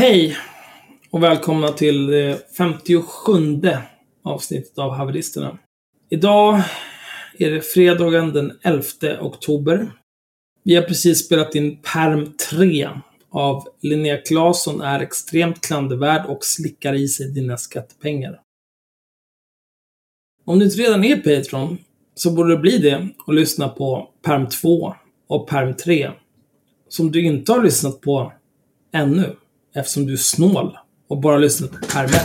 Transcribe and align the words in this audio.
Hej 0.00 0.36
och 1.10 1.22
välkomna 1.22 1.68
till 1.68 2.06
det 2.06 2.52
57 2.56 3.02
avsnittet 4.22 4.78
av 4.78 4.90
Haveristerna. 4.90 5.58
Idag 6.08 6.62
är 7.38 7.50
det 7.50 7.60
fredagen 7.60 8.32
den 8.32 8.58
11 8.62 8.84
oktober. 9.20 9.92
Vi 10.62 10.74
har 10.74 10.82
precis 10.82 11.24
spelat 11.26 11.54
in 11.54 11.76
Perm 11.76 12.32
3 12.50 12.88
av 13.30 13.68
Linnea 13.80 14.16
Claesson 14.16 14.80
är 14.80 15.00
extremt 15.00 15.60
klandervärd 15.60 16.26
och 16.26 16.44
slickar 16.44 16.94
i 16.94 17.08
sig 17.08 17.30
dina 17.30 17.56
skattepengar. 17.56 18.40
Om 20.44 20.58
du 20.58 20.64
inte 20.64 20.78
redan 20.78 21.04
är 21.04 21.16
Patreon 21.16 21.78
så 22.14 22.30
borde 22.30 22.56
du 22.56 22.58
bli 22.58 22.78
det 22.78 23.08
och 23.26 23.34
lyssna 23.34 23.68
på 23.68 24.10
Perm 24.22 24.48
2 24.48 24.94
och 25.26 25.48
Perm 25.48 25.74
3 25.74 26.10
som 26.88 27.12
du 27.12 27.22
inte 27.22 27.52
har 27.52 27.62
lyssnat 27.62 28.00
på 28.00 28.32
ännu 28.92 29.36
eftersom 29.74 30.06
du 30.06 30.12
är 30.12 30.16
snål 30.16 30.78
och 31.08 31.20
bara 31.20 31.38
lyssnat 31.38 31.70
på 31.70 31.78
1. 32.00 32.22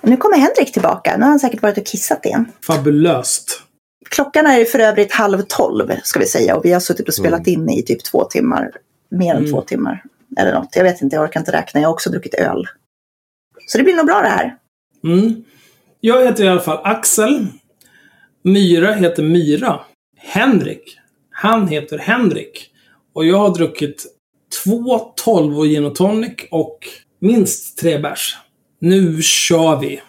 Nu 0.00 0.16
kommer 0.16 0.36
Henrik 0.36 0.72
tillbaka. 0.72 1.16
Nu 1.16 1.22
har 1.22 1.30
han 1.30 1.40
säkert 1.40 1.62
varit 1.62 1.78
och 1.78 1.86
kissat 1.86 2.26
igen. 2.26 2.52
Fabulöst. 2.66 3.62
Klockan 4.10 4.46
är 4.46 4.64
för 4.64 4.78
övrigt 4.78 5.12
halv 5.12 5.42
tolv 5.48 5.92
ska 6.04 6.20
vi 6.20 6.26
säga 6.26 6.56
och 6.56 6.64
vi 6.64 6.72
har 6.72 6.80
suttit 6.80 7.08
och 7.08 7.14
spelat 7.14 7.46
in 7.46 7.70
i 7.70 7.82
typ 7.82 8.04
två 8.04 8.24
timmar. 8.24 8.70
Mer 9.10 9.30
än 9.30 9.38
Mm. 9.38 9.50
två 9.50 9.62
timmar. 9.62 10.02
Eller 10.38 10.54
något. 10.54 10.76
Jag 10.76 10.84
vet 10.84 11.02
inte, 11.02 11.16
jag 11.16 11.22
orkar 11.24 11.40
inte 11.40 11.52
räkna. 11.52 11.80
Jag 11.80 11.88
har 11.88 11.92
också 11.92 12.10
druckit 12.10 12.34
öl. 12.34 12.66
Så 13.66 13.78
det 13.78 13.84
blir 13.84 13.94
nog 13.96 14.06
bra 14.06 14.20
det 14.22 14.28
här. 14.28 14.56
Mm. 15.04 15.44
Jag 16.00 16.24
heter 16.24 16.44
i 16.44 16.48
alla 16.48 16.60
fall 16.60 16.80
Axel. 16.84 17.46
Myra 18.42 18.92
heter 18.92 19.22
Myra. 19.22 19.80
Henrik, 20.18 20.98
han 21.30 21.68
heter 21.68 21.98
Henrik. 21.98 22.70
Och 23.12 23.26
jag 23.26 23.38
har 23.38 23.54
druckit 23.54 24.06
två 24.64 24.98
12 25.24 25.58
och 25.58 25.66
gin 25.66 25.84
och 25.84 25.94
tonic 25.94 26.34
och 26.50 26.78
minst 27.20 27.78
tre 27.78 27.98
bärs. 27.98 28.36
Nu 28.80 29.22
kör 29.22 29.80
vi! 29.80 30.00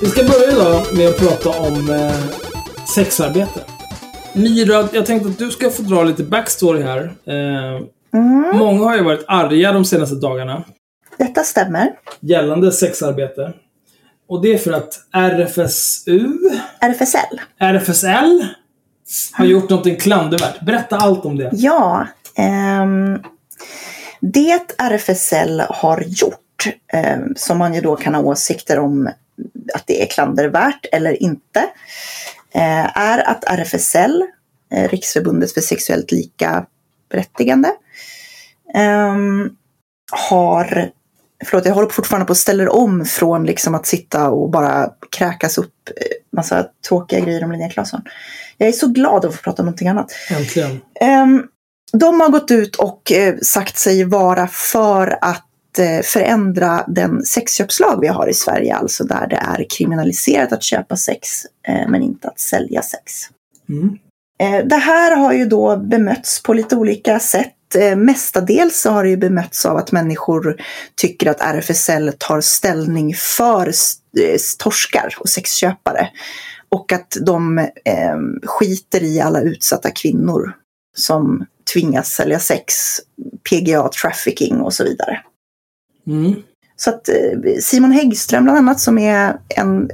Vi 0.00 0.08
ska 0.08 0.24
börja 0.24 0.52
idag 0.52 0.96
med 0.96 1.08
att 1.08 1.16
prata 1.16 1.48
om 1.48 1.90
eh, 1.90 2.84
sexarbete. 2.94 3.79
Myra, 4.34 4.88
jag 4.92 5.06
tänkte 5.06 5.28
att 5.28 5.38
du 5.38 5.50
ska 5.50 5.70
få 5.70 5.82
dra 5.82 6.02
lite 6.02 6.22
backstory 6.22 6.82
här. 6.82 7.12
Eh, 7.26 7.80
Mm. 8.12 8.56
Många 8.58 8.84
har 8.84 8.96
ju 8.96 9.02
varit 9.02 9.24
arga 9.28 9.72
de 9.72 9.84
senaste 9.84 10.14
dagarna 10.14 10.64
Detta 11.18 11.42
stämmer. 11.44 11.92
gällande 12.20 12.72
sexarbete. 12.72 13.52
Och 14.28 14.42
det 14.42 14.54
är 14.54 14.58
för 14.58 14.72
att 14.72 14.94
RFSU, 15.12 16.28
RFSL. 16.80 17.40
RFSL, 17.58 18.46
har 19.32 19.44
gjort 19.44 19.70
någonting 19.70 19.96
klandervärt. 19.96 20.60
Berätta 20.60 20.96
allt 20.96 21.24
om 21.24 21.36
det. 21.36 21.50
Ja. 21.52 22.06
ehm, 22.36 23.18
det 24.20 24.74
RFSL 24.78 25.62
har 25.68 26.04
gjort, 26.06 26.66
ehm, 26.92 27.34
som 27.36 27.58
man 27.58 27.74
ju 27.74 27.80
då 27.80 27.96
kan 27.96 28.14
ha 28.14 28.22
åsikter 28.22 28.78
om 28.78 29.06
att 29.74 29.86
det 29.86 30.02
är 30.02 30.06
klandervärt 30.06 30.86
eller 30.92 31.22
inte, 31.22 31.60
eh, 31.60 31.66
är 32.94 33.28
att 33.28 33.44
RFSL, 33.44 34.24
eh, 34.72 34.88
Riksförbundet 34.88 35.52
för 35.52 35.60
sexuellt 35.60 36.12
lika 36.12 36.66
berättigande, 37.10 37.72
ehm, 38.74 39.50
har 40.12 40.90
Förlåt, 41.44 41.66
jag 41.66 41.74
håller 41.74 41.88
fortfarande 41.88 42.26
på 42.26 42.32
att 42.32 42.38
ställa 42.38 42.70
om 42.70 43.04
från 43.04 43.44
liksom 43.44 43.74
att 43.74 43.86
sitta 43.86 44.30
och 44.30 44.50
bara 44.50 44.90
kräkas 45.10 45.58
upp 45.58 45.88
eh, 45.88 46.36
massa 46.36 46.66
tråkiga 46.88 47.20
grejer 47.20 47.44
om 47.44 47.52
Linnea 47.52 47.70
Claesson. 47.70 48.02
Jag 48.58 48.68
är 48.68 48.72
så 48.72 48.88
glad 48.88 49.24
att 49.24 49.34
få 49.34 49.42
prata 49.42 49.62
om 49.62 49.66
någonting 49.66 49.88
annat. 49.88 50.12
Äntligen. 50.30 50.80
Ehm, 51.00 51.42
de 51.92 52.20
har 52.20 52.28
gått 52.28 52.50
ut 52.50 52.76
och 52.76 53.12
eh, 53.12 53.34
sagt 53.42 53.78
sig 53.78 54.04
vara 54.04 54.46
för 54.46 55.18
att 55.20 55.38
eh, 55.38 55.49
förändra 56.04 56.84
den 56.88 57.24
sexköpslag 57.24 58.00
vi 58.00 58.06
har 58.06 58.28
i 58.28 58.34
Sverige, 58.34 58.74
alltså 58.76 59.04
där 59.04 59.26
det 59.26 59.36
är 59.36 59.66
kriminaliserat 59.70 60.52
att 60.52 60.62
köpa 60.62 60.96
sex 60.96 61.28
eh, 61.68 61.88
men 61.88 62.02
inte 62.02 62.28
att 62.28 62.40
sälja 62.40 62.82
sex. 62.82 63.12
Mm. 63.68 63.98
Eh, 64.40 64.66
Det 64.66 64.76
här 64.76 65.16
har 65.16 65.32
ju 65.32 65.44
då 65.44 65.76
bemötts 65.76 66.42
på 66.42 66.52
lite 66.52 66.76
olika 66.76 67.18
sätt. 67.18 67.54
Eh, 67.74 67.96
Mestadels 67.96 68.80
så 68.80 68.90
har 68.90 69.04
det 69.04 69.10
ju 69.10 69.16
bemötts 69.16 69.66
av 69.66 69.76
att 69.76 69.92
människor 69.92 70.56
tycker 70.96 71.30
att 71.30 71.40
RFSL 71.40 72.12
tar 72.18 72.40
ställning 72.40 73.14
för 73.14 73.66
eh, 74.20 74.38
torskar 74.58 75.14
och 75.18 75.28
sexköpare. 75.28 76.08
Och 76.68 76.92
att 76.92 77.16
de 77.20 77.58
eh, 77.58 78.16
skiter 78.44 79.02
i 79.02 79.20
alla 79.20 79.40
utsatta 79.40 79.90
kvinnor 79.90 80.52
som 80.96 81.46
tvingas 81.72 82.08
sälja 82.08 82.38
sex, 82.38 82.74
PGA, 83.50 83.88
trafficking 83.88 84.60
och 84.60 84.74
så 84.74 84.84
vidare. 84.84 85.20
Mm. 86.06 86.34
Så 86.76 86.90
att 86.90 87.08
eh, 87.08 87.14
Simon 87.60 87.92
Häggström 87.92 88.44
bland 88.44 88.58
annat 88.58 88.80
som 88.80 88.98
är 88.98 89.36
en 89.48 89.90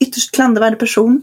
ytterst 0.00 0.34
klandervärd 0.34 0.78
person, 0.78 1.22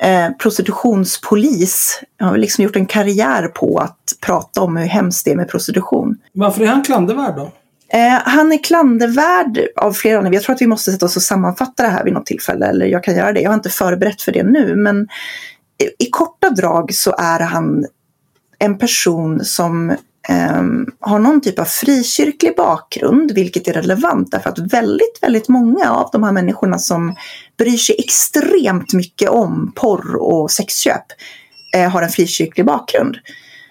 eh, 0.00 0.30
prostitutionspolis, 0.38 2.00
har 2.20 2.36
liksom 2.36 2.64
gjort 2.64 2.76
en 2.76 2.86
karriär 2.86 3.48
på 3.48 3.78
att 3.78 4.12
prata 4.20 4.60
om 4.60 4.76
hur 4.76 4.86
hemskt 4.86 5.24
det 5.24 5.30
är 5.30 5.36
med 5.36 5.48
prostitution. 5.48 6.18
Varför 6.32 6.62
är 6.62 6.66
han 6.66 6.84
klandervärd 6.84 7.36
då? 7.36 7.52
Eh, 7.88 8.20
han 8.24 8.52
är 8.52 8.62
klandervärd 8.62 9.60
av 9.76 9.92
flera 9.92 10.18
anledningar. 10.18 10.40
Jag 10.40 10.44
tror 10.44 10.54
att 10.54 10.62
vi 10.62 10.66
måste 10.66 10.92
sätta 10.92 11.06
oss 11.06 11.16
och 11.16 11.22
sammanfatta 11.22 11.82
det 11.82 11.88
här 11.88 12.04
vid 12.04 12.12
något 12.12 12.26
tillfälle, 12.26 12.66
eller 12.66 12.86
jag 12.86 13.04
kan 13.04 13.16
göra 13.16 13.32
det. 13.32 13.40
Jag 13.40 13.50
har 13.50 13.54
inte 13.54 13.70
förberett 13.70 14.22
för 14.22 14.32
det 14.32 14.42
nu, 14.42 14.76
men 14.76 15.08
i 15.98 16.10
korta 16.10 16.50
drag 16.50 16.94
så 16.94 17.14
är 17.18 17.40
han 17.40 17.86
en 18.58 18.78
person 18.78 19.44
som 19.44 19.96
ehm, 20.28 20.86
har 21.00 21.18
någon 21.18 21.40
typ 21.40 21.58
av 21.58 21.64
frikyrklig 21.64 22.56
bakgrund, 22.56 23.32
vilket 23.32 23.68
är 23.68 23.72
relevant 23.72 24.30
därför 24.30 24.50
att 24.50 24.58
väldigt, 24.58 25.18
väldigt 25.22 25.48
många 25.48 25.90
av 25.90 26.08
de 26.12 26.22
här 26.22 26.32
människorna 26.32 26.78
som 26.78 27.16
bryr 27.58 27.76
sig 27.76 27.96
extremt 27.98 28.92
mycket 28.92 29.28
om 29.28 29.72
porr 29.76 30.16
och 30.16 30.50
sexköp 30.50 31.04
eh, 31.74 31.90
har 31.90 32.02
en 32.02 32.08
frikyrklig 32.08 32.66
bakgrund. 32.66 33.16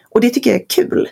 Och 0.10 0.22
det 0.22 0.30
tycker 0.30 0.52
jag 0.52 0.62
är 0.62 0.66
kul. 0.70 1.10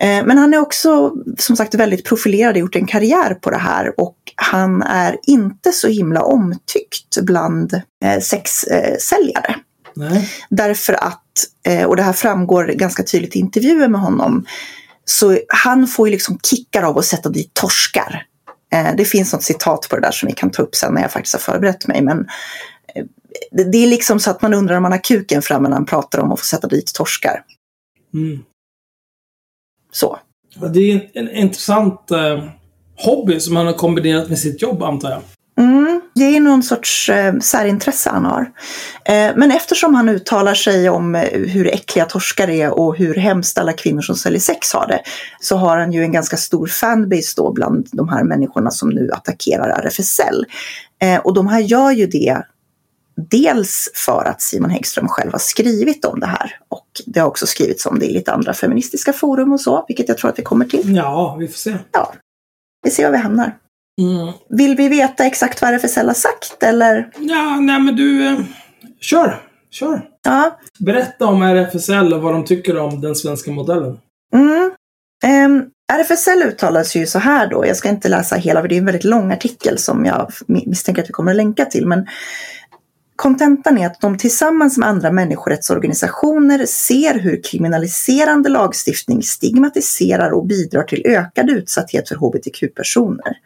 Eh, 0.00 0.26
Men 0.26 0.38
han 0.38 0.54
är 0.54 0.58
också 0.58 1.12
som 1.38 1.56
sagt 1.56 1.74
väldigt 1.74 2.04
profilerad 2.04 2.54
och 2.54 2.60
gjort 2.60 2.76
en 2.76 2.86
karriär 2.86 3.34
på 3.34 3.50
det 3.50 3.58
här 3.58 4.00
och 4.00 4.16
han 4.36 4.82
är 4.82 5.18
inte 5.26 5.72
så 5.72 5.88
himla 5.88 6.22
omtyckt 6.22 7.20
bland 7.22 7.74
eh, 8.04 8.20
sexsäljare. 8.20 9.56
Nej. 9.96 10.30
Därför 10.50 10.92
att, 10.92 11.23
och 11.86 11.96
det 11.96 12.02
här 12.02 12.12
framgår 12.12 12.64
ganska 12.64 13.02
tydligt 13.02 13.36
i 13.36 13.38
intervjuer 13.38 13.88
med 13.88 14.00
honom, 14.00 14.46
så 15.04 15.38
han 15.48 15.86
får 15.86 16.08
ju 16.08 16.12
liksom 16.12 16.38
kickar 16.50 16.82
av 16.82 16.98
att 16.98 17.04
sätta 17.04 17.28
dit 17.28 17.54
torskar. 17.54 18.26
Eh, 18.72 18.96
Det 18.96 19.04
finns 19.04 19.32
något 19.32 19.42
citat 19.42 19.86
på 19.90 19.96
det 19.96 20.02
där 20.02 20.10
som 20.12 20.26
vi 20.26 20.32
kan 20.32 20.50
ta 20.50 20.62
upp 20.62 20.74
sen 20.74 20.94
när 20.94 21.02
jag 21.02 21.12
faktiskt 21.12 21.34
har 21.34 21.40
förberett 21.40 21.86
mig. 21.86 22.02
Men 22.02 22.18
eh, 22.94 23.04
det- 23.50 23.78
är 23.78 23.86
liksom 23.86 24.20
så 24.20 24.30
att 24.30 24.42
man 24.42 24.54
undrar 24.54 24.76
om 24.76 24.82
man 24.82 24.92
har 24.92 25.04
kuken 25.04 25.42
framme 25.42 25.68
när 25.68 25.76
han 25.76 25.86
pratar 25.86 26.18
om 26.18 26.32
att 26.32 26.40
få 26.40 26.44
sätta 26.46 26.68
dit 26.68 26.94
torskar. 26.94 27.42
Mm. 28.14 28.38
Så. 29.92 30.18
Det 30.72 30.78
är 30.80 30.94
en, 30.94 31.28
en 31.28 31.36
intressant 31.36 32.10
eh, 32.10 32.44
hobby 32.96 33.40
som 33.40 33.56
han 33.56 33.66
har 33.66 33.72
kombinerat 33.72 34.28
med 34.28 34.38
sitt 34.38 34.62
jobb 34.62 34.82
antar 34.82 35.10
jag. 35.10 35.22
Mm, 35.56 36.00
det 36.14 36.36
är 36.36 36.40
någon 36.40 36.62
sorts 36.62 37.08
eh, 37.08 37.38
särintresse 37.38 38.10
han 38.10 38.24
har. 38.24 38.40
Eh, 39.04 39.32
men 39.36 39.50
eftersom 39.50 39.94
han 39.94 40.08
uttalar 40.08 40.54
sig 40.54 40.88
om 40.88 41.14
eh, 41.14 41.40
hur 41.40 41.66
äckliga 41.66 42.04
torskar 42.04 42.50
är 42.50 42.70
och 42.70 42.96
hur 42.96 43.14
hemskt 43.14 43.58
alla 43.58 43.72
kvinnor 43.72 44.00
som 44.00 44.16
säljer 44.16 44.40
sex 44.40 44.72
har 44.72 44.86
det, 44.86 45.00
så 45.40 45.56
har 45.56 45.78
han 45.78 45.92
ju 45.92 46.02
en 46.02 46.12
ganska 46.12 46.36
stor 46.36 46.66
fanbase 46.66 47.32
då 47.36 47.52
bland 47.52 47.88
de 47.92 48.08
här 48.08 48.24
människorna 48.24 48.70
som 48.70 48.88
nu 48.88 49.10
attackerar 49.12 49.68
RFSL. 49.68 50.44
Eh, 51.02 51.18
och 51.18 51.34
de 51.34 51.48
här 51.48 51.60
gör 51.60 51.90
ju 51.90 52.06
det 52.06 52.42
dels 53.30 53.90
för 53.94 54.24
att 54.24 54.42
Simon 54.42 54.70
Häggström 54.70 55.08
själv 55.08 55.32
har 55.32 55.38
skrivit 55.38 56.04
om 56.04 56.20
det 56.20 56.26
här 56.26 56.58
och 56.68 56.86
det 57.06 57.20
har 57.20 57.26
också 57.26 57.46
skrivits 57.46 57.86
om 57.86 57.98
det 57.98 58.06
i 58.06 58.12
lite 58.12 58.32
andra 58.32 58.54
feministiska 58.54 59.12
forum 59.12 59.52
och 59.52 59.60
så, 59.60 59.84
vilket 59.88 60.08
jag 60.08 60.18
tror 60.18 60.30
att 60.30 60.38
vi 60.38 60.42
kommer 60.42 60.64
till. 60.64 60.96
Ja, 60.96 61.36
vi 61.38 61.48
får 61.48 61.58
se. 61.58 61.76
Ja, 61.92 62.14
vi 62.82 62.90
ser 62.90 63.04
var 63.04 63.10
vi 63.10 63.18
hamnar. 63.18 63.56
Mm. 64.00 64.32
Vill 64.48 64.76
vi 64.76 64.88
veta 64.88 65.24
exakt 65.24 65.62
vad 65.62 65.74
RFSL 65.74 66.06
har 66.06 66.14
sagt 66.14 66.62
eller? 66.62 67.10
Ja, 67.18 67.56
nej 67.60 67.80
men 67.80 67.96
du... 67.96 68.26
Eh, 68.26 68.40
kör! 69.00 69.40
Kör! 69.70 70.08
Ja. 70.24 70.58
Berätta 70.78 71.26
om 71.26 71.42
RFSL 71.42 72.12
och 72.12 72.22
vad 72.22 72.32
de 72.32 72.44
tycker 72.44 72.78
om 72.78 73.00
den 73.00 73.14
svenska 73.14 73.50
modellen. 73.50 73.98
Mm. 74.34 74.70
Ehm, 75.24 75.64
RFSL 75.92 76.42
uttalar 76.42 76.82
sig 76.82 77.00
ju 77.00 77.06
så 77.06 77.18
här 77.18 77.46
då, 77.46 77.66
jag 77.66 77.76
ska 77.76 77.88
inte 77.88 78.08
läsa 78.08 78.36
hela 78.36 78.60
för 78.60 78.68
det 78.68 78.74
är 78.74 78.78
en 78.78 78.84
väldigt 78.84 79.04
lång 79.04 79.32
artikel 79.32 79.78
som 79.78 80.04
jag 80.04 80.32
misstänker 80.46 81.02
att 81.02 81.08
vi 81.08 81.12
kommer 81.12 81.30
att 81.30 81.36
länka 81.36 81.64
till. 81.64 81.86
Men 81.86 82.06
kontentan 83.16 83.78
är 83.78 83.86
att 83.86 84.00
de 84.00 84.18
tillsammans 84.18 84.78
med 84.78 84.88
andra 84.88 85.10
människorättsorganisationer 85.10 86.66
ser 86.66 87.18
hur 87.18 87.42
kriminaliserande 87.42 88.48
lagstiftning 88.48 89.22
stigmatiserar 89.22 90.30
och 90.30 90.46
bidrar 90.46 90.82
till 90.82 91.02
ökad 91.04 91.50
utsatthet 91.50 92.08
för 92.08 92.16
hbtq-personer. 92.16 93.36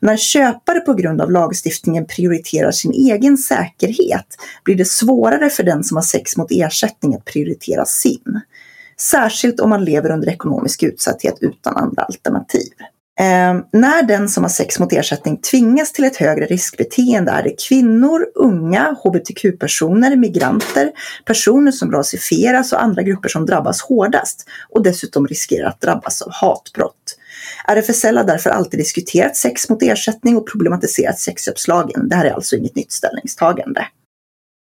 När 0.00 0.16
köpare 0.16 0.80
på 0.80 0.94
grund 0.94 1.20
av 1.20 1.30
lagstiftningen 1.30 2.06
prioriterar 2.06 2.70
sin 2.70 2.92
egen 2.92 3.38
säkerhet 3.38 4.26
blir 4.64 4.74
det 4.74 4.88
svårare 4.88 5.50
för 5.50 5.62
den 5.62 5.84
som 5.84 5.96
har 5.96 6.02
sex 6.02 6.36
mot 6.36 6.50
ersättning 6.50 7.14
att 7.14 7.24
prioritera 7.24 7.84
sin. 7.84 8.40
Särskilt 9.00 9.60
om 9.60 9.70
man 9.70 9.84
lever 9.84 10.10
under 10.10 10.28
ekonomisk 10.28 10.82
utsatthet 10.82 11.34
utan 11.40 11.76
andra 11.76 12.02
alternativ. 12.02 12.72
Eh, 13.20 13.54
när 13.72 14.02
den 14.02 14.28
som 14.28 14.44
har 14.44 14.50
sex 14.50 14.78
mot 14.78 14.92
ersättning 14.92 15.36
tvingas 15.36 15.92
till 15.92 16.04
ett 16.04 16.16
högre 16.16 16.46
riskbeteende 16.46 17.32
är 17.32 17.42
det 17.42 17.68
kvinnor, 17.68 18.26
unga, 18.34 18.96
hbtq-personer, 19.04 20.16
migranter, 20.16 20.92
personer 21.24 21.72
som 21.72 21.92
rasifieras 21.92 22.72
och 22.72 22.82
andra 22.82 23.02
grupper 23.02 23.28
som 23.28 23.46
drabbas 23.46 23.82
hårdast 23.82 24.48
och 24.70 24.82
dessutom 24.82 25.26
riskerar 25.26 25.68
att 25.68 25.80
drabbas 25.80 26.22
av 26.22 26.32
hatbrott. 26.32 27.18
RFSL 27.68 28.16
har 28.16 28.24
därför 28.24 28.50
alltid 28.50 28.80
diskuterat 28.80 29.36
sex 29.36 29.68
mot 29.68 29.82
ersättning 29.82 30.36
och 30.36 30.48
problematiserat 30.48 31.18
sexköpslagen. 31.18 32.08
Det 32.08 32.16
här 32.16 32.24
är 32.24 32.30
alltså 32.30 32.56
inget 32.56 32.76
nytt 32.76 32.92
ställningstagande. 32.92 33.86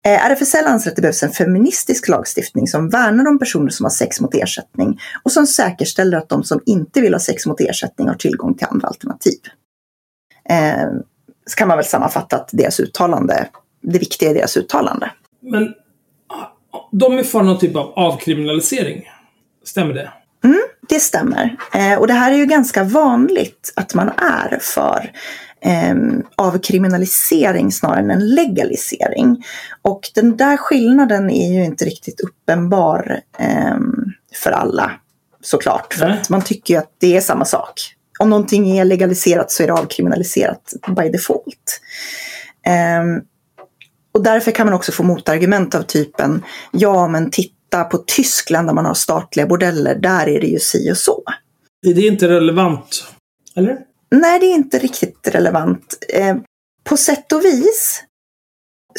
Eh, 0.06 0.26
RFSL 0.26 0.66
anser 0.66 0.90
att 0.90 0.96
det 0.96 1.02
behövs 1.02 1.24
en 1.24 1.32
feministisk 1.32 2.08
lagstiftning 2.08 2.68
som 2.68 2.90
värnar 2.90 3.28
om 3.28 3.40
personer 3.40 3.70
som 3.70 3.84
har 3.84 3.92
sex 3.92 4.22
mot 4.22 4.36
ersättning 4.36 5.00
och 5.24 5.32
som 5.32 5.48
säkerställer 5.48 6.18
att 6.18 6.30
de 6.30 6.44
som 6.44 6.62
inte 6.66 7.02
vill 7.02 7.14
ha 7.14 7.20
sex 7.20 7.46
mot 7.46 7.62
ersättning 7.62 8.08
har 8.08 8.16
tillgång 8.16 8.54
till 8.54 8.68
andra 8.70 8.88
alternativ. 8.88 9.40
Eh, 10.50 10.90
så 11.46 11.56
kan 11.56 11.68
man 11.68 11.78
väl 11.78 11.86
sammanfatta 11.86 12.36
att 12.36 12.50
deras 12.52 12.80
uttalande, 12.80 13.50
det 13.82 14.00
viktiga 14.00 14.30
i 14.30 14.34
deras 14.34 14.58
uttalande. 14.58 15.12
Men 15.42 15.74
de 16.92 17.18
är 17.20 17.24
för 17.24 17.44
någon 17.44 17.60
typ 17.60 17.76
av 17.76 17.94
avkriminalisering. 17.96 19.10
Stämmer 19.64 19.94
det? 19.94 20.12
Mm, 20.44 20.62
det 20.90 21.00
stämmer. 21.00 21.58
Eh, 21.74 22.00
och 22.00 22.08
det 22.08 22.14
här 22.14 22.32
är 22.32 22.36
ju 22.36 22.46
ganska 22.46 22.84
vanligt 22.84 23.74
att 23.76 23.94
man 23.94 24.10
är 24.10 24.58
för 24.62 25.12
eh, 25.62 25.96
avkriminalisering 26.36 27.72
snarare 27.72 28.00
än 28.00 28.12
en 28.12 28.36
legalisering. 28.36 29.44
Och 29.82 30.10
den 30.16 30.38
där 30.38 30.58
skillnaden 30.58 31.30
är 31.30 31.54
ju 31.54 31.66
inte 31.66 31.86
riktigt 31.86 32.22
uppenbar 32.22 33.20
eh, 33.40 33.78
för 34.36 34.52
alla 34.52 34.92
såklart. 35.42 35.94
För 35.94 36.10
att 36.10 36.30
man 36.30 36.42
tycker 36.42 36.74
ju 36.74 36.80
att 36.80 36.96
det 37.00 37.18
är 37.18 37.22
samma 37.22 37.46
sak. 37.46 37.74
Om 38.20 38.30
någonting 38.30 38.78
är 38.78 38.86
legaliserat 38.86 39.52
så 39.52 39.64
är 39.64 39.68
det 39.68 39.74
avkriminaliserat 39.74 40.74
by 40.96 41.10
default. 41.10 41.82
Eh, 42.66 43.24
och 44.14 44.24
därför 44.24 44.52
kan 44.52 44.68
man 44.68 44.74
också 44.74 44.92
få 44.92 45.04
motargument 45.04 45.76
av 45.76 45.82
typen 45.82 46.44
ja 46.72 47.08
men 47.08 47.32
titta 47.32 47.53
på 47.84 47.98
Tyskland 47.98 48.68
där 48.68 48.74
man 48.74 48.86
har 48.86 48.94
statliga 48.94 49.48
bordeller, 49.48 49.96
där 49.96 50.28
är 50.28 50.42
det 50.42 50.48
ju 50.48 50.60
si 50.60 50.92
och 50.92 50.98
så. 50.98 51.24
Det 51.82 51.90
är 51.90 52.12
inte 52.12 52.28
relevant, 52.28 53.06
eller? 53.56 53.78
Nej, 54.12 54.40
det 54.40 54.46
är 54.46 54.56
inte 54.56 54.80
riktigt 54.80 55.28
relevant. 55.28 55.98
Eh, 56.10 56.36
på 56.84 56.98
sätt 56.98 57.32
och 57.32 57.46
vis 57.46 58.04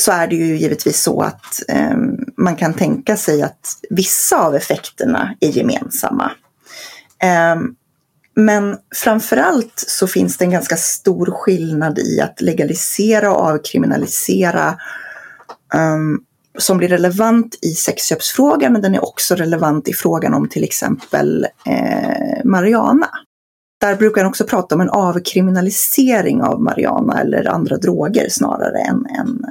så 0.00 0.12
är 0.12 0.26
det 0.26 0.36
ju 0.36 0.56
givetvis 0.56 1.02
så 1.02 1.20
att 1.20 1.62
eh, 1.68 1.96
man 2.36 2.56
kan 2.56 2.74
tänka 2.74 3.16
sig 3.16 3.42
att 3.42 3.78
vissa 3.90 4.38
av 4.38 4.54
effekterna 4.54 5.34
är 5.40 5.48
gemensamma. 5.48 6.32
Eh, 7.22 7.56
men 8.36 8.76
framförallt 8.94 9.84
så 9.88 10.06
finns 10.06 10.36
det 10.36 10.44
en 10.44 10.50
ganska 10.50 10.76
stor 10.76 11.26
skillnad 11.26 11.98
i 11.98 12.20
att 12.20 12.40
legalisera 12.40 13.32
och 13.32 13.40
avkriminalisera 13.40 14.78
um, 15.74 16.24
som 16.58 16.78
blir 16.78 16.88
relevant 16.88 17.58
i 17.62 17.68
sexköpsfrågan, 17.68 18.72
men 18.72 18.82
den 18.82 18.94
är 18.94 19.04
också 19.04 19.34
relevant 19.34 19.88
i 19.88 19.92
frågan 19.92 20.34
om 20.34 20.48
till 20.48 20.64
exempel 20.64 21.46
eh, 21.66 22.44
Mariana. 22.44 23.08
Där 23.80 23.96
brukar 23.96 24.22
han 24.22 24.30
också 24.30 24.44
prata 24.44 24.74
om 24.74 24.80
en 24.80 24.90
avkriminalisering 24.90 26.42
av 26.42 26.62
marijuana 26.62 27.20
eller 27.20 27.48
andra 27.48 27.76
droger 27.76 28.28
snarare 28.28 28.78
än, 28.78 29.06
än, 29.06 29.44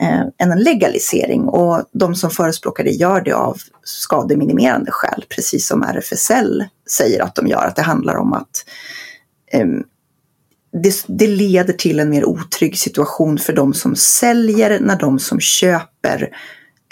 eh, 0.00 0.26
än 0.38 0.52
en 0.52 0.62
legalisering. 0.62 1.48
Och 1.48 1.84
de 1.92 2.14
som 2.14 2.30
förespråkar 2.30 2.84
det 2.84 2.90
gör 2.90 3.20
det 3.20 3.32
av 3.32 3.58
skademinimerande 3.82 4.90
skäl, 4.90 5.24
precis 5.28 5.66
som 5.66 5.82
RFSL 5.82 6.64
säger 6.90 7.22
att 7.22 7.34
de 7.34 7.46
gör, 7.46 7.66
att 7.66 7.76
det 7.76 7.82
handlar 7.82 8.16
om 8.16 8.32
att 8.32 8.64
eh, 9.52 9.66
det, 10.72 11.04
det, 11.06 11.26
leder 11.26 11.72
till 11.72 12.00
en 12.00 12.10
mer 12.10 12.24
otrygg 12.24 12.78
situation 12.78 13.38
för 13.38 13.52
de 13.52 13.74
som 13.74 13.96
säljer 13.96 14.80
när 14.80 14.98
de 14.98 15.18
som 15.18 15.40
köper 15.40 16.36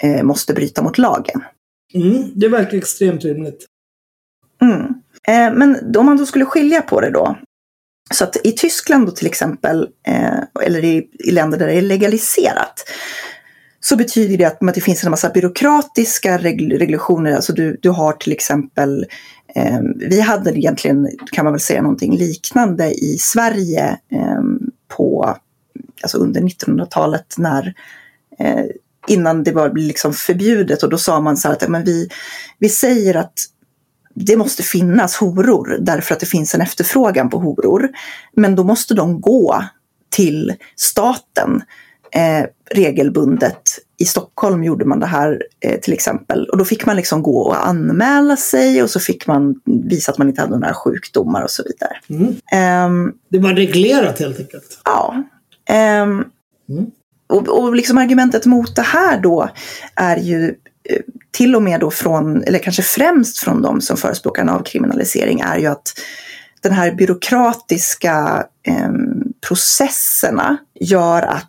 eh, 0.03 0.23
måste 0.23 0.53
bryta 0.53 0.81
mot 0.81 0.97
lagen. 0.97 1.43
Mm, 1.93 2.31
det 2.35 2.47
verkar 2.47 2.77
extremt 2.77 3.23
rimligt. 3.23 3.65
Mm. 4.61 4.81
Eh, 5.27 5.57
men 5.57 5.95
om 5.97 6.05
man 6.05 6.17
då 6.17 6.25
skulle 6.25 6.45
skilja 6.45 6.81
på 6.81 7.01
det 7.01 7.09
då. 7.09 7.37
Så 8.13 8.23
att 8.23 8.37
i 8.43 8.51
Tyskland 8.51 9.05
då 9.05 9.11
till 9.11 9.27
exempel, 9.27 9.87
eh, 10.07 10.65
eller 10.65 10.83
i, 10.85 11.09
i 11.19 11.31
länder 11.31 11.57
där 11.57 11.67
det 11.67 11.73
är 11.73 11.81
legaliserat, 11.81 12.83
så 13.79 13.95
betyder 13.95 14.37
det 14.37 14.45
att, 14.45 14.63
att 14.63 14.75
det 14.75 14.81
finns 14.81 15.03
en 15.03 15.11
massa 15.11 15.29
byråkratiska 15.29 16.37
regulationer. 16.37 17.31
Alltså 17.35 17.53
du, 17.53 17.79
du 17.81 17.89
har 17.89 18.13
till 18.13 18.31
exempel, 18.31 19.05
Ehm, 19.55 19.93
vi 19.97 20.21
hade 20.21 20.59
egentligen, 20.59 21.09
kan 21.31 21.45
man 21.45 21.53
väl 21.53 21.59
säga, 21.59 21.81
någonting 21.81 22.17
liknande 22.17 22.91
i 22.91 23.17
Sverige 23.19 23.97
ehm, 24.11 24.59
på, 24.87 25.35
alltså 26.01 26.17
under 26.17 26.41
1900-talet 26.41 27.35
när 27.37 27.73
eh, 28.39 28.65
innan 29.07 29.43
det 29.43 29.51
var 29.51 29.75
liksom 29.75 30.13
förbjudet 30.13 30.83
och 30.83 30.89
då 30.89 30.97
sa 30.97 31.21
man 31.21 31.37
så 31.37 31.47
här 31.47 31.55
att 31.55 31.69
men 31.69 31.83
vi, 31.83 32.09
vi 32.59 32.69
säger 32.69 33.15
att 33.15 33.33
det 34.13 34.37
måste 34.37 34.63
finnas 34.63 35.15
horor 35.15 35.77
därför 35.81 36.13
att 36.13 36.19
det 36.19 36.25
finns 36.25 36.55
en 36.55 36.61
efterfrågan 36.61 37.29
på 37.29 37.39
horor. 37.39 37.89
Men 38.33 38.55
då 38.55 38.63
måste 38.63 38.93
de 38.93 39.21
gå 39.21 39.63
till 40.09 40.53
staten 40.75 41.61
eh, 42.11 42.45
regelbundet. 42.71 43.61
I 43.99 44.05
Stockholm 44.05 44.63
gjorde 44.63 44.85
man 44.85 44.99
det 44.99 45.05
här 45.05 45.43
eh, 45.59 45.79
till 45.79 45.93
exempel. 45.93 46.49
Och 46.49 46.57
då 46.57 46.65
fick 46.65 46.85
man 46.85 46.95
liksom 46.95 47.23
gå 47.23 47.41
och 47.41 47.67
anmäla 47.67 48.37
sig 48.37 48.83
och 48.83 48.89
så 48.89 48.99
fick 48.99 49.27
man 49.27 49.61
visa 49.65 50.11
att 50.11 50.17
man 50.17 50.29
inte 50.29 50.41
hade 50.41 50.59
några 50.59 50.73
sjukdomar 50.73 51.43
och 51.43 51.51
så 51.51 51.63
vidare. 51.63 51.97
Mm. 52.09 52.91
Um, 52.91 53.13
det 53.29 53.39
var 53.39 53.53
reglerat 53.53 54.19
helt 54.19 54.39
enkelt? 54.39 54.81
Ja. 54.85 55.23
Um, 55.69 55.75
mm. 56.69 56.91
Och, 57.27 57.47
och 57.47 57.75
liksom 57.75 57.97
argumentet 57.97 58.45
mot 58.45 58.75
det 58.75 58.81
här 58.81 59.21
då 59.21 59.49
är 59.95 60.17
ju 60.17 60.55
Eh, 60.89 61.01
till 61.31 61.55
och 61.55 61.61
med 61.61 61.79
då 61.79 61.91
från, 61.91 62.43
eller 62.43 62.59
kanske 62.59 62.81
främst 62.81 63.37
från 63.37 63.61
de 63.61 63.81
som 63.81 63.97
förespråkar 63.97 64.41
en 64.41 64.49
avkriminalisering 64.49 65.39
är 65.39 65.57
ju 65.57 65.65
att 65.65 65.93
den 66.61 66.71
här 66.71 66.91
byråkratiska 66.91 68.45
eh, 68.67 68.89
processerna 69.47 70.57
gör 70.79 71.21
att 71.21 71.48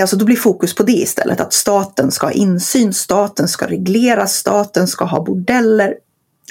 Alltså 0.00 0.16
då 0.16 0.24
blir 0.24 0.36
fokus 0.36 0.74
på 0.74 0.82
det 0.82 0.92
istället, 0.92 1.40
att 1.40 1.52
staten 1.52 2.10
ska 2.10 2.26
ha 2.26 2.32
insyn, 2.32 2.94
staten 2.94 3.48
ska 3.48 3.66
reglera, 3.66 4.26
staten 4.26 4.88
ska 4.88 5.04
ha 5.04 5.24
bordeller 5.24 5.94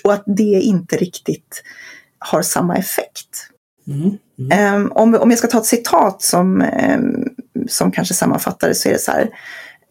och 0.04 0.14
att 0.14 0.24
det 0.26 0.62
inte 0.62 0.98
riktigt 0.98 1.64
har 2.20 2.42
samma 2.42 2.76
effekt. 2.76 3.50
Mm, 3.88 4.18
mm. 4.40 4.76
Um, 4.76 4.92
om, 4.92 5.16
om 5.16 5.30
jag 5.30 5.40
ska 5.40 5.48
ta 5.48 5.58
ett 5.58 5.66
citat 5.66 6.22
som, 6.22 6.62
um, 6.62 7.30
som 7.68 7.92
kanske 7.92 8.14
sammanfattar 8.14 8.68
det 8.68 8.76
så 8.76 8.90
är 8.90 8.94
det 8.94 9.00
så 9.00 9.12
här. 9.12 9.30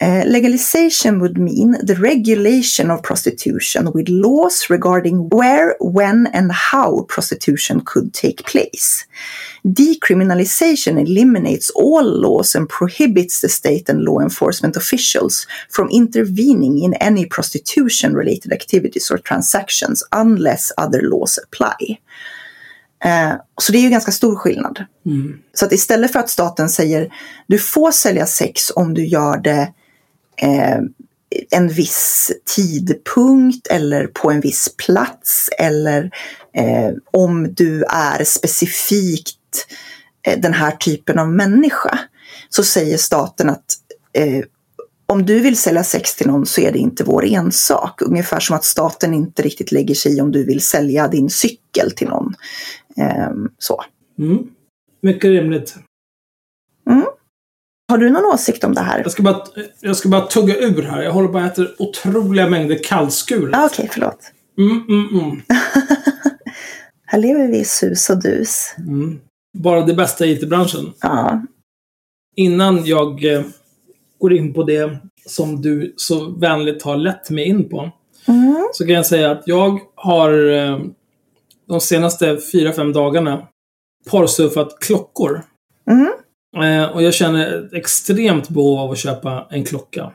Uh, 0.03 0.25
legalization 0.27 1.21
would 1.21 1.39
mean 1.39 1.77
the 1.81 1.95
regulation 1.95 2.91
of 2.91 3.05
prostitution 3.05 3.93
with 3.93 4.09
laws 4.09 4.69
regarding 4.69 5.29
where, 5.29 5.77
when, 5.79 6.27
and 6.33 6.51
how 6.51 7.03
prostitution 7.03 7.81
could 7.85 8.13
take 8.13 8.45
place. 8.45 9.07
Decriminalization 9.65 10.99
eliminates 10.99 11.71
all 11.71 12.03
laws 12.03 12.57
and 12.57 12.69
prohibits 12.69 13.43
the 13.43 13.49
state 13.49 13.89
and 13.89 14.03
law 14.03 14.19
enforcement 14.19 14.77
officials 14.77 15.47
from 15.69 15.89
intervening 15.91 16.79
in 16.79 16.95
any 16.95 17.25
prostitution 17.25 18.17
related 18.17 18.53
activities 18.53 19.09
or 19.09 19.19
transactions 19.19 20.03
unless 20.11 20.73
other 20.79 21.03
laws 21.03 21.39
apply. 21.39 22.01
Uh, 23.05 23.37
så 23.61 23.73
det 23.73 23.79
är 23.79 23.83
ju 23.83 23.91
ganska 23.91 24.13
stor 24.13 24.37
skillnad. 24.37 24.85
Mm. 25.07 25.39
Så 25.55 25.65
att 25.65 25.73
istället 25.73 26.13
för 26.13 26.19
att 26.19 26.31
staten 26.31 26.69
säger 26.69 27.13
du 27.47 27.59
får 27.59 27.91
sälja 27.91 28.27
sex 28.27 28.71
om 28.75 28.95
du 28.95 29.07
gör 29.07 29.37
det 29.37 29.73
eh, 30.37 30.79
en 31.51 31.69
viss 31.69 32.33
tidpunkt 32.57 33.67
eller 33.67 34.07
på 34.07 34.31
en 34.31 34.41
viss 34.41 34.75
plats 34.77 35.49
eller 35.59 36.11
eh, 36.55 36.91
om 37.11 37.55
du 37.55 37.83
är 37.83 38.25
specifikt 38.25 39.67
eh, 40.27 40.41
den 40.41 40.55
här 40.55 40.71
typen 40.71 41.19
av 41.19 41.33
människa 41.33 41.99
så 42.49 42.65
säger 42.65 42.97
staten 42.97 43.51
att 43.51 43.65
eh, 44.13 44.45
om 45.07 45.27
du 45.27 45.41
vill 45.41 45.57
sälja 45.57 45.85
sex 45.85 46.17
till 46.17 46.27
någon 46.27 46.47
så 46.47 46.61
är 46.61 46.73
det 46.73 46.79
inte 46.79 47.05
vår 47.05 47.25
ensak. 47.25 48.03
Ungefär 48.03 48.41
som 48.41 48.57
att 48.57 48.65
staten 48.65 49.15
inte 49.15 49.43
riktigt 49.43 49.73
lägger 49.73 49.95
sig 49.95 50.17
i 50.17 50.21
om 50.21 50.33
du 50.33 50.45
vill 50.45 50.61
sälja 50.61 51.09
din 51.09 51.31
cykel 51.31 51.91
till 51.91 52.09
någon. 52.09 52.35
Eh, 52.97 53.31
så. 53.59 53.85
Mm. 54.19 54.39
Mycket 55.03 55.25
rimligt. 55.25 55.77
Mm. 56.91 57.05
Har 57.93 57.99
du 57.99 58.11
någon 58.11 58.25
åsikt 58.25 58.65
om 58.65 58.75
det 58.75 58.81
här? 58.81 58.99
Jag 58.99 59.13
ska 59.13 59.23
bara, 59.23 59.45
jag 59.81 59.97
ska 59.97 60.09
bara 60.09 60.21
tugga 60.21 60.57
ur 60.57 60.83
här. 60.83 61.03
Jag 61.03 61.13
håller 61.13 61.29
bara 61.29 61.43
och 61.43 61.51
äter 61.51 61.75
otroliga 61.79 62.49
mängder 62.49 62.79
kallskuret. 62.85 63.55
Ah, 63.55 63.67
Okej, 63.67 63.89
förlåt. 63.93 64.19
Mm, 64.59 64.85
mm, 64.89 65.21
mm. 65.21 65.43
Här 67.07 67.19
lever 67.19 67.49
vi 67.49 67.59
i 67.59 67.65
sus 67.65 68.11
och 68.11 68.23
dus. 68.23 68.75
Mm. 68.79 69.21
Bara 69.59 69.81
det 69.81 69.95
bästa 69.95 70.27
i 70.27 70.33
IT-branschen. 70.33 70.93
Ja. 71.01 71.43
Innan 72.37 72.85
jag 72.85 73.25
eh, 73.25 73.43
går 74.21 74.33
in 74.33 74.55
på 74.55 74.63
det 74.63 74.99
som 75.27 75.63
du 75.63 75.95
så 75.97 76.31
vänligt 76.31 76.83
har 76.83 76.97
lett 76.97 77.31
mig 77.31 77.45
in 77.45 77.69
på. 77.69 77.91
Mm. 78.29 78.69
Så 78.73 78.87
kan 78.87 78.95
jag 78.95 79.07
säga 79.07 79.31
att 79.31 79.43
jag 79.47 79.81
har 79.95 80.53
eh, 80.53 80.79
de 81.69 81.81
senaste 81.81 82.39
fyra 82.53 82.73
fem 82.73 82.93
dagarna 82.93 83.49
porrsurfat 84.11 84.79
klockor. 84.81 85.43
Mm. 85.91 86.13
Eh, 86.57 86.85
och 86.85 87.03
jag 87.03 87.15
känner 87.15 87.65
ett 87.65 87.73
extremt 87.73 88.49
behov 88.49 88.79
av 88.79 88.91
att 88.91 88.99
köpa 88.99 89.47
en 89.51 89.65
klocka. 89.65 90.13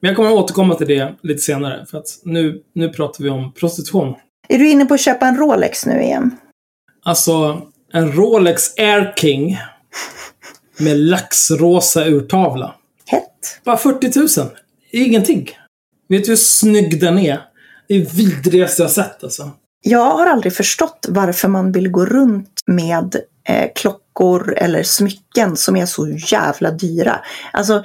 Men 0.00 0.08
jag 0.08 0.16
kommer 0.16 0.32
återkomma 0.32 0.74
till 0.74 0.86
det 0.86 1.14
lite 1.22 1.40
senare. 1.40 1.86
För 1.90 1.98
att 1.98 2.06
nu, 2.24 2.62
nu 2.72 2.88
pratar 2.88 3.24
vi 3.24 3.30
om 3.30 3.52
prostitution. 3.52 4.14
Är 4.48 4.58
du 4.58 4.68
inne 4.68 4.86
på 4.86 4.94
att 4.94 5.00
köpa 5.00 5.26
en 5.26 5.36
Rolex 5.36 5.86
nu 5.86 6.02
igen? 6.02 6.36
Alltså, 7.04 7.62
en 7.92 8.12
Rolex 8.12 8.78
Air 8.78 9.14
King 9.16 9.58
med 10.78 10.96
laxrosa 10.96 12.04
urtavla. 12.04 12.74
Hett. 13.06 13.60
Bara 13.64 13.76
40 13.76 14.40
000. 14.40 14.48
Ingenting. 14.90 15.50
Vet 16.08 16.24
du 16.24 16.30
hur 16.30 16.36
snygg 16.36 17.00
den 17.00 17.18
är? 17.18 17.40
Det 17.88 17.94
är 17.94 18.00
vidrigaste 18.00 18.82
jag 18.82 18.90
sett 18.90 19.24
alltså. 19.24 19.50
Jag 19.80 20.04
har 20.04 20.26
aldrig 20.26 20.52
förstått 20.52 21.06
varför 21.08 21.48
man 21.48 21.72
vill 21.72 21.88
gå 21.88 22.06
runt 22.06 22.60
med 22.66 23.16
eh, 23.48 23.70
klockor 24.18 24.54
eller 24.56 24.82
smycken 24.82 25.56
som 25.56 25.76
är 25.76 25.86
så 25.86 26.08
jävla 26.08 26.70
dyra. 26.70 27.20
Alltså, 27.52 27.84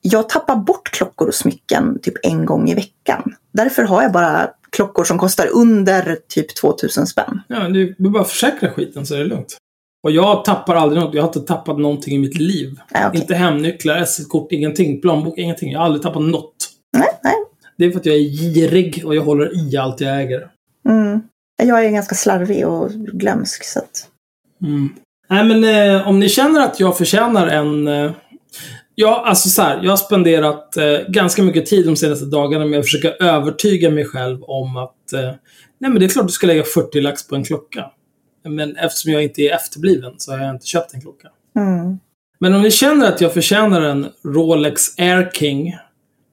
jag 0.00 0.28
tappar 0.28 0.56
bort 0.56 0.90
klockor 0.90 1.28
och 1.28 1.34
smycken 1.34 1.98
typ 2.02 2.14
en 2.22 2.44
gång 2.44 2.68
i 2.68 2.74
veckan. 2.74 3.34
Därför 3.52 3.82
har 3.82 4.02
jag 4.02 4.12
bara 4.12 4.50
klockor 4.70 5.04
som 5.04 5.18
kostar 5.18 5.48
under 5.52 6.18
typ 6.28 6.56
2000 6.56 7.06
spänn. 7.06 7.40
Ja, 7.48 7.68
du 7.68 7.94
du 7.98 8.10
bara 8.10 8.24
försäkra 8.24 8.70
skiten 8.70 9.06
så 9.06 9.14
är 9.14 9.18
det 9.18 9.24
lugnt. 9.24 9.56
Och 10.02 10.10
jag 10.10 10.44
tappar 10.44 10.74
aldrig 10.74 11.02
något. 11.02 11.14
Jag 11.14 11.22
har 11.22 11.28
inte 11.28 11.40
tappat 11.40 11.78
någonting 11.78 12.14
i 12.14 12.18
mitt 12.18 12.38
liv. 12.38 12.80
Okej. 12.90 13.20
Inte 13.20 13.34
hemnycklar, 13.34 14.04
SL-kort, 14.04 14.52
ingenting. 14.52 15.00
Plånbok, 15.00 15.38
ingenting. 15.38 15.72
Jag 15.72 15.78
har 15.78 15.86
aldrig 15.86 16.02
tappat 16.02 16.22
något. 16.22 16.54
Nej, 16.96 17.08
nej. 17.22 17.34
Det 17.78 17.84
är 17.84 17.90
för 17.90 18.00
att 18.00 18.06
jag 18.06 18.16
är 18.16 18.20
girig 18.20 19.02
och 19.04 19.14
jag 19.14 19.22
håller 19.22 19.72
i 19.72 19.76
allt 19.76 20.00
jag 20.00 20.22
äger. 20.22 20.50
Mm. 20.88 21.20
Jag 21.62 21.84
är 21.84 21.90
ganska 21.90 22.14
slarvig 22.14 22.66
och 22.66 22.90
glömsk. 22.90 23.64
Så 23.64 23.78
att... 23.78 24.08
Mm. 24.62 24.90
Nej, 25.30 25.44
men 25.44 25.64
eh, 25.64 26.08
om 26.08 26.18
ni 26.18 26.28
känner 26.28 26.60
att 26.60 26.80
jag 26.80 26.98
förtjänar 26.98 27.46
en... 27.46 27.88
Eh, 27.88 28.12
ja, 28.94 29.24
alltså 29.26 29.48
så 29.48 29.62
här. 29.62 29.80
Jag 29.82 29.90
har 29.90 29.96
spenderat 29.96 30.76
eh, 30.76 30.98
ganska 31.08 31.42
mycket 31.42 31.66
tid 31.66 31.86
de 31.86 31.96
senaste 31.96 32.26
dagarna 32.26 32.64
med 32.64 32.78
att 32.78 32.84
försöka 32.84 33.10
övertyga 33.10 33.90
mig 33.90 34.04
själv 34.04 34.42
om 34.42 34.76
att... 34.76 35.12
Eh, 35.12 35.20
nej, 35.78 35.90
men 35.90 35.98
det 35.98 36.04
är 36.04 36.08
klart 36.08 36.26
du 36.26 36.32
ska 36.32 36.46
lägga 36.46 36.62
40 36.62 37.00
lax 37.00 37.28
på 37.28 37.34
en 37.34 37.44
klocka. 37.44 37.90
Men 38.48 38.76
eftersom 38.76 39.12
jag 39.12 39.22
inte 39.22 39.42
är 39.42 39.54
efterbliven 39.54 40.12
så 40.18 40.32
har 40.32 40.38
jag 40.38 40.50
inte 40.50 40.66
köpt 40.66 40.94
en 40.94 41.00
klocka. 41.00 41.28
Mm. 41.56 41.98
Men 42.38 42.54
om 42.54 42.62
ni 42.62 42.70
känner 42.70 43.08
att 43.08 43.20
jag 43.20 43.34
förtjänar 43.34 43.80
en 43.80 44.06
Rolex 44.24 44.98
Air 44.98 45.30
King 45.34 45.76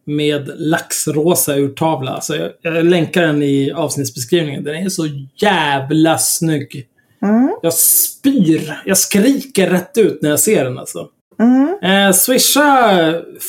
med 0.05 0.51
laxrosa 0.55 1.55
urtavla. 1.55 2.21
Så 2.21 2.36
jag, 2.36 2.51
jag 2.62 2.86
länkar 2.86 3.21
den 3.21 3.43
i 3.43 3.71
avsnittsbeskrivningen. 3.71 4.63
Den 4.63 4.75
är 4.75 4.89
så 4.89 5.07
jävla 5.36 6.17
snygg. 6.17 6.88
Mm. 7.24 7.56
Jag 7.62 7.74
spyr. 7.74 8.82
Jag 8.86 8.98
skriker 8.98 9.70
rätt 9.70 9.98
ut 9.98 10.22
när 10.22 10.30
jag 10.30 10.40
ser 10.40 10.63
den 10.66 10.78
alltså. 10.80 11.08
Mm. 11.40 12.08
Eh, 12.08 12.13
swisha 12.13 12.90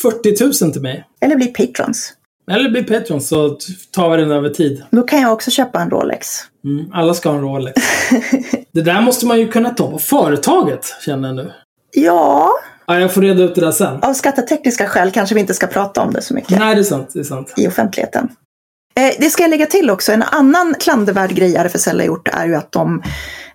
40 0.03 0.65
000 0.65 0.73
till 0.73 0.83
mig. 0.83 1.05
Eller 1.21 1.37
bli 1.37 1.47
patrons. 1.47 2.13
Eller 2.51 2.71
bli 2.71 2.83
Patreon 2.85 3.21
så 3.21 3.59
tar 3.91 4.11
vi 4.11 4.17
den 4.23 4.31
över 4.31 4.49
tid. 4.49 4.83
Då 4.91 5.03
kan 5.03 5.21
jag 5.21 5.33
också 5.33 5.51
köpa 5.51 5.81
en 5.81 5.91
Rolex. 5.91 6.29
Mm, 6.65 6.85
alla 6.93 7.15
ska 7.15 7.29
ha 7.29 7.37
en 7.37 7.43
Rolex. 7.43 7.83
det 8.73 8.81
där 8.83 9.01
måste 9.01 9.27
man 9.27 9.39
ju 9.41 9.49
kunna 9.49 9.71
ta 9.71 9.91
på 9.91 9.99
företaget, 9.99 10.87
känner 11.05 11.29
jag 11.29 11.37
nu. 11.37 11.53
Ja, 11.93 12.51
Ja, 12.87 13.01
jag 13.01 13.15
får 13.15 13.23
reda 13.23 13.43
ut 13.43 13.55
det 13.55 13.61
där 13.61 13.73
sen. 13.73 14.03
av 14.03 14.15
skattetekniska 14.15 14.87
skäl 14.87 15.11
kanske 15.11 15.35
vi 15.35 15.41
inte 15.41 15.55
ska 15.55 15.67
prata 15.67 16.01
om 16.01 16.13
det 16.13 16.23
så 16.23 16.35
mycket 16.35 16.59
Nej, 16.59 16.75
det 16.75 16.81
är 16.81 16.85
sant. 16.85 17.11
Det 17.15 17.21
är 17.21 17.25
sant. 17.25 17.53
i 17.57 17.69
offentligheten. 17.69 18.29
Eh, 18.95 19.13
det 19.19 19.31
ska 19.31 19.43
jag 19.43 19.51
lägga 19.51 19.67
till 19.67 19.91
också. 19.91 20.13
En 20.13 20.23
annan 20.23 20.75
klandervärd 20.81 21.31
grej 21.35 21.57
RFSL 21.57 21.99
har 21.99 22.07
gjort 22.07 22.29
är 22.29 22.47
ju 22.47 22.55
att 22.55 22.73
de 22.73 23.03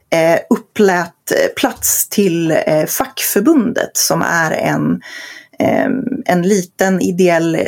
eh, 0.09 0.39
upplät 0.49 1.31
eh, 1.31 1.53
plats 1.55 2.09
till 2.09 2.51
eh, 2.51 2.85
fackförbundet 2.87 3.97
som 3.97 4.21
är 4.21 4.51
en, 4.51 5.01
eh, 5.59 5.89
en 6.25 6.41
liten 6.41 7.01
ideell 7.01 7.55
eh, 7.55 7.61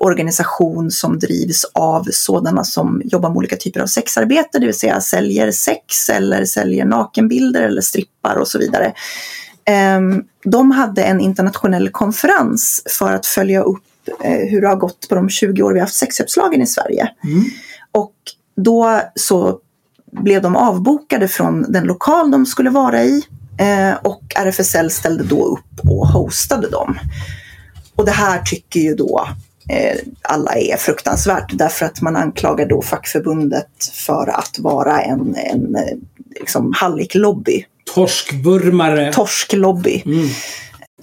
organisation 0.00 0.90
som 0.90 1.18
drivs 1.18 1.64
av 1.74 2.06
sådana 2.10 2.64
som 2.64 3.02
jobbar 3.04 3.28
med 3.28 3.36
olika 3.36 3.56
typer 3.56 3.80
av 3.80 3.86
sexarbete, 3.86 4.58
det 4.58 4.66
vill 4.66 4.78
säga 4.78 5.00
säljer 5.00 5.50
sex 5.50 6.08
eller 6.08 6.44
säljer 6.44 6.84
nakenbilder 6.84 7.62
eller 7.62 7.82
strippar 7.82 8.36
och 8.36 8.48
så 8.48 8.58
vidare. 8.58 8.92
Ehm, 9.64 10.24
De 10.44 10.70
hade 10.70 11.02
en 11.02 11.20
internationell 11.20 11.88
konferens 11.88 12.82
för 12.98 13.12
att 13.12 13.26
följa 13.26 13.62
upp 13.62 13.84
hur 14.20 14.60
det 14.60 14.68
har 14.68 14.76
gått 14.76 15.08
på 15.08 15.14
de 15.14 15.28
20 15.28 15.62
år 15.62 15.72
vi 15.72 15.78
har 15.78 15.86
haft 15.86 15.98
sexköpslagen 15.98 16.62
i 16.62 16.66
Sverige. 16.66 17.10
Mm. 17.24 17.44
Och 17.92 18.14
då 18.56 19.00
så 19.14 19.58
blev 20.12 20.42
de 20.42 20.56
avbokade 20.56 21.28
från 21.28 21.72
den 21.72 21.84
lokal 21.84 22.30
de 22.30 22.46
skulle 22.46 22.70
vara 22.70 23.02
i 23.02 23.22
eh, 23.58 23.94
och 24.02 24.22
RFSL 24.36 24.90
ställde 24.90 25.24
då 25.24 25.44
upp 25.46 25.90
och 25.90 26.06
hostade 26.08 26.70
dem. 26.70 26.98
Och 27.96 28.04
det 28.04 28.10
här 28.10 28.42
tycker 28.42 28.80
ju 28.80 28.94
då 28.94 29.28
eh, 29.70 29.96
alla 30.22 30.52
är 30.52 30.76
fruktansvärt 30.76 31.58
därför 31.58 31.86
att 31.86 32.00
man 32.00 32.16
anklagar 32.16 32.66
då 32.68 32.82
fackförbundet 32.82 33.84
för 33.92 34.30
att 34.38 34.58
vara 34.58 35.02
en, 35.02 35.36
en 35.36 35.76
eh, 35.76 35.96
liksom 36.40 36.72
halliklobby, 36.76 37.64
Torskvurmare. 37.94 39.12
torsklobby. 39.12 40.02
Mm. 40.06 40.28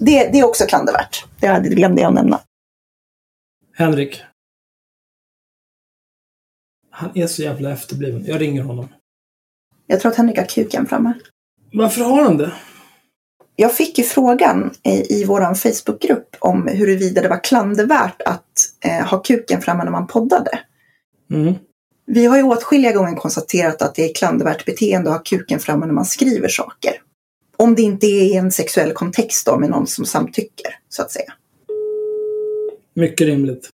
Det, 0.00 0.28
det 0.32 0.38
är 0.38 0.44
också 0.44 0.64
klandervärt. 0.64 1.24
Det 1.40 1.74
glömde 1.74 2.02
jag 2.02 2.14
nämna. 2.14 2.40
Henrik. 3.76 4.22
Han 6.90 7.10
är 7.14 7.26
så 7.26 7.42
jävla 7.42 7.72
efterbliven. 7.72 8.24
Jag 8.26 8.40
ringer 8.40 8.62
honom. 8.62 8.88
Jag 9.90 10.00
tror 10.00 10.12
att 10.12 10.18
Henrik 10.18 10.38
har 10.38 10.44
kuken 10.44 10.86
framme. 10.86 11.12
Varför 11.72 12.04
har 12.04 12.22
han 12.22 12.36
det? 12.36 12.52
Jag 13.56 13.74
fick 13.74 13.98
ju 13.98 14.04
frågan 14.04 14.70
i, 14.82 15.20
i 15.20 15.24
vår 15.24 15.54
Facebookgrupp 15.54 16.36
om 16.38 16.66
huruvida 16.66 17.22
det 17.22 17.28
var 17.28 17.44
klandervärt 17.44 18.22
att 18.22 18.44
eh, 18.84 19.06
ha 19.06 19.18
kuken 19.18 19.62
framme 19.62 19.84
när 19.84 19.90
man 19.90 20.06
poddade. 20.06 20.58
Mm. 21.30 21.54
Vi 22.06 22.26
har 22.26 22.36
ju 22.36 22.42
åtskilliga 22.42 22.92
gånger 22.92 23.14
konstaterat 23.14 23.82
att 23.82 23.94
det 23.94 24.10
är 24.10 24.14
klandervärt 24.14 24.64
beteende 24.64 25.10
att 25.10 25.16
ha 25.16 25.22
kuken 25.24 25.58
framme 25.58 25.86
när 25.86 25.94
man 25.94 26.04
skriver 26.04 26.48
saker. 26.48 26.92
Om 27.56 27.74
det 27.74 27.82
inte 27.82 28.06
är 28.06 28.22
i 28.22 28.34
en 28.34 28.50
sexuell 28.50 28.92
kontext 28.92 29.46
då 29.46 29.58
med 29.58 29.70
någon 29.70 29.86
som 29.86 30.04
samtycker, 30.04 30.78
så 30.88 31.02
att 31.02 31.10
säga. 31.10 31.32
Mycket 32.94 33.26
rimligt. 33.26 33.68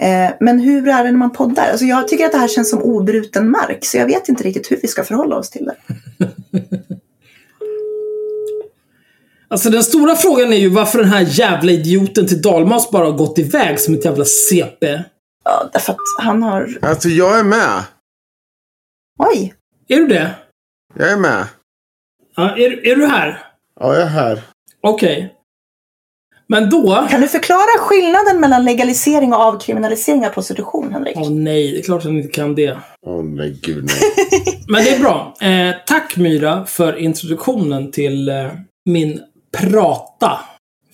Eh, 0.00 0.30
men 0.40 0.58
hur 0.58 0.88
är 0.88 1.04
det 1.04 1.10
när 1.10 1.18
man 1.18 1.32
poddar? 1.32 1.70
Alltså 1.70 1.84
jag 1.84 2.08
tycker 2.08 2.26
att 2.26 2.32
det 2.32 2.38
här 2.38 2.48
känns 2.48 2.70
som 2.70 2.82
obruten 2.82 3.50
mark, 3.50 3.84
så 3.84 3.96
jag 3.96 4.06
vet 4.06 4.28
inte 4.28 4.44
riktigt 4.44 4.70
hur 4.70 4.80
vi 4.82 4.88
ska 4.88 5.04
förhålla 5.04 5.36
oss 5.36 5.50
till 5.50 5.64
det. 5.64 5.76
Alltså 9.48 9.70
den 9.70 9.84
stora 9.84 10.16
frågan 10.16 10.52
är 10.52 10.56
ju 10.56 10.68
varför 10.68 10.98
den 10.98 11.08
här 11.08 11.26
jävla 11.28 11.72
idioten 11.72 12.26
till 12.26 12.42
Dalmas 12.42 12.90
bara 12.90 13.04
har 13.04 13.12
gått 13.12 13.38
iväg 13.38 13.80
som 13.80 13.94
ett 13.94 14.04
jävla 14.04 14.24
CP. 14.24 15.02
Ja, 15.44 15.70
därför 15.72 15.92
att 15.92 15.98
han 16.24 16.42
har... 16.42 16.78
Alltså 16.82 17.08
jag 17.08 17.38
är 17.38 17.44
med. 17.44 17.82
Oj! 19.18 19.54
Är 19.88 19.96
du 19.96 20.06
det? 20.06 20.30
Jag 20.98 21.12
är 21.12 21.16
med. 21.16 21.46
Ja, 22.36 22.56
är, 22.56 22.86
är 22.86 22.96
du 22.96 23.06
här? 23.06 23.42
Ja, 23.80 23.94
jag 23.94 24.02
är 24.02 24.06
här. 24.06 24.42
Okej. 24.80 25.35
Men 26.48 26.70
då... 26.70 27.06
Kan 27.10 27.20
du 27.20 27.28
förklara 27.28 27.78
skillnaden 27.78 28.40
mellan 28.40 28.64
legalisering 28.64 29.32
och 29.32 29.40
avkriminalisering 29.40 30.26
av 30.26 30.30
prostitution, 30.30 30.92
Henrik? 30.92 31.16
Åh 31.16 31.30
nej, 31.30 31.72
det 31.72 31.78
är 31.78 31.82
klart 31.82 31.98
att 31.98 32.04
jag 32.04 32.14
inte 32.14 32.28
kan 32.28 32.54
det. 32.54 32.78
Åh 33.06 33.24
nej, 33.24 33.58
gud 33.62 33.84
nej. 33.84 34.26
Men 34.68 34.84
det 34.84 34.90
är 34.90 35.00
bra. 35.00 35.34
Eh, 35.40 35.74
tack 35.86 36.16
Myra 36.16 36.66
för 36.66 36.96
introduktionen 36.96 37.90
till 37.90 38.28
eh, 38.28 38.34
min 38.84 39.20
prata. 39.58 40.40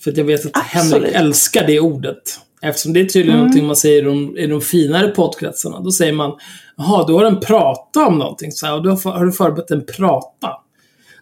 För 0.03 0.11
att 0.11 0.17
jag 0.17 0.25
vet 0.25 0.45
att 0.45 0.51
Absolut. 0.75 0.93
Henrik 0.93 1.15
älskar 1.15 1.67
det 1.67 1.79
ordet. 1.79 2.39
Eftersom 2.61 2.93
det 2.93 2.99
är 2.99 3.05
tydligen 3.05 3.29
Mm. 3.29 3.39
någonting 3.39 3.67
man 3.67 3.75
säger 3.75 4.01
i 4.01 4.05
de, 4.05 4.37
i 4.37 4.47
de 4.47 4.61
finare 4.61 5.07
poddkretsarna. 5.07 5.79
Då 5.79 5.91
säger 5.91 6.13
man 6.13 6.31
Jaha, 6.77 7.05
du 7.07 7.13
har 7.13 7.25
en 7.25 7.39
prata 7.39 8.07
om 8.07 8.19
någonting. 8.19 8.51
Så 8.51 8.65
här, 8.65 8.73
och 8.73 8.83
då 8.83 8.89
har, 8.89 9.11
har 9.11 9.25
du 9.25 9.31
förberett 9.31 9.71
en 9.71 9.85
prata. 9.85 10.49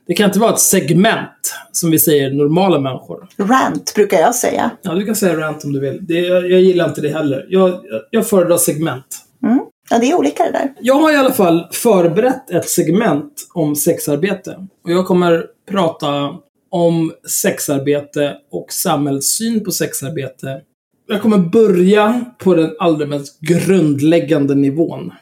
Det 0.08 0.13
kan 0.13 0.25
inte 0.25 0.39
vara 0.39 0.53
ett 0.53 0.60
segment, 0.60 1.55
som 1.72 1.91
vi 1.91 2.00
säger 2.00 2.31
normala 2.31 2.79
människor. 2.79 3.27
Rant 3.38 3.96
brukar 3.96 4.20
jag 4.20 4.36
säga. 4.36 4.72
Ja, 4.81 4.93
du 4.93 5.05
kan 5.05 5.15
säga 5.15 5.38
rant 5.38 5.63
om 5.63 5.74
du 5.74 5.79
vill. 5.79 6.05
Det, 6.08 6.20
jag, 6.20 6.51
jag 6.51 6.62
gillar 6.62 6.89
inte 6.89 7.01
det 7.01 7.10
heller. 7.10 7.46
Jag, 7.50 7.70
jag, 7.70 8.01
jag 8.10 8.27
föredrar 8.27 8.58
segment. 8.58 9.17
Mm. 9.43 9.60
Ja, 9.89 10.00
det 10.00 10.12
är 10.12 10.15
olika 10.15 10.43
det 10.43 10.51
där. 10.51 10.74
Jag 10.79 10.96
har 10.96 11.12
i 11.12 11.15
alla 11.15 11.34
fall 11.34 11.67
förberett 11.72 12.50
ett 12.51 12.70
segment 12.70 13.34
om 13.53 13.75
sexarbete. 13.75 14.67
Och 14.84 14.91
jag 14.91 15.08
kommer 15.08 15.46
prata 15.72 16.36
om 16.72 17.13
sexarbete 17.29 18.38
och 18.51 18.74
samhällssyn 18.74 19.63
på 19.63 19.72
sexarbete. 19.72 20.62
Jag 21.08 21.22
kommer 21.22 21.38
börja 21.38 22.25
på 22.38 22.55
den 22.55 22.75
allra 22.79 23.05
mest 23.05 23.39
grundläggande 23.39 24.55
nivån. 24.55 25.13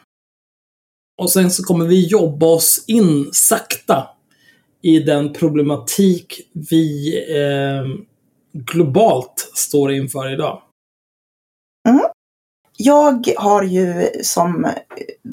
Och 1.21 1.31
sen 1.31 1.51
så 1.51 1.63
kommer 1.63 1.85
vi 1.85 2.07
jobba 2.07 2.45
oss 2.45 2.83
in 2.87 3.29
sakta 3.31 4.07
i 4.81 4.99
den 4.99 5.33
problematik 5.33 6.41
vi 6.69 7.17
eh, 7.29 8.01
globalt 8.53 9.51
står 9.53 9.91
inför 9.91 10.33
idag. 10.33 10.61
Mm. 11.89 12.01
Jag 12.77 13.33
har 13.37 13.63
ju 13.63 14.09
som 14.23 14.67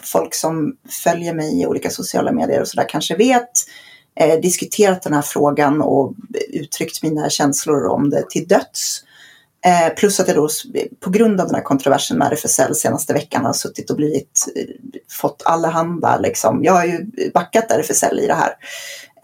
folk 0.02 0.34
som 0.34 0.76
följer 1.04 1.34
mig 1.34 1.60
i 1.60 1.66
olika 1.66 1.90
sociala 1.90 2.32
medier 2.32 2.60
och 2.60 2.68
sådär 2.68 2.88
kanske 2.88 3.16
vet 3.16 3.50
eh, 4.20 4.40
diskuterat 4.40 5.02
den 5.02 5.12
här 5.12 5.22
frågan 5.22 5.82
och 5.82 6.14
uttryckt 6.48 7.02
mina 7.02 7.30
känslor 7.30 7.86
om 7.86 8.10
det 8.10 8.30
till 8.30 8.48
döds. 8.48 9.02
Eh, 9.66 9.94
plus 9.94 10.20
att 10.20 10.28
jag 10.28 10.36
då 10.36 10.48
på 11.00 11.10
grund 11.10 11.40
av 11.40 11.46
den 11.46 11.54
här 11.54 11.62
kontroversen 11.62 12.18
med 12.18 12.32
RFSL 12.32 12.74
senaste 12.74 13.12
veckan 13.12 13.44
har 13.44 13.52
suttit 13.52 13.90
och 13.90 13.96
blivit, 13.96 14.46
eh, 14.56 14.64
fått 15.20 15.42
allehanda 15.44 16.18
liksom. 16.18 16.64
Jag 16.64 16.72
har 16.72 16.84
ju 16.84 17.06
backat 17.34 17.70
RFSL 17.70 18.20
i 18.20 18.26
det 18.26 18.34
här. 18.34 18.52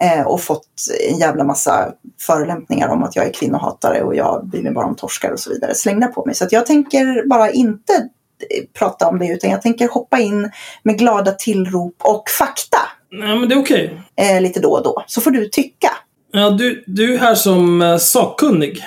Eh, 0.03 0.27
och 0.27 0.41
fått 0.41 0.67
en 1.09 1.17
jävla 1.17 1.43
massa 1.43 1.91
förolämpningar 2.19 2.87
om 2.87 3.03
att 3.03 3.15
jag 3.15 3.25
är 3.25 3.33
kvinnohatare 3.33 4.01
och 4.01 4.15
jag 4.15 4.47
bryr 4.47 4.61
mig 4.63 4.71
bara 4.71 4.85
om 4.85 4.95
torskar 4.95 5.31
och 5.31 5.39
så 5.39 5.49
vidare 5.49 5.75
slängda 5.75 6.07
på 6.07 6.25
mig. 6.25 6.35
Så 6.35 6.47
jag 6.51 6.65
tänker 6.65 7.27
bara 7.29 7.51
inte 7.51 7.93
eh, 7.93 8.63
prata 8.79 9.07
om 9.07 9.19
det 9.19 9.27
utan 9.27 9.49
jag 9.49 9.61
tänker 9.61 9.87
hoppa 9.87 10.19
in 10.19 10.51
med 10.83 10.97
glada 10.97 11.31
tillrop 11.31 11.95
och 12.03 12.29
fakta 12.29 12.77
Nej, 13.11 13.39
men 13.39 13.49
det 13.49 13.55
är 13.55 13.59
okej. 13.59 14.01
eh, 14.15 14.41
lite 14.41 14.59
då 14.59 14.71
och 14.71 14.83
då. 14.83 15.03
Så 15.07 15.21
får 15.21 15.31
du 15.31 15.49
tycka. 15.49 15.89
Ja, 16.31 16.49
du, 16.49 16.83
du 16.87 17.13
är 17.13 17.17
här 17.17 17.35
som 17.35 17.81
eh, 17.81 17.97
sakkunnig. 17.97 18.83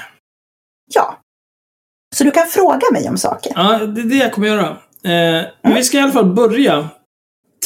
Ja. 0.94 1.18
Så 2.16 2.24
du 2.24 2.30
kan 2.30 2.46
fråga 2.46 2.86
mig 2.92 3.08
om 3.08 3.16
saker. 3.16 3.52
Ja, 3.54 3.78
det 3.78 4.00
är 4.00 4.04
det 4.04 4.16
jag 4.16 4.32
kommer 4.32 4.48
göra. 4.48 4.68
Eh, 5.04 5.46
men 5.62 5.74
vi 5.74 5.84
ska 5.84 5.98
i 5.98 6.00
alla 6.00 6.12
fall 6.12 6.34
börja. 6.34 6.88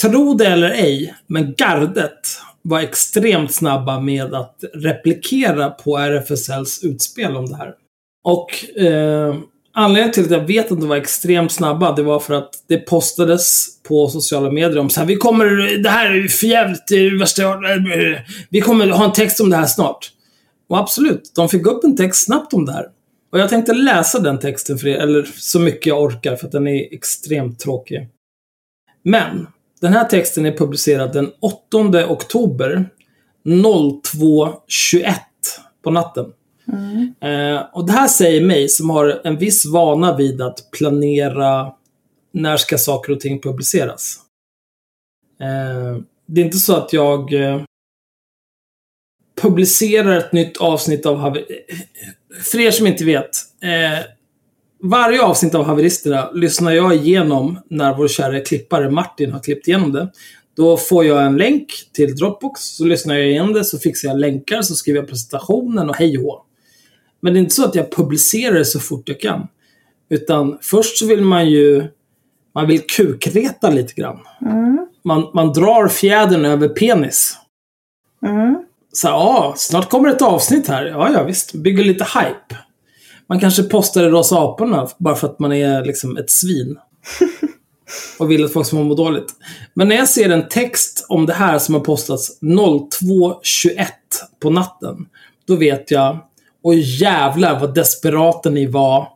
Tro 0.03 0.35
det 0.35 0.47
eller 0.47 0.71
ej, 0.71 1.15
men 1.27 1.55
gardet 1.55 2.21
var 2.63 2.81
extremt 2.81 3.55
snabba 3.55 4.01
med 4.01 4.35
att 4.35 4.65
replikera 4.75 5.71
på 5.71 5.99
RFSLs 5.99 6.85
utspel 6.85 7.37
om 7.37 7.47
det 7.47 7.57
här. 7.57 7.75
Och 8.25 8.79
eh, 8.81 9.37
anledningen 9.73 10.13
till 10.13 10.25
att 10.25 10.31
jag 10.31 10.47
vet 10.47 10.73
att 10.73 10.81
de 10.81 10.89
var 10.89 10.97
extremt 10.97 11.53
snabba, 11.53 11.93
det 11.93 12.03
var 12.03 12.21
för 12.21 12.35
att 12.35 12.51
det 12.69 12.79
postades 12.79 13.67
på 13.83 14.09
sociala 14.09 14.51
medier 14.51 14.79
om 14.79 14.91
så 14.91 15.01
här, 15.01 15.07
vi 15.07 15.17
kommer, 15.17 15.47
det 15.83 15.91
här 15.91 16.11
är 16.11 16.29
förjävligt, 16.29 16.89
det 16.89 16.95
är 16.95 17.19
värsta 17.19 17.43
vi 18.49 18.61
kommer 18.61 18.89
ha 18.89 19.05
en 19.05 19.13
text 19.13 19.41
om 19.41 19.51
det 19.51 19.57
här 19.57 19.67
snart. 19.67 20.11
Och 20.69 20.79
absolut, 20.79 21.33
de 21.35 21.49
fick 21.49 21.67
upp 21.67 21.85
en 21.85 21.97
text 21.97 22.25
snabbt 22.25 22.53
om 22.53 22.67
det 22.67 22.73
här. 22.73 22.87
Och 23.33 23.39
jag 23.39 23.49
tänkte 23.49 23.73
läsa 23.73 24.19
den 24.19 24.39
texten 24.39 24.79
för 24.79 24.89
er, 24.89 24.97
eller 24.97 25.29
så 25.37 25.61
mycket 25.61 25.87
jag 25.87 26.03
orkar, 26.03 26.37
för 26.37 26.47
att 26.47 26.53
den 26.53 26.67
är 26.67 26.95
extremt 26.95 27.59
tråkig. 27.59 28.09
Men, 29.03 29.47
den 29.81 29.93
här 29.93 30.05
texten 30.05 30.47
är 30.47 30.57
publicerad 30.57 31.13
den 31.13 31.33
8 31.41 32.07
oktober 32.09 32.91
02.21 33.45 35.15
på 35.83 35.91
natten. 35.91 36.33
Eh, 37.21 37.63
och 37.73 37.87
det 37.87 37.93
här 37.93 38.09
säger 38.09 38.47
mig, 38.47 38.69
som 38.69 38.91
har 38.91 39.21
en 39.25 39.37
viss 39.37 39.67
vana 39.67 40.17
vid 40.17 40.43
att 40.43 40.71
planera 40.71 41.73
när 42.33 42.57
ska 42.57 42.79
saker 42.79 43.13
och 43.13 43.21
ting 43.21 43.41
publiceras. 43.41 44.17
Eh, 45.41 46.03
det 46.27 46.41
är 46.41 46.45
inte 46.45 46.59
så 46.59 46.77
att 46.77 46.93
jag 46.93 47.33
eh, 47.33 47.63
publicerar 49.43 50.17
ett 50.17 50.33
nytt 50.33 50.57
avsnitt 50.57 51.07
av 51.07 51.17
Haver... 51.17 51.45
För 52.43 52.61
er 52.61 52.71
som 52.71 52.87
inte 52.87 53.05
vet. 53.05 53.31
Varje 54.83 55.23
avsnitt 55.23 55.55
av 55.55 55.65
Haveristerna 55.65 56.31
lyssnar 56.31 56.73
jag 56.73 56.95
igenom 56.95 57.59
när 57.69 57.97
vår 57.97 58.09
kära 58.09 58.41
klippare 58.41 58.91
Martin 58.91 59.33
har 59.33 59.41
klippt 59.41 59.69
igenom 59.69 59.93
det. 59.93 60.13
Då 60.57 60.77
får 60.77 61.05
jag 61.05 61.27
en 61.27 61.37
länk 61.37 61.67
till 61.93 62.17
Dropbox, 62.17 62.61
så 62.61 62.85
lyssnar 62.85 63.15
jag 63.15 63.27
igenom 63.29 63.53
det, 63.53 63.65
så 63.65 63.79
fixar 63.79 64.09
jag 64.09 64.19
länkar, 64.19 64.63
så 64.63 64.75
skriver 64.75 65.01
jag 65.01 65.09
presentationen 65.09 65.91
och 65.91 65.97
hej 65.97 66.19
och. 66.19 66.47
Men 67.21 67.33
det 67.33 67.39
är 67.39 67.41
inte 67.41 67.55
så 67.55 67.65
att 67.65 67.75
jag 67.75 67.93
publicerar 67.93 68.55
det 68.55 68.65
så 68.65 68.81
fort 68.81 69.09
jag 69.09 69.21
kan. 69.21 69.49
Utan 70.09 70.59
först 70.63 70.99
så 70.99 71.07
vill 71.07 71.23
man 71.23 71.51
ju... 71.51 71.85
Man 72.55 72.67
vill 72.67 72.87
kukreta 72.87 73.71
lite 73.71 73.95
grann. 73.95 74.19
Man, 75.05 75.31
man 75.35 75.53
drar 75.53 75.89
fjädern 75.89 76.45
över 76.45 76.69
penis. 76.69 77.37
Mm. 78.27 78.65
Så 78.93 79.09
ja, 79.09 79.55
snart 79.57 79.91
kommer 79.91 80.09
ett 80.09 80.23
avsnitt 80.23 80.69
här. 80.69 80.87
Ja, 80.87 81.13
ja, 81.13 81.23
visst. 81.23 81.55
Bygger 81.55 81.85
lite 81.85 82.05
hype. 82.05 82.70
Man 83.31 83.41
kanske 83.41 83.63
postar 83.63 84.03
Rosa 84.03 84.39
Aporna 84.39 84.89
bara 84.99 85.15
för 85.15 85.29
att 85.29 85.39
man 85.39 85.53
är 85.53 85.85
liksom 85.85 86.17
ett 86.17 86.31
svin. 86.31 86.79
Och 88.19 88.31
vill 88.31 88.45
att 88.45 88.53
folk 88.53 88.67
ska 88.67 88.77
må 88.77 88.95
dåligt. 88.95 89.33
Men 89.75 89.89
när 89.89 89.97
jag 89.97 90.09
ser 90.09 90.31
en 90.31 90.49
text 90.49 91.07
om 91.09 91.27
det 91.27 91.33
här 91.33 91.59
som 91.59 91.75
har 91.75 91.81
postats 91.81 92.41
02.21 92.41 93.87
på 94.43 94.51
natten. 94.51 94.97
Då 95.47 95.57
vet 95.57 95.91
jag, 95.91 96.19
och 96.63 96.75
jävlar 96.75 97.61
vad 97.61 97.75
desperata 97.75 98.51
ni 98.51 98.67
var 98.67 99.09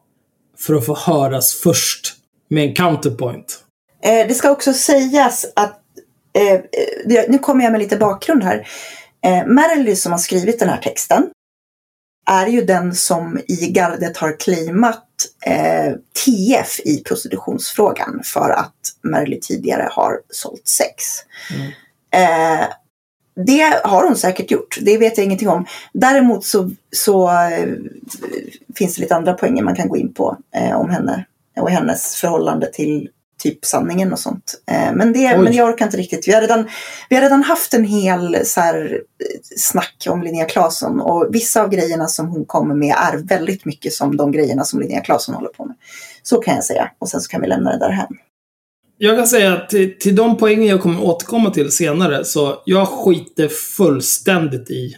för 0.58 0.74
att 0.74 0.86
få 0.86 0.94
höras 0.94 1.54
först 1.54 2.14
med 2.50 2.68
en 2.68 2.74
counterpoint. 2.74 3.58
Eh, 4.02 4.28
det 4.28 4.34
ska 4.34 4.50
också 4.50 4.72
sägas 4.72 5.46
att, 5.56 5.80
eh, 6.38 6.54
eh, 6.54 7.24
nu 7.28 7.38
kommer 7.38 7.64
jag 7.64 7.72
med 7.72 7.80
lite 7.80 7.96
bakgrund 7.96 8.44
här. 8.44 8.66
Eh, 9.24 9.46
Merrily 9.46 9.96
som 9.96 10.12
har 10.12 10.18
skrivit 10.18 10.58
den 10.58 10.68
här 10.68 10.80
texten 10.80 11.30
är 12.26 12.46
ju 12.46 12.64
den 12.64 12.94
som 12.94 13.38
i 13.48 13.70
gardet 13.70 14.16
har 14.16 14.40
claimat 14.40 15.04
eh, 15.46 15.92
TF 16.24 16.80
i 16.80 17.02
prostitutionsfrågan 17.04 18.20
för 18.24 18.50
att 18.50 18.74
Merrily 19.02 19.40
tidigare 19.40 19.88
har 19.90 20.20
sålt 20.30 20.68
sex. 20.68 21.04
Eh, 22.10 22.66
det 23.36 23.80
har 23.84 24.06
hon 24.06 24.16
säkert 24.16 24.50
gjort, 24.50 24.78
det 24.80 24.98
vet 24.98 25.18
jag 25.18 25.24
ingenting 25.24 25.48
om. 25.48 25.66
Däremot 25.92 26.44
så, 26.44 26.70
så 26.96 27.28
eh, 27.28 27.68
finns 28.76 28.96
det 28.96 29.02
lite 29.02 29.16
andra 29.16 29.32
poänger 29.32 29.62
man 29.62 29.76
kan 29.76 29.88
gå 29.88 29.96
in 29.96 30.14
på 30.14 30.36
eh, 30.56 30.80
om 30.80 30.90
henne 30.90 31.26
och 31.56 31.70
hennes 31.70 32.16
förhållande 32.16 32.72
till 32.72 33.08
typ 33.44 33.64
sanningen 33.64 34.12
och 34.12 34.18
sånt. 34.18 34.54
Eh, 34.70 34.94
men, 34.94 35.12
det, 35.12 35.36
Oj. 35.36 35.38
men 35.38 35.52
jag 35.52 35.68
orkar 35.68 35.84
inte 35.84 35.96
riktigt. 35.96 36.28
Vi 36.28 36.32
har 36.32 36.40
redan, 36.40 36.68
vi 37.08 37.16
har 37.16 37.22
redan 37.22 37.42
haft 37.42 37.74
en 37.74 37.84
hel 37.84 38.38
så 38.44 38.60
här, 38.60 38.92
eh, 38.94 39.40
snack 39.56 40.06
om 40.08 40.22
Linnea 40.22 40.44
Claesson 40.44 41.00
och 41.00 41.28
vissa 41.30 41.62
av 41.62 41.70
grejerna 41.70 42.06
som 42.06 42.28
hon 42.28 42.44
kommer 42.44 42.74
med 42.74 42.94
är 42.96 43.16
väldigt 43.16 43.64
mycket 43.64 43.92
som 43.92 44.16
de 44.16 44.32
grejerna 44.32 44.64
som 44.64 44.80
Linnea 44.80 45.00
Claesson 45.00 45.34
håller 45.34 45.48
på 45.48 45.64
med. 45.64 45.76
Så 46.22 46.38
kan 46.38 46.54
jag 46.54 46.64
säga 46.64 46.90
och 46.98 47.08
sen 47.08 47.20
så 47.20 47.28
kan 47.28 47.40
vi 47.40 47.46
lämna 47.46 47.72
det 47.72 47.78
därhän. 47.78 48.08
Jag 48.98 49.16
kan 49.16 49.26
säga 49.26 49.52
att 49.52 49.68
till, 49.68 49.98
till 49.98 50.16
de 50.16 50.36
poängen 50.36 50.66
jag 50.66 50.82
kommer 50.82 51.04
återkomma 51.04 51.50
till 51.50 51.70
senare, 51.70 52.24
så 52.24 52.62
jag 52.64 52.88
skiter 52.88 53.48
fullständigt 53.48 54.70
i 54.70 54.96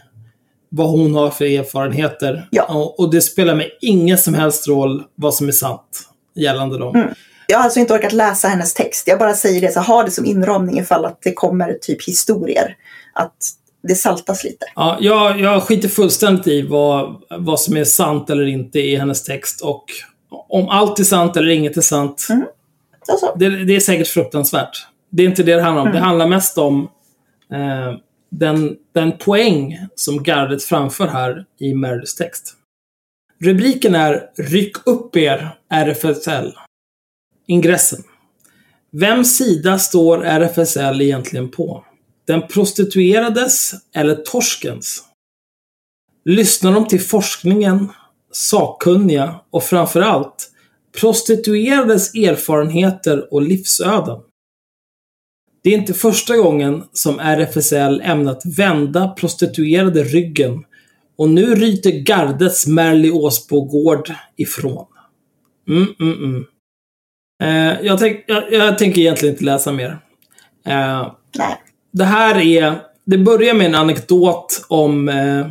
vad 0.68 0.90
hon 0.90 1.14
har 1.14 1.30
för 1.30 1.44
erfarenheter. 1.44 2.48
Ja. 2.50 2.64
Och, 2.64 3.00
och 3.00 3.10
det 3.10 3.20
spelar 3.20 3.54
mig 3.54 3.78
ingen 3.80 4.18
som 4.18 4.34
helst 4.34 4.68
roll 4.68 5.02
vad 5.14 5.34
som 5.34 5.48
är 5.48 5.52
sant 5.52 6.08
gällande 6.34 6.78
dem. 6.78 6.96
Mm. 6.96 7.14
Jag 7.46 7.58
har 7.58 7.64
alltså 7.64 7.80
inte 7.80 7.94
orkat 7.94 8.12
läsa 8.12 8.48
hennes 8.48 8.74
text. 8.74 9.08
Jag 9.08 9.18
bara 9.18 9.34
säger 9.34 9.60
det 9.60 9.72
så 9.72 9.80
ha 9.80 10.02
det 10.02 10.10
som 10.10 10.24
inramning 10.24 10.78
ifall 10.78 11.04
att 11.04 11.22
det 11.22 11.32
kommer 11.32 11.72
typ 11.72 12.08
historier. 12.08 12.76
Att 13.12 13.36
det 13.88 13.94
saltas 13.94 14.44
lite. 14.44 14.66
Ja, 14.74 14.98
jag, 15.00 15.40
jag 15.40 15.62
skiter 15.62 15.88
fullständigt 15.88 16.46
i 16.46 16.62
vad, 16.62 17.22
vad 17.30 17.60
som 17.60 17.76
är 17.76 17.84
sant 17.84 18.30
eller 18.30 18.46
inte 18.46 18.78
i 18.80 18.96
hennes 18.96 19.24
text. 19.24 19.60
Och 19.60 19.84
om 20.48 20.68
allt 20.68 20.98
är 20.98 21.04
sant 21.04 21.36
eller 21.36 21.48
inget 21.48 21.76
är 21.76 21.80
sant, 21.80 22.26
Så, 23.06 23.16
så. 23.18 23.34
det, 23.36 23.64
det 23.64 23.76
är 23.76 23.80
säkert 23.80 24.08
fruktansvärt. 24.08 24.86
Det 25.10 25.22
är 25.22 25.26
inte 25.26 25.42
det 25.42 25.54
det 25.54 25.62
handlar 25.62 25.82
om. 25.82 25.88
Mm. 25.88 26.00
Det 26.00 26.06
handlar 26.06 26.26
mest 26.26 26.58
om 26.58 26.88
eh, 27.52 27.98
den, 28.30 28.76
den 28.94 29.18
poäng 29.18 29.78
som 29.94 30.22
gardet 30.22 30.64
framför 30.64 31.06
här 31.06 31.44
i 31.60 31.74
Merrys 31.74 32.14
text. 32.14 32.54
Rubriken 33.44 33.94
är 33.94 34.22
Ryck 34.36 34.86
upp 34.86 35.16
er, 35.16 35.50
RFSL. 35.70 36.52
Ingressen. 37.46 38.02
Vems 38.92 39.36
sida 39.36 39.78
står 39.78 40.24
RFSL 40.24 41.00
egentligen 41.00 41.50
på? 41.50 41.84
Den 42.26 42.48
prostituerades 42.48 43.72
eller 43.94 44.14
torskens? 44.14 45.02
Lyssnar 46.24 46.72
de 46.72 46.88
till 46.88 47.00
forskningen, 47.00 47.88
sakkunniga 48.32 49.40
och 49.50 49.62
framförallt 49.62 50.50
prostituerades 51.00 52.14
erfarenheter 52.14 53.34
och 53.34 53.42
livsöden? 53.42 54.20
Det 55.62 55.70
är 55.70 55.78
inte 55.78 55.94
första 55.94 56.36
gången 56.36 56.84
som 56.92 57.20
RFSL 57.20 58.00
ämnat 58.00 58.42
vända 58.58 59.08
prostituerade 59.08 60.04
ryggen 60.04 60.64
och 61.18 61.28
nu 61.28 61.54
ryter 61.54 61.90
gardets 61.90 62.66
Merli 62.66 63.10
Åsbogård 63.10 64.12
ifrån. 64.36 64.86
Mm, 65.68 65.86
mm, 66.00 66.24
mm. 66.24 66.44
Eh, 67.42 67.86
jag, 67.86 67.98
tänk, 67.98 68.24
jag, 68.26 68.52
jag 68.52 68.78
tänker 68.78 69.00
egentligen 69.00 69.34
inte 69.34 69.44
läsa 69.44 69.72
mer. 69.72 69.98
Eh, 70.66 71.12
det 71.92 72.04
här 72.04 72.40
är... 72.40 72.74
Det 73.08 73.18
börjar 73.18 73.54
med 73.54 73.66
en 73.66 73.74
anekdot 73.74 74.64
om, 74.68 75.08
eh, 75.08 75.46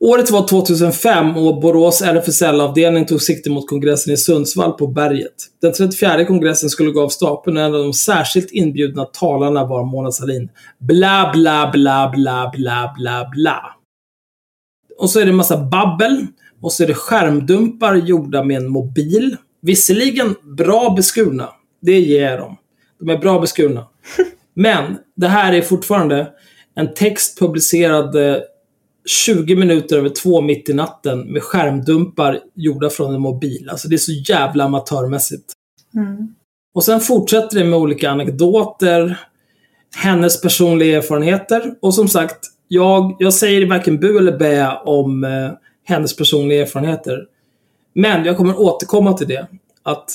Året 0.00 0.30
var 0.30 0.48
2005 0.48 1.36
och 1.36 1.60
Borås 1.60 2.02
RFSL-avdelning 2.02 3.06
tog 3.06 3.22
sikte 3.22 3.50
mot 3.50 3.68
kongressen 3.68 4.12
i 4.14 4.16
Sundsvall 4.16 4.72
på 4.72 4.86
berget. 4.86 5.34
Den 5.62 5.72
34 5.72 6.24
kongressen 6.24 6.70
skulle 6.70 6.90
gå 6.90 7.02
av 7.02 7.08
stapeln 7.08 7.56
och 7.56 7.62
en 7.62 7.74
av 7.74 7.82
de 7.82 7.92
särskilt 7.92 8.50
inbjudna 8.50 9.04
talarna 9.04 9.64
var 9.64 9.84
Mona 9.84 10.10
Sahlin. 10.10 10.48
Bla, 10.78 11.30
bla, 11.34 11.70
bla, 11.72 12.12
bla, 12.14 12.50
bla, 12.54 12.94
bla, 12.98 13.28
bla. 13.32 13.76
Och 14.98 15.10
så 15.10 15.20
är 15.20 15.24
det 15.24 15.30
en 15.30 15.36
massa 15.36 15.58
babbel. 15.58 16.26
Och 16.62 16.72
så 16.72 16.82
är 16.82 16.86
det 16.86 16.94
skärmdumpar 16.94 17.94
gjorda 17.94 18.44
med 18.44 18.56
en 18.56 18.68
mobil. 18.68 19.36
Visserligen 19.64 20.34
bra 20.42 20.94
beskurna. 20.96 21.48
Det 21.80 22.00
ger 22.00 22.38
dem. 22.38 22.56
De 23.00 23.08
är 23.08 23.18
bra 23.18 23.40
beskurna. 23.40 23.86
Men 24.54 24.98
det 25.16 25.28
här 25.28 25.52
är 25.52 25.62
fortfarande 25.62 26.28
en 26.74 26.94
text 26.94 27.38
publicerad 27.38 28.16
eh, 28.16 28.36
20 29.26 29.56
minuter 29.56 29.98
över 29.98 30.08
två 30.08 30.40
mitt 30.40 30.68
i 30.68 30.74
natten 30.74 31.32
med 31.32 31.42
skärmdumpar 31.42 32.40
gjorda 32.54 32.90
från 32.90 33.14
en 33.14 33.20
mobil. 33.20 33.68
Alltså 33.70 33.88
det 33.88 33.96
är 33.96 33.98
så 33.98 34.12
jävla 34.12 34.64
amatörmässigt. 34.64 35.52
Mm. 35.94 36.34
Och 36.74 36.84
sen 36.84 37.00
fortsätter 37.00 37.58
det 37.58 37.64
med 37.64 37.78
olika 37.78 38.10
anekdoter, 38.10 39.20
hennes 39.96 40.40
personliga 40.40 40.98
erfarenheter 40.98 41.74
och 41.82 41.94
som 41.94 42.08
sagt, 42.08 42.38
jag, 42.68 43.16
jag 43.18 43.34
säger 43.34 43.66
varken 43.66 44.00
bu 44.00 44.18
eller 44.18 44.38
bä 44.38 44.78
om 44.84 45.24
eh, 45.24 45.50
hennes 45.84 46.16
personliga 46.16 46.62
erfarenheter. 46.62 47.26
Men 47.94 48.24
jag 48.24 48.36
kommer 48.36 48.60
återkomma 48.60 49.12
till 49.12 49.28
det. 49.28 49.46
Att 49.82 50.10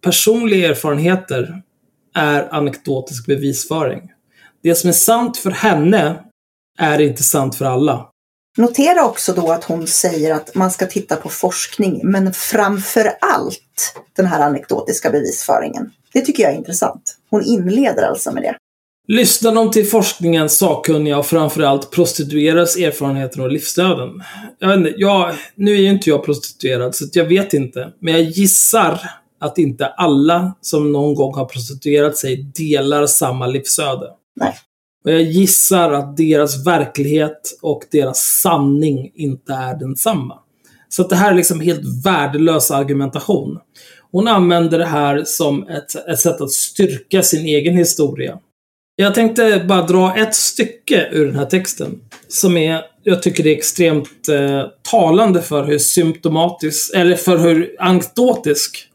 personliga 0.00 0.68
erfarenheter 0.68 1.62
är 2.14 2.54
anekdotisk 2.54 3.26
bevisföring. 3.26 4.12
Det 4.62 4.74
som 4.74 4.88
är 4.88 4.94
sant 4.94 5.36
för 5.36 5.50
henne 5.50 6.24
är 6.78 7.00
inte 7.00 7.22
sant 7.22 7.56
för 7.56 7.64
alla. 7.64 8.10
Notera 8.56 9.04
också 9.04 9.32
då 9.32 9.52
att 9.52 9.64
hon 9.64 9.86
säger 9.86 10.34
att 10.34 10.54
man 10.54 10.70
ska 10.70 10.86
titta 10.86 11.16
på 11.16 11.28
forskning, 11.28 12.00
men 12.04 12.32
framför 12.32 13.12
allt 13.20 13.96
den 14.16 14.26
här 14.26 14.40
anekdotiska 14.40 15.10
bevisföringen. 15.10 15.90
Det 16.12 16.20
tycker 16.20 16.42
jag 16.42 16.52
är 16.52 16.56
intressant. 16.56 17.16
Hon 17.30 17.44
inleder 17.44 18.02
alltså 18.02 18.32
med 18.32 18.42
det. 18.42 18.56
Lyssnar 19.06 19.54
de 19.54 19.70
till 19.70 19.86
forskningens 19.86 20.58
sakkunniga 20.58 21.18
och 21.18 21.26
framförallt 21.26 21.90
prostitueras 21.90 22.76
erfarenheter 22.76 23.40
och 23.40 23.52
livsöden? 23.52 24.22
Jag 24.58 24.68
vet 24.68 24.76
inte, 24.76 24.94
jag, 24.96 25.34
nu 25.54 25.74
är 25.74 25.80
ju 25.80 25.90
inte 25.90 26.10
jag 26.10 26.24
prostituerad, 26.24 26.94
så 26.94 27.04
jag 27.12 27.24
vet 27.24 27.54
inte. 27.54 27.92
Men 28.00 28.14
jag 28.14 28.22
gissar 28.22 29.00
att 29.40 29.58
inte 29.58 29.86
alla 29.86 30.56
som 30.60 30.92
någon 30.92 31.14
gång 31.14 31.34
har 31.34 31.44
prostituerat 31.44 32.16
sig 32.16 32.42
delar 32.54 33.06
samma 33.06 33.46
livsöde. 33.46 34.06
Nej. 34.40 34.54
Och 35.04 35.10
jag 35.10 35.22
gissar 35.22 35.92
att 35.92 36.16
deras 36.16 36.66
verklighet 36.66 37.58
och 37.62 37.82
deras 37.92 38.18
sanning 38.18 39.12
inte 39.14 39.52
är 39.52 39.74
densamma. 39.74 40.38
Så 40.88 41.02
att 41.02 41.10
det 41.10 41.16
här 41.16 41.30
är 41.30 41.34
liksom 41.34 41.60
helt 41.60 42.06
värdelös 42.06 42.70
argumentation. 42.70 43.58
Hon 44.12 44.28
använder 44.28 44.78
det 44.78 44.84
här 44.84 45.22
som 45.26 45.68
ett, 45.68 46.08
ett 46.08 46.18
sätt 46.18 46.40
att 46.40 46.50
styrka 46.50 47.22
sin 47.22 47.46
egen 47.46 47.76
historia. 47.76 48.38
Jag 48.96 49.14
tänkte 49.14 49.64
bara 49.68 49.86
dra 49.86 50.16
ett 50.16 50.34
stycke 50.34 51.08
ur 51.12 51.26
den 51.26 51.36
här 51.36 51.46
texten. 51.46 52.00
Som 52.28 52.56
är, 52.56 52.82
jag 53.02 53.22
tycker 53.22 53.44
det 53.44 53.50
är 53.50 53.56
extremt 53.56 54.28
eh, 54.28 54.66
talande 54.90 55.42
för 55.42 55.64
hur 55.64 55.78
symptomatisk, 55.78 56.94
eller 56.94 57.16
för 57.16 57.38
hur 57.38 57.76
anekdotisk 57.78 58.88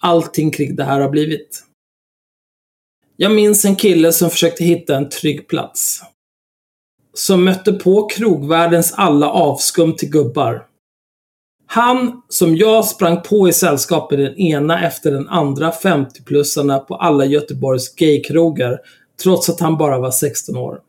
allting 0.00 0.50
kring 0.50 0.76
det 0.76 0.84
här 0.84 1.00
har 1.00 1.08
blivit. 1.08 1.64
Jag 3.16 3.32
minns 3.32 3.64
en 3.64 3.76
kille 3.76 4.12
som 4.12 4.30
försökte 4.30 4.64
hitta 4.64 4.96
en 4.96 5.08
trygg 5.08 5.48
plats. 5.48 6.02
Som 7.14 7.44
mötte 7.44 7.72
på 7.72 8.08
krogvärldens 8.08 8.92
alla 8.92 9.30
avskum 9.30 9.96
till 9.96 10.10
gubbar. 10.10 10.66
Han, 11.66 12.22
som 12.28 12.56
jag 12.56 12.84
sprang 12.84 13.22
på 13.22 13.48
i 13.48 13.52
sällskap 13.52 14.10
med 14.10 14.20
den 14.20 14.36
ena 14.36 14.86
efter 14.86 15.10
den 15.10 15.28
andra 15.28 15.70
50-plussarna 15.70 16.78
på 16.78 16.94
alla 16.94 17.24
Göteborgs 17.24 17.94
gaykrogar, 17.94 18.78
trots 19.22 19.48
att 19.48 19.60
han 19.60 19.76
bara 19.76 19.98
var 19.98 20.10
16 20.10 20.56
år. 20.56 20.80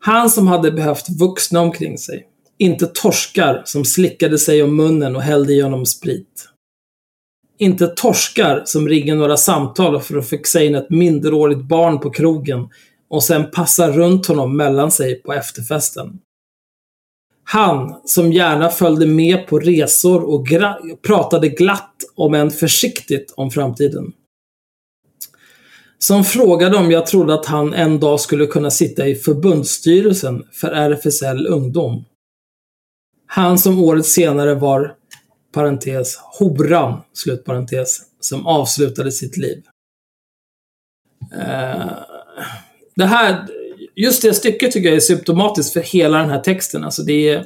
Han 0.00 0.30
som 0.30 0.46
hade 0.46 0.70
behövt 0.70 1.08
vuxna 1.08 1.60
omkring 1.60 1.98
sig. 1.98 2.26
Inte 2.58 2.86
torskar 2.86 3.62
som 3.64 3.84
slickade 3.84 4.38
sig 4.38 4.62
om 4.62 4.76
munnen 4.76 5.16
och 5.16 5.22
hällde 5.22 5.52
i 5.52 5.60
honom 5.60 5.86
sprit. 5.86 6.48
Inte 7.58 7.86
torskar 7.86 8.62
som 8.64 8.88
ringer 8.88 9.14
några 9.14 9.36
samtal 9.36 10.00
för 10.00 10.18
att 10.18 10.28
fixa 10.28 10.62
in 10.62 10.74
ett 10.74 10.90
minderårigt 10.90 11.60
barn 11.60 12.00
på 12.00 12.10
krogen 12.10 12.68
och 13.08 13.24
sen 13.24 13.50
passar 13.50 13.92
runt 13.92 14.26
honom 14.26 14.56
mellan 14.56 14.90
sig 14.90 15.22
på 15.22 15.32
efterfesten. 15.32 16.18
Han 17.44 18.00
som 18.04 18.32
gärna 18.32 18.68
följde 18.68 19.06
med 19.06 19.46
på 19.46 19.58
resor 19.58 20.24
och 20.24 20.46
pratade 21.02 21.48
glatt, 21.48 21.94
om 22.14 22.34
än 22.34 22.50
försiktigt, 22.50 23.34
om 23.36 23.50
framtiden. 23.50 24.12
Som 25.98 26.24
frågade 26.24 26.76
om 26.76 26.90
jag 26.90 27.06
trodde 27.06 27.34
att 27.34 27.46
han 27.46 27.74
en 27.74 28.00
dag 28.00 28.20
skulle 28.20 28.46
kunna 28.46 28.70
sitta 28.70 29.06
i 29.08 29.14
förbundsstyrelsen 29.14 30.44
för 30.52 30.68
RFSL 30.68 31.46
Ungdom. 31.46 32.04
Han 33.26 33.58
som 33.58 33.78
året 33.78 34.06
senare 34.06 34.54
var, 34.54 34.94
parentes, 35.52 36.16
horan, 36.16 37.00
slutparentes, 37.12 38.00
som 38.20 38.46
avslutade 38.46 39.12
sitt 39.12 39.36
liv. 39.36 39.62
Eh, 41.32 41.90
det 42.96 43.04
här, 43.04 43.46
just 43.94 44.22
det 44.22 44.34
stycket 44.34 44.72
tycker 44.72 44.88
jag 44.88 44.96
är 44.96 45.00
symptomatiskt 45.00 45.72
för 45.72 45.80
hela 45.80 46.18
den 46.18 46.30
här 46.30 46.40
texten. 46.40 46.84
Alltså 46.84 47.02
det 47.02 47.28
är 47.28 47.44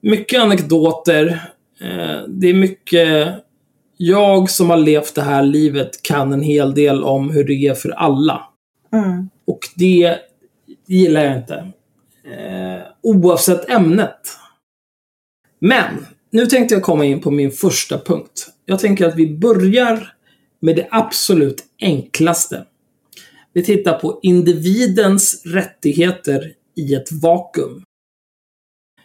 mycket 0.00 0.40
anekdoter. 0.40 1.50
Eh, 1.80 2.22
det 2.28 2.48
är 2.48 2.54
mycket 2.54 3.34
jag 3.96 4.50
som 4.50 4.70
har 4.70 4.76
levt 4.76 5.14
det 5.14 5.22
här 5.22 5.42
livet 5.42 6.02
kan 6.02 6.32
en 6.32 6.42
hel 6.42 6.74
del 6.74 7.04
om 7.04 7.30
hur 7.30 7.44
det 7.44 7.66
är 7.66 7.74
för 7.74 7.90
alla. 7.90 8.46
Mm. 8.92 9.28
Och 9.44 9.58
det 9.74 10.18
gillar 10.86 11.24
jag 11.24 11.36
inte. 11.36 11.54
Eh, 12.24 12.82
oavsett 13.02 13.70
ämnet. 13.70 14.20
Men, 15.58 16.06
nu 16.30 16.46
tänkte 16.46 16.74
jag 16.74 16.82
komma 16.82 17.04
in 17.04 17.20
på 17.20 17.30
min 17.30 17.50
första 17.50 17.98
punkt. 17.98 18.48
Jag 18.64 18.78
tänker 18.78 19.06
att 19.06 19.16
vi 19.16 19.36
börjar 19.36 20.12
med 20.60 20.76
det 20.76 20.88
absolut 20.90 21.64
enklaste. 21.80 22.64
Vi 23.52 23.64
tittar 23.64 23.98
på 23.98 24.18
individens 24.22 25.42
rättigheter 25.46 26.52
i 26.76 26.94
ett 26.94 27.12
vakuum. 27.12 27.82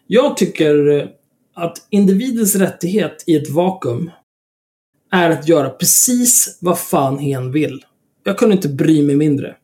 Jag 0.08 0.38
tycker 0.38 1.08
att 1.54 1.88
individens 1.90 2.56
rättighet 2.56 3.24
i 3.28 3.36
ett 3.36 3.50
vakuum 3.50 4.12
är 5.12 5.30
att 5.30 5.48
göra 5.48 5.70
precis 5.70 6.58
vad 6.62 6.80
fan 6.80 7.18
hen 7.18 7.52
vill. 7.52 7.86
Jag 8.24 8.38
kunde 8.38 8.56
inte 8.56 8.70
bry 8.70 9.04
mig 9.04 9.16
mindre. 9.16 9.56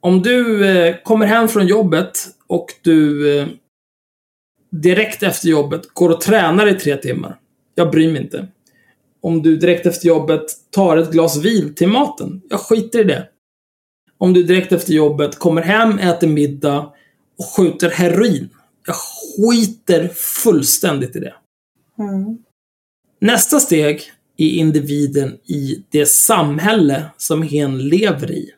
Om 0.00 0.22
du 0.22 0.66
eh, 0.68 0.96
kommer 1.02 1.26
hem 1.26 1.48
från 1.48 1.66
jobbet 1.66 2.28
och 2.46 2.66
du 2.82 3.32
eh, 3.38 3.48
direkt 4.70 5.22
efter 5.22 5.48
jobbet 5.48 5.94
går 5.94 6.10
och 6.10 6.20
tränar 6.20 6.66
i 6.66 6.74
tre 6.74 6.96
timmar. 6.96 7.38
Jag 7.74 7.90
bryr 7.90 8.12
mig 8.12 8.22
inte. 8.22 8.48
Om 9.20 9.42
du 9.42 9.56
direkt 9.56 9.86
efter 9.86 10.08
jobbet 10.08 10.44
tar 10.70 10.96
ett 10.96 11.10
glas 11.10 11.36
vin 11.36 11.74
till 11.74 11.88
maten. 11.88 12.42
Jag 12.50 12.60
skiter 12.60 13.00
i 13.00 13.04
det. 13.04 13.28
Om 14.18 14.32
du 14.32 14.42
direkt 14.42 14.72
efter 14.72 14.92
jobbet 14.92 15.38
kommer 15.38 15.62
hem, 15.62 15.98
äter 15.98 16.28
middag 16.28 16.92
och 17.38 17.44
skjuter 17.56 17.90
heroin. 17.90 18.48
Jag 18.86 18.96
skiter 18.96 20.08
fullständigt 20.14 21.16
i 21.16 21.18
det. 21.18 21.34
Mm. 21.98 22.38
Nästa 23.20 23.60
steg 23.60 24.12
i 24.38 24.58
individen 24.58 25.38
i 25.44 25.84
det 25.90 26.06
samhälle 26.06 27.04
som 27.16 27.42
hen 27.42 27.78
lever 27.78 28.30
i. 28.30 28.50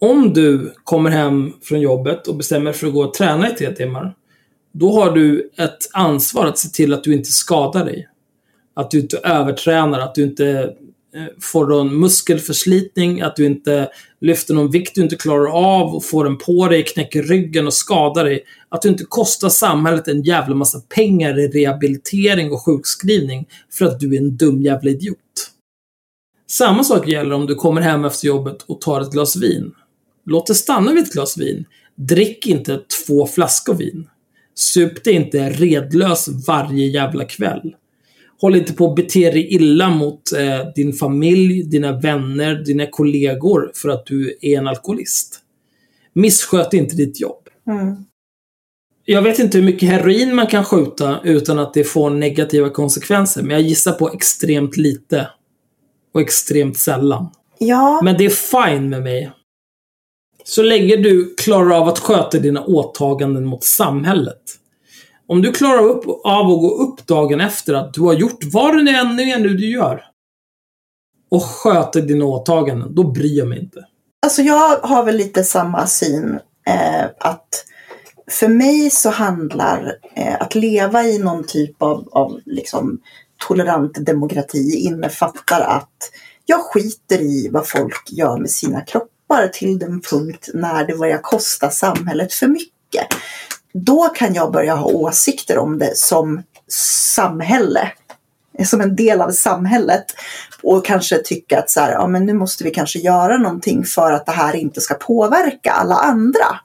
Om 0.00 0.32
du 0.32 0.74
kommer 0.84 1.10
hem 1.10 1.52
från 1.62 1.80
jobbet 1.80 2.28
och 2.28 2.36
bestämmer 2.36 2.72
för 2.72 2.86
att 2.86 2.92
gå 2.92 3.04
och 3.04 3.14
träna 3.14 3.50
i 3.50 3.54
tre 3.54 3.72
timmar, 3.74 4.14
då 4.72 4.92
har 4.92 5.10
du 5.10 5.50
ett 5.56 5.78
ansvar 5.92 6.46
att 6.46 6.58
se 6.58 6.68
till 6.68 6.94
att 6.94 7.04
du 7.04 7.14
inte 7.14 7.30
skadar 7.30 7.84
dig. 7.84 8.08
Att 8.74 8.90
du 8.90 9.00
inte 9.00 9.18
övertränar, 9.18 10.00
att 10.00 10.14
du 10.14 10.22
inte 10.22 10.74
Eh, 11.16 11.26
får 11.40 11.66
någon 11.66 12.00
muskelförslitning, 12.00 13.20
att 13.20 13.36
du 13.36 13.46
inte 13.46 13.88
lyfter 14.20 14.54
någon 14.54 14.70
vikt 14.70 14.94
du 14.94 15.02
inte 15.02 15.16
klarar 15.16 15.46
av 15.46 15.94
och 15.94 16.04
får 16.04 16.24
den 16.24 16.38
på 16.38 16.68
dig, 16.68 16.84
knäcker 16.84 17.22
ryggen 17.22 17.66
och 17.66 17.74
skadar 17.74 18.24
dig. 18.24 18.44
Att 18.68 18.82
du 18.82 18.88
inte 18.88 19.04
kostar 19.04 19.48
samhället 19.48 20.08
en 20.08 20.22
jävla 20.22 20.54
massa 20.54 20.80
pengar 20.80 21.38
i 21.38 21.48
rehabilitering 21.48 22.52
och 22.52 22.64
sjukskrivning 22.64 23.46
för 23.72 23.84
att 23.84 24.00
du 24.00 24.14
är 24.14 24.18
en 24.18 24.36
dum 24.36 24.62
jävla 24.62 24.90
idiot. 24.90 25.18
Samma 26.50 26.84
sak 26.84 27.08
gäller 27.08 27.34
om 27.34 27.46
du 27.46 27.54
kommer 27.54 27.80
hem 27.80 28.04
efter 28.04 28.26
jobbet 28.26 28.62
och 28.62 28.80
tar 28.80 29.00
ett 29.00 29.12
glas 29.12 29.36
vin. 29.36 29.72
Låt 30.26 30.46
det 30.46 30.54
stanna 30.54 30.92
vid 30.92 31.02
ett 31.02 31.12
glas 31.12 31.38
vin. 31.38 31.64
Drick 31.96 32.46
inte 32.46 32.80
två 33.06 33.26
flaskor 33.26 33.74
vin. 33.74 34.08
Sup 34.54 35.04
det 35.04 35.12
inte 35.12 35.50
redlös 35.50 36.28
varje 36.46 36.86
jävla 36.86 37.24
kväll. 37.24 37.74
Håll 38.40 38.56
inte 38.56 38.72
på 38.72 38.90
att 38.90 38.96
bete 38.96 39.30
dig 39.30 39.54
illa 39.54 39.90
mot 39.90 40.32
eh, 40.32 40.72
din 40.74 40.92
familj, 40.92 41.62
dina 41.62 42.00
vänner, 42.00 42.54
dina 42.54 42.86
kollegor 42.86 43.72
för 43.74 43.88
att 43.88 44.06
du 44.06 44.38
är 44.40 44.58
en 44.58 44.68
alkoholist. 44.68 45.40
Missköt 46.12 46.74
inte 46.74 46.96
ditt 46.96 47.20
jobb. 47.20 47.48
Mm. 47.66 47.96
Jag 49.04 49.22
vet 49.22 49.38
inte 49.38 49.58
hur 49.58 49.64
mycket 49.64 49.88
heroin 49.88 50.34
man 50.34 50.46
kan 50.46 50.64
skjuta 50.64 51.20
utan 51.24 51.58
att 51.58 51.74
det 51.74 51.84
får 51.84 52.10
negativa 52.10 52.70
konsekvenser, 52.70 53.42
men 53.42 53.50
jag 53.50 53.60
gissar 53.60 53.92
på 53.92 54.10
extremt 54.12 54.76
lite. 54.76 55.28
Och 56.14 56.20
extremt 56.20 56.78
sällan. 56.78 57.26
Ja, 57.58 58.00
Men 58.04 58.16
det 58.16 58.24
är 58.24 58.30
fine 58.30 58.88
med 58.88 59.02
mig. 59.02 59.32
Så 60.44 60.62
länge 60.62 60.96
du 60.96 61.34
klarar 61.34 61.76
av 61.76 61.88
att 61.88 61.98
sköta 61.98 62.38
dina 62.38 62.64
åtaganden 62.64 63.44
mot 63.44 63.64
samhället. 63.64 64.42
Om 65.26 65.42
du 65.42 65.52
klarar 65.52 65.82
upp, 65.82 66.04
av 66.24 66.46
att 66.50 66.60
gå 66.60 66.70
upp 66.70 67.06
dagen 67.06 67.40
efter 67.40 67.74
att 67.74 67.94
du 67.94 68.00
har 68.00 68.14
gjort 68.14 68.44
vad 68.52 68.84
det 68.84 68.90
än 68.90 69.20
är 69.20 69.38
nu 69.38 69.48
du 69.48 69.70
gör. 69.70 70.04
Och 71.30 71.44
sköter 71.44 72.02
dina 72.02 72.24
åtaganden, 72.24 72.94
då 72.94 73.10
bryr 73.10 73.38
jag 73.38 73.48
mig 73.48 73.58
inte. 73.58 73.86
Alltså 74.22 74.42
jag 74.42 74.78
har 74.78 75.04
väl 75.04 75.16
lite 75.16 75.44
samma 75.44 75.86
syn. 75.86 76.38
Eh, 76.66 77.04
att 77.18 77.64
för 78.30 78.48
mig 78.48 78.90
så 78.90 79.10
handlar 79.10 79.98
eh, 80.16 80.34
att 80.40 80.54
leva 80.54 81.04
i 81.04 81.18
någon 81.18 81.44
typ 81.46 81.82
av, 81.82 82.08
av 82.12 82.40
liksom, 82.44 83.00
tolerant 83.48 84.06
demokrati 84.06 84.76
innefattar 84.76 85.60
att 85.60 86.10
jag 86.46 86.60
skiter 86.60 87.20
i 87.22 87.48
vad 87.52 87.68
folk 87.68 88.10
gör 88.10 88.38
med 88.38 88.50
sina 88.50 88.80
kroppar 88.80 89.48
till 89.48 89.78
den 89.78 90.00
punkt 90.00 90.48
när 90.54 90.86
det 90.86 90.96
börjar 90.96 91.18
kosta 91.22 91.70
samhället 91.70 92.32
för 92.32 92.46
mycket. 92.46 93.06
Då 93.74 94.08
kan 94.08 94.34
jag 94.34 94.52
börja 94.52 94.74
ha 94.74 94.86
åsikter 94.86 95.58
om 95.58 95.78
det 95.78 95.96
som 95.96 96.42
samhälle 97.14 97.92
som 98.64 98.80
en 98.80 98.96
del 98.96 99.20
av 99.20 99.30
samhället 99.30 100.04
och 100.62 100.84
kanske 100.84 101.18
tycka 101.18 101.58
att 101.58 101.70
så 101.70 101.80
här, 101.80 101.92
ja, 101.92 102.06
men 102.06 102.26
nu 102.26 102.32
måste 102.32 102.64
vi 102.64 102.70
kanske 102.70 102.98
göra 102.98 103.38
någonting 103.38 103.84
för 103.84 104.12
att 104.12 104.26
det 104.26 104.32
här 104.32 104.56
inte 104.56 104.80
ska 104.80 104.94
påverka 104.94 105.72
alla 105.72 105.94
andra. 105.94 106.60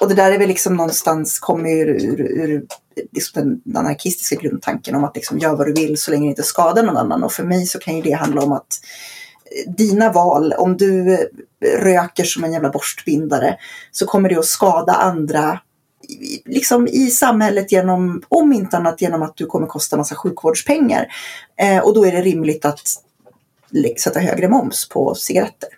Och 0.00 0.08
det 0.08 0.14
där 0.14 0.32
är 0.32 0.38
väl 0.38 0.48
liksom 0.48 0.76
någonstans 0.76 1.38
kommer 1.38 1.70
ur, 1.70 2.04
ur, 2.04 2.20
ur 2.20 2.66
liksom 3.12 3.60
den 3.64 3.76
anarkistiska 3.76 4.36
grundtanken 4.36 4.94
om 4.94 5.04
att 5.04 5.16
liksom 5.16 5.38
gör 5.38 5.56
vad 5.56 5.66
du 5.66 5.72
vill 5.72 5.98
så 5.98 6.10
länge 6.10 6.26
det 6.26 6.30
inte 6.30 6.42
skadar 6.42 6.82
någon 6.82 6.96
annan. 6.96 7.24
Och 7.24 7.32
för 7.32 7.44
mig 7.44 7.66
så 7.66 7.78
kan 7.78 7.96
ju 7.96 8.02
det 8.02 8.12
handla 8.12 8.42
om 8.42 8.52
att 8.52 8.66
eh, 9.66 9.72
dina 9.72 10.12
val, 10.12 10.52
om 10.52 10.76
du 10.76 11.12
eh, 11.12 11.18
röker 11.78 12.24
som 12.24 12.44
en 12.44 12.52
jävla 12.52 12.70
borstbindare 12.70 13.56
så 13.90 14.06
kommer 14.06 14.28
det 14.28 14.38
att 14.38 14.44
skada 14.44 14.92
andra 14.92 15.60
liksom 16.44 16.88
i 16.88 17.10
samhället 17.10 17.72
genom, 17.72 18.22
om 18.28 18.52
inte 18.52 18.76
annat 18.76 19.02
genom 19.02 19.22
att 19.22 19.36
du 19.36 19.46
kommer 19.46 19.66
kosta 19.66 19.96
massa 19.96 20.14
sjukvårdspengar. 20.14 21.06
Eh, 21.56 21.78
och 21.78 21.94
då 21.94 22.06
är 22.06 22.12
det 22.12 22.22
rimligt 22.22 22.64
att 22.64 22.80
sätta 23.98 24.20
högre 24.20 24.48
moms 24.48 24.88
på 24.88 25.14
cigaretter. 25.14 25.68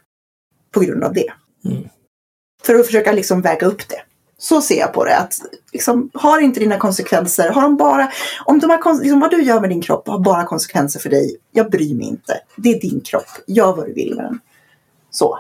På 0.71 0.81
grund 0.81 1.05
av 1.05 1.13
det. 1.13 1.33
Mm. 1.65 1.89
För 2.63 2.75
att 2.75 2.87
försöka 2.87 3.13
liksom 3.13 3.43
väga 3.43 3.67
upp 3.67 3.89
det. 3.89 4.03
Så 4.39 4.63
ser 4.63 4.79
jag 4.79 4.93
på 4.93 5.05
det. 5.05 5.17
Att 5.17 5.35
liksom, 5.73 6.11
har 6.15 6.41
inte 6.41 6.61
dina 6.61 6.79
konsekvenser, 6.79 7.49
har 7.49 7.63
de 7.63 7.77
bara, 7.77 8.13
om 8.45 8.59
de 8.59 8.71
har, 8.71 9.03
liksom, 9.03 9.21
vad 9.21 9.31
du 9.31 9.43
gör 9.43 9.61
med 9.61 9.71
din 9.71 9.83
kropp 9.83 10.09
har 10.09 10.19
bara 10.19 10.45
konsekvenser 10.45 11.01
för 11.01 11.11
dig. 11.11 11.37
Jag 11.53 11.71
bryr 11.71 11.95
mig 11.95 12.07
inte. 12.07 12.41
Det 12.57 12.69
är 12.69 12.81
din 12.81 13.01
kropp. 13.01 13.29
Gör 13.47 13.77
vad 13.77 13.87
du 13.87 13.93
vill 13.93 14.15
med 14.15 14.25
den. 14.25 14.41
Så. 15.11 15.39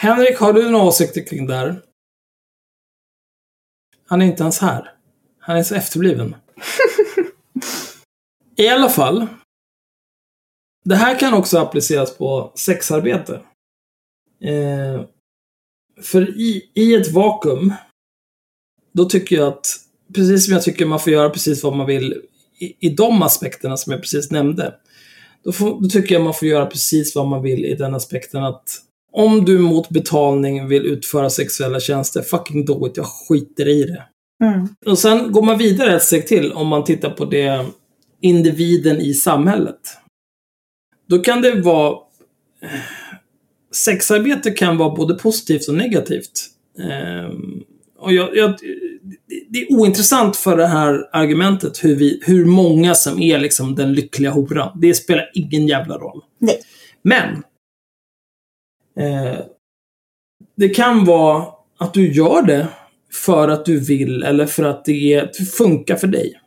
Henrik, 0.00 0.38
har 0.38 0.52
du 0.52 0.70
några 0.70 0.84
åsikter 0.84 1.26
kring 1.26 1.46
det 1.46 1.54
här? 1.54 1.82
Han 4.12 4.22
är 4.22 4.26
inte 4.26 4.42
ens 4.42 4.58
här. 4.58 4.90
Han 5.38 5.56
är 5.56 5.62
så 5.62 5.74
efterbliven. 5.74 6.36
I 8.56 8.68
alla 8.68 8.88
fall. 8.88 9.26
Det 10.84 10.94
här 10.94 11.18
kan 11.18 11.34
också 11.34 11.58
appliceras 11.58 12.16
på 12.16 12.52
sexarbete. 12.54 13.40
Eh, 14.44 15.02
för 16.02 16.40
i, 16.40 16.70
i 16.74 16.94
ett 16.94 17.12
vakuum, 17.12 17.72
då 18.92 19.04
tycker 19.04 19.36
jag 19.36 19.48
att, 19.48 19.66
precis 20.14 20.44
som 20.44 20.54
jag 20.54 20.62
tycker 20.62 20.86
man 20.86 21.00
får 21.00 21.12
göra 21.12 21.30
precis 21.30 21.64
vad 21.64 21.76
man 21.76 21.86
vill 21.86 22.22
i, 22.58 22.86
i 22.86 22.90
de 22.90 23.22
aspekterna 23.22 23.76
som 23.76 23.92
jag 23.92 24.00
precis 24.00 24.30
nämnde, 24.30 24.74
då, 25.44 25.52
får, 25.52 25.80
då 25.80 25.88
tycker 25.88 26.14
jag 26.14 26.24
man 26.24 26.34
får 26.34 26.48
göra 26.48 26.66
precis 26.66 27.14
vad 27.14 27.26
man 27.26 27.42
vill 27.42 27.64
i 27.64 27.74
den 27.74 27.94
aspekten 27.94 28.44
att 28.44 28.78
om 29.12 29.44
du 29.44 29.58
mot 29.58 29.88
betalning 29.88 30.68
vill 30.68 30.86
utföra 30.86 31.30
sexuella 31.30 31.80
tjänster, 31.80 32.22
fucking 32.22 32.64
do 32.64 32.86
it, 32.86 32.96
jag 32.96 33.06
skiter 33.06 33.68
i 33.68 33.82
det. 33.84 34.02
Mm. 34.44 34.68
Och 34.86 34.98
sen 34.98 35.32
går 35.32 35.42
man 35.42 35.58
vidare 35.58 35.96
ett 35.96 36.02
steg 36.02 36.26
till 36.26 36.52
om 36.52 36.68
man 36.68 36.84
tittar 36.84 37.10
på 37.10 37.24
det 37.24 37.66
individen 38.20 39.00
i 39.00 39.14
samhället. 39.14 39.80
Då 41.08 41.18
kan 41.18 41.42
det 41.42 41.60
vara... 41.60 41.98
Sexarbete 43.84 44.50
kan 44.50 44.76
vara 44.76 44.94
både 44.94 45.14
positivt 45.14 45.68
och 45.68 45.74
negativt. 45.74 46.46
Ehm, 46.78 47.62
och 47.98 48.12
jag, 48.12 48.36
jag, 48.36 48.54
det- 49.50 49.58
är 49.58 49.72
ointressant 49.72 50.36
för 50.36 50.56
det 50.56 50.66
här 50.66 51.08
argumentet 51.12 51.84
hur, 51.84 51.96
vi, 51.96 52.20
hur 52.26 52.44
många 52.44 52.94
som 52.94 53.20
är 53.22 53.38
liksom 53.38 53.74
den 53.74 53.92
lyckliga 53.92 54.30
horan. 54.30 54.78
Det 54.80 54.94
spelar 54.94 55.30
ingen 55.34 55.66
jävla 55.66 55.98
roll. 55.98 56.20
Nej. 56.38 56.60
Men. 57.02 57.42
Eh, 59.00 59.38
det 60.56 60.68
kan 60.68 61.04
vara 61.04 61.46
att 61.78 61.94
du 61.94 62.12
gör 62.12 62.42
det 62.42 62.68
för 63.12 63.48
att 63.48 63.64
du 63.64 63.80
vill 63.80 64.22
eller 64.22 64.46
för 64.46 64.64
att 64.64 64.84
det, 64.84 65.36
funkar 65.56 65.96
för 65.96 66.06
dig. 66.06 66.40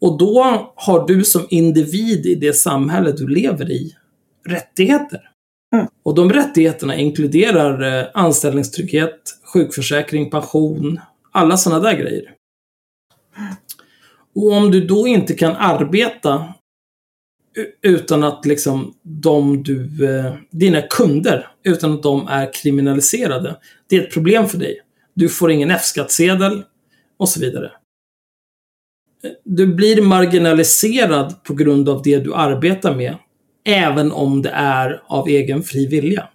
Och 0.00 0.18
då 0.18 0.72
har 0.76 1.06
du 1.06 1.24
som 1.24 1.46
individ 1.50 2.26
i 2.26 2.34
det 2.34 2.52
samhälle 2.52 3.12
du 3.12 3.28
lever 3.28 3.70
i 3.70 3.96
rättigheter. 4.48 5.20
Mm. 5.74 5.86
Och 6.02 6.14
de 6.14 6.32
rättigheterna 6.32 6.96
inkluderar 6.96 8.00
eh, 8.00 8.06
anställningstrygghet, 8.14 9.20
sjukförsäkring, 9.52 10.30
pension, 10.30 11.00
alla 11.32 11.56
sådana 11.56 11.82
där 11.82 11.98
grejer. 11.98 12.30
Och 14.34 14.52
om 14.52 14.70
du 14.70 14.86
då 14.86 15.06
inte 15.06 15.34
kan 15.34 15.56
arbeta 15.56 16.54
utan 17.82 18.24
att 18.24 18.46
liksom 18.46 18.94
de 19.02 19.62
du, 19.62 20.08
eh, 20.18 20.34
dina 20.50 20.82
kunder, 20.82 21.48
utan 21.64 21.92
att 21.92 22.02
de 22.02 22.28
är 22.28 22.52
kriminaliserade. 22.52 23.56
Det 23.88 23.96
är 23.96 24.02
ett 24.02 24.12
problem 24.12 24.48
för 24.48 24.58
dig. 24.58 24.80
Du 25.14 25.28
får 25.28 25.50
ingen 25.50 25.70
F-skattsedel 25.70 26.62
och 27.16 27.28
så 27.28 27.40
vidare. 27.40 27.70
Du 29.44 29.66
blir 29.66 30.02
marginaliserad 30.02 31.44
på 31.44 31.54
grund 31.54 31.88
av 31.88 32.02
det 32.02 32.18
du 32.18 32.34
arbetar 32.34 32.94
med, 32.94 33.16
även 33.64 34.12
om 34.12 34.42
det 34.42 34.50
är 34.50 35.02
av 35.06 35.28
egen 35.28 35.62
fri 35.62 35.86
vilja. 35.86 36.28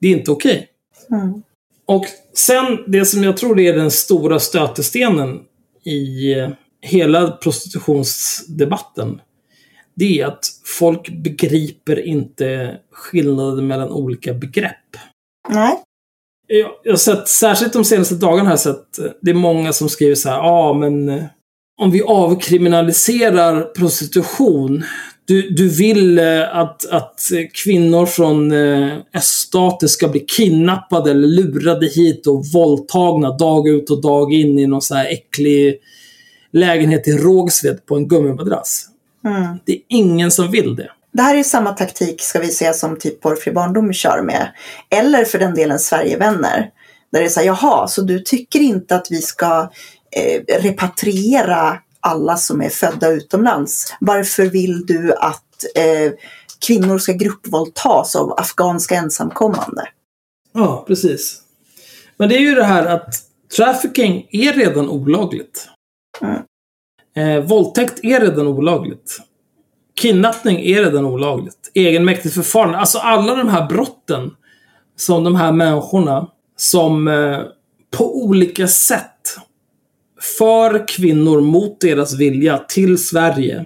Det 0.00 0.08
är 0.08 0.12
inte 0.12 0.30
okej. 0.30 0.68
Mm. 1.10 1.42
Och 1.86 2.04
sen, 2.34 2.64
det 2.86 3.04
som 3.04 3.24
jag 3.24 3.36
tror 3.36 3.60
är 3.60 3.76
den 3.76 3.90
stora 3.90 4.38
stötestenen 4.38 5.40
i 5.84 6.32
eh, 6.32 6.50
hela 6.82 7.30
prostitutionsdebatten. 7.30 9.20
Det 9.96 10.20
är 10.20 10.26
att 10.26 10.44
folk 10.64 11.08
begriper 11.08 12.06
inte 12.06 12.76
skillnaden 12.92 13.66
mellan 13.66 13.90
olika 13.90 14.34
begrepp. 14.34 14.96
Nej. 15.48 15.82
Jag, 16.46 16.70
jag 16.82 16.92
har 16.92 16.96
sett, 16.96 17.28
särskilt 17.28 17.72
de 17.72 17.84
senaste 17.84 18.14
dagarna 18.14 18.44
har 18.44 18.50
jag 18.50 18.60
sett, 18.60 18.98
eh, 18.98 19.04
det 19.22 19.30
är 19.30 19.34
många 19.34 19.72
som 19.72 19.88
skriver 19.88 20.14
så 20.14 20.28
här, 20.28 20.36
ja 20.36 20.50
ah, 20.50 20.72
men 20.72 21.08
eh, 21.08 21.24
om 21.82 21.90
vi 21.90 22.02
avkriminaliserar 22.02 23.62
prostitution, 23.62 24.84
du, 25.26 25.50
du 25.50 25.68
vill 25.68 26.18
eh, 26.18 26.56
att, 26.56 26.86
att 26.90 27.20
kvinnor 27.64 28.06
från 28.06 28.52
öststater 29.14 29.86
ska 29.86 30.08
bli 30.08 30.20
kidnappade 30.20 31.10
eller 31.10 31.28
lurade 31.28 31.86
hit 31.86 32.26
och 32.26 32.44
våldtagna 32.54 33.36
dag 33.36 33.68
ut 33.68 33.90
och 33.90 34.02
dag 34.02 34.32
in 34.32 34.58
i 34.58 34.66
någon 34.66 34.82
så 34.82 34.94
här 34.94 35.06
äcklig 35.06 35.78
lägenhet 36.52 37.08
i 37.08 37.12
Rågsved 37.12 37.86
på 37.86 37.96
en 37.96 38.08
gummimadrass. 38.08 38.86
Mm. 39.26 39.58
Det 39.64 39.72
är 39.72 39.82
ingen 39.88 40.30
som 40.30 40.50
vill 40.50 40.76
det. 40.76 40.90
Det 41.12 41.22
här 41.22 41.36
är 41.36 41.42
samma 41.42 41.72
taktik 41.72 42.22
ska 42.22 42.38
vi 42.38 42.48
säga 42.48 42.72
som 42.72 42.98
typ 42.98 43.20
Porrfri 43.20 43.52
barndom 43.52 43.92
kör 43.92 44.22
med. 44.22 44.52
Eller 44.90 45.24
för 45.24 45.38
den 45.38 45.54
delen 45.54 45.78
Sverigevänner. 45.78 46.70
Där 47.12 47.20
det 47.20 47.26
är 47.26 47.28
så 47.28 47.40
här, 47.40 47.46
jaha, 47.46 47.88
så 47.88 48.02
du 48.02 48.20
tycker 48.20 48.60
inte 48.60 48.96
att 48.96 49.06
vi 49.10 49.22
ska 49.22 49.70
eh, 50.16 50.60
repatriera 50.62 51.78
alla 52.00 52.36
som 52.36 52.62
är 52.62 52.68
födda 52.68 53.08
utomlands? 53.08 53.94
Varför 54.00 54.46
vill 54.46 54.86
du 54.86 55.12
att 55.12 55.64
eh, 55.74 56.12
kvinnor 56.66 56.98
ska 56.98 57.12
gruppvåldtas 57.12 58.16
av 58.16 58.32
afghanska 58.32 58.94
ensamkommande? 58.94 59.88
Ja, 60.52 60.84
precis. 60.86 61.40
Men 62.16 62.28
det 62.28 62.36
är 62.36 62.40
ju 62.40 62.54
det 62.54 62.64
här 62.64 62.86
att 62.86 63.14
trafficking 63.56 64.28
är 64.30 64.52
redan 64.52 64.88
olagligt. 64.88 65.68
Mm. 66.20 66.42
Eh, 67.16 67.40
våldtäkt 67.40 68.04
är 68.04 68.20
redan 68.20 68.46
olagligt. 68.46 69.20
Kidnappning 70.00 70.60
är 70.60 70.84
redan 70.84 71.04
olagligt. 71.04 71.70
Egenmäktigt 71.74 72.34
förfarande. 72.34 72.78
Alltså 72.78 72.98
alla 72.98 73.34
de 73.34 73.48
här 73.48 73.68
brotten 73.68 74.30
som 74.96 75.24
de 75.24 75.36
här 75.36 75.52
människorna 75.52 76.28
som 76.56 77.08
eh, 77.08 77.40
på 77.96 78.24
olika 78.24 78.68
sätt 78.68 79.36
för 80.38 80.88
kvinnor 80.88 81.40
mot 81.40 81.80
deras 81.80 82.14
vilja 82.14 82.58
till 82.58 82.98
Sverige 82.98 83.64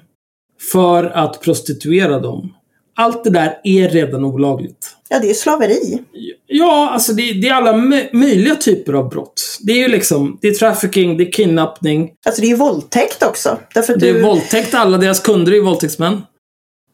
för 0.73 1.05
att 1.05 1.41
prostituera 1.41 2.21
dem 2.21 2.55
allt 3.01 3.25
det 3.25 3.31
där 3.31 3.61
är 3.65 3.89
redan 3.89 4.25
olagligt. 4.25 4.97
Ja, 5.09 5.19
det 5.19 5.31
är 5.31 5.35
slaveri. 5.35 5.99
Ja, 6.47 6.91
alltså 6.91 7.13
det, 7.13 7.33
det 7.33 7.49
är 7.49 7.55
alla 7.55 7.73
mö- 7.73 8.09
möjliga 8.13 8.55
typer 8.55 8.93
av 8.93 9.09
brott. 9.09 9.59
Det 9.61 9.73
är 9.73 9.77
ju 9.77 9.89
liksom, 9.89 10.39
det 10.43 10.49
är 10.49 10.53
trafficking, 10.55 11.17
det 11.17 11.25
är 11.29 11.33
kidnappning, 11.33 12.11
Alltså 12.27 12.41
det 12.41 12.47
är 12.47 12.51
ju 12.51 12.57
våldtäkt 12.57 13.23
också. 13.23 13.59
Därför 13.75 13.97
det 13.97 14.09
är 14.09 14.15
du, 14.15 14.23
våldtäkt, 14.23 14.75
alla 14.75 14.99
deras 14.99 15.21
kunder 15.21 15.53
är 15.53 15.57
ju 15.57 15.63
våldtäktsmän. 15.63 16.23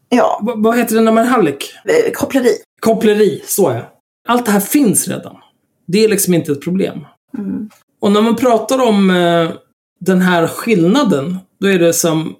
ja, 0.09 0.41
Va- 0.43 0.55
vad 0.57 0.79
heter 0.79 0.95
det 0.95 1.01
när 1.01 1.13
man 1.13 1.25
är 1.25 1.29
hallick? 1.29 1.73
eh, 1.85 2.13
koppleri. 2.13 2.53
Koppleri, 2.81 3.43
så 3.47 3.69
är 3.69 3.89
Allt 4.29 4.45
det 4.47 4.51
här 4.53 4.61
finns 4.61 5.09
redan. 5.09 5.37
Det 5.87 6.05
är 6.05 6.09
liksom 6.09 6.35
inte 6.35 6.53
ett 6.53 6.63
problem. 6.65 6.99
Mm. 7.39 7.69
Och 8.01 8.13
när 8.13 8.21
man 8.21 8.37
pratar 8.37 8.79
om 8.83 9.11
eh, 9.11 9.51
den 10.01 10.21
här 10.21 10.47
skillnaden, 10.47 11.37
då 11.61 11.69
är 11.69 11.79
det 11.79 11.93
som... 11.93 12.35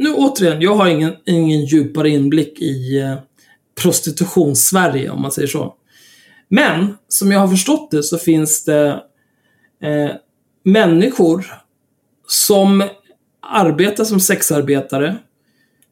Nu 0.00 0.12
återigen, 0.12 0.60
jag 0.60 0.74
har 0.74 0.88
ingen, 0.88 1.16
ingen 1.26 1.64
djupare 1.64 2.10
inblick 2.10 2.60
i 2.60 3.00
eh, 3.00 3.18
prostitutions-Sverige, 3.82 5.10
om 5.10 5.22
man 5.22 5.32
säger 5.32 5.48
så. 5.48 5.74
Men, 6.48 6.96
som 7.08 7.32
jag 7.32 7.40
har 7.40 7.48
förstått 7.48 7.90
det, 7.90 8.02
så 8.02 8.18
finns 8.18 8.64
det 8.64 8.88
eh, 9.82 10.10
människor 10.64 11.46
som 12.28 12.88
arbetar 13.40 14.04
som 14.04 14.20
sexarbetare, 14.20 15.16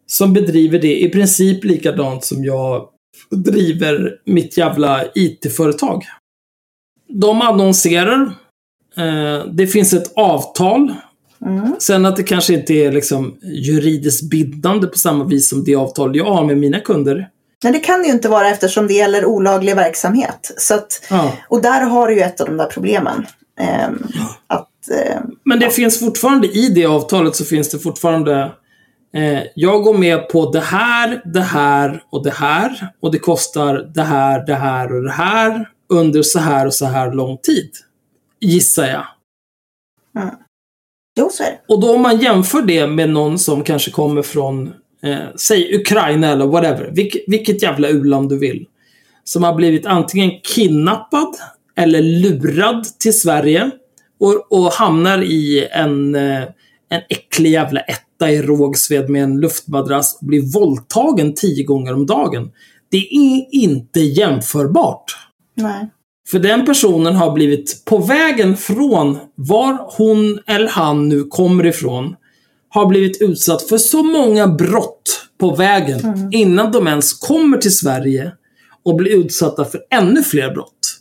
som 0.06 0.32
bedriver 0.32 0.78
det 0.78 1.00
i 1.00 1.08
princip 1.08 1.64
likadant 1.64 2.24
som 2.24 2.44
jag 2.44 2.88
driver 3.30 4.20
mitt 4.24 4.58
jävla 4.58 5.04
IT-företag. 5.14 6.04
De 7.08 7.42
annonserar. 7.42 8.32
Eh, 8.96 9.44
det 9.52 9.66
finns 9.66 9.92
ett 9.92 10.12
avtal. 10.16 10.94
Mm. 11.46 11.76
Sen 11.78 12.06
att 12.06 12.16
det 12.16 12.22
kanske 12.22 12.54
inte 12.54 12.74
är 12.74 12.92
liksom 12.92 13.38
juridiskt 13.42 14.30
bindande 14.30 14.86
på 14.86 14.98
samma 14.98 15.24
vis 15.24 15.48
som 15.48 15.64
det 15.64 15.74
avtal 15.74 16.16
jag 16.16 16.24
har 16.24 16.44
med 16.44 16.58
mina 16.58 16.80
kunder. 16.80 17.28
Men 17.64 17.72
det 17.72 17.78
kan 17.78 18.00
det 18.00 18.06
ju 18.06 18.12
inte 18.12 18.28
vara 18.28 18.48
eftersom 18.48 18.86
det 18.86 18.94
gäller 18.94 19.24
olaglig 19.24 19.76
verksamhet. 19.76 20.52
Så 20.56 20.74
att, 20.74 21.06
Ja. 21.10 21.32
och 21.48 21.62
där 21.62 21.80
har 21.80 22.08
du 22.08 22.14
ju 22.14 22.20
ett 22.20 22.40
av 22.40 22.46
de 22.46 22.56
där 22.56 22.66
problemen. 22.66 23.26
Ehm, 23.60 24.06
att, 24.46 24.68
ehm, 24.90 25.30
Men 25.44 25.60
det 25.60 25.70
finns 25.70 26.00
fortfarande, 26.00 26.46
i 26.48 26.68
det 26.68 26.86
avtalet 26.86 27.36
så 27.36 27.44
finns 27.44 27.70
det 27.70 27.78
fortfarande 27.78 28.52
eh, 29.14 29.40
jag 29.54 29.82
går 29.82 29.98
med 29.98 30.28
på 30.28 30.50
det 30.50 30.60
här, 30.60 31.22
det 31.24 31.40
här 31.40 32.02
och 32.10 32.24
det 32.24 32.30
här. 32.34 32.90
Och 33.00 33.12
det 33.12 33.18
kostar 33.18 33.90
det 33.94 34.02
här, 34.02 34.46
det 34.46 34.54
här 34.54 34.96
och 34.96 35.02
det 35.02 35.12
här. 35.12 35.68
Under 35.88 36.22
så 36.22 36.38
här 36.38 36.66
och 36.66 36.74
så 36.74 36.86
här 36.86 37.12
lång 37.12 37.38
tid. 37.38 37.70
Gissar 38.40 38.86
jag. 38.86 39.04
Jo, 41.18 41.28
så 41.32 41.42
är 41.42 41.46
det. 41.46 41.58
Och 41.74 41.80
då 41.80 41.94
om 41.94 42.02
man 42.02 42.20
jämför 42.20 42.62
det 42.62 42.86
med 42.86 43.10
någon 43.10 43.38
som 43.38 43.64
kanske 43.64 43.90
kommer 43.90 44.22
från, 44.22 44.72
eh, 45.02 45.18
säg 45.36 45.76
Ukraina 45.76 46.28
eller 46.32 46.46
whatever. 46.46 46.90
Vilk, 46.94 47.16
vilket 47.26 47.62
jävla 47.62 47.88
u-land 47.88 48.28
du 48.28 48.38
vill. 48.38 48.66
Som 49.24 49.42
har 49.42 49.54
blivit 49.54 49.86
antingen 49.86 50.30
kidnappad 50.54 51.36
eller 51.76 52.02
lurad 52.02 52.86
till 52.98 53.20
Sverige. 53.20 53.70
Och, 54.20 54.52
och 54.52 54.72
hamnar 54.72 55.22
i 55.22 55.68
en, 55.70 56.14
eh, 56.14 56.42
en 56.88 57.00
äcklig 57.08 57.50
jävla 57.50 57.80
etta 57.80 58.30
i 58.30 58.42
Rågsved 58.42 59.10
med 59.10 59.22
en 59.22 59.40
luftmadrass 59.40 60.18
och 60.20 60.26
blir 60.26 60.52
våldtagen 60.52 61.34
tio 61.34 61.64
gånger 61.64 61.94
om 61.94 62.06
dagen. 62.06 62.50
Det 62.90 62.96
är 62.96 63.54
inte 63.54 64.00
jämförbart. 64.00 65.16
Nej. 65.54 65.88
För 66.30 66.38
den 66.38 66.66
personen 66.66 67.16
har 67.16 67.32
blivit 67.32 67.84
på 67.84 67.98
vägen 67.98 68.56
från 68.56 69.18
var 69.34 69.94
hon 69.96 70.40
eller 70.46 70.68
han 70.68 71.08
nu 71.08 71.24
kommer 71.24 71.66
ifrån. 71.66 72.16
Har 72.68 72.86
blivit 72.86 73.22
utsatt 73.22 73.62
för 73.62 73.78
så 73.78 74.02
många 74.02 74.48
brott 74.48 75.28
på 75.40 75.54
vägen 75.54 76.28
innan 76.32 76.72
de 76.72 76.86
ens 76.86 77.12
kommer 77.12 77.58
till 77.58 77.76
Sverige 77.76 78.32
och 78.84 78.96
blir 78.96 79.16
utsatta 79.16 79.64
för 79.64 79.80
ännu 79.90 80.22
fler 80.22 80.54
brott. 80.54 80.98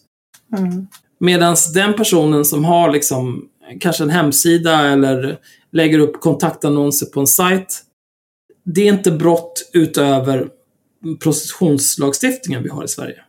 Mm. 0.57 0.87
Medan 1.19 1.55
den 1.73 1.93
personen 1.93 2.45
som 2.45 2.65
har 2.65 2.91
liksom 2.91 3.45
kanske 3.79 4.03
en 4.03 4.09
hemsida 4.09 4.87
eller 4.87 5.37
lägger 5.71 5.99
upp 5.99 6.21
kontaktannonser 6.21 7.05
på 7.05 7.19
en 7.19 7.27
sajt. 7.27 7.83
Det 8.65 8.81
är 8.81 8.93
inte 8.93 9.11
brott 9.11 9.69
utöver 9.73 10.47
prostitutionslagstiftningen 11.23 12.63
vi 12.63 12.69
har 12.69 12.83
i 12.83 12.87
Sverige. 12.87 13.23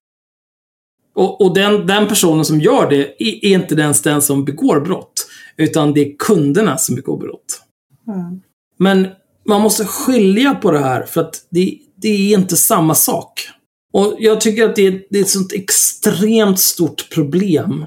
Och, 1.18 1.40
och 1.40 1.54
den, 1.54 1.86
den 1.86 2.08
personen 2.08 2.44
som 2.44 2.60
gör 2.60 2.90
det 2.90 2.96
är, 2.96 3.44
är 3.44 3.54
inte 3.54 3.74
ens 3.74 4.02
den 4.02 4.22
som 4.22 4.44
begår 4.44 4.80
brott. 4.80 5.26
Utan 5.56 5.94
det 5.94 6.00
är 6.00 6.16
kunderna 6.18 6.76
som 6.76 6.94
begår 6.94 7.18
brott. 7.18 7.62
Mm. 8.08 8.40
Men 8.78 9.08
man 9.48 9.60
måste 9.60 9.84
skilja 9.84 10.54
på 10.54 10.70
det 10.70 10.78
här 10.78 11.02
för 11.02 11.20
att 11.20 11.34
det, 11.50 11.78
det 11.96 12.08
är 12.08 12.38
inte 12.38 12.56
samma 12.56 12.94
sak. 12.94 13.48
Och 13.92 14.16
jag 14.18 14.40
tycker 14.40 14.64
att 14.64 14.76
det 14.76 14.86
är, 14.86 15.02
det 15.10 15.18
är 15.18 15.22
ett 15.22 15.28
sånt 15.28 15.52
extremt 15.52 16.58
stort 16.58 17.10
problem 17.14 17.84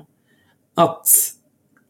att, 0.76 1.08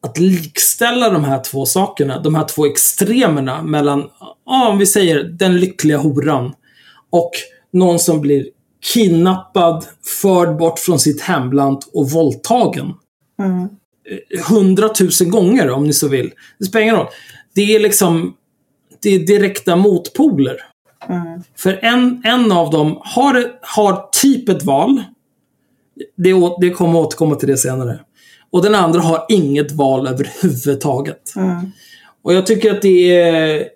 att 0.04 0.20
likställa 0.20 1.10
de 1.10 1.24
här 1.24 1.44
två 1.44 1.66
sakerna, 1.66 2.20
de 2.20 2.36
här 2.36 2.46
två 2.46 2.66
extremerna 2.66 3.64
mellan, 3.64 4.10
ja, 4.46 4.70
om 4.70 4.78
vi 4.78 4.86
säger 4.86 5.24
den 5.24 5.60
lyckliga 5.60 5.98
horan 5.98 6.54
och 7.10 7.32
någon 7.74 8.00
som 8.00 8.22
blir 8.22 8.46
kidnappad, 8.94 9.86
förd 10.22 10.58
bort 10.58 10.80
från 10.80 11.00
sitt 11.00 11.22
hemland 11.22 11.82
och 11.94 12.10
våldtagen 12.10 12.94
Mm. 13.40 13.70
hundratusen 14.50 15.32
gånger 15.32 15.70
om 15.70 15.84
ni 15.84 15.94
så 15.94 16.08
vill. 16.08 16.32
Det 16.60 16.66
spelar 16.66 16.84
ingen 16.84 16.96
roll. 16.96 17.08
Det 17.56 17.76
är 17.76 17.80
liksom 17.80 18.34
det 19.02 19.10
är 19.10 19.20
direkta 19.20 19.76
motpoler. 19.76 20.58
Mm. 21.10 21.44
För 21.58 21.80
en, 21.82 22.22
en 22.26 22.52
av 22.52 22.70
dem 22.70 22.98
har, 23.02 23.52
har 23.62 24.10
typ 24.12 24.50
ett 24.50 24.64
val. 24.64 25.04
Det, 26.18 26.34
det 26.62 26.70
kommer 26.70 27.00
att 27.00 27.06
återkomma 27.06 27.36
till 27.36 27.48
det 27.48 27.58
senare. 27.58 28.00
Och 28.52 28.64
den 28.64 28.76
andra 28.76 29.00
har 29.00 29.26
inget 29.30 29.72
val 29.72 30.08
överhuvudtaget. 30.08 31.36
Mm. 31.36 31.72
Och 32.24 32.34
jag 32.34 32.46
tycker 32.46 32.72
att 32.72 32.82
det 32.82 33.20
är 33.20 33.68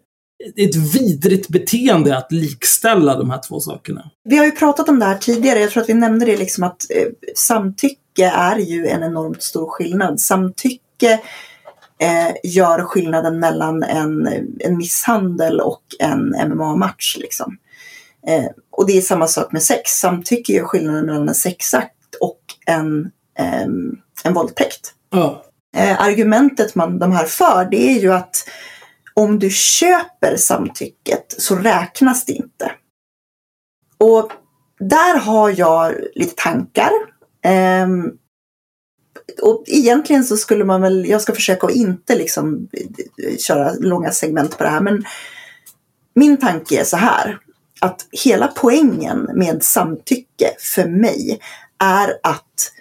ett 0.56 0.76
vidrigt 0.76 1.50
beteende 1.50 2.18
att 2.18 2.32
likställa 2.32 3.18
de 3.18 3.30
här 3.30 3.42
två 3.48 3.60
sakerna. 3.60 4.12
Vi 4.24 4.38
har 4.38 4.46
ju 4.46 4.52
pratat 4.52 4.90
om 4.90 5.00
det 5.00 5.06
här 5.06 5.18
tidigare. 5.18 5.60
Jag 5.60 5.72
tror 5.72 5.84
att 5.84 5.90
vi 5.90 5.94
nämnde 5.94 6.26
det 6.26 6.38
liksom 6.38 6.64
att 6.64 6.86
eh, 6.90 7.08
samtycke 7.36 8.26
är 8.26 8.58
ju 8.58 8.88
en 8.88 9.04
enormt 9.04 9.44
stor 9.44 9.70
skillnad. 9.70 10.22
Samtycke 10.22 11.20
eh, 12.00 12.36
gör 12.44 12.84
skillnaden 12.84 13.40
mellan 13.40 13.84
en, 13.84 14.28
en 14.60 14.78
misshandel 14.78 15.60
och 15.60 15.84
en 16.00 16.36
MMA-match. 16.50 17.18
Liksom. 17.20 17.58
Eh, 18.28 18.46
och 18.72 18.88
det 18.88 18.98
är 18.98 19.02
samma 19.02 19.28
sak 19.28 19.52
med 19.52 19.64
sex. 19.64 19.92
Samtycke 19.92 20.54
gör 20.54 20.64
skillnaden 20.64 21.06
mellan 21.06 21.30
en 21.30 21.36
sexakt 21.36 21.92
och 22.22 22.40
en, 22.66 23.12
en 24.24 24.34
våldtäkt. 24.34 24.94
Ja. 25.12 25.46
Eh, 25.76 26.02
argumentet 26.02 26.76
man 26.76 27.00
de 27.00 27.12
här 27.12 27.26
för 27.26 27.68
det 27.72 27.90
är 27.90 28.00
ju 28.00 28.14
att 28.14 28.48
om 29.16 29.40
du 29.40 29.50
köper 29.50 30.36
samtycket 30.38 31.36
så 31.38 31.56
räknas 31.56 32.26
det 32.26 32.34
inte. 32.34 32.72
Och 33.98 34.32
där 34.80 35.20
har 35.20 35.60
jag 35.60 35.96
lite 36.16 36.44
tankar. 36.44 36.92
Ehm, 37.44 38.12
och 39.42 39.64
egentligen 39.68 40.24
så 40.24 40.38
skulle 40.38 40.66
man 40.66 40.82
väl, 40.82 41.06
jag 41.10 41.22
ska 41.22 41.34
försöka 41.34 41.68
att 41.68 41.76
inte 41.76 42.16
liksom 42.16 42.68
eh, 42.74 43.38
köra 43.38 43.74
långa 43.74 44.12
segment 44.12 44.58
på 44.58 44.64
det 44.64 44.70
här, 44.70 44.82
men 44.82 45.04
min 46.16 46.38
tanke 46.38 46.80
är 46.80 46.84
så 46.84 46.98
här. 46.98 47.40
Att 47.82 48.08
hela 48.12 48.48
poängen 48.48 49.30
med 49.36 49.64
samtycke 49.64 50.56
för 50.60 50.88
mig 50.88 51.40
är 51.80 52.20
att 52.24 52.72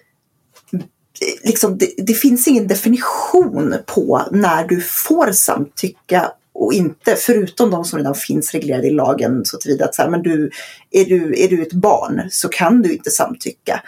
liksom, 1.43 1.79
det, 1.79 1.95
det 1.97 2.15
finns 2.15 2.49
ingen 2.49 2.67
definition 2.67 3.75
på 3.87 4.23
när 4.31 4.69
du 4.69 4.81
får 4.81 5.33
samtycka 5.33 6.33
och 6.55 6.73
inte, 6.73 7.17
förutom 7.17 7.71
de 7.71 7.85
som 7.85 7.99
redan 7.99 8.15
finns 8.15 8.53
reglerade 8.53 8.87
i 8.87 8.91
lagen 8.91 9.45
så 9.45 9.59
tillvida 9.59 9.85
att 9.85 9.95
så 9.95 10.03
här, 10.03 10.09
men 10.09 10.23
du, 10.23 10.51
är, 10.91 11.05
du, 11.05 11.45
är 11.45 11.49
du 11.49 11.63
ett 11.63 11.73
barn 11.73 12.29
så 12.31 12.49
kan 12.49 12.83
du 12.83 12.93
inte 12.93 13.11
samtycka 13.11 13.83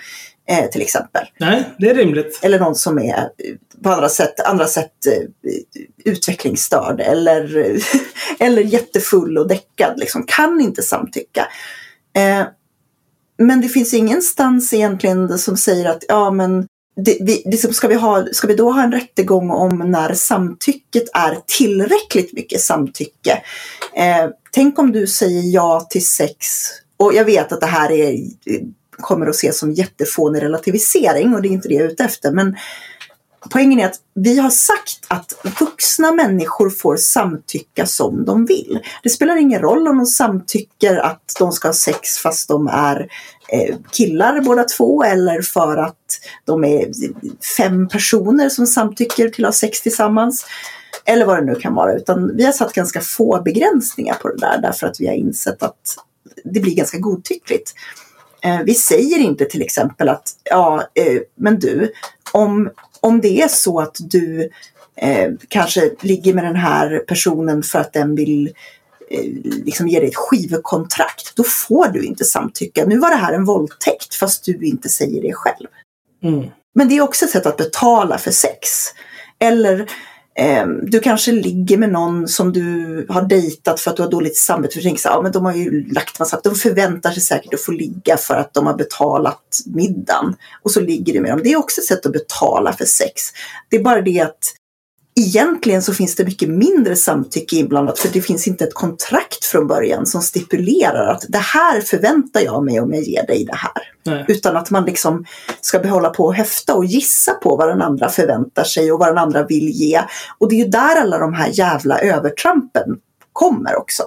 eh, 0.49 0.71
till 0.71 0.83
exempel. 0.83 1.27
Nej, 1.39 1.75
det 1.79 1.91
är 1.91 1.95
rimligt. 1.95 2.41
Eller 2.43 2.61
någon 2.61 2.75
som 2.75 2.99
är 2.99 3.19
eh, 3.19 3.55
på 3.83 3.91
andra 3.91 4.09
sätt, 4.09 4.41
andra 4.41 4.67
sätt 4.67 5.07
eh, 5.07 5.53
utvecklingsstörd 6.05 7.01
eller, 7.01 7.77
eller 8.39 8.63
jättefull 8.63 9.39
och 9.39 9.49
däckad, 9.49 9.99
liksom, 9.99 10.25
kan 10.27 10.61
inte 10.61 10.83
samtycka. 10.83 11.49
Eh, 12.17 12.47
men 13.39 13.61
det 13.61 13.69
finns 13.69 13.95
ingenstans 13.95 14.73
egentligen 14.73 15.39
som 15.39 15.57
säger 15.57 15.91
att 15.91 16.05
ja 16.09 16.31
men 16.31 16.67
det, 16.97 17.19
vi, 17.21 17.43
liksom, 17.47 17.73
ska, 17.73 17.89
vi 17.89 17.95
ha, 17.95 18.27
ska 18.33 18.47
vi 18.47 18.55
då 18.55 18.71
ha 18.71 18.83
en 18.83 18.93
rättegång 18.93 19.51
om 19.51 19.79
när 19.79 20.15
samtycket 20.15 21.05
är 21.15 21.39
tillräckligt 21.47 22.33
mycket 22.33 22.61
samtycke? 22.61 23.43
Eh, 23.97 24.31
tänk 24.51 24.79
om 24.79 24.93
du 24.93 25.07
säger 25.07 25.43
ja 25.55 25.87
till 25.91 26.07
sex 26.07 26.47
och 26.97 27.15
jag 27.15 27.25
vet 27.25 27.53
att 27.53 27.61
det 27.61 27.67
här 27.67 27.93
är, 27.93 28.19
kommer 28.91 29.27
att 29.27 29.35
ses 29.35 29.59
som 29.59 29.73
jättefånig 29.73 30.43
relativisering 30.43 31.35
och 31.35 31.43
det 31.43 31.49
är 31.49 31.51
inte 31.51 31.69
det 31.69 31.75
jag 31.75 31.85
är 31.85 31.89
ute 31.89 32.05
efter 32.05 32.33
men 32.33 32.57
poängen 33.51 33.81
är 33.81 33.87
att 33.87 34.01
vi 34.15 34.39
har 34.39 34.51
sagt 34.51 35.07
att 35.09 35.33
vuxna 35.61 36.13
människor 36.13 36.71
får 36.71 36.97
samtycka 36.97 37.87
som 37.87 38.25
de 38.25 38.47
vill. 38.47 38.81
Det 39.03 39.11
spelar 39.11 39.37
ingen 39.37 39.61
roll 39.61 39.89
om 39.89 39.97
de 39.97 40.07
samtycker 40.07 40.97
att 40.97 41.37
de 41.39 41.53
ska 41.53 41.69
ha 41.69 41.73
sex 41.73 42.19
fast 42.19 42.49
de 42.49 42.69
är 42.69 43.09
Eh, 43.49 43.77
killar 43.93 44.41
båda 44.41 44.65
två 44.65 45.05
eller 45.05 45.43
för 45.43 45.77
att 45.77 46.21
de 46.45 46.65
är 46.65 46.89
fem 47.57 47.89
personer 47.89 48.49
som 48.49 48.67
samtycker 48.67 49.29
till 49.29 49.45
att 49.45 49.49
ha 49.49 49.53
sex 49.53 49.81
tillsammans. 49.81 50.47
Eller 51.05 51.27
vad 51.27 51.39
det 51.39 51.45
nu 51.45 51.55
kan 51.55 51.75
vara. 51.75 51.95
Utan 51.95 52.37
vi 52.37 52.45
har 52.45 52.53
satt 52.53 52.73
ganska 52.73 53.01
få 53.01 53.43
begränsningar 53.45 54.15
på 54.15 54.29
det 54.29 54.37
där 54.37 54.59
därför 54.63 54.87
att 54.87 55.01
vi 55.01 55.07
har 55.07 55.15
insett 55.15 55.63
att 55.63 55.97
det 56.45 56.61
blir 56.61 56.75
ganska 56.75 56.99
godtyckligt. 56.99 57.75
Eh, 58.43 58.61
vi 58.65 58.75
säger 58.75 59.19
inte 59.19 59.45
till 59.45 59.63
exempel 59.63 60.09
att 60.09 60.33
ja, 60.45 60.89
eh, 60.95 61.21
men 61.35 61.59
du, 61.59 61.93
om, 62.33 62.71
om 63.01 63.21
det 63.21 63.43
är 63.43 63.49
så 63.49 63.81
att 63.81 63.97
du 64.01 64.51
eh, 64.97 65.31
kanske 65.49 65.91
ligger 66.01 66.35
med 66.35 66.45
den 66.45 66.57
här 66.57 66.99
personen 66.99 67.63
för 67.63 67.79
att 67.79 67.93
den 67.93 68.15
vill 68.15 68.47
eh, 68.47 68.53
liksom 69.65 69.89
ge 69.89 70.01
dig 70.01 70.09
ett 70.09 70.17
skivkontrakt, 70.17 71.37
då 71.37 71.43
får 71.43 71.89
du 71.89 72.05
inte 72.05 72.25
samtycka. 72.25 72.85
Nu 72.87 72.99
var 72.99 73.11
det 73.11 73.17
här 73.17 73.33
en 73.33 73.45
våldtäkt 73.45 74.15
fast 74.15 74.45
du 74.45 74.59
inte 74.67 74.89
säger 74.89 75.23
det 75.23 75.33
själv. 75.33 75.67
Mm. 76.23 76.51
Men 76.75 76.89
det 76.89 76.97
är 76.97 77.01
också 77.01 77.25
ett 77.25 77.31
sätt 77.31 77.47
att 77.47 77.57
betala 77.57 78.19
för 78.19 78.31
sex. 78.31 78.69
Eller 79.39 79.81
eh, 80.39 80.67
du 80.83 81.01
kanske 81.01 81.33
ligger 81.33 81.79
med 81.79 81.93
någon 81.93 82.29
som 82.29 82.53
du 82.53 83.07
har 83.09 83.23
dejtat 83.23 83.81
för 83.81 83.91
att 83.91 83.97
du 83.97 84.03
har 84.03 84.11
dåligt 84.11 84.37
samvete. 84.37 84.73
För 84.73 84.81
du 84.81 84.85
tänker 84.85 85.03
så 85.03 85.09
här, 85.09 85.17
ja, 85.17 85.23
men 85.23 85.33
de 85.33 85.45
har 85.45 85.55
ju 85.55 85.93
lagt 85.93 86.19
massa, 86.19 86.41
de 86.45 86.55
förväntar 86.55 87.11
sig 87.11 87.23
säkert 87.23 87.55
att 87.55 87.61
få 87.61 87.73
ligga 87.73 88.17
för 88.17 88.35
att 88.35 88.55
de 88.55 88.67
har 88.67 88.75
betalat 88.75 89.59
middagen. 89.67 90.37
Och 90.63 90.71
så 90.71 90.81
ligger 90.81 91.13
du 91.13 91.21
med 91.21 91.31
dem. 91.31 91.41
Det 91.43 91.53
är 91.53 91.57
också 91.57 91.81
ett 91.81 91.87
sätt 91.87 92.07
att 92.07 92.13
betala 92.13 92.73
för 92.73 92.85
sex. 92.85 93.23
Det 93.69 93.77
är 93.77 93.83
bara 93.83 94.01
det 94.01 94.21
att 94.21 94.55
egentligen 95.21 95.83
så 95.83 95.95
finns 95.95 96.17
det 96.17 96.25
mycket 96.25 96.49
mindre 96.49 96.97
samtycke 96.97 97.57
inblandat 97.57 97.99
för 97.99 98.09
det 98.13 98.21
finns 98.21 98.49
inte 98.49 98.65
ett 98.65 98.75
kontrakt 98.75 99.45
från 99.45 99.67
början 99.67 100.07
som 100.07 100.23
stipulerar 100.23 101.07
att 101.07 101.25
det 101.29 101.39
här 101.39 101.81
förväntar 101.81 102.41
jag 102.41 102.65
mig 102.65 102.81
om 102.81 102.95
jag 102.95 103.03
ger 103.03 103.27
dig 103.27 103.45
det 103.45 103.57
här. 103.57 103.83
Nej. 104.05 104.25
Utan 104.29 104.57
att 104.57 104.71
man 104.71 104.85
liksom 104.85 105.25
ska 105.61 105.79
behålla 105.79 106.11
på 106.11 106.25
och 106.25 106.35
höfta 106.35 106.75
och 106.75 106.85
gissa 106.85 107.35
på 107.35 107.57
vad 107.57 107.69
den 107.69 107.83
andra 107.83 108.09
förväntar 108.09 108.65
sig 108.65 108.93
och 108.93 108.99
vad 108.99 109.09
den 109.09 109.19
andra 109.19 109.47
vill 109.47 109.69
ge. 109.69 110.01
Och 110.39 110.49
det 110.49 110.55
är 110.55 110.65
ju 110.65 110.71
där 110.71 111.01
alla 111.01 111.19
de 111.19 111.35
här 111.35 111.49
jävla 111.53 111.99
övertrampen 111.99 112.97
kommer 113.33 113.77
också. 113.77 114.03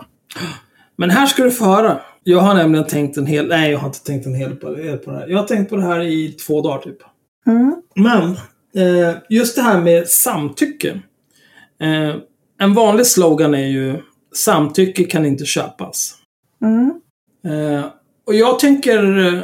Men 0.96 1.10
här 1.10 1.26
ska 1.26 1.44
du 1.44 1.52
få 1.52 1.66
höra. 1.66 2.00
Jag 2.24 2.40
har 2.40 2.56
nämligen 2.56 2.88
tänkt 2.88 3.18
en 3.18 3.26
hel... 3.26 3.48
Nej, 3.48 3.72
jag 3.72 3.80
har 3.80 3.88
inte 3.88 4.04
tänkt 4.04 4.26
en 4.26 4.36
hel 4.36 4.56
på, 4.56 4.70
det 4.70 5.12
här. 5.12 5.28
Jag 5.28 5.38
har 5.38 5.48
tänkt 5.48 5.70
på 5.70 5.76
det 5.76 5.82
här 5.82 6.02
i 6.02 6.32
två 6.32 6.62
dagar 6.62 6.82
typ. 6.82 6.98
Mm. 7.48 7.76
Men 7.96 8.38
just 9.30 9.56
det 9.56 9.62
här 9.62 9.82
med 9.82 10.08
samtycke. 10.08 11.02
Eh, 11.82 12.16
en 12.60 12.74
vanlig 12.74 13.08
slogan 13.08 13.54
är 13.54 13.68
ju 13.68 14.02
samtycke 14.36 15.04
kan 15.04 15.26
inte 15.26 15.46
köpas. 15.46 16.16
Mm. 16.62 17.02
Eh, 17.46 17.86
och 18.28 18.36
jag 18.36 18.60
tänker 18.60 19.28
eh, 19.28 19.44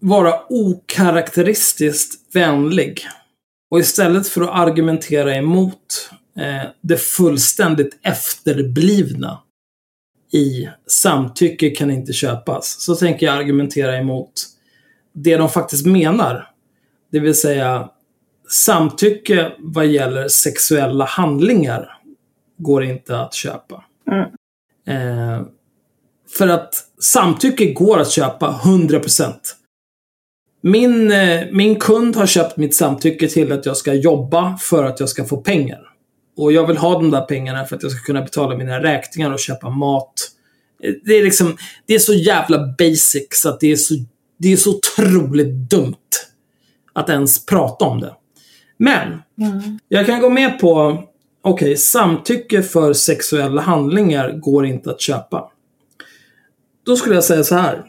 vara 0.00 0.34
okaraktäristiskt 0.48 2.34
vänlig. 2.34 3.00
Och 3.70 3.80
istället 3.80 4.28
för 4.28 4.40
att 4.40 4.68
argumentera 4.68 5.34
emot 5.34 6.10
eh, 6.38 6.70
det 6.80 6.96
fullständigt 6.96 7.98
efterblivna 8.02 9.42
i 10.32 10.68
samtycke 10.86 11.70
kan 11.70 11.90
inte 11.90 12.12
köpas, 12.12 12.76
så 12.80 12.94
tänker 12.94 13.26
jag 13.26 13.38
argumentera 13.38 13.96
emot 13.96 14.32
det 15.12 15.36
de 15.36 15.48
faktiskt 15.48 15.86
menar. 15.86 16.50
Det 17.12 17.20
vill 17.20 17.34
säga 17.34 17.90
samtycke 18.50 19.52
vad 19.58 19.86
gäller 19.86 20.28
sexuella 20.28 21.04
handlingar 21.04 21.98
går 22.58 22.84
inte 22.84 23.20
att 23.20 23.34
köpa. 23.34 23.84
Mm. 24.10 24.28
Eh, 24.88 25.42
för 26.38 26.48
att 26.48 26.74
samtycke 27.00 27.72
går 27.72 27.98
att 27.98 28.10
köpa 28.10 28.60
100%. 28.64 29.34
Min, 30.60 31.12
eh, 31.12 31.46
min 31.52 31.76
kund 31.76 32.16
har 32.16 32.26
köpt 32.26 32.56
mitt 32.56 32.74
samtycke 32.74 33.28
till 33.28 33.52
att 33.52 33.66
jag 33.66 33.76
ska 33.76 33.94
jobba 33.94 34.56
för 34.60 34.84
att 34.84 35.00
jag 35.00 35.08
ska 35.08 35.24
få 35.24 35.36
pengar. 35.36 35.80
Och 36.36 36.52
jag 36.52 36.66
vill 36.66 36.76
ha 36.76 36.92
de 36.92 37.10
där 37.10 37.20
pengarna 37.20 37.64
för 37.64 37.76
att 37.76 37.82
jag 37.82 37.92
ska 37.92 38.00
kunna 38.00 38.22
betala 38.22 38.56
mina 38.56 38.82
räkningar 38.82 39.32
och 39.32 39.38
köpa 39.38 39.70
mat. 39.70 40.14
Eh, 40.82 40.94
Det 41.04 41.12
är 41.12 41.24
liksom, 41.24 41.56
det 41.86 41.94
är 41.94 41.98
så 41.98 42.14
jävla 42.14 42.74
basic 42.78 43.28
så 43.30 43.48
att 43.48 43.60
det 43.60 43.72
är 43.72 43.76
så, 43.76 43.94
det 44.38 44.52
är 44.52 44.56
så 44.56 44.76
otroligt 44.76 45.70
dumt 45.70 45.94
att 46.92 47.08
ens 47.08 47.46
prata 47.46 47.84
om 47.84 48.00
det. 48.00 48.14
Men, 48.78 49.22
jag 49.88 50.06
kan 50.06 50.20
gå 50.20 50.30
med 50.30 50.58
på, 50.60 51.04
okej, 51.42 51.76
samtycke 51.76 52.62
för 52.62 52.92
sexuella 52.92 53.62
handlingar 53.62 54.32
går 54.32 54.66
inte 54.66 54.90
att 54.90 55.00
köpa. 55.00 55.50
Då 56.86 56.96
skulle 56.96 57.14
jag 57.14 57.24
säga 57.24 57.44
så 57.44 57.54
här. 57.54 57.84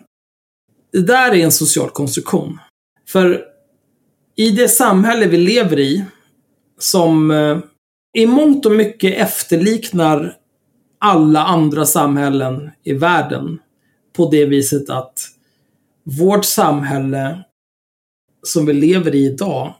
Det 0.91 1.01
där 1.01 1.31
är 1.31 1.43
en 1.43 1.51
social 1.51 1.89
konstruktion. 1.89 2.59
För 3.07 3.45
i 4.35 4.51
det 4.51 4.69
samhälle 4.69 5.27
vi 5.27 5.37
lever 5.37 5.79
i, 5.79 6.05
som 6.77 7.31
eh, 7.31 7.57
i 8.13 8.25
mångt 8.25 8.65
och 8.65 8.71
mycket 8.71 9.17
efterliknar 9.17 10.35
alla 10.99 11.43
andra 11.43 11.85
samhällen 11.85 12.71
i 12.83 12.93
världen, 12.93 13.59
på 14.13 14.29
det 14.29 14.45
viset 14.45 14.89
att 14.89 15.19
vårt 16.03 16.45
samhälle 16.45 17.43
som 18.43 18.65
vi 18.65 18.73
lever 18.73 19.15
i 19.15 19.25
idag 19.25 19.73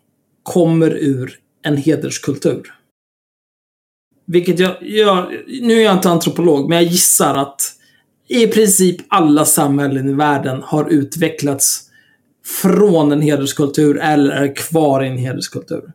kommer 0.50 0.92
ur 0.92 1.40
en 1.62 1.78
hederskultur. 1.78 2.74
Vilket 4.26 4.60
jag, 4.60 4.78
jag, 4.82 5.32
nu 5.62 5.74
är 5.74 5.84
jag 5.84 5.96
inte 5.96 6.10
antropolog, 6.10 6.70
men 6.70 6.78
jag 6.78 6.92
gissar 6.92 7.36
att 7.36 7.62
i 8.28 8.48
princip 8.48 8.98
alla 9.08 9.46
samhällen 9.46 10.10
i 10.10 10.14
världen 10.14 10.62
har 10.64 10.90
utvecklats 10.90 11.90
från 12.46 13.12
en 13.12 13.22
hederskultur 13.22 14.00
eller 14.00 14.30
är 14.30 14.56
kvar 14.56 15.04
i 15.04 15.08
en 15.08 15.18
hederskultur. 15.18 15.94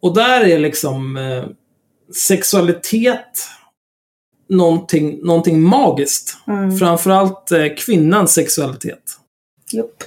Och 0.00 0.14
där 0.14 0.40
är 0.40 0.58
liksom 0.58 1.16
eh, 1.16 1.44
sexualitet 2.14 3.48
någonting, 4.48 5.20
någonting 5.26 5.62
magiskt. 5.62 6.36
Mm. 6.46 6.78
Framförallt 6.78 7.52
eh, 7.52 7.66
kvinnans 7.78 8.32
sexualitet. 8.32 9.18
Jupp. 9.72 10.04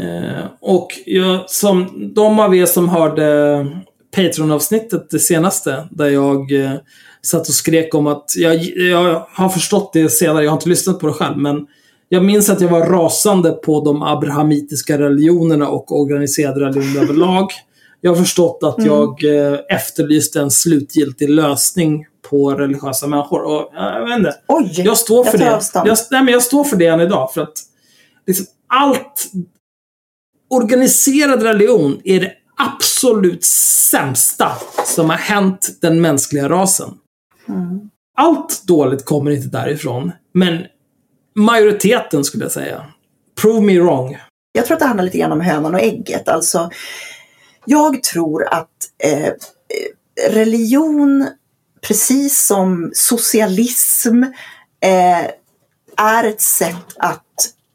Eh, 0.00 0.44
och 0.60 0.88
jag, 1.06 1.50
som 1.50 1.88
de 2.14 2.40
av 2.40 2.56
er 2.56 2.66
som 2.66 2.88
hörde 2.88 3.66
Patreon-avsnittet, 4.16 5.10
det 5.10 5.18
senaste, 5.18 5.88
där 5.90 6.08
jag 6.08 6.52
eh, 6.64 6.72
satt 7.22 7.48
och 7.48 7.54
skrek 7.54 7.94
om 7.94 8.06
att 8.06 8.24
jag, 8.36 8.64
jag 8.64 9.26
har 9.30 9.48
förstått 9.48 9.92
det 9.92 10.08
senare, 10.08 10.44
jag 10.44 10.50
har 10.50 10.56
inte 10.56 10.68
lyssnat 10.68 11.00
på 11.00 11.06
det 11.06 11.12
själv, 11.12 11.36
men 11.38 11.66
jag 12.08 12.24
minns 12.24 12.50
att 12.50 12.60
jag 12.60 12.68
var 12.68 12.86
rasande 12.86 13.50
på 13.52 13.84
de 13.84 14.02
abrahamitiska 14.02 14.98
religionerna 14.98 15.68
och 15.68 16.00
organiserade 16.00 16.60
religioner 16.64 17.02
överlag. 17.02 17.48
Jag 18.00 18.10
har 18.10 18.16
förstått 18.16 18.58
att 18.62 18.78
Mm. 18.78 18.90
jag 18.90 19.24
eh, 19.24 19.58
efterlyste 19.68 20.40
en 20.40 20.50
slutgiltig 20.50 21.30
lösning 21.30 22.06
på 22.30 22.50
religiösa 22.50 23.06
människor. 23.06 23.42
Och, 23.42 23.70
jag 23.74 24.06
vet 24.08 24.18
inte. 24.18 24.34
Oj! 24.48 24.72
Jag 24.76 24.96
står 24.98 25.24
för 25.24 25.38
Jag 25.38 25.40
det. 25.40 25.56
avstånd. 25.56 25.88
Jag, 25.88 25.98
nej, 26.10 26.24
men 26.24 26.32
jag 26.32 26.42
står 26.42 26.64
för 26.64 26.76
det 26.76 26.86
än 26.86 27.00
idag. 27.00 27.32
För 27.32 27.40
att 27.40 27.52
liksom, 28.26 28.46
allt... 28.68 29.30
Organiserad 30.48 31.42
religion 31.42 32.00
är 32.04 32.20
det 32.20 32.32
absolut 32.56 33.44
sämsta 33.90 34.52
som 34.84 35.10
har 35.10 35.16
hänt 35.16 35.78
den 35.80 36.00
mänskliga 36.00 36.48
rasen. 36.48 36.94
Mm. 37.48 37.90
Allt 38.18 38.62
dåligt 38.66 39.04
kommer 39.04 39.30
inte 39.30 39.48
därifrån. 39.48 40.12
Men 40.34 40.64
majoriteten 41.34 42.24
skulle 42.24 42.44
jag 42.44 42.52
säga. 42.52 42.86
Prove 43.42 43.60
me 43.60 43.80
wrong. 43.80 44.18
Jag 44.52 44.66
tror 44.66 44.74
att 44.74 44.80
det 44.80 44.86
handlar 44.86 45.04
lite 45.04 45.18
grann 45.18 45.32
om 45.32 45.40
hönan 45.40 45.74
och 45.74 45.80
ägget. 45.80 46.28
Alltså, 46.28 46.70
jag 47.64 48.02
tror 48.02 48.48
att 48.54 48.70
eh, 49.04 49.32
religion, 50.30 51.28
precis 51.88 52.46
som 52.46 52.90
socialism, 52.94 54.22
eh, 54.80 55.30
är 55.96 56.24
ett 56.24 56.40
sätt 56.40 56.96
att, 56.96 57.24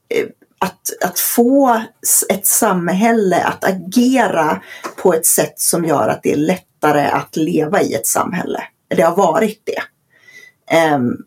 eh, 0.09 0.27
att, 0.61 1.03
att 1.05 1.19
få 1.19 1.81
ett 2.29 2.47
samhälle 2.47 3.43
att 3.43 3.63
agera 3.63 4.61
på 4.95 5.13
ett 5.13 5.25
sätt 5.25 5.59
som 5.59 5.85
gör 5.85 6.07
att 6.07 6.23
det 6.23 6.31
är 6.31 6.37
lättare 6.37 7.05
att 7.05 7.35
leva 7.35 7.81
i 7.81 7.93
ett 7.93 8.07
samhälle. 8.07 8.63
Det 8.87 9.01
har 9.01 9.15
varit 9.15 9.61
det. 9.63 9.81
Um, 10.95 11.25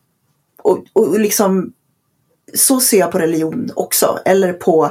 och, 0.63 0.85
och 0.93 1.21
liksom, 1.21 1.73
så 2.55 2.81
ser 2.81 2.99
jag 2.99 3.11
på 3.11 3.19
religion 3.19 3.71
också. 3.77 4.19
Eller 4.25 4.53
på 4.53 4.85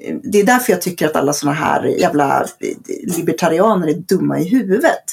eh, 0.00 0.16
det 0.22 0.38
är 0.38 0.46
därför 0.46 0.72
jag 0.72 0.82
tycker 0.82 1.06
att 1.06 1.16
alla 1.16 1.32
sådana 1.32 1.56
här 1.56 1.84
jävla 1.84 2.40
eh, 2.40 3.16
libertarianer 3.16 3.88
är 3.88 3.94
dumma 3.94 4.38
i 4.38 4.48
huvudet. 4.48 5.04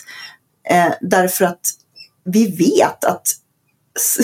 Eh, 0.69 0.93
därför 1.01 1.45
att 1.45 1.69
vi 2.23 2.51
vet 2.51 3.05
att 3.05 3.27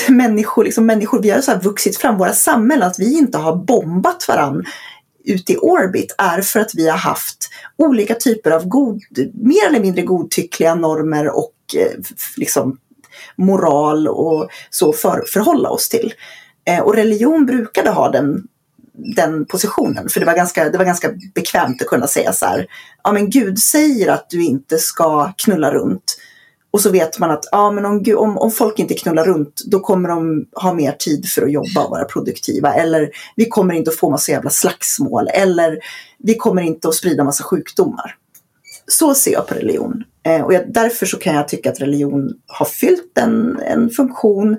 människor, 0.09 0.63
liksom 0.63 0.85
människor, 0.85 1.21
vi 1.21 1.29
har 1.29 1.41
så 1.41 1.51
här 1.51 1.59
vuxit 1.59 1.97
fram, 1.97 2.17
våra 2.17 2.33
samhällen, 2.33 2.87
att 2.87 2.99
vi 2.99 3.17
inte 3.17 3.37
har 3.37 3.55
bombat 3.55 4.27
varandra 4.27 4.63
ute 5.23 5.53
i 5.53 5.57
orbit 5.57 6.15
är 6.17 6.41
för 6.41 6.59
att 6.59 6.75
vi 6.75 6.89
har 6.89 6.97
haft 6.97 7.49
olika 7.77 8.15
typer 8.15 8.51
av 8.51 8.67
god, 8.67 9.01
mer 9.33 9.67
eller 9.67 9.79
mindre 9.79 10.01
godtyckliga 10.01 10.75
normer 10.75 11.37
och 11.37 11.55
eh, 11.77 11.99
liksom 12.37 12.77
moral 13.35 14.07
och 14.07 14.49
så 14.69 14.93
för, 14.93 15.23
förhålla 15.33 15.69
oss 15.69 15.89
till. 15.89 16.13
Eh, 16.65 16.79
och 16.79 16.95
religion 16.95 17.45
brukade 17.45 17.89
ha 17.89 18.09
den, 18.09 18.47
den 18.93 19.45
positionen, 19.45 20.09
för 20.09 20.19
det 20.19 20.25
var, 20.25 20.35
ganska, 20.35 20.69
det 20.69 20.77
var 20.77 20.85
ganska 20.85 21.11
bekvämt 21.35 21.81
att 21.81 21.87
kunna 21.87 22.07
säga 22.07 22.33
så 22.33 22.45
här, 22.45 22.67
ja 23.03 23.11
men 23.11 23.29
Gud 23.29 23.59
säger 23.59 24.11
att 24.11 24.29
du 24.29 24.43
inte 24.43 24.77
ska 24.77 25.33
knulla 25.37 25.71
runt. 25.71 26.17
Och 26.71 26.81
så 26.81 26.89
vet 26.89 27.19
man 27.19 27.31
att 27.31 27.45
ja, 27.51 27.71
men 27.71 27.85
om, 27.85 28.03
om, 28.17 28.37
om 28.37 28.51
folk 28.51 28.79
inte 28.79 28.93
knullar 28.93 29.25
runt 29.25 29.61
då 29.65 29.79
kommer 29.79 30.09
de 30.09 30.45
ha 30.53 30.73
mer 30.73 30.91
tid 30.91 31.25
för 31.29 31.41
att 31.41 31.51
jobba 31.51 31.83
och 31.83 31.91
vara 31.91 32.05
produktiva. 32.05 32.73
Eller 32.73 33.09
vi 33.35 33.45
kommer 33.45 33.73
inte 33.73 33.89
att 33.89 33.97
få 33.97 34.09
massa 34.09 34.31
jävla 34.31 34.49
slagsmål. 34.49 35.27
Eller 35.33 35.79
vi 36.17 36.35
kommer 36.35 36.61
inte 36.61 36.87
att 36.87 36.95
sprida 36.95 37.23
massa 37.23 37.43
sjukdomar. 37.43 38.15
Så 38.87 39.15
ser 39.15 39.31
jag 39.31 39.47
på 39.47 39.53
religion. 39.53 40.03
Eh, 40.23 40.41
och 40.41 40.53
jag, 40.53 40.73
därför 40.73 41.05
så 41.05 41.17
kan 41.17 41.35
jag 41.35 41.47
tycka 41.47 41.71
att 41.71 41.81
religion 41.81 42.33
har 42.47 42.65
fyllt 42.65 43.17
en, 43.17 43.59
en 43.59 43.89
funktion. 43.89 44.57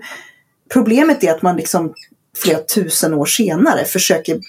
Problemet 0.72 1.24
är 1.24 1.30
att 1.30 1.42
man 1.42 1.56
liksom 1.56 1.94
flera 2.36 2.58
tusen 2.58 3.14
år 3.14 3.26
senare 3.26 3.84
försöker, 3.84 4.40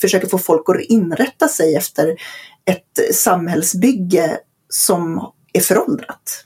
försöker 0.00 0.28
få 0.28 0.38
folk 0.38 0.68
att 0.68 0.80
inrätta 0.80 1.48
sig 1.48 1.76
efter 1.76 2.16
ett 2.64 3.14
samhällsbygge 3.14 4.38
som 4.68 5.32
är 5.52 5.60
föråldrat. 5.60 6.43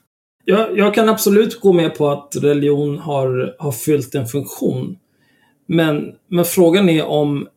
Jag, 0.50 0.78
jag 0.78 0.94
kan 0.94 1.08
absolut 1.08 1.60
gå 1.60 1.72
med 1.72 1.94
på 1.94 2.08
att 2.08 2.36
religion 2.36 2.98
har, 2.98 3.56
har 3.58 3.72
fyllt 3.72 4.14
en 4.14 4.26
funktion. 4.26 4.98
Men, 5.66 6.14
men 6.28 6.44
frågan 6.44 6.88
är 6.88 7.04
om 7.04 7.48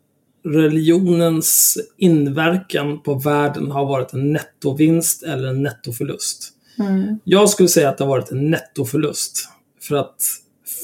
religionens 0.46 1.78
inverkan 1.98 3.02
på 3.02 3.14
världen 3.14 3.72
har 3.72 3.86
varit 3.86 4.14
en 4.14 4.34
nettovinst 4.34 5.24
eller 5.24 5.48
en 5.48 5.64
nettoförlust. 5.64 6.50
Mm. 6.80 7.20
Jag 7.24 7.50
skulle 7.50 7.70
säga 7.70 7.90
att 7.90 7.98
det 7.98 8.04
har 8.04 8.10
varit 8.10 8.32
en 8.32 8.52
nettoförlust. 8.52 9.50
För 9.82 9.96
att 9.96 10.22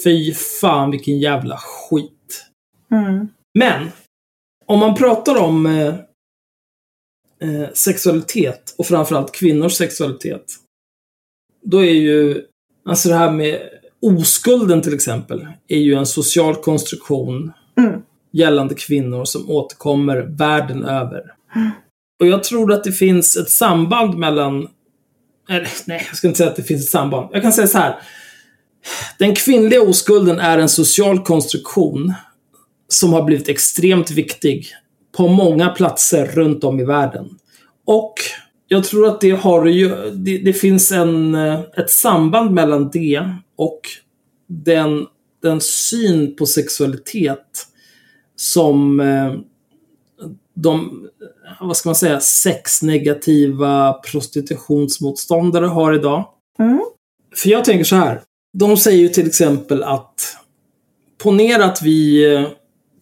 fy 0.04 0.34
fan 0.34 0.92
vilken 0.92 1.20
jävla 1.20 1.58
skit. 1.58 2.46
Mm. 2.92 3.28
Men 3.60 3.90
om 4.66 4.80
man 4.80 4.96
pratar 4.96 5.42
om 5.42 5.66
eh, 5.66 5.96
eh, 7.50 7.70
sexualitet 7.74 8.76
och 8.78 8.86
framförallt 8.86 9.32
kvinnors 9.32 9.74
sexualitet. 9.74 10.67
Då 11.70 11.80
är 11.80 11.94
ju, 11.94 12.42
alltså 12.90 13.10
det 13.10 13.16
här 13.16 13.32
med 13.32 13.60
oskulden 14.02 14.82
till 14.82 14.94
exempel, 14.94 15.48
är 15.68 15.80
ju 15.80 15.94
en 15.94 16.06
social 16.06 16.56
konstruktion 16.56 17.52
Mm. 17.78 18.02
gällande 18.34 18.76
kvinnor 18.76 19.26
som 19.26 19.50
återkommer 19.50 20.18
världen 20.18 20.86
över. 20.86 21.22
Mm. 21.56 21.70
Och 22.20 22.28
jag 22.28 22.44
tror 22.44 22.74
att 22.74 22.84
det 22.84 22.92
finns 22.92 23.38
ett 23.38 23.50
samband 23.50 24.18
mellan... 24.18 24.68
Eller, 25.50 25.70
nej, 25.86 26.04
jag 26.08 26.18
ska 26.18 26.28
inte 26.28 26.38
säga 26.38 26.50
att 26.50 26.56
det 26.56 26.64
finns 26.64 26.84
ett 26.84 26.90
samband. 26.90 27.30
Jag 27.32 27.42
kan 27.42 27.54
säga 27.54 27.68
så 27.68 27.78
här. 27.78 27.96
Den 29.20 29.36
kvinnliga 29.36 29.82
oskulden 29.82 30.40
är 30.40 30.58
en 30.58 30.70
social 30.70 31.24
konstruktion 31.24 32.14
som 32.88 33.14
har 33.14 33.24
blivit 33.24 33.50
extremt 33.50 34.12
viktig 34.12 34.68
på 35.18 35.28
många 35.28 35.70
platser 35.70 36.26
runt 36.26 36.64
om 36.64 36.80
i 36.80 36.86
världen. 36.86 37.30
Och 37.86 38.14
jag 38.68 38.84
tror 38.84 39.08
att 39.08 39.22
det 39.22 39.32
har 39.32 39.66
ju, 39.66 40.12
det, 40.12 40.38
det 40.38 40.54
finns 40.54 40.92
en, 40.92 41.36
eh, 41.36 41.60
ett 41.78 41.90
samband 41.90 42.52
mellan 42.52 42.90
det 42.90 43.30
och 43.56 43.82
den, 44.48 45.06
den 45.42 45.62
syn 45.62 46.36
på 46.36 46.46
sexualitet 46.46 47.68
som 48.36 49.00
eh, 49.00 49.34
de, 50.54 51.08
vad 51.60 51.78
ska 51.78 51.90
man 51.90 51.96
säga, 51.96 52.20
sexnegativa 52.20 53.94
prostitutionsmotståndare 53.94 55.66
har 55.66 55.94
idag. 55.94 56.28
Mm. 56.60 56.82
För 57.36 57.50
jag 57.50 57.66
tänker 57.66 57.84
så 57.84 57.96
här. 57.96 58.22
De 58.54 58.78
säger 58.78 58.98
ju 58.98 59.10
till 59.10 59.28
exempel 59.28 59.84
att 59.84 60.38
ponera 61.24 61.66
att 61.66 61.82
vi 61.82 62.34
eh, 62.34 62.48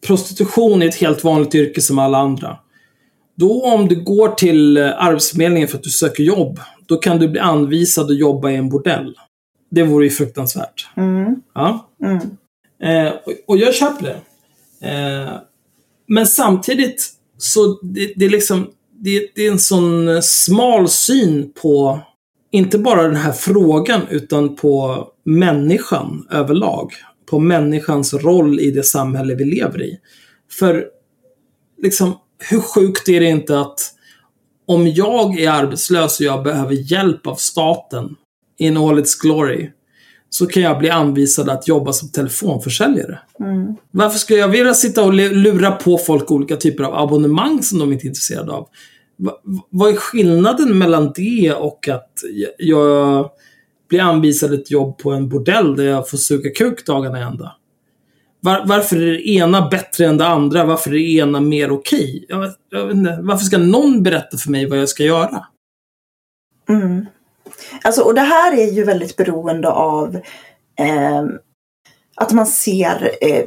prostitution 0.08 0.82
är 0.82 0.88
ett 0.88 0.96
helt 0.96 1.24
vanligt 1.24 1.56
yrke 1.56 1.82
som 1.82 2.00
alla 2.00 2.18
andra. 2.18 2.60
Då 3.36 3.64
om 3.64 3.88
du 3.88 4.04
går 4.04 4.30
till 4.30 4.78
eh, 4.78 5.04
Arbetsförmedlingen 5.04 5.68
för 5.68 5.78
att 5.78 5.84
du 5.84 5.90
söker 5.90 6.24
jobb, 6.24 6.60
då 6.86 6.98
kan 6.98 7.20
du 7.20 7.28
bli 7.28 7.40
anvisad 7.40 8.06
att 8.12 8.18
jobba 8.18 8.50
i 8.50 8.56
en 8.56 8.70
bordell. 8.70 9.16
Det 9.72 9.84
vore 9.84 10.06
ju 10.06 10.12
fruktansvärt. 10.12 10.88
Mm. 10.98 11.36
Ja. 11.54 11.90
Mm. 12.04 12.20
Eh, 12.84 13.14
och, 13.14 13.34
och 13.48 13.58
jag 13.58 13.76
köper 13.76 14.04
det. 14.04 14.18
Eh, 14.90 15.34
men 16.08 16.28
samtidigt 16.28 17.12
så 17.38 17.80
det, 17.82 18.14
det 18.16 18.26
är 18.26 18.30
liksom 18.30 18.68
det, 18.92 19.30
det 19.36 19.48
är 19.48 19.52
en 19.52 19.60
sån 19.60 20.08
eh, 20.08 20.22
smal 20.22 20.90
syn 20.90 21.52
på 21.62 22.00
inte 22.52 22.78
bara 22.78 23.04
den 23.04 23.16
här 23.16 23.32
frågan 23.32 24.02
utan 24.10 24.56
på 24.56 25.08
människan 25.24 26.28
överlag. 26.32 26.92
På 27.26 27.40
människans 27.40 28.14
roll 28.14 28.60
i 28.60 28.72
det 28.72 28.84
samhälle 28.84 29.36
vi 29.36 29.46
lever 29.46 29.82
i. 29.82 30.00
För 30.52 30.86
liksom, 31.82 32.14
hur 32.40 32.60
sjukt 32.60 33.10
är 33.10 33.20
det 33.20 33.30
inte 33.30 33.60
att 33.60 33.92
om 34.66 34.88
jag 34.88 35.40
är 35.40 35.50
arbetslös 35.50 36.20
och 36.20 36.26
jag 36.26 36.44
behöver 36.44 36.92
hjälp 36.92 37.28
av 37.28 37.36
staten 37.36 38.16
in 38.58 38.78
all 38.78 39.00
its 39.00 39.16
glory 39.16 39.72
så 40.30 40.46
kan 40.46 40.64
jag 40.64 40.80
bli 40.80 40.90
anvisad 40.90 41.50
att 41.50 41.68
jobba 41.68 41.94
som 41.94 42.10
telefonförsäljare. 42.10 43.20
Mm. 43.40 43.76
Varför 43.92 44.20
ska 44.20 44.36
jag 44.36 44.48
vilja 44.48 44.74
sitta 44.74 45.04
och 45.04 45.14
lura 45.14 45.72
på 45.72 45.98
folk 45.98 46.32
olika 46.32 46.56
typer 46.56 46.84
av 46.84 46.96
abonnemang 46.96 47.64
som 47.64 47.80
de 47.80 47.94
inte 47.94 48.06
är 48.06 48.08
intresserade 48.08 48.52
av? 48.52 48.68
Va, 49.18 49.42
vad 49.70 49.94
är 49.94 49.96
skillnaden 49.96 50.78
mellan 50.78 51.14
det 51.16 51.54
och 51.54 51.88
att 51.88 52.12
jag 52.58 53.30
blir 53.90 54.02
anvisad 54.02 54.54
ett 54.54 54.72
jobb 54.72 54.98
på 54.98 55.12
en 55.12 55.30
bordell 55.30 55.76
där 55.76 55.84
jag 55.84 56.10
får 56.10 56.18
suga 56.18 56.50
kuk 56.50 56.86
dagarna 56.86 57.20
ända? 57.20 57.56
Var, 58.46 58.64
varför 58.66 58.96
är 58.96 59.12
det 59.12 59.30
ena 59.30 59.70
bättre 59.70 60.06
än 60.06 60.18
det 60.18 60.28
andra? 60.28 60.66
Varför 60.66 60.90
är 60.90 60.94
det 60.94 61.12
ena 61.12 61.40
mer 61.40 61.72
okej? 61.72 62.26
Jag, 62.30 62.54
jag 62.70 62.86
vet 62.86 62.96
inte. 62.96 63.20
Varför 63.22 63.46
ska 63.46 63.58
någon 63.58 64.04
berätta 64.04 64.38
för 64.38 64.52
mig 64.52 64.70
vad 64.70 64.80
jag 64.80 64.90
ska 64.90 65.04
göra? 65.04 65.46
Mm. 66.70 67.06
Alltså, 67.84 68.02
och 68.02 68.16
det 68.16 68.22
här 68.22 68.58
är 68.58 68.72
ju 68.72 68.84
väldigt 68.84 69.16
beroende 69.16 69.70
av 69.70 70.16
eh, 70.80 71.24
att 72.16 72.32
man 72.34 72.48
ser 72.48 73.12
eh, 73.22 73.44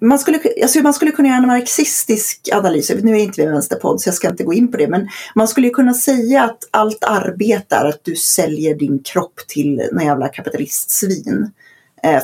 man 0.00 0.18
skulle, 0.18 0.40
alltså 0.62 0.80
man 0.80 0.94
skulle 0.94 1.10
kunna 1.10 1.28
göra 1.28 1.38
en 1.38 1.46
marxistisk 1.46 2.48
analys, 2.52 2.90
nu 3.02 3.12
är 3.12 3.20
inte 3.20 3.40
vi 3.40 3.46
en 3.46 3.52
vänsterpodd 3.52 4.00
så 4.00 4.08
jag 4.08 4.14
ska 4.14 4.28
inte 4.30 4.44
gå 4.44 4.52
in 4.52 4.70
på 4.70 4.76
det, 4.76 4.88
men 4.88 5.08
man 5.34 5.48
skulle 5.48 5.70
kunna 5.70 5.94
säga 5.94 6.44
att 6.44 6.58
allt 6.70 7.04
arbete 7.04 7.76
är 7.76 7.84
att 7.84 8.04
du 8.04 8.16
säljer 8.16 8.74
din 8.74 9.02
kropp 9.02 9.40
till 9.48 9.88
några 9.92 10.04
jävla 10.04 10.28
kapitalistsvin 10.28 11.42
eh, 11.42 11.65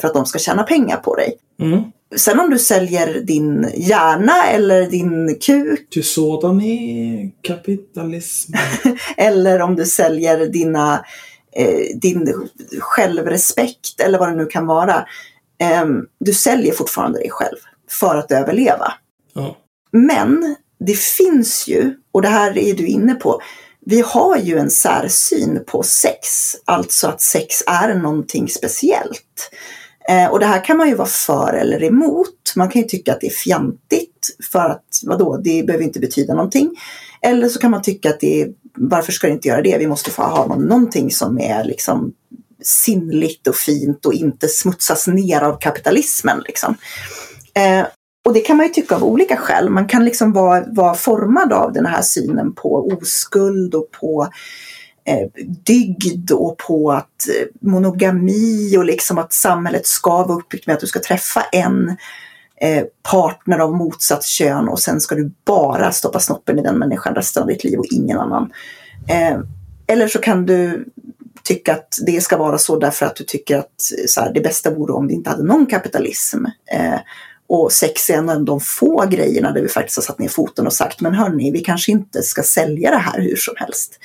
för 0.00 0.08
att 0.08 0.14
de 0.14 0.26
ska 0.26 0.38
tjäna 0.38 0.62
pengar 0.62 0.96
på 0.96 1.14
dig. 1.14 1.38
Mm. 1.60 1.82
Sen 2.16 2.40
om 2.40 2.50
du 2.50 2.58
säljer 2.58 3.20
din 3.20 3.70
hjärna 3.76 4.46
eller 4.46 4.90
din 4.90 5.38
kuk 5.40 5.90
Ty 5.90 6.02
sådan 6.02 6.60
är 6.60 7.30
kapitalism. 7.42 8.52
eller 9.16 9.60
om 9.60 9.76
du 9.76 9.86
säljer 9.86 10.46
dina, 10.46 11.04
eh, 11.56 11.96
din 11.96 12.48
självrespekt 12.78 14.00
eller 14.00 14.18
vad 14.18 14.28
det 14.28 14.36
nu 14.36 14.46
kan 14.46 14.66
vara. 14.66 15.06
Eh, 15.60 15.84
du 16.20 16.32
säljer 16.32 16.72
fortfarande 16.72 17.18
dig 17.18 17.30
själv 17.30 17.56
för 17.90 18.16
att 18.16 18.32
överleva. 18.32 18.92
Ja. 19.34 19.56
Men 19.92 20.56
det 20.86 20.98
finns 20.98 21.68
ju, 21.68 21.94
och 22.12 22.22
det 22.22 22.28
här 22.28 22.58
är 22.58 22.74
du 22.74 22.86
inne 22.86 23.14
på, 23.14 23.40
vi 23.86 24.00
har 24.00 24.36
ju 24.36 24.58
en 24.58 24.70
särsyn 24.70 25.64
på 25.66 25.82
sex. 25.82 26.28
Alltså 26.64 27.08
att 27.08 27.20
sex 27.20 27.62
är 27.66 27.94
någonting 27.94 28.48
speciellt. 28.48 29.50
Eh, 30.08 30.26
och 30.26 30.40
det 30.40 30.46
här 30.46 30.64
kan 30.64 30.76
man 30.76 30.88
ju 30.88 30.94
vara 30.94 31.08
för 31.08 31.52
eller 31.52 31.82
emot. 31.82 32.52
Man 32.56 32.68
kan 32.68 32.82
ju 32.82 32.88
tycka 32.88 33.12
att 33.12 33.20
det 33.20 33.26
är 33.26 33.30
fjantigt 33.30 34.36
för 34.52 34.68
att 34.68 34.84
vadå, 35.02 35.36
det 35.36 35.66
behöver 35.66 35.84
inte 35.84 36.00
betyda 36.00 36.34
någonting. 36.34 36.70
Eller 37.22 37.48
så 37.48 37.58
kan 37.58 37.70
man 37.70 37.82
tycka 37.82 38.10
att 38.10 38.20
det 38.20 38.42
är, 38.42 38.48
varför 38.76 39.12
ska 39.12 39.26
det 39.26 39.32
inte 39.32 39.48
göra 39.48 39.62
det? 39.62 39.78
Vi 39.78 39.86
måste 39.86 40.10
få 40.10 40.22
ha 40.22 40.56
någonting 40.56 41.10
som 41.10 41.38
är 41.38 41.64
liksom 41.64 42.12
sinnligt 42.62 43.46
och 43.46 43.56
fint 43.56 44.06
och 44.06 44.14
inte 44.14 44.48
smutsas 44.48 45.06
ner 45.06 45.40
av 45.40 45.58
kapitalismen. 45.60 46.42
Liksom. 46.46 46.76
Eh, 47.54 47.86
och 48.24 48.32
det 48.32 48.40
kan 48.40 48.56
man 48.56 48.66
ju 48.66 48.72
tycka 48.72 48.94
av 48.94 49.04
olika 49.04 49.36
skäl. 49.36 49.70
Man 49.70 49.86
kan 49.86 50.04
liksom 50.04 50.32
vara, 50.32 50.64
vara 50.66 50.94
formad 50.94 51.52
av 51.52 51.72
den 51.72 51.86
här 51.86 52.02
synen 52.02 52.52
på 52.52 52.88
oskuld 53.00 53.74
och 53.74 53.90
på 54.00 54.28
eh, 55.04 55.44
dygd 55.64 56.32
och 56.32 56.58
på 56.58 56.92
att 56.92 57.28
eh, 57.28 57.68
monogami 57.68 58.76
och 58.76 58.84
liksom 58.84 59.18
att 59.18 59.32
samhället 59.32 59.86
ska 59.86 60.24
vara 60.24 60.38
uppbyggt 60.38 60.66
med 60.66 60.74
att 60.74 60.80
du 60.80 60.86
ska 60.86 61.00
träffa 61.00 61.42
en 61.52 61.96
eh, 62.60 62.84
partner 63.10 63.58
av 63.58 63.72
motsatt 63.76 64.24
kön 64.24 64.68
och 64.68 64.80
sen 64.80 65.00
ska 65.00 65.14
du 65.14 65.32
bara 65.44 65.92
stoppa 65.92 66.20
snoppen 66.20 66.58
i 66.58 66.62
den 66.62 66.78
människan 66.78 67.14
resten 67.14 67.42
av 67.42 67.48
ditt 67.48 67.64
liv 67.64 67.78
och 67.78 67.86
ingen 67.90 68.18
annan. 68.18 68.52
Eh, 69.08 69.38
eller 69.86 70.08
så 70.08 70.18
kan 70.18 70.46
du 70.46 70.84
tycka 71.42 71.72
att 71.72 71.98
det 72.06 72.20
ska 72.20 72.36
vara 72.36 72.58
så 72.58 72.78
därför 72.78 73.06
att 73.06 73.16
du 73.16 73.24
tycker 73.24 73.58
att 73.58 73.64
eh, 73.98 74.04
så 74.06 74.20
här, 74.20 74.32
det 74.32 74.40
bästa 74.40 74.70
vore 74.70 74.92
om 74.92 75.06
vi 75.06 75.14
inte 75.14 75.30
hade 75.30 75.42
någon 75.42 75.66
kapitalism. 75.66 76.44
Eh, 76.72 77.00
och 77.54 77.72
sex 77.72 78.10
är 78.10 78.14
en 78.14 78.28
av 78.28 78.44
de 78.44 78.60
få 78.60 79.06
grejerna 79.06 79.52
där 79.52 79.62
vi 79.62 79.68
faktiskt 79.68 79.96
har 79.96 80.02
satt 80.02 80.18
ner 80.18 80.28
foten 80.28 80.66
och 80.66 80.72
sagt 80.72 81.00
men 81.00 81.14
hörni, 81.14 81.50
vi 81.50 81.60
kanske 81.60 81.92
inte 81.92 82.22
ska 82.22 82.42
sälja 82.42 82.90
det 82.90 82.96
här 82.96 83.20
hur 83.20 83.36
som 83.36 83.54
helst. 83.56 83.98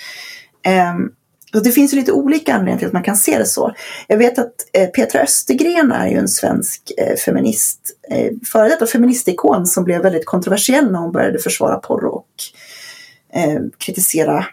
Um, 0.94 1.12
och 1.54 1.64
det 1.64 1.72
finns 1.72 1.94
lite 1.94 2.12
olika 2.12 2.54
anledningar 2.54 2.78
till 2.78 2.88
att 2.88 2.94
man 2.94 3.04
kan 3.04 3.18
se 3.18 3.38
det 3.38 3.46
så. 3.46 3.76
Jag 4.08 4.18
vet 4.18 4.40
att 4.40 4.54
eh, 4.74 4.88
Petra 4.88 5.22
Östergren 5.22 5.92
är 5.92 6.08
ju 6.08 6.18
en 6.18 6.28
svensk 6.28 6.92
eh, 6.98 7.16
feminist, 7.16 7.80
eh, 8.10 8.32
före 8.46 8.70
detta 8.70 8.88
feministikon 8.88 9.66
som 9.66 9.84
blev 9.84 10.02
väldigt 10.02 10.26
kontroversiell 10.26 10.92
när 10.92 11.00
hon 11.00 11.12
började 11.12 11.40
försvara 11.40 11.78
porr 11.78 12.06
och 12.06 12.28
eh, 13.34 13.62
kritisera 13.78 14.46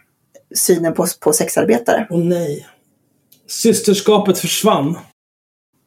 synen 0.55 0.95
på, 0.95 1.07
på 1.20 1.32
sexarbetare. 1.32 2.07
Åh 2.11 2.24
nej. 2.24 2.66
Systerskapet 3.49 4.38
försvann. 4.38 4.99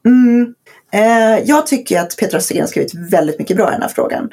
Mm. 0.05 0.53
Eh, 0.91 1.39
jag 1.45 1.67
tycker 1.67 1.99
att 1.99 2.17
Petra 2.17 2.37
Östergren 2.37 2.63
har 2.63 2.67
skrivit 2.67 2.93
väldigt 2.93 3.39
mycket 3.39 3.57
bra 3.57 3.69
i 3.69 3.71
den 3.71 3.81
här 3.81 3.89
frågan. 3.89 4.29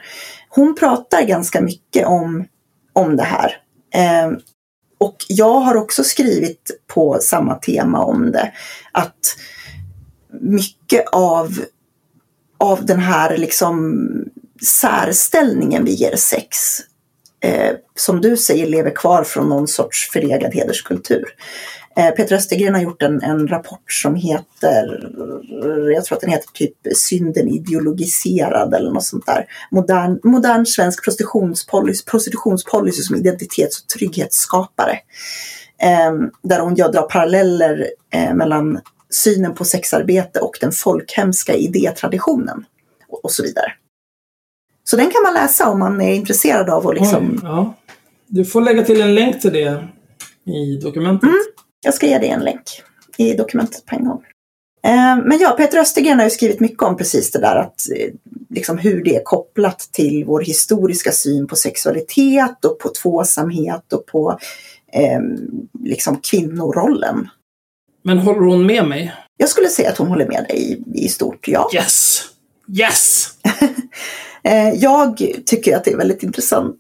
Hon 0.49 0.75
pratar 0.75 1.23
ganska 1.23 1.61
mycket 1.61 2.07
om, 2.07 2.45
om 2.93 3.17
det 3.17 3.23
här. 3.23 3.57
Eh, 3.95 4.33
och 4.99 5.17
jag 5.29 5.61
har 5.61 5.77
också 5.77 6.05
skrivit 6.05 6.71
på 6.87 7.19
samma 7.21 7.55
tema 7.55 8.05
om 8.05 8.33
det. 8.33 8.53
Att 8.93 9.37
mycket 10.41 11.05
av, 11.13 11.65
av 12.59 12.87
den 12.87 12.99
här 12.99 13.37
liksom 13.37 14.07
särställningen 14.63 15.85
vi 15.85 15.95
ger 15.95 16.17
sex, 16.17 16.57
eh, 17.41 17.73
som 17.95 18.21
du 18.21 18.37
säger, 18.37 18.67
lever 18.67 18.91
kvar 18.91 19.25
från 19.25 19.49
någon 19.49 19.69
sorts 19.69 20.11
förlegad 20.13 20.55
hederskultur. 20.55 21.25
Eh, 21.97 22.11
Peter 22.11 22.36
Östergren 22.36 22.74
har 22.74 22.82
gjort 22.82 23.03
en, 23.03 23.22
en, 23.22 23.49
rapport 23.49 23.92
som 23.92 24.14
heter, 24.14 25.11
jag 25.95 26.05
tror 26.05 26.16
att 26.16 26.20
den 26.20 26.30
heter 26.30 26.49
typ 26.53 26.76
Synden 26.97 27.49
ideologiserad 27.49 28.74
eller 28.74 28.90
något 28.90 29.05
sånt 29.05 29.26
där. 29.26 29.47
Modern, 29.70 30.20
modern 30.24 30.66
svensk 30.66 31.05
prostitutionspolicy, 31.05 32.05
prostitutionspolicy 32.05 33.03
som 33.03 33.16
identitets 33.16 33.80
och 33.82 33.88
trygghetsskapare. 33.88 34.99
Eh, 35.82 36.12
där 36.42 36.61
hon 36.61 36.74
drar 36.74 37.09
paralleller 37.09 37.86
eh, 38.14 38.34
mellan 38.34 38.80
synen 39.11 39.55
på 39.55 39.64
sexarbete 39.64 40.40
och 40.40 40.59
den 40.61 40.72
folkhemska 40.72 41.55
idétraditionen 41.55 42.64
och, 43.09 43.24
och, 43.24 43.30
så 43.30 43.42
vidare. 43.42 43.72
Så 44.84 44.97
den 44.97 45.11
kan 45.11 45.22
man 45.22 45.34
läsa 45.34 45.70
om 45.70 45.78
man 45.78 46.01
är 46.01 46.14
intresserad 46.14 46.70
av 46.70 46.88
att 46.88 46.95
liksom... 46.95 47.30
Oj, 47.32 47.40
ja. 47.42 47.74
Du 48.26 48.45
får 48.45 48.61
lägga 48.61 48.82
till 48.82 49.01
en 49.01 49.14
länk 49.14 49.40
till 49.40 49.53
det 49.53 49.88
i 50.47 50.76
dokumentet. 50.76 51.28
Mm. 51.28 51.40
Jag 51.85 51.95
ska 51.95 52.07
ge 52.07 52.18
dig 52.18 52.28
en 52.28 52.45
länk 52.45 52.82
i 53.16 53.35
dokumentet 53.35 53.87
på 53.87 53.95
en 53.95 54.05
gång. 54.05 54.22
Eh, 54.85 55.16
men 55.24 55.39
ja, 55.41 55.51
Peter 55.51 55.78
Östergren 55.78 56.18
har 56.18 56.24
ju 56.24 56.30
skrivit 56.30 56.61
mycket 56.61 56.82
om 56.82 56.97
precis 56.97 57.30
det 57.30 57.39
där 57.39 57.57
att 57.57 57.80
eh, 57.97 58.11
liksom 58.51 58.78
hur 58.78 59.05
det 59.05 59.16
är 59.16 59.22
kopplat 59.24 59.78
till 59.78 60.24
vår 60.24 60.41
historiska 60.41 61.12
syn 61.12 61.47
på 61.47 61.57
sexualitet 61.57 62.64
och 62.64 62.78
på 62.78 62.89
tvåsamhet 62.89 63.93
och 63.93 64.07
på 64.07 64.39
eh, 64.93 65.20
liksom 65.85 66.20
kvinnorollen. 66.30 67.28
Men 68.03 68.18
håller 68.18 68.41
hon 68.41 68.66
med 68.66 68.89
mig? 68.89 69.14
Jag 69.37 69.49
skulle 69.49 69.68
säga 69.68 69.91
att 69.91 69.99
hon 69.99 70.09
håller 70.09 70.28
med 70.28 70.45
dig 70.49 70.82
i, 70.95 71.05
i 71.05 71.09
stort, 71.09 71.49
ja. 71.49 71.70
Yes! 71.74 72.22
Yes! 72.78 73.28
Eh, 74.47 74.68
jag 74.74 75.16
tycker 75.47 75.76
att 75.76 75.85
det 75.85 75.91
är 75.91 75.97
väldigt 75.97 76.22
intressant. 76.22 76.76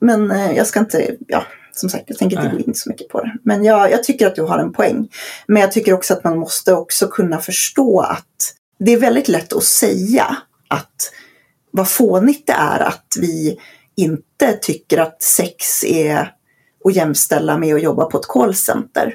Men 0.00 0.30
jag 0.54 0.66
ska 0.66 0.80
inte, 0.80 1.16
ja, 1.28 1.44
som 1.80 1.90
sagt, 1.90 2.04
jag 2.06 2.18
tänker 2.18 2.36
inte 2.36 2.56
gå 2.56 2.62
in 2.62 2.74
så 2.74 2.88
mycket 2.88 3.08
på 3.08 3.20
det. 3.20 3.36
Men 3.42 3.64
jag, 3.64 3.90
jag, 3.90 4.04
tycker 4.04 4.26
att 4.26 4.34
du 4.34 4.42
har 4.42 4.58
en 4.58 4.72
poäng. 4.72 5.08
Men 5.46 5.62
jag 5.62 5.72
tycker 5.72 5.92
också 5.92 6.14
att 6.14 6.24
man 6.24 6.38
måste 6.38 6.74
också 6.74 7.08
kunna 7.08 7.38
förstå 7.38 8.00
att 8.00 8.54
det 8.78 8.92
är 8.92 8.98
väldigt 8.98 9.28
lätt 9.28 9.52
att 9.52 9.64
säga 9.64 10.36
att 10.68 11.12
vad 11.70 11.88
fånigt 11.88 12.46
det 12.46 12.52
är 12.52 12.80
att 12.80 13.14
vi 13.20 13.58
inte 13.96 14.52
tycker 14.52 14.98
att 14.98 15.22
sex 15.22 15.84
är 15.84 16.34
att 16.84 16.94
jämställa 16.94 17.58
med 17.58 17.74
att 17.74 17.82
jobba 17.82 18.04
på 18.04 18.18
ett 18.18 18.28
callcenter. 18.28 19.14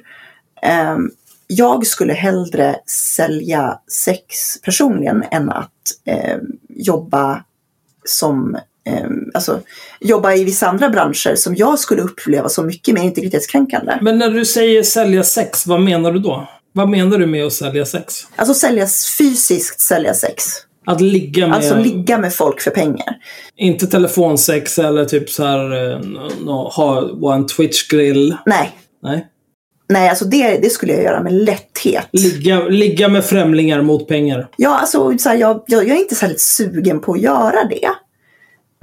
Ehm, 0.62 1.12
jag 1.48 1.88
skulle 1.88 2.14
hellre 2.14 2.76
sälja 3.16 3.80
sex 3.92 4.26
personligen 4.64 5.24
än 5.32 5.50
att 5.50 5.72
eh, 6.06 6.38
jobba 6.70 7.44
som 8.06 8.58
alltså, 9.34 9.62
jobba 10.00 10.34
i 10.34 10.44
vissa 10.44 10.68
andra 10.68 10.90
branscher 10.90 11.36
som 11.36 11.56
jag 11.56 11.80
skulle 11.80 12.02
uppleva 12.02 12.50
som 12.50 12.68
mycket 12.68 12.94
mer 12.94 13.04
integritetskränkande. 13.04 13.98
Men 14.02 14.18
när 14.18 14.30
du 14.30 14.46
säger 14.46 14.84
sälja 14.84 15.24
sex, 15.24 15.68
vad 15.68 15.82
menar 15.82 16.12
du 16.12 16.20
då? 16.20 16.48
Vad 16.74 16.90
menar 16.90 17.18
du 17.18 17.26
med 17.26 17.46
att 17.46 17.54
sälja 17.54 17.86
sex? 17.86 18.14
Alltså 18.36 18.54
sälja 18.54 18.88
fysiskt 19.18 19.82
sälja 19.82 20.14
sex. 20.14 20.44
Att 20.86 21.02
ligga 21.02 21.48
med... 21.48 21.56
Alltså 21.56 21.76
ligga 21.76 22.18
med 22.18 22.34
folk 22.34 22.62
för 22.62 22.72
pengar. 22.72 23.18
Inte 23.58 23.88
telefonsex 23.88 24.80
eller 24.80 25.06
typ 25.06 25.30
så 25.30 25.44
här 25.44 25.92
eh, 25.92 26.00
no, 26.46 26.70
ha 26.70 27.36
en 27.36 27.46
Twitch-grill. 27.48 28.36
Nej. 28.46 28.72
Nej. 29.04 29.28
Nej, 29.90 30.10
alltså 30.10 30.26
det, 30.26 30.58
det 30.58 30.70
skulle 30.70 30.94
jag 30.94 31.04
göra 31.04 31.24
med 31.24 31.34
lätthet. 31.34 32.08
Ligga, 32.12 32.60
ligga 32.64 33.10
med 33.10 33.26
främlingar 33.26 33.82
mot 33.82 34.08
pengar. 34.08 34.48
Ja, 34.58 34.80
alltså 34.80 35.18
så 35.18 35.30
här, 35.30 35.36
jag, 35.36 35.64
jag, 35.68 35.88
jag 35.88 35.98
är 35.98 36.02
inte 36.02 36.16
särskilt 36.16 36.40
sugen 36.40 37.00
på 37.00 37.14
att 37.14 37.22
göra 37.22 37.64
det. 37.70 37.90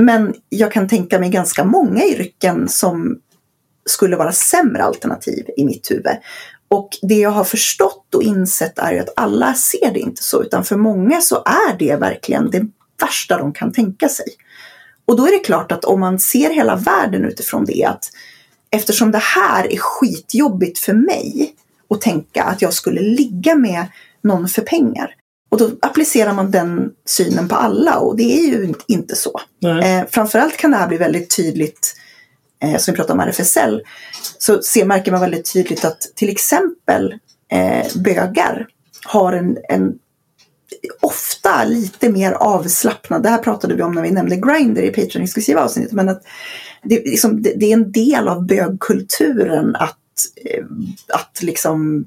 Men 0.05 0.35
jag 0.49 0.73
kan 0.73 0.89
tänka 0.89 1.19
mig 1.19 1.31
ganska 1.31 1.65
många 1.65 2.05
yrken 2.05 2.69
som 2.69 3.19
skulle 3.87 4.17
vara 4.17 4.33
sämre 4.33 4.85
alternativ 4.85 5.47
i 5.57 5.65
mitt 5.65 5.91
huvud. 5.91 6.17
Och 6.69 6.89
det 7.03 7.15
jag 7.19 7.31
har 7.31 7.45
förstått 7.45 8.15
och 8.15 8.23
insett 8.23 8.79
är 8.79 8.93
ju 8.93 8.99
att 8.99 9.13
alla 9.17 9.55
ser 9.55 9.93
det 9.93 9.99
inte 9.99 10.23
så, 10.23 10.43
utan 10.43 10.65
för 10.65 10.77
många 10.77 11.21
så 11.21 11.37
är 11.37 11.79
det 11.79 11.97
verkligen 11.97 12.51
det 12.51 12.67
värsta 13.01 13.39
de 13.39 13.53
kan 13.53 13.73
tänka 13.73 14.09
sig. 14.09 14.27
Och 15.05 15.17
då 15.17 15.27
är 15.27 15.33
det 15.33 15.45
klart 15.45 15.73
att 15.73 15.85
om 15.85 16.01
man 16.01 16.19
ser 16.19 16.51
hela 16.51 16.77
världen 16.77 17.25
utifrån 17.25 17.65
det, 17.65 17.85
att 17.85 18.05
eftersom 18.71 19.11
det 19.13 19.23
här 19.23 19.73
är 19.73 19.77
skitjobbigt 19.77 20.79
för 20.79 20.93
mig 20.95 21.55
att 21.91 22.01
tänka 22.01 22.45
att 22.45 22.63
jag 22.63 22.73
skulle 22.73 23.01
ligga 23.01 23.55
med 23.55 23.87
någon 24.23 24.49
för 24.49 24.63
pengar, 24.63 25.15
och 25.53 25.59
då 25.59 25.71
applicerar 25.81 26.33
man 26.33 26.51
den 26.51 26.91
synen 27.05 27.49
på 27.49 27.55
alla 27.55 27.99
och 27.99 28.17
det 28.17 28.39
är 28.39 28.47
ju 28.47 28.75
inte 28.89 29.17
så. 29.17 29.41
Eh, 29.83 30.05
framförallt 30.11 30.57
kan 30.57 30.71
det 30.71 30.77
här 30.77 30.89
bli 30.89 30.97
väldigt 30.97 31.37
tydligt, 31.37 31.95
eh, 32.63 32.77
som 32.77 32.93
vi 32.93 32.97
pratade 32.97 33.13
om 33.13 33.29
RFSL, 33.29 33.83
så 34.39 34.63
ser, 34.63 34.85
märker 34.85 35.13
man 35.13 35.21
väldigt 35.21 35.53
tydligt 35.53 35.85
att 35.85 36.01
till 36.15 36.29
exempel 36.29 37.15
eh, 37.53 37.87
bögar 37.95 38.67
har 39.05 39.33
en, 39.33 39.59
en 39.69 39.99
ofta 41.01 41.65
lite 41.65 42.09
mer 42.09 42.33
avslappnad, 42.33 43.23
det 43.23 43.29
här 43.29 43.39
pratade 43.39 43.75
vi 43.75 43.83
om 43.83 43.93
när 43.93 44.03
vi 44.03 44.11
nämnde 44.11 44.37
Grindr 44.37 44.83
i 44.83 44.91
Patreon-exklusiva 44.91 45.61
avsnittet, 45.61 45.93
men 45.93 46.09
att 46.09 46.23
det, 46.83 46.95
liksom, 46.95 47.43
det, 47.43 47.55
det, 47.57 47.67
är 47.67 47.73
en 47.73 47.93
del 47.93 48.29
av 48.29 48.47
bögkulturen 48.47 49.77
att, 49.77 49.99
eh, 50.45 50.65
att 51.09 51.43
liksom 51.43 52.07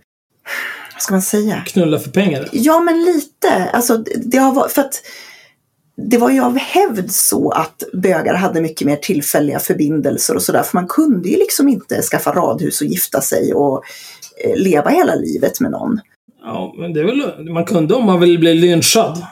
vad 0.96 1.02
ska 1.02 1.14
man 1.14 1.22
säga? 1.22 1.64
Knulla 1.66 2.00
för 2.00 2.10
pengar? 2.10 2.50
Ja, 2.52 2.80
men 2.80 3.04
lite. 3.04 3.70
Alltså, 3.74 3.98
det 4.16 4.38
har 4.38 4.54
varit, 4.54 4.72
för 4.72 4.82
att 4.82 5.02
det 5.98 6.18
var 6.18 6.30
ju 6.30 6.42
av 6.42 6.58
hävd 6.58 7.12
så 7.12 7.50
att 7.50 7.84
bögar 7.94 8.34
hade 8.34 8.62
mycket 8.62 8.88
mer 8.88 8.96
tillfälliga 8.96 9.60
förbindelser 9.60 10.36
och 10.36 10.42
sådär. 10.42 10.64
För 10.64 10.78
man 10.78 10.88
kunde 10.88 11.30
ju 11.30 11.38
liksom 11.38 11.70
inte 11.70 12.02
skaffa 12.02 12.32
radhus 12.32 12.82
och 12.82 12.88
gifta 12.88 13.22
sig 13.22 13.54
och 13.54 13.84
eh, 14.44 14.56
leva 14.56 14.90
hela 14.90 15.16
livet 15.16 15.60
med 15.60 15.72
någon. 15.72 16.00
Ja, 16.44 16.76
men 16.78 16.94
det 16.94 17.00
är 17.00 17.04
väl, 17.04 17.50
man 17.52 17.66
kunde 17.66 17.94
om 17.94 18.06
man 18.06 18.20
ville 18.20 18.38
bli 18.38 18.54
lynchad. 18.54 19.26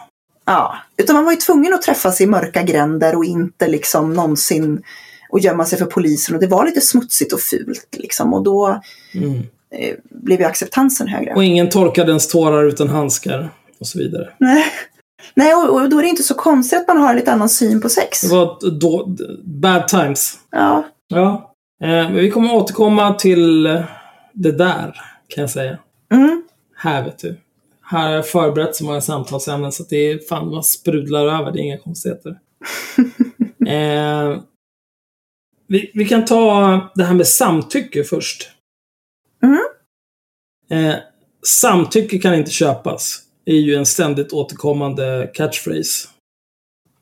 Ja, 0.46 0.76
utan 0.98 1.16
man 1.16 1.26
var 1.26 1.32
ju 1.32 1.38
tvungen 1.38 1.74
att 1.74 1.82
träffas 1.82 2.22
i 2.22 2.28
mörka 2.28 2.64
gränder 2.64 3.16
och 3.16 3.26
inte 3.26 3.68
liksom 3.68 4.14
någonsin 4.14 4.84
och 5.30 5.40
gömma 5.40 5.66
sig 5.66 5.80
för 5.80 5.86
polisen 5.86 6.36
och 6.36 6.42
det 6.42 6.48
var 6.48 6.66
lite 6.66 6.82
smutsigt 6.82 7.34
och 7.34 7.40
fult 7.40 7.88
liksom 7.98 8.34
och 8.34 8.44
då 8.44 8.82
mm. 9.14 9.44
Eh, 9.74 9.96
blev 10.10 10.40
ju 10.40 10.46
acceptansen 10.46 11.08
högre. 11.08 11.34
Och 11.34 11.44
ingen 11.44 11.70
torkade 11.70 12.10
ens 12.10 12.28
tårar 12.28 12.64
utan 12.64 12.90
handskar 12.90 13.50
och 13.80 13.88
så 13.88 14.00
vidare. 14.00 14.30
Nej, 14.38 14.66
Nej 15.34 15.54
och, 15.56 15.82
och 15.82 15.90
då 15.90 15.98
är 15.98 16.04
det 16.04 16.10
inte 16.10 16.24
så 16.24 16.34
konstigt 16.34 16.80
att 16.80 16.88
man 16.88 16.98
har 16.98 17.10
en 17.10 17.16
lite 17.16 17.32
annan 17.32 17.50
syn 17.50 17.82
på 17.82 17.90
sex. 17.90 18.22
Det 18.22 18.36
var 18.36 18.80
då, 18.80 19.16
bad 19.44 19.88
times. 19.88 20.40
Ja. 20.52 20.86
Ja. 21.08 21.54
Eh, 21.84 21.90
men 21.90 22.16
vi 22.16 22.32
kommer 22.32 22.54
återkomma 22.56 23.14
till 23.14 23.64
det 24.34 24.52
där, 24.52 25.02
kan 25.28 25.42
jag 25.42 25.50
säga. 25.50 25.78
Mm. 26.14 26.44
Här, 26.76 27.04
vet 27.04 27.20
du. 27.20 27.38
Här 27.82 28.08
har 28.08 28.16
jag 28.16 28.28
förberett 28.28 28.76
så 28.76 28.86
många 28.86 29.02
samtalsämnen 29.02 29.72
så 29.72 29.84
att 29.84 29.90
det 29.90 30.12
är 30.12 30.20
fan 30.30 30.50
vad 30.50 30.66
sprudlar 30.66 31.26
över. 31.26 31.52
Det 31.52 31.60
är 31.60 31.64
inga 31.64 31.78
konstigheter. 31.78 32.30
eh, 33.68 34.42
vi, 35.68 35.92
vi 35.94 36.06
kan 36.06 36.26
ta 36.26 36.80
det 36.96 37.04
här 37.04 37.14
med 37.14 37.28
samtycke 37.28 38.04
först. 38.04 38.50
Mm. 39.44 39.60
Eh, 40.70 40.96
samtycke 41.46 42.20
kan 42.20 42.36
inte 42.36 42.52
köpas. 42.52 43.20
är 43.46 43.56
ju 43.56 43.76
en 43.76 43.86
ständigt 43.86 44.34
återkommande 44.34 45.32
catchphrase. 45.34 46.08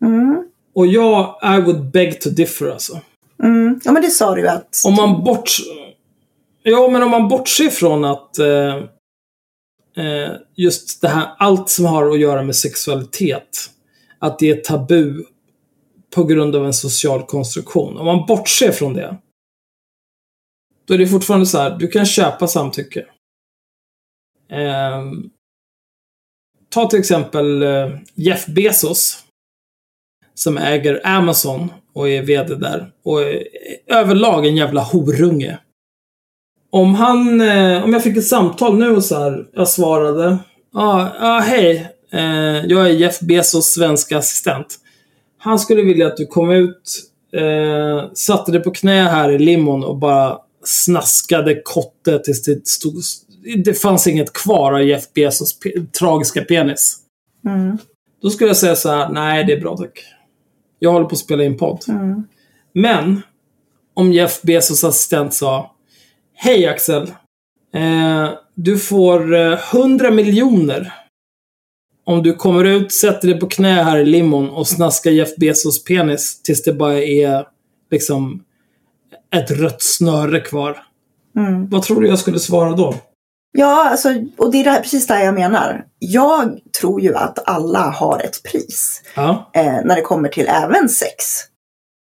Mm. 0.01 0.47
Och 0.75 0.87
jag, 0.87 1.35
I 1.43 1.61
would 1.61 1.91
beg 1.91 2.21
to 2.21 2.29
differ 2.29 2.69
alltså. 2.69 2.99
Mm. 3.43 3.79
Ja 3.83 3.91
men 3.91 4.01
det 4.01 4.09
sa 4.09 4.35
du 4.35 4.41
ju 4.41 4.47
att... 4.47 4.81
Om 4.85 4.93
man 4.93 5.23
bort... 5.23 5.49
Ja, 6.63 6.89
men 6.91 7.03
om 7.03 7.11
man 7.11 7.27
bortser 7.27 7.69
från 7.69 8.05
att 8.05 8.39
eh, 8.39 8.75
eh, 9.97 10.31
just 10.55 11.01
det 11.01 11.07
här, 11.07 11.27
allt 11.37 11.69
som 11.69 11.85
har 11.85 12.11
att 12.11 12.19
göra 12.19 12.43
med 12.43 12.55
sexualitet 12.55 13.69
att 14.19 14.39
det 14.39 14.49
är 14.49 14.55
tabu 14.55 15.23
på 16.15 16.23
grund 16.23 16.55
av 16.55 16.65
en 16.65 16.73
social 16.73 17.23
konstruktion. 17.23 17.97
Om 17.97 18.05
man 18.05 18.25
bortser 18.25 18.71
från 18.71 18.93
det, 18.93 19.17
då 20.91 20.95
är 20.95 20.99
det 20.99 21.07
fortfarande 21.07 21.45
så 21.45 21.57
här, 21.57 21.77
du 21.79 21.87
kan 21.87 22.05
köpa 22.05 22.47
samtycke. 22.47 23.05
Eh, 24.51 25.01
ta 26.69 26.89
till 26.89 26.99
exempel 26.99 27.63
eh, 27.63 27.89
Jeff 28.15 28.45
Bezos, 28.45 29.23
som 30.33 30.57
äger 30.57 31.07
Amazon 31.07 31.71
och 31.93 32.09
är 32.09 32.21
VD 32.21 32.55
där. 32.55 32.91
Och 33.03 33.21
är 33.21 33.43
överlag 33.87 34.45
en 34.45 34.55
jävla 34.55 34.81
horunge. 34.81 35.57
Om 36.69 36.95
han, 36.95 37.41
eh, 37.41 37.83
om 37.83 37.93
jag 37.93 38.03
fick 38.03 38.17
ett 38.17 38.27
samtal 38.27 38.77
nu 38.77 38.95
och 38.95 39.03
så 39.03 39.19
här, 39.19 39.47
jag 39.53 39.67
svarade. 39.67 40.37
Ja, 40.73 41.11
ah, 41.19 41.37
ah, 41.37 41.39
hej. 41.39 41.89
Eh, 42.11 42.65
jag 42.65 42.85
är 42.85 42.93
Jeff 42.93 43.19
Bezos 43.19 43.65
svenska 43.65 44.17
assistent. 44.17 44.77
Han 45.37 45.59
skulle 45.59 45.81
vilja 45.81 46.07
att 46.07 46.17
du 46.17 46.25
kom 46.25 46.51
ut, 46.51 47.03
eh, 47.33 48.11
satte 48.13 48.51
dig 48.51 48.63
på 48.63 48.71
knä 48.71 49.03
här 49.03 49.31
i 49.31 49.39
limon 49.39 49.83
och 49.83 49.97
bara 49.97 50.39
snaskade 50.63 51.61
kotte 51.63 52.19
tills 52.19 52.43
det 52.43 52.67
stod... 52.67 52.93
Det 53.65 53.73
fanns 53.73 54.07
inget 54.07 54.33
kvar 54.33 54.73
av 54.73 54.83
Jeff 54.83 55.13
Bezos 55.13 55.59
tragiska 55.99 56.41
penis. 56.41 56.97
Mm. 57.45 57.77
Då 58.21 58.29
skulle 58.29 58.49
jag 58.49 58.57
säga 58.57 58.75
så 58.75 58.89
här, 58.89 59.09
nej 59.09 59.43
det 59.43 59.53
är 59.53 59.61
bra 59.61 59.77
tack. 59.77 60.03
Jag 60.79 60.91
håller 60.91 61.05
på 61.05 61.13
att 61.13 61.19
spela 61.19 61.43
in 61.43 61.57
podd. 61.57 61.83
Mm. 61.87 62.23
Men, 62.73 63.21
om 63.93 64.13
Jeff 64.13 64.41
Bezos 64.41 64.83
assistent 64.83 65.33
sa 65.33 65.75
Hej 66.33 66.67
Axel. 66.67 67.11
Eh, 67.73 68.29
du 68.55 68.77
får 68.77 69.35
eh, 69.35 69.59
100 69.73 70.11
miljoner 70.11 70.93
om 72.03 72.23
du 72.23 72.33
kommer 72.33 72.63
ut, 72.63 72.91
sätter 72.91 73.27
dig 73.27 73.39
på 73.39 73.47
knä 73.47 73.83
här 73.83 73.97
i 73.97 74.05
limon 74.05 74.49
och 74.49 74.67
snaskar 74.67 75.11
Jeff 75.11 75.35
Bezos 75.35 75.83
penis 75.83 76.41
tills 76.41 76.63
det 76.63 76.73
bara 76.73 77.03
är 77.03 77.47
liksom 77.91 78.43
ett 79.35 79.51
rött 79.51 79.81
snöre 79.81 80.39
kvar. 80.39 80.83
Mm. 81.37 81.69
Vad 81.69 81.83
tror 81.83 82.01
du 82.01 82.07
jag 82.07 82.19
skulle 82.19 82.39
svara 82.39 82.71
då? 82.71 82.95
Ja, 83.51 83.89
alltså, 83.89 84.09
och 84.37 84.51
det 84.51 84.57
är 84.57 84.63
det 84.63 84.69
här, 84.69 84.81
precis 84.81 85.07
det 85.07 85.13
här 85.13 85.25
jag 85.25 85.33
menar. 85.33 85.85
Jag 85.99 86.59
tror 86.79 87.01
ju 87.01 87.15
att 87.15 87.49
alla 87.49 87.79
har 87.79 88.19
ett 88.19 88.43
pris 88.43 89.01
Ja, 89.15 89.51
eh, 89.53 89.79
när 89.83 89.95
det 89.95 90.01
kommer 90.01 90.29
till 90.29 90.47
även 90.47 90.89
sex. 90.89 91.25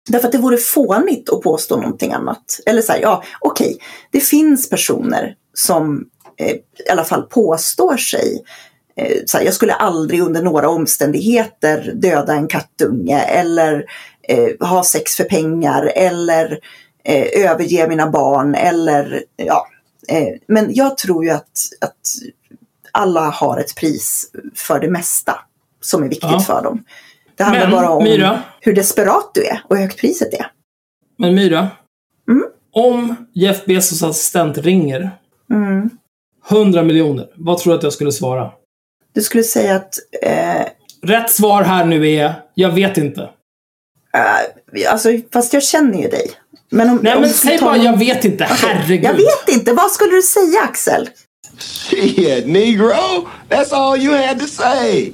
Därför 0.09 0.27
att 0.27 0.31
det 0.31 0.37
vore 0.37 0.57
fånigt 0.57 1.29
att 1.29 1.41
påstå 1.41 1.75
någonting 1.75 2.13
annat. 2.13 2.59
Eller 2.65 2.81
så 2.81 2.91
här, 2.91 2.99
ja, 2.99 3.23
okej, 3.39 3.77
det 4.11 4.19
finns 4.19 4.69
personer 4.69 5.35
som 5.53 6.05
eh, 6.37 6.55
i 6.87 6.89
alla 6.91 7.03
fall 7.03 7.21
påstår 7.21 7.97
sig 7.97 8.43
eh, 8.97 9.17
så 9.25 9.37
här, 9.37 9.45
jag 9.45 9.53
skulle 9.53 9.73
aldrig 9.73 10.21
under 10.21 10.41
några 10.41 10.69
omständigheter 10.69 11.91
döda 11.95 12.33
en 12.33 12.47
kattunge 12.47 13.19
eller 13.19 13.85
eh, 14.27 14.67
ha 14.67 14.83
sex 14.83 15.15
för 15.15 15.23
pengar 15.23 15.91
eller 15.95 16.59
eh, 17.03 17.45
överge 17.49 17.87
mina 17.87 18.09
barn 18.09 18.55
eller 18.55 19.23
ja. 19.35 19.67
Eh, 20.07 20.27
men 20.47 20.73
jag 20.73 20.97
tror 20.97 21.25
ju 21.25 21.31
att, 21.31 21.51
att 21.81 21.97
alla 22.91 23.21
har 23.21 23.57
ett 23.59 23.75
pris 23.75 24.31
för 24.55 24.79
det 24.79 24.89
mesta 24.89 25.39
som 25.81 26.03
är 26.03 26.07
viktigt 26.07 26.29
Ja. 26.31 26.39
för 26.39 26.63
dem. 26.63 26.83
Det 27.35 27.43
handlar 27.43 27.61
Men, 27.67 27.71
bara 27.71 27.89
om 27.89 28.03
Myra? 28.03 28.41
hur 28.61 28.73
desperat 28.75 29.31
du 29.33 29.45
är 29.45 29.63
och 29.69 29.75
hur 29.75 29.83
högt 29.83 29.99
priset 29.99 30.33
är. 30.33 30.51
men 31.17 31.35
Myra. 31.35 31.67
Mm. 32.29 32.43
Om 32.71 33.15
Jeff 33.33 33.65
Bezos 33.65 34.03
assistent 34.03 34.57
ringer 34.57 35.11
Mm. 35.51 35.89
100 36.49 36.83
miljoner, 36.83 37.29
vad 37.35 37.57
tror 37.57 37.73
du 37.73 37.77
att 37.77 37.83
jag 37.83 37.93
skulle 37.93 38.11
svara? 38.11 38.51
Du 39.13 39.21
skulle 39.21 39.43
säga 39.43 39.75
att 39.75 39.95
eh, 40.21 40.65
Rätt 41.01 41.31
svar 41.31 41.63
här 41.63 41.85
nu 41.85 42.09
är, 42.11 42.33
jag 42.53 42.71
vet 42.71 42.97
inte. 42.97 43.21
eh, 44.13 44.91
alltså, 44.91 45.09
fast 45.33 45.53
jag 45.53 45.63
känner 45.63 46.01
ju 46.01 46.07
dig. 46.09 46.31
Men 46.73 46.89
om, 46.89 46.99
Nej 47.03 47.15
om 47.15 47.21
men 47.21 47.29
säg 47.29 47.57
bara, 47.57 47.75
någon- 47.75 47.85
jag 47.85 47.99
vet 47.99 48.25
inte. 48.25 48.43
Herregud. 48.43 49.05
Jag 49.05 49.13
vet 49.13 49.49
inte. 49.49 49.73
Vad 49.73 49.91
skulle 49.91 50.11
du 50.15 50.21
säga 50.21 50.61
Axel? 50.61 51.09
Shit, 51.57 52.47
Negro. 52.47 52.93
That's 53.49 53.73
all 53.73 53.99
you 53.99 54.27
had 54.27 54.39
to 54.39 54.47
say. 54.47 55.13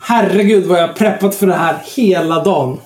Herregud 0.00 0.64
vad 0.66 0.78
jag 0.78 0.88
har 0.88 0.94
preppat 0.94 1.34
för 1.34 1.46
det 1.46 1.54
här 1.54 1.76
hela 1.96 2.44
dagen. 2.44 2.80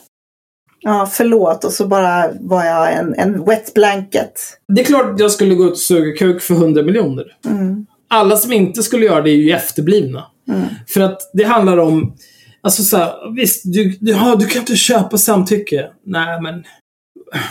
Ja, 0.80 1.08
förlåt. 1.12 1.64
Och 1.64 1.72
så 1.72 1.86
bara 1.86 2.30
var 2.40 2.64
jag 2.64 2.92
en, 2.92 3.14
en 3.14 3.44
wet 3.44 3.74
blanket. 3.74 4.40
Det 4.68 4.80
är 4.80 4.84
klart 4.84 5.14
att 5.14 5.20
jag 5.20 5.30
skulle 5.32 5.54
gå 5.54 5.64
ut 5.64 5.72
och 5.72 5.78
suga 5.78 6.16
kuk 6.16 6.42
för 6.42 6.54
100 6.54 6.82
miljoner. 6.82 7.24
Mm. 7.46 7.86
Alla 8.10 8.36
som 8.36 8.52
inte 8.52 8.82
skulle 8.82 9.06
göra 9.06 9.20
det 9.22 9.30
är 9.30 9.34
ju 9.36 9.50
efterblivna. 9.52 10.26
Mm. 10.48 10.62
För 10.88 11.00
att 11.00 11.30
det 11.32 11.44
handlar 11.44 11.76
om, 11.78 12.14
alltså 12.60 12.82
så 12.82 12.96
här, 12.96 13.34
visst, 13.36 13.62
du, 13.64 13.96
du, 14.00 14.12
ja, 14.12 14.36
du 14.36 14.46
kan 14.46 14.60
inte 14.60 14.76
köpa 14.76 15.18
samtycke. 15.18 15.90
Nej, 16.06 16.42
men 16.42 16.64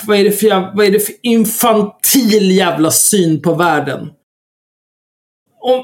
vad 0.07 0.17
är 0.17 0.23
det 0.23 0.31
för, 0.31 0.75
vad 0.75 0.85
är 0.85 0.91
det 0.91 0.99
för 0.99 1.15
infantil 1.21 2.51
jävla 2.51 2.91
syn 2.91 3.41
på 3.41 3.53
världen? 3.53 4.09
Om, 5.61 5.83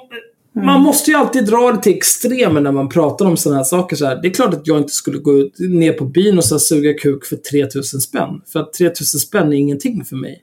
Man 0.63 0.81
måste 0.81 1.11
ju 1.11 1.17
alltid 1.17 1.45
dra 1.45 1.71
det 1.71 1.81
till 1.83 1.97
extremen 1.97 2.63
när 2.63 2.71
man 2.71 2.89
pratar 2.89 3.25
om 3.25 3.37
sådana 3.37 3.57
här 3.57 3.63
saker. 3.63 3.95
Så 3.95 4.05
här. 4.05 4.21
Det 4.21 4.27
är 4.27 4.33
klart 4.33 4.53
att 4.53 4.67
jag 4.67 4.77
inte 4.77 4.93
skulle 4.93 5.17
gå 5.17 5.33
ut, 5.33 5.59
ner 5.59 5.93
på 5.93 6.05
byn 6.05 6.37
och 6.37 6.45
så 6.45 6.55
här, 6.55 6.59
suga 6.59 6.93
kuk 6.93 7.25
för 7.25 7.35
3000 7.35 8.01
spänn. 8.01 8.41
För 8.47 8.59
att 8.59 8.73
3000 8.73 9.19
spänn 9.19 9.53
är 9.53 9.57
ingenting 9.57 10.05
för 10.05 10.15
mig. 10.15 10.41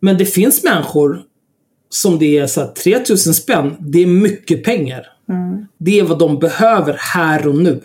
Men 0.00 0.18
det 0.18 0.26
finns 0.26 0.64
människor 0.64 1.22
som 1.88 2.18
det 2.18 2.38
är 2.38 2.46
så 2.46 2.60
här, 2.60 2.68
3000 2.68 3.34
spänn, 3.34 3.76
det 3.80 4.02
är 4.02 4.06
mycket 4.06 4.64
pengar. 4.64 5.06
Mm. 5.32 5.66
Det 5.78 5.98
är 5.98 6.04
vad 6.04 6.18
de 6.18 6.38
behöver 6.38 6.96
här 6.98 7.48
och 7.48 7.56
nu. 7.56 7.80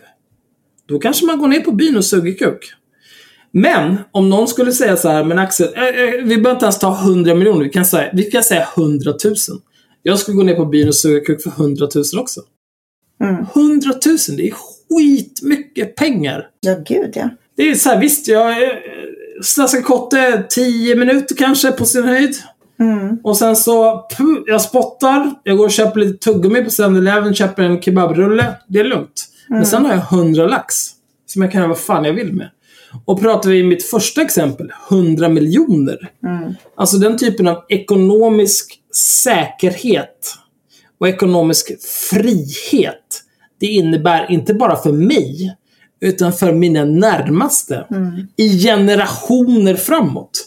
Då 0.88 1.00
kanske 1.00 1.26
man 1.26 1.40
går 1.40 1.48
ner 1.48 1.60
på 1.60 1.72
byn 1.72 1.98
och 1.98 2.06
suger 2.06 2.34
kuk. 2.34 2.74
Men 3.52 3.98
om 4.12 4.30
någon 4.30 4.48
skulle 4.48 4.72
säga 4.72 4.98
så 4.98 5.10
här, 5.10 5.24
men 5.24 5.40
Axel, 5.40 5.74
eh, 5.76 5.84
eh, 5.84 6.12
vi 6.24 6.38
behöver 6.38 6.52
inte 6.52 6.66
ens 6.66 6.80
ta 6.80 7.02
100 7.02 7.36
miljoner, 7.36 7.64
vi 7.64 7.70
kan 7.70 7.86
säga, 7.86 8.10
vi 8.14 8.24
kan 8.24 8.44
säga 8.44 8.68
100 8.76 9.14
000. 9.24 9.36
Jag 10.04 10.20
skulle 10.20 10.38
gå 10.38 10.44
ner 10.44 10.56
på 10.56 10.66
byn 10.66 10.88
och 10.88 10.96
suga 10.96 11.26
kuk 11.26 11.44
för 11.44 11.50
100 11.50 11.88
000 11.96 12.04
också. 12.20 12.42
Mm. 13.24 13.46
100 13.56 13.92
000, 14.06 14.18
det 14.38 14.48
är 14.48 14.54
skitmycket 14.54 15.96
pengar. 15.96 16.48
Ja, 16.60 16.76
gud 16.88 17.12
ja. 17.16 17.30
Det 17.58 17.70
är 17.70 17.76
så 17.76 17.90
här, 17.90 18.00
visst, 18.00 18.28
jag 18.28 18.64
eh, 18.64 18.70
snaskar 19.44 19.82
kotte 19.82 20.44
10 20.50 20.96
minuter 20.96 21.36
kanske 21.36 21.72
på 21.72 21.86
sin 21.86 22.04
höjd. 22.04 22.36
Mm. 22.80 23.20
Och 23.24 23.38
sen 23.38 23.56
så, 23.56 24.08
puh, 24.18 24.40
jag 24.46 24.62
spottar, 24.62 25.34
jag 25.44 25.58
går 25.58 25.66
och 25.66 25.72
köper 25.72 26.00
lite 26.00 26.18
tuggummi 26.18 26.64
på 26.64 26.70
7-Eleven, 26.70 27.34
köper 27.34 27.64
en 27.64 27.82
kebabrulle. 27.82 28.56
Det 28.68 28.80
är 28.80 28.84
lugnt. 28.84 29.26
Men 29.50 29.66
sen 29.66 29.86
har 29.86 29.92
jag 29.92 30.20
100 30.20 30.48
lax. 30.48 30.76
Som 31.26 31.42
jag 31.42 31.52
kan 31.52 31.60
göra 31.60 31.70
vad 31.70 31.78
fan 31.78 32.06
jag 32.06 32.14
vill 32.14 32.34
med. 32.34 32.50
Och 33.06 33.22
pratar 33.22 33.50
vi 33.50 33.58
i 33.58 33.64
mitt 33.64 33.84
första 33.84 34.22
exempel, 34.22 34.72
100 34.90 35.30
miljoner. 35.30 36.12
Mm. 36.24 36.54
Alltså 36.76 36.98
den 36.98 37.18
typen 37.18 37.48
av 37.48 37.64
ekonomisk 37.70 38.80
säkerhet 39.24 40.36
och 41.00 41.08
ekonomisk 41.08 41.72
frihet. 42.10 43.24
Det 43.60 43.66
innebär 43.66 44.32
inte 44.32 44.54
bara 44.54 44.76
för 44.76 44.92
mig, 44.92 45.56
utan 46.00 46.34
för 46.34 46.54
mina 46.54 46.86
närmaste. 46.86 47.86
I 48.36 48.60
generationer 48.60 49.76
framåt. 49.76 50.47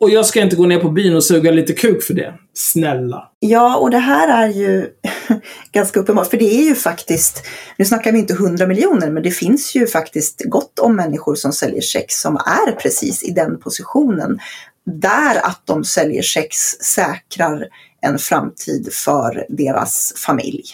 Och 0.00 0.10
jag 0.10 0.26
ska 0.26 0.40
inte 0.40 0.56
gå 0.56 0.66
ner 0.66 0.80
på 0.80 0.90
byn 0.90 1.16
och 1.16 1.24
suga 1.24 1.50
lite 1.50 1.72
kuk 1.72 2.02
för 2.02 2.14
det. 2.14 2.34
Snälla. 2.54 3.30
Ja, 3.40 3.76
och 3.76 3.90
det 3.90 3.98
här 3.98 4.44
är 4.44 4.48
ju 4.52 4.86
ganska 5.72 6.00
uppenbart. 6.00 6.26
För 6.26 6.36
det 6.36 6.60
är 6.60 6.64
ju 6.64 6.74
faktiskt, 6.74 7.46
nu 7.76 7.84
snackar 7.84 8.12
vi 8.12 8.18
inte 8.18 8.32
100 8.32 8.66
miljoner, 8.66 9.10
men 9.10 9.22
det 9.22 9.30
finns 9.30 9.74
ju 9.74 9.86
faktiskt 9.86 10.42
gott 10.44 10.78
om 10.78 10.96
människor 10.96 11.34
som 11.34 11.52
säljer 11.52 11.80
sex 11.80 12.20
som 12.20 12.36
är 12.36 12.72
precis 12.72 13.22
i 13.22 13.30
den 13.30 13.60
positionen. 13.60 14.38
Där 14.86 15.46
att 15.46 15.62
de 15.64 15.84
säljer 15.84 16.22
sex 16.22 16.56
säkrar 16.80 17.66
en 18.00 18.18
framtid 18.18 18.88
för 18.92 19.46
deras 19.48 20.14
familj. 20.16 20.64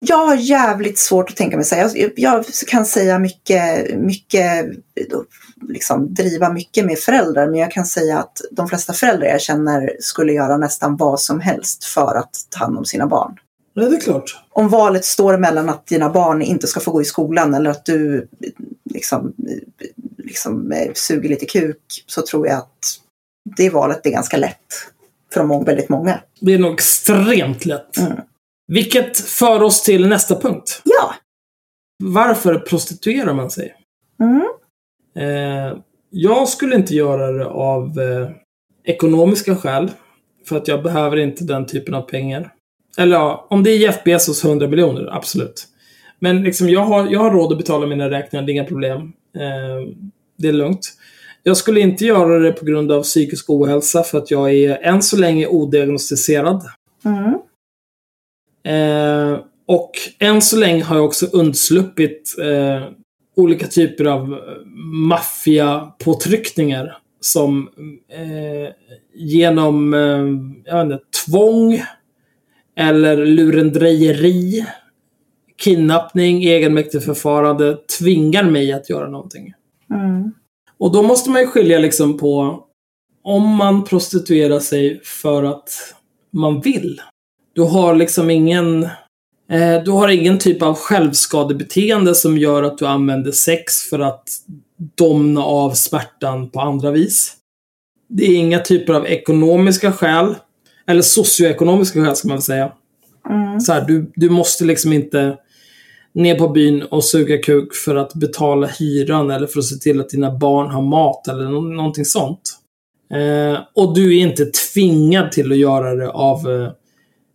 Jag 0.00 0.26
har 0.26 0.34
jävligt 0.34 0.98
svårt 0.98 1.30
att 1.30 1.36
tänka 1.36 1.56
mig 1.56 1.66
säga. 1.66 1.90
Jag, 1.94 2.12
jag 2.16 2.44
kan 2.66 2.84
säga 2.84 3.18
mycket, 3.18 3.94
mycket, 3.98 4.66
liksom 5.68 6.14
driva 6.14 6.52
mycket 6.52 6.86
med 6.86 6.98
föräldrar. 6.98 7.46
Men 7.46 7.60
jag 7.60 7.70
kan 7.70 7.86
säga 7.86 8.18
att 8.18 8.40
de 8.50 8.68
flesta 8.68 8.92
föräldrar 8.92 9.28
jag 9.28 9.40
känner 9.40 9.96
skulle 10.00 10.32
göra 10.32 10.56
nästan 10.56 10.96
vad 10.96 11.20
som 11.20 11.40
helst 11.40 11.84
för 11.84 12.14
att 12.14 12.30
ta 12.50 12.58
hand 12.58 12.78
om 12.78 12.84
sina 12.84 13.06
barn. 13.06 13.36
Ja, 13.74 13.88
det 13.88 13.96
är 13.96 14.00
klart. 14.00 14.42
Om 14.50 14.68
valet 14.68 15.04
står 15.04 15.38
mellan 15.38 15.68
att 15.68 15.86
dina 15.86 16.10
barn 16.10 16.42
inte 16.42 16.66
ska 16.66 16.80
få 16.80 16.90
gå 16.90 17.02
i 17.02 17.04
skolan 17.04 17.54
eller 17.54 17.70
att 17.70 17.84
du 17.84 18.28
liksom, 18.90 19.32
liksom 20.18 20.72
eh, 20.72 20.92
suger 20.94 21.28
lite 21.28 21.46
kuk 21.46 22.04
så 22.06 22.22
tror 22.22 22.46
jag 22.46 22.58
att 22.58 22.98
det 23.56 23.70
valet 23.70 24.06
är 24.06 24.10
ganska 24.10 24.36
lätt 24.36 24.56
för 25.34 25.44
många, 25.44 25.64
väldigt 25.64 25.88
många. 25.88 26.20
Det 26.40 26.54
är 26.54 26.58
nog 26.58 26.74
extremt 26.74 27.64
lätt. 27.64 27.98
Mm. 27.98 28.12
Vilket 28.68 29.20
för 29.20 29.62
oss 29.62 29.82
till 29.82 30.08
nästa 30.08 30.40
punkt. 30.40 30.82
Ja. 30.84 31.14
Varför 32.04 32.58
prostituerar 32.58 33.34
man 33.34 33.50
sig? 33.50 33.74
Mm. 34.20 34.48
Eh, 35.16 35.78
jag 36.10 36.48
skulle 36.48 36.76
inte 36.76 36.94
göra 36.94 37.32
det 37.32 37.46
av 37.46 38.00
eh, 38.00 38.30
ekonomiska 38.84 39.56
skäl. 39.56 39.90
För 40.48 40.56
att 40.56 40.68
jag 40.68 40.82
behöver 40.82 41.16
inte 41.16 41.44
den 41.44 41.66
typen 41.66 41.94
av 41.94 42.02
pengar. 42.02 42.52
Eller 42.98 43.16
ja, 43.16 43.46
om 43.50 43.62
det 43.62 43.70
är 43.70 43.78
Jeff 43.78 44.04
Bezos 44.04 44.44
100 44.44 44.68
miljoner, 44.68 45.16
absolut. 45.16 45.66
Men 46.18 46.42
liksom, 46.42 46.68
jag, 46.68 46.80
har, 46.80 47.08
jag 47.10 47.20
har 47.20 47.30
råd 47.30 47.52
att 47.52 47.58
betala 47.58 47.86
mina 47.86 48.10
räkningar, 48.10 48.46
det 48.46 48.52
är 48.52 48.54
inga 48.54 48.64
problem. 48.64 49.00
Eh, 49.36 49.94
det 50.38 50.48
är 50.48 50.52
lugnt. 50.52 50.80
Jag 51.42 51.56
skulle 51.56 51.80
inte 51.80 52.04
göra 52.04 52.38
det 52.38 52.52
på 52.52 52.64
grund 52.64 52.92
av 52.92 53.02
psykisk 53.02 53.50
ohälsa 53.50 54.02
för 54.02 54.18
att 54.18 54.30
jag 54.30 54.54
är 54.54 54.78
än 54.82 55.02
så 55.02 55.16
länge 55.16 55.46
odiagnostiserad. 55.46 56.62
Mm. 57.04 57.38
Eh, 58.68 59.38
och 59.66 59.90
än 60.18 60.42
så 60.42 60.56
länge 60.56 60.82
har 60.82 60.96
jag 60.96 61.04
också 61.04 61.26
undsluppit 61.26 62.36
eh, 62.42 62.88
olika 63.36 63.66
typer 63.66 64.04
av 64.04 64.32
eh, 64.32 64.38
maffiapåtryckningar 65.08 66.98
som 67.20 67.68
eh, 68.12 68.68
genom 69.14 69.94
eh, 69.94 70.26
jag 70.72 70.82
inte, 70.82 70.98
tvång 71.26 71.82
eller 72.76 73.26
lurendrejeri, 73.26 74.66
kidnappning, 75.56 76.44
egenmäktigt 76.44 77.04
förfarande 77.04 77.76
tvingar 77.98 78.44
mig 78.44 78.72
att 78.72 78.90
göra 78.90 79.08
någonting. 79.08 79.52
Mm. 79.90 80.32
Och 80.78 80.92
då 80.92 81.02
måste 81.02 81.30
man 81.30 81.40
ju 81.40 81.46
skilja 81.46 81.78
liksom 81.78 82.18
på 82.18 82.64
om 83.22 83.48
man 83.48 83.84
prostituerar 83.84 84.60
sig 84.60 85.00
för 85.04 85.42
att 85.42 85.70
man 86.30 86.60
vill. 86.60 87.00
Du 87.58 87.64
har 87.64 87.94
liksom 87.94 88.30
ingen 88.30 88.82
eh, 89.50 89.82
du 89.84 89.90
har 89.90 90.08
ingen 90.08 90.38
typ 90.38 90.62
av 90.62 90.74
självskadebeteende 90.74 92.14
som 92.14 92.38
gör 92.38 92.62
att 92.62 92.78
du 92.78 92.86
använder 92.86 93.32
sex 93.32 93.82
för 93.82 93.98
att 93.98 94.24
domna 94.94 95.44
av 95.44 95.70
smärtan 95.70 96.50
på 96.50 96.60
andra 96.60 96.90
vis. 96.90 97.36
Det 98.08 98.24
är 98.24 98.36
inga 98.36 98.58
typer 98.58 98.94
av 98.94 99.06
ekonomiska 99.06 99.92
skäl. 99.92 100.34
Eller 100.86 101.02
socioekonomiska 101.02 102.04
skäl 102.04 102.16
ska 102.16 102.28
man 102.28 102.36
väl 102.36 102.42
säga. 102.42 102.72
Mm. 103.30 103.60
Så 103.60 103.72
här, 103.72 103.84
du, 103.86 104.12
du 104.14 104.30
måste 104.30 104.64
liksom 104.64 104.92
inte 104.92 105.36
ner 106.14 106.34
på 106.34 106.48
byn 106.48 106.82
och 106.82 107.04
suga 107.04 107.38
kuk 107.38 107.74
för 107.74 107.96
att 107.96 108.14
betala 108.14 108.66
hyran 108.66 109.30
eller 109.30 109.46
för 109.46 109.58
att 109.58 109.66
se 109.66 109.76
till 109.76 110.00
att 110.00 110.08
dina 110.08 110.38
barn 110.38 110.70
har 110.70 110.82
mat 110.82 111.28
eller 111.28 111.44
nå- 111.44 111.60
någonting 111.60 112.04
sånt. 112.04 112.58
Eh, 113.14 113.60
och 113.74 113.94
du 113.94 114.18
är 114.18 114.22
inte 114.22 114.44
tvingad 114.44 115.32
till 115.32 115.52
att 115.52 115.58
göra 115.58 115.94
det 115.94 116.10
av 116.10 116.50
eh, 116.50 116.72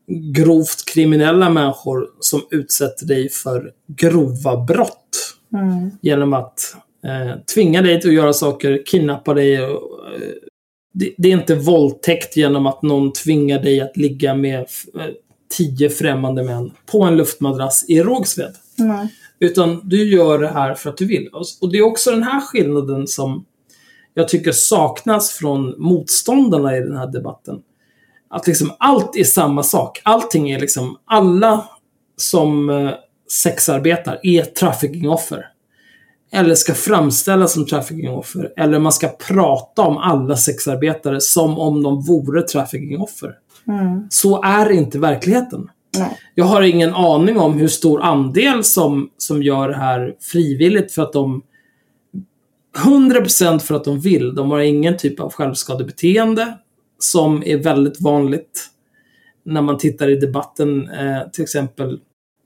grovt 0.07 0.85
kriminella 0.85 1.49
människor 1.49 2.09
som 2.19 2.41
utsätter 2.51 3.05
dig 3.05 3.29
för 3.29 3.71
grova 3.87 4.57
brott. 4.57 5.35
Mm. 5.53 5.91
Genom 6.01 6.33
att 6.33 6.75
eh, 7.03 7.39
tvinga 7.53 7.81
dig 7.81 8.01
till 8.01 8.09
att 8.09 8.15
göra 8.15 8.33
saker, 8.33 8.83
kidnappa 8.85 9.33
dig. 9.33 9.61
Och, 9.65 10.13
eh, 10.15 10.21
det, 10.93 11.13
det 11.17 11.27
är 11.31 11.33
inte 11.33 11.55
våldtäkt 11.55 12.37
genom 12.37 12.67
att 12.67 12.81
någon 12.81 13.13
tvingar 13.13 13.59
dig 13.59 13.81
att 13.81 13.97
ligga 13.97 14.35
med 14.35 14.59
eh, 14.59 15.05
tio 15.57 15.89
främmande 15.89 16.43
män 16.43 16.71
på 16.85 17.03
en 17.03 17.17
luftmadrass 17.17 17.85
i 17.87 18.01
Rågsved. 18.01 18.55
Mm. 18.79 19.07
Utan 19.39 19.89
du 19.89 20.09
gör 20.09 20.39
det 20.39 20.47
här 20.47 20.73
för 20.73 20.89
att 20.89 20.97
du 20.97 21.05
vill. 21.05 21.29
Och- 21.61 21.71
det 21.71 21.77
är 21.77 21.81
också 21.81 22.11
den 22.11 22.23
här 22.23 22.41
skillnaden 22.41 23.07
som 23.07 23.45
jag 24.13 24.27
tycker 24.29 24.51
saknas 24.51 25.31
från 25.31 25.75
motståndarna 25.77 26.77
i 26.77 26.79
den 26.79 26.97
här 26.97 27.07
debatten. 27.07 27.61
Att 28.33 28.47
liksom 28.47 28.71
allt 28.79 29.15
är 29.15 29.23
samma 29.23 29.63
sak. 29.63 30.01
Allting 30.03 30.51
är 30.51 30.59
liksom, 30.59 30.97
alla 31.05 31.65
som 32.17 32.69
eh, 32.69 32.91
sexarbetar 33.31 34.19
är 34.23 34.43
traffickingoffer. 34.43 35.45
Eller 36.31 36.55
ska 36.55 36.73
framställas 36.73 37.53
som 37.53 37.65
traffickingoffer. 37.65 38.53
Eller 38.57 38.79
man 38.79 38.91
ska 38.91 39.07
prata 39.07 39.81
om 39.81 39.97
alla 39.97 40.37
sexarbetare 40.37 41.21
som 41.21 41.59
om 41.59 41.83
de 41.83 42.01
vore 42.01 42.41
traffickingoffer. 42.41 43.35
Mm. 43.67 44.07
Så 44.09 44.43
är 44.43 44.71
inte 44.71 44.99
verkligheten. 44.99 45.69
Nej. 45.97 46.17
Jag 46.35 46.45
har 46.45 46.61
ingen 46.61 46.93
aning 46.93 47.39
om 47.39 47.53
hur 47.53 47.67
stor 47.67 48.01
andel 48.01 48.63
som, 48.63 49.09
som 49.17 49.43
gör 49.43 49.69
det 49.69 49.77
här 49.77 50.15
frivilligt 50.19 50.91
för 50.91 51.01
att 51.01 51.13
de 51.13 51.41
100% 52.85 53.59
för 53.59 53.75
att 53.75 53.83
de 53.83 53.99
vill. 53.99 54.35
De 54.35 54.51
har 54.51 54.59
ingen 54.59 54.97
typ 54.97 55.19
av 55.19 55.33
självskadebeteende 55.33 56.57
som 57.03 57.43
är 57.45 57.57
väldigt 57.57 58.01
vanligt 58.01 58.69
när 59.45 59.61
man 59.61 59.77
tittar 59.77 60.09
i 60.09 60.15
debatten. 60.15 60.89
Eh, 60.89 61.29
till 61.33 61.43
exempel, 61.43 61.99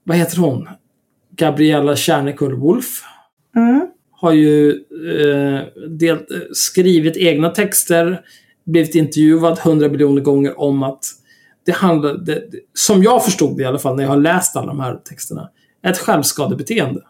vad 0.03 0.17
heter 0.17 0.37
hon? 0.37 0.67
Gabriella 1.31 1.95
Kärnekull 1.95 2.55
Wolf 2.55 3.03
Mm. 3.55 3.87
har 4.11 4.31
ju 4.31 4.69
eh, 4.71 5.61
del, 5.89 6.17
eh, 6.17 6.41
skrivit 6.53 7.17
egna 7.17 7.49
texter, 7.49 8.21
blivit 8.65 8.95
intervjuad 8.95 9.59
hundra 9.59 9.87
miljoner 9.89 10.21
gånger 10.21 10.59
om 10.59 10.83
att 10.83 11.05
det 11.65 11.71
handlar, 11.71 12.13
det, 12.13 12.33
det, 12.51 12.59
som 12.73 13.03
jag 13.03 13.25
förstod 13.25 13.57
det 13.57 13.63
i 13.63 13.65
alla 13.65 13.79
fall 13.79 13.95
när 13.95 14.03
jag 14.03 14.09
har 14.09 14.17
läst 14.17 14.55
alla 14.55 14.67
de 14.67 14.79
här 14.79 14.95
texterna, 14.95 15.49
ett 15.83 15.97
självskadebeteende. 15.97 17.01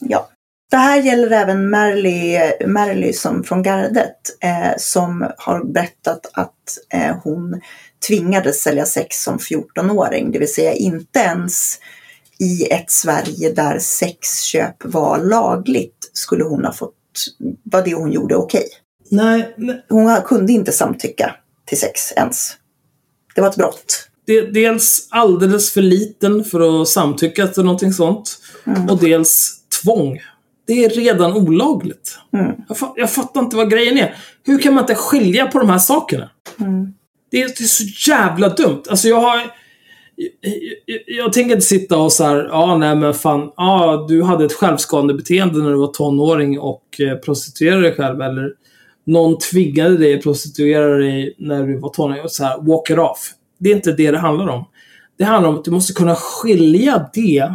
Ja. 0.00 0.28
Det 0.70 0.76
här 0.76 1.02
gäller 1.02 1.30
även 1.30 1.70
Merly, 1.70 2.38
Merly 2.66 3.12
som 3.12 3.44
från 3.44 3.62
gardet 3.62 4.16
eh, 4.42 4.72
som 4.78 5.30
har 5.38 5.64
berättat 5.64 6.30
att 6.32 6.78
eh, 6.92 7.16
hon 7.24 7.60
tvingades 8.08 8.62
sälja 8.62 8.86
sex 8.86 9.22
som 9.22 9.38
14-åring. 9.38 10.32
Det 10.32 10.38
vill 10.38 10.54
säga 10.54 10.72
inte 10.72 11.18
ens 11.18 11.78
i 12.38 12.72
ett 12.72 12.90
Sverige 12.90 13.52
där 13.52 13.78
sexköp 13.78 14.84
var 14.84 15.18
lagligt 15.18 16.10
skulle 16.12 16.44
hon 16.44 16.64
ha 16.64 16.72
fått, 16.72 16.94
var 17.62 17.82
det 17.82 17.94
hon 17.94 18.12
gjorde 18.12 18.36
okej. 18.36 18.68
Nej, 19.10 19.54
nej. 19.56 19.84
Hon 19.88 20.22
kunde 20.22 20.52
inte 20.52 20.72
samtycka 20.72 21.34
till 21.64 21.78
sex 21.78 22.12
ens. 22.12 22.52
Det 23.34 23.40
var 23.40 23.48
ett 23.48 23.56
brott. 23.56 24.08
Det, 24.26 24.40
dels 24.40 25.08
alldeles 25.10 25.70
för 25.70 25.82
liten 25.82 26.44
för 26.44 26.82
att 26.82 26.88
samtycka 26.88 27.46
till 27.46 27.64
någonting 27.64 27.92
sånt. 27.92 28.38
Mm. 28.66 28.90
Och 28.90 29.00
dels 29.00 29.54
tvång. 29.82 30.20
Det 30.66 30.84
är 30.84 30.88
redan 30.88 31.32
olagligt. 31.32 32.18
Mm. 32.32 32.52
Jag, 32.68 32.76
fa- 32.76 32.92
jag 32.96 33.10
fattar 33.10 33.40
inte 33.40 33.56
vad 33.56 33.70
grejen 33.70 33.98
är. 33.98 34.14
Hur 34.44 34.58
kan 34.58 34.74
man 34.74 34.82
inte 34.82 34.94
skilja 34.94 35.46
på 35.46 35.58
de 35.58 35.70
här 35.70 35.78
sakerna? 35.78 36.30
Mm. 36.60 36.94
Det 37.30 37.42
är, 37.42 37.46
det 37.46 37.60
är 37.60 37.64
så 37.64 38.10
jävla 38.10 38.48
dumt. 38.48 38.82
Alltså 38.90 39.08
jag 39.08 39.20
har... 39.20 39.36
Jag, 40.16 40.52
jag, 40.86 41.00
jag 41.06 41.32
tänker 41.32 41.54
inte 41.54 41.66
sitta 41.66 41.98
och 41.98 42.12
så 42.12 42.24
här, 42.24 42.48
ja 42.50 42.76
nej 42.78 42.96
men 42.96 43.14
fan, 43.14 43.52
ja 43.56 44.06
du 44.08 44.22
hade 44.22 44.44
ett 44.44 44.52
självskadebeteende 44.52 45.58
när 45.58 45.70
du 45.70 45.76
var 45.76 45.86
tonåring 45.86 46.60
och 46.60 47.00
eh, 47.00 47.16
prostituerade 47.16 47.82
dig 47.82 47.94
själv 47.94 48.20
eller 48.20 48.52
någon 49.04 49.38
tvingade 49.38 49.96
dig 49.96 50.14
att 50.14 50.22
prostituera 50.22 50.96
dig 50.96 51.34
när 51.38 51.66
du 51.66 51.78
var 51.78 51.88
tonåring 51.88 52.22
och 52.22 52.30
så 52.30 52.44
här, 52.44 52.58
walk 52.62 52.90
it 52.90 52.98
off. 52.98 53.30
Det 53.58 53.70
är 53.70 53.76
inte 53.76 53.92
det 53.92 54.10
det 54.10 54.18
handlar 54.18 54.48
om. 54.48 54.64
Det 55.18 55.24
handlar 55.24 55.50
om 55.50 55.56
att 55.56 55.64
du 55.64 55.70
måste 55.70 55.92
kunna 55.92 56.14
skilja 56.14 57.10
det 57.14 57.54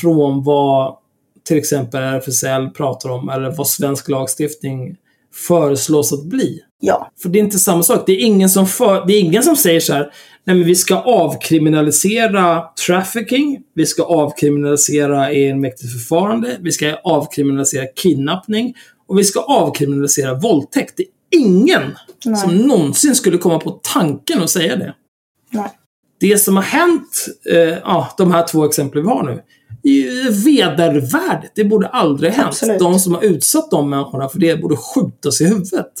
från 0.00 0.42
vad 0.42 0.96
till 1.44 1.56
exempel 1.56 2.02
RFSL 2.02 2.70
pratar 2.70 3.08
om 3.08 3.28
eller 3.28 3.50
vad 3.50 3.68
svensk 3.68 4.08
lagstiftning 4.08 4.96
föreslås 5.34 6.12
att 6.12 6.24
bli. 6.24 6.60
Ja. 6.80 7.10
För 7.22 7.28
det 7.28 7.38
är 7.38 7.40
inte 7.40 7.58
samma 7.58 7.82
sak. 7.82 8.02
Det 8.06 8.12
är 8.12 8.20
ingen 8.20 8.48
som, 8.48 8.66
för, 8.66 9.06
det 9.06 9.12
är 9.12 9.20
ingen 9.20 9.42
som 9.42 9.56
säger 9.56 9.80
så 9.80 9.92
här, 9.92 10.12
nej 10.44 10.56
men 10.56 10.64
vi 10.64 10.74
ska 10.74 10.96
avkriminalisera 10.96 12.62
trafficking, 12.86 13.60
vi 13.74 13.86
ska 13.86 14.02
avkriminalisera 14.02 15.30
egenmäktigt 15.30 15.92
förfarande, 15.92 16.56
vi 16.60 16.72
ska 16.72 16.94
avkriminalisera 17.04 17.86
kidnappning 17.86 18.74
och 19.06 19.18
vi 19.18 19.24
ska 19.24 19.40
avkriminalisera 19.40 20.34
våldtäkt. 20.34 20.96
Det 20.96 21.02
är 21.02 21.40
ingen 21.40 21.82
Nej. 22.24 22.36
som 22.36 22.56
någonsin 22.56 23.14
skulle 23.14 23.38
komma 23.38 23.58
på 23.58 23.80
tanken 23.94 24.42
att 24.42 24.50
säga 24.50 24.76
det. 24.76 24.94
Nej. 25.50 25.70
Det 26.20 26.38
som 26.38 26.56
har 26.56 26.62
hänt, 26.62 27.26
eh, 27.50 27.58
ja, 27.58 28.14
de 28.18 28.32
här 28.32 28.46
två 28.46 28.64
exemplen 28.64 29.04
vi 29.04 29.08
har 29.08 29.22
nu, 29.22 29.42
vedervärdigt. 30.30 31.52
Det 31.54 31.64
borde 31.64 31.88
aldrig 31.88 32.32
hänt. 32.32 32.48
Absolut. 32.48 32.78
De 32.78 32.98
som 32.98 33.14
har 33.14 33.22
utsatt 33.22 33.70
de 33.70 33.90
människorna 33.90 34.28
för 34.28 34.38
det 34.38 34.56
borde 34.56 34.76
skjutas 34.76 35.40
i 35.40 35.44
huvudet. 35.44 35.92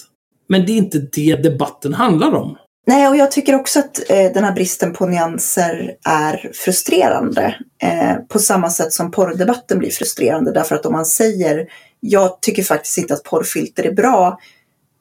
Men 0.48 0.66
det 0.66 0.72
är 0.72 0.76
inte 0.76 0.98
det 0.98 1.36
debatten 1.36 1.94
handlar 1.94 2.34
om. 2.34 2.56
Nej, 2.86 3.08
och 3.08 3.16
jag 3.16 3.30
tycker 3.30 3.54
också 3.54 3.78
att 3.78 4.10
eh, 4.10 4.32
den 4.32 4.44
här 4.44 4.52
bristen 4.52 4.92
på 4.92 5.06
nyanser 5.06 5.96
är 6.08 6.50
frustrerande. 6.54 7.56
Eh, 7.82 8.14
på 8.28 8.38
samma 8.38 8.70
sätt 8.70 8.92
som 8.92 9.10
porrdebatten 9.10 9.78
blir 9.78 9.90
frustrerande. 9.90 10.52
Därför 10.52 10.74
att 10.74 10.86
om 10.86 10.92
man 10.92 11.06
säger 11.06 11.66
jag 12.06 12.40
tycker 12.40 12.62
faktiskt 12.62 12.98
inte 12.98 13.14
att 13.14 13.22
porrfilter 13.22 13.82
är 13.82 13.92
bra 13.92 14.38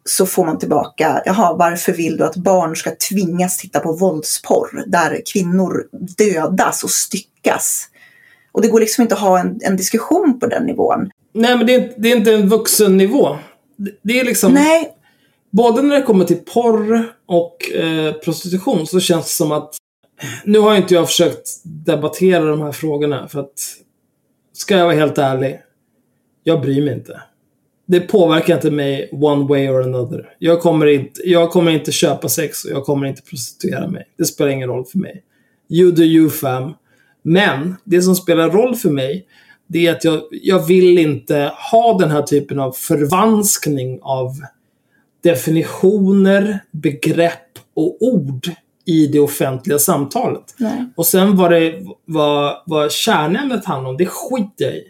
så 0.06 0.26
får 0.26 0.46
man 0.46 0.60
tillbaka, 0.60 1.22
jaha, 1.26 1.54
varför 1.54 1.94
vill 1.94 2.18
du 2.18 2.24
att 2.24 2.36
barn 2.36 2.76
ska 2.76 2.92
tvingas 3.10 3.58
titta 3.58 3.80
på 3.80 3.94
våldsporr 3.94 4.84
där 4.88 5.22
kvinnor 5.34 5.84
dödas 6.18 6.84
och 6.84 6.90
styckas? 6.90 7.88
Och 8.54 8.62
det 8.62 8.68
går 8.68 8.80
liksom 8.80 9.02
inte 9.02 9.16
att 9.16 9.22
ha 9.22 9.40
en, 9.40 9.60
en 9.64 9.78
diskussion 9.78 10.40
på 10.40 10.48
den 10.48 10.66
nivån. 10.66 11.10
Nej, 11.34 11.58
men 11.58 11.68
det 11.68 11.76
är, 11.76 11.94
det 11.98 12.12
är 12.12 12.16
inte 12.16 12.34
en 12.34 12.50
vuxennivå. 12.50 13.38
Det, 13.78 13.92
det 14.02 14.20
är 14.20 14.26
liksom... 14.26 14.54
Nej, 14.54 14.94
Både 15.54 15.82
när 15.82 15.96
det 15.96 16.02
kommer 16.02 16.26
till 16.26 16.38
porr 16.54 17.14
och 17.26 17.72
eh, 17.72 18.14
prostitution 18.14 18.88
så 18.88 19.00
känns 19.00 19.26
det 19.26 19.32
som 19.32 19.52
att... 19.52 19.76
Nu 20.46 20.60
har 20.60 20.76
inte 20.76 20.94
jag 20.94 21.08
försökt 21.08 21.50
debattera 21.64 22.46
de 22.46 22.62
här 22.62 22.72
frågorna 22.72 23.28
för 23.28 23.40
att... 23.40 23.54
Ska 24.54 24.78
jag 24.78 24.86
vara 24.86 24.96
helt 24.96 25.18
ärlig? 25.18 25.60
Jag 26.44 26.62
bryr 26.62 26.82
mig 26.86 26.94
inte. 26.94 27.22
Det 27.86 28.00
påverkar 28.00 28.56
inte 28.56 28.72
mig 28.72 29.10
one 29.12 29.48
way 29.48 29.70
or 29.70 29.82
another. 29.84 30.30
Jag 30.40 30.62
kommer 30.62 30.86
inte, 30.86 31.22
jag 31.30 31.52
kommer 31.52 31.72
inte 31.72 31.92
köpa 31.92 32.30
sex 32.30 32.66
och 32.66 32.72
jag 32.72 32.86
kommer 32.86 33.08
inte 33.08 33.22
prostituera 33.22 33.88
mig. 33.88 34.08
Det 34.18 34.26
spelar 34.26 34.52
ingen 34.52 34.70
roll 34.70 34.86
för 34.86 34.98
mig. 34.98 35.24
You 35.70 35.92
do 35.92 36.04
you 36.04 36.30
fam. 36.30 36.74
Men 37.24 37.76
det 37.84 38.02
som 38.02 38.16
spelar 38.16 38.50
roll 38.50 38.76
för 38.76 38.90
mig, 38.90 39.26
det 39.68 39.88
är 39.88 39.92
att 39.92 40.04
jag, 40.04 40.22
jag 40.32 40.66
vill 40.66 40.98
inte 40.98 41.52
ha 41.72 41.98
den 41.98 42.12
här 42.12 42.22
typen 42.22 42.60
av 42.60 42.72
förvanskning 42.72 44.00
av 44.02 44.30
definitioner, 45.24 46.60
begrepp 46.72 47.60
och 47.76 47.98
ord 48.02 48.52
i 48.86 49.08
det 49.08 49.20
offentliga 49.20 49.80
samtalet. 49.80 50.56
Nej. 50.58 50.86
Och 50.96 51.06
sen 51.06 51.36
vad, 51.36 51.52
det, 51.52 51.74
vad, 52.06 52.64
vad 52.66 52.92
kärnämnet 52.92 53.66
handlar 53.66 53.90
om, 53.90 53.98
det 53.98 54.06
skiter 54.06 54.66
jag 54.66 54.76
i. 54.76 54.84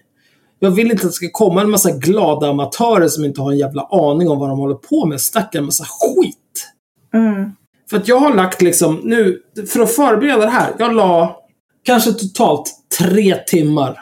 Jag 0.59 0.71
vill 0.71 0.91
inte 0.91 1.05
att 1.05 1.11
det 1.11 1.15
ska 1.15 1.29
komma 1.31 1.61
en 1.61 1.69
massa 1.69 1.91
glada 1.91 2.49
amatörer 2.49 3.07
som 3.07 3.25
inte 3.25 3.41
har 3.41 3.51
en 3.51 3.57
jävla 3.57 3.87
aning 3.91 4.29
om 4.29 4.39
vad 4.39 4.49
de 4.49 4.59
håller 4.59 4.75
på 4.75 5.05
med. 5.05 5.21
Snacka 5.21 5.57
en 5.57 5.65
massa 5.65 5.83
skit. 5.83 6.71
Mm. 7.13 7.51
För 7.89 7.97
att 7.97 8.07
jag 8.07 8.19
har 8.19 8.33
lagt 8.33 8.61
liksom 8.61 9.01
nu, 9.03 9.41
för 9.67 9.79
att 9.79 9.91
förbereda 9.91 10.37
det 10.37 10.49
här, 10.49 10.73
jag 10.79 10.93
la 10.93 11.42
kanske 11.83 12.13
totalt 12.13 12.69
tre 12.99 13.35
timmar 13.35 13.99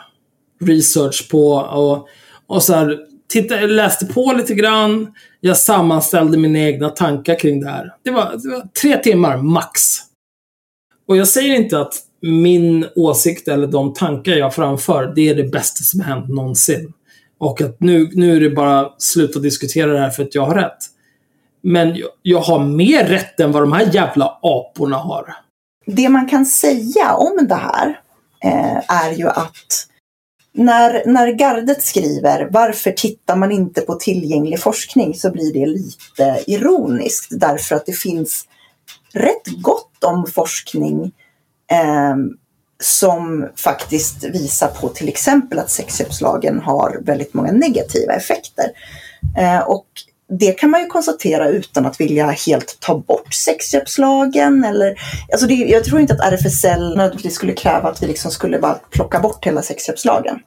research 0.62 1.30
på 1.32 1.54
och, 1.54 2.08
och 2.48 2.64
så 2.64 2.74
här, 2.74 3.00
titta, 3.30 3.60
läste 3.60 4.06
på 4.06 4.34
lite 4.38 4.54
grann. 4.54 5.14
Jag 5.40 5.58
sammanställde 5.58 6.38
mina 6.38 6.60
egna 6.60 6.90
tankar 6.90 7.40
kring 7.40 7.60
det 7.60 7.70
här. 7.70 7.94
Det 8.04 8.12
var, 8.12 8.40
det 8.44 8.50
var 8.50 8.68
tre 8.82 8.98
timmar 8.98 9.38
max. 9.38 9.82
Och 11.08 11.18
jag 11.18 11.28
säger 11.28 11.56
inte 11.56 11.80
att 11.80 11.94
min 12.22 12.86
åsikt 12.96 13.48
eller 13.48 13.68
de 13.68 13.94
tankar 13.94 14.32
jag 14.32 14.56
framför, 14.56 15.14
det 15.16 15.30
är 15.30 15.36
det 15.36 15.44
bästa 15.44 15.84
som 15.84 16.00
har 16.00 16.08
hänt 16.08 16.30
någonsin. 16.30 16.94
Och 17.38 17.62
att 17.62 17.80
nu, 17.80 18.10
nu 18.14 18.36
är 18.36 18.40
det 18.40 18.50
bara 18.50 18.94
sluta 18.98 19.40
diskutera 19.40 19.94
det 19.94 20.00
här 20.00 20.10
för 20.10 20.24
att 20.24 20.36
jag 20.36 20.46
har 20.46 20.56
rätt. 20.56 20.78
Men 21.62 21.96
jag, 21.96 22.10
jag 22.22 22.42
har 22.42 22.60
mer 22.60 23.06
rätt 23.06 23.40
än 23.40 23.52
vad 23.52 23.64
de 23.64 23.74
här 23.74 23.90
jävla 23.94 24.40
aporna 24.42 24.98
har. 24.98 25.36
Det 25.96 26.10
man 26.10 26.28
kan 26.28 26.46
säga 26.46 27.16
om 27.16 27.48
det 27.48 27.56
här 27.56 28.00
eh, 28.44 28.96
är 28.96 29.12
ju 29.12 29.28
att 29.28 29.88
när, 30.54 31.04
när 31.06 31.28
gardet 31.28 31.84
skriver 31.84 32.50
varför 32.52 32.92
tittar 32.92 33.36
man 33.36 33.52
inte 33.52 33.82
på 33.82 33.96
tillgänglig 33.96 34.60
forskning 34.60 35.14
så 35.14 35.32
blir 35.32 35.54
det 35.54 35.66
lite 35.66 36.44
ironiskt 36.48 37.28
därför 37.32 37.76
att 37.76 37.86
det 37.86 37.94
finns 37.94 38.46
rätt 39.14 39.62
gott 39.62 40.04
om 40.04 40.28
forskning 40.36 41.12
eh, 41.72 42.16
som 42.84 43.50
faktiskt 43.56 44.24
visar 44.24 44.68
på 44.68 44.90
till 44.90 45.08
exempel 45.08 45.60
att 45.60 45.70
sexköpslagen 45.70 46.60
har 46.60 47.00
väldigt 47.02 47.34
många 47.34 47.52
negativa 47.52 48.14
effekter. 48.14 48.66
Eh, 49.38 49.60
och 49.60 49.88
det 50.40 50.52
kan 50.52 50.70
man 50.70 50.82
ju 50.82 50.88
konstatera 50.88 51.48
utan 51.48 51.86
att 51.86 52.02
vilja 52.02 52.30
helt 52.30 52.78
ta 52.80 52.98
bort 52.98 53.34
sexköpslagen. 53.34 54.64
Eller, 54.64 54.96
alltså 55.32 55.48
det, 55.48 55.54
jag 55.54 55.84
tror 55.84 56.02
inte 56.02 56.14
att 56.14 56.34
RFSL 56.34 56.98
nödvändigtvis 56.98 57.36
skulle 57.36 57.54
kräva 57.54 57.90
att 57.90 58.04
vi 58.04 58.08
liksom 58.08 58.32
skulle 58.32 58.60
bara 58.60 58.74
plocka 58.74 59.20
bort 59.20 59.46
hela 59.46 59.62
sexköpslagen. 59.62 60.40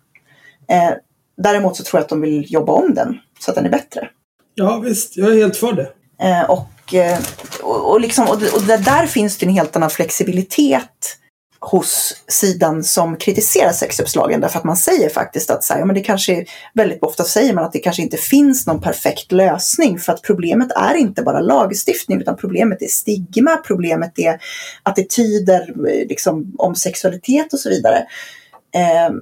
Eh, 0.70 0.90
däremot 1.36 1.76
så 1.76 1.82
tror 1.82 1.98
jag 1.98 2.02
att 2.02 2.08
de 2.08 2.20
vill 2.20 2.52
jobba 2.52 2.72
om 2.72 2.94
den 2.94 3.18
så 3.40 3.50
att 3.50 3.54
den 3.54 3.66
är 3.66 3.70
bättre. 3.70 4.08
Ja, 4.54 4.78
visst. 4.78 5.16
Jag 5.16 5.32
är 5.32 5.36
helt 5.36 5.56
för 5.56 5.72
det. 5.72 5.88
Eh, 6.22 6.50
och, 6.50 6.94
eh, 6.94 7.18
och, 7.62 7.90
och, 7.90 8.00
liksom, 8.00 8.24
och, 8.24 8.34
och 8.34 8.62
där, 8.62 8.78
där 8.78 9.06
finns 9.06 9.38
det 9.38 9.46
en 9.46 9.52
helt 9.52 9.76
annan 9.76 9.90
flexibilitet 9.90 11.18
hos 11.64 12.16
sidan 12.28 12.84
som 12.84 13.16
kritiserar 13.16 13.72
sexköpslagen 13.72 14.40
därför 14.40 14.58
att 14.58 14.64
man 14.64 14.76
säger 14.76 15.08
faktiskt 15.08 15.50
att 15.50 15.64
så 15.64 15.72
här, 15.72 15.80
ja, 15.80 15.86
men 15.86 15.94
det 15.94 16.00
kanske 16.00 16.44
väldigt 16.74 17.02
ofta 17.02 17.24
säger 17.24 17.54
man 17.54 17.64
att 17.64 17.72
det 17.72 17.78
kanske 17.78 18.02
inte 18.02 18.16
finns 18.16 18.66
någon 18.66 18.80
perfekt 18.80 19.32
lösning 19.32 19.98
för 19.98 20.12
att 20.12 20.22
problemet 20.22 20.72
är 20.76 20.94
inte 20.94 21.22
bara 21.22 21.40
lagstiftning 21.40 22.20
utan 22.20 22.36
problemet 22.36 22.82
är 22.82 22.86
stigma, 22.86 23.56
problemet 23.56 24.18
är 24.18 24.40
attityder 24.82 25.60
eh, 25.60 26.08
liksom, 26.08 26.54
om 26.58 26.74
sexualitet 26.74 27.52
och 27.52 27.58
så 27.58 27.68
vidare. 27.68 28.06
Eh, 28.74 29.14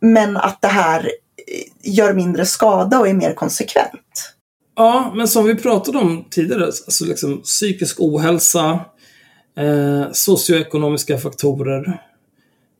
men 0.00 0.36
att 0.36 0.62
det 0.62 0.68
här 0.68 1.00
eh, 1.00 1.92
gör 1.92 2.14
mindre 2.14 2.46
skada 2.46 3.00
och 3.00 3.08
är 3.08 3.14
mer 3.14 3.34
konsekvent. 3.34 4.32
Ja, 4.76 5.12
men 5.14 5.28
som 5.28 5.44
vi 5.44 5.54
pratade 5.54 5.98
om 5.98 6.24
tidigare, 6.30 6.64
alltså 6.64 7.04
liksom 7.04 7.42
psykisk 7.42 7.96
ohälsa, 8.00 8.80
eh, 9.56 10.12
socioekonomiska 10.12 11.18
faktorer 11.18 12.02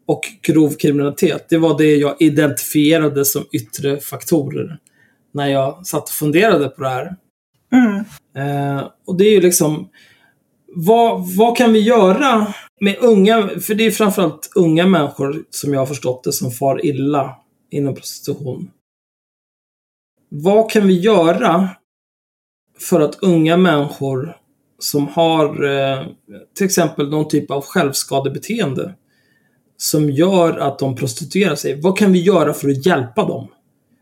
och 0.06 0.20
grov 0.42 0.70
kriminalitet. 0.70 1.46
Det 1.48 1.58
var 1.58 1.78
det 1.78 1.96
jag 1.96 2.16
identifierade 2.18 3.24
som 3.24 3.44
yttre 3.52 4.00
faktorer 4.00 4.78
när 5.32 5.46
jag 5.46 5.86
satt 5.86 6.02
och 6.02 6.08
funderade 6.08 6.68
på 6.68 6.82
det 6.82 6.88
här. 6.88 7.16
Mm. 7.72 8.04
Eh, 8.36 8.88
och 9.06 9.16
det 9.16 9.24
är 9.24 9.30
ju 9.30 9.40
liksom, 9.40 9.88
vad, 10.66 11.36
vad 11.36 11.56
kan 11.56 11.72
vi 11.72 11.80
göra 11.80 12.54
med 12.80 12.96
unga, 13.00 13.48
för 13.48 13.74
det 13.74 13.86
är 13.86 13.90
framförallt 13.90 14.50
unga 14.54 14.86
människor 14.86 15.44
som 15.50 15.72
jag 15.72 15.80
har 15.80 15.86
förstått 15.86 16.24
det 16.24 16.32
som 16.32 16.50
far 16.50 16.86
illa 16.86 17.36
inom 17.70 17.94
prostitution. 17.94 18.70
Vad 20.28 20.70
kan 20.70 20.86
vi 20.86 21.00
göra 21.00 21.68
för 22.78 23.00
att 23.00 23.22
unga 23.22 23.56
människor 23.56 24.36
som 24.82 25.08
har 25.08 25.64
eh, 25.64 26.06
till 26.56 26.66
exempel 26.66 27.10
någon 27.10 27.28
typ 27.28 27.50
av 27.50 27.64
självskadebeteende 27.64 28.94
som 29.76 30.10
gör 30.10 30.58
att 30.58 30.78
de 30.78 30.96
prostituerar 30.96 31.54
sig. 31.54 31.80
Vad 31.80 31.98
kan 31.98 32.12
vi 32.12 32.20
göra 32.22 32.54
för 32.54 32.68
att 32.68 32.86
hjälpa 32.86 33.24
dem? 33.24 33.48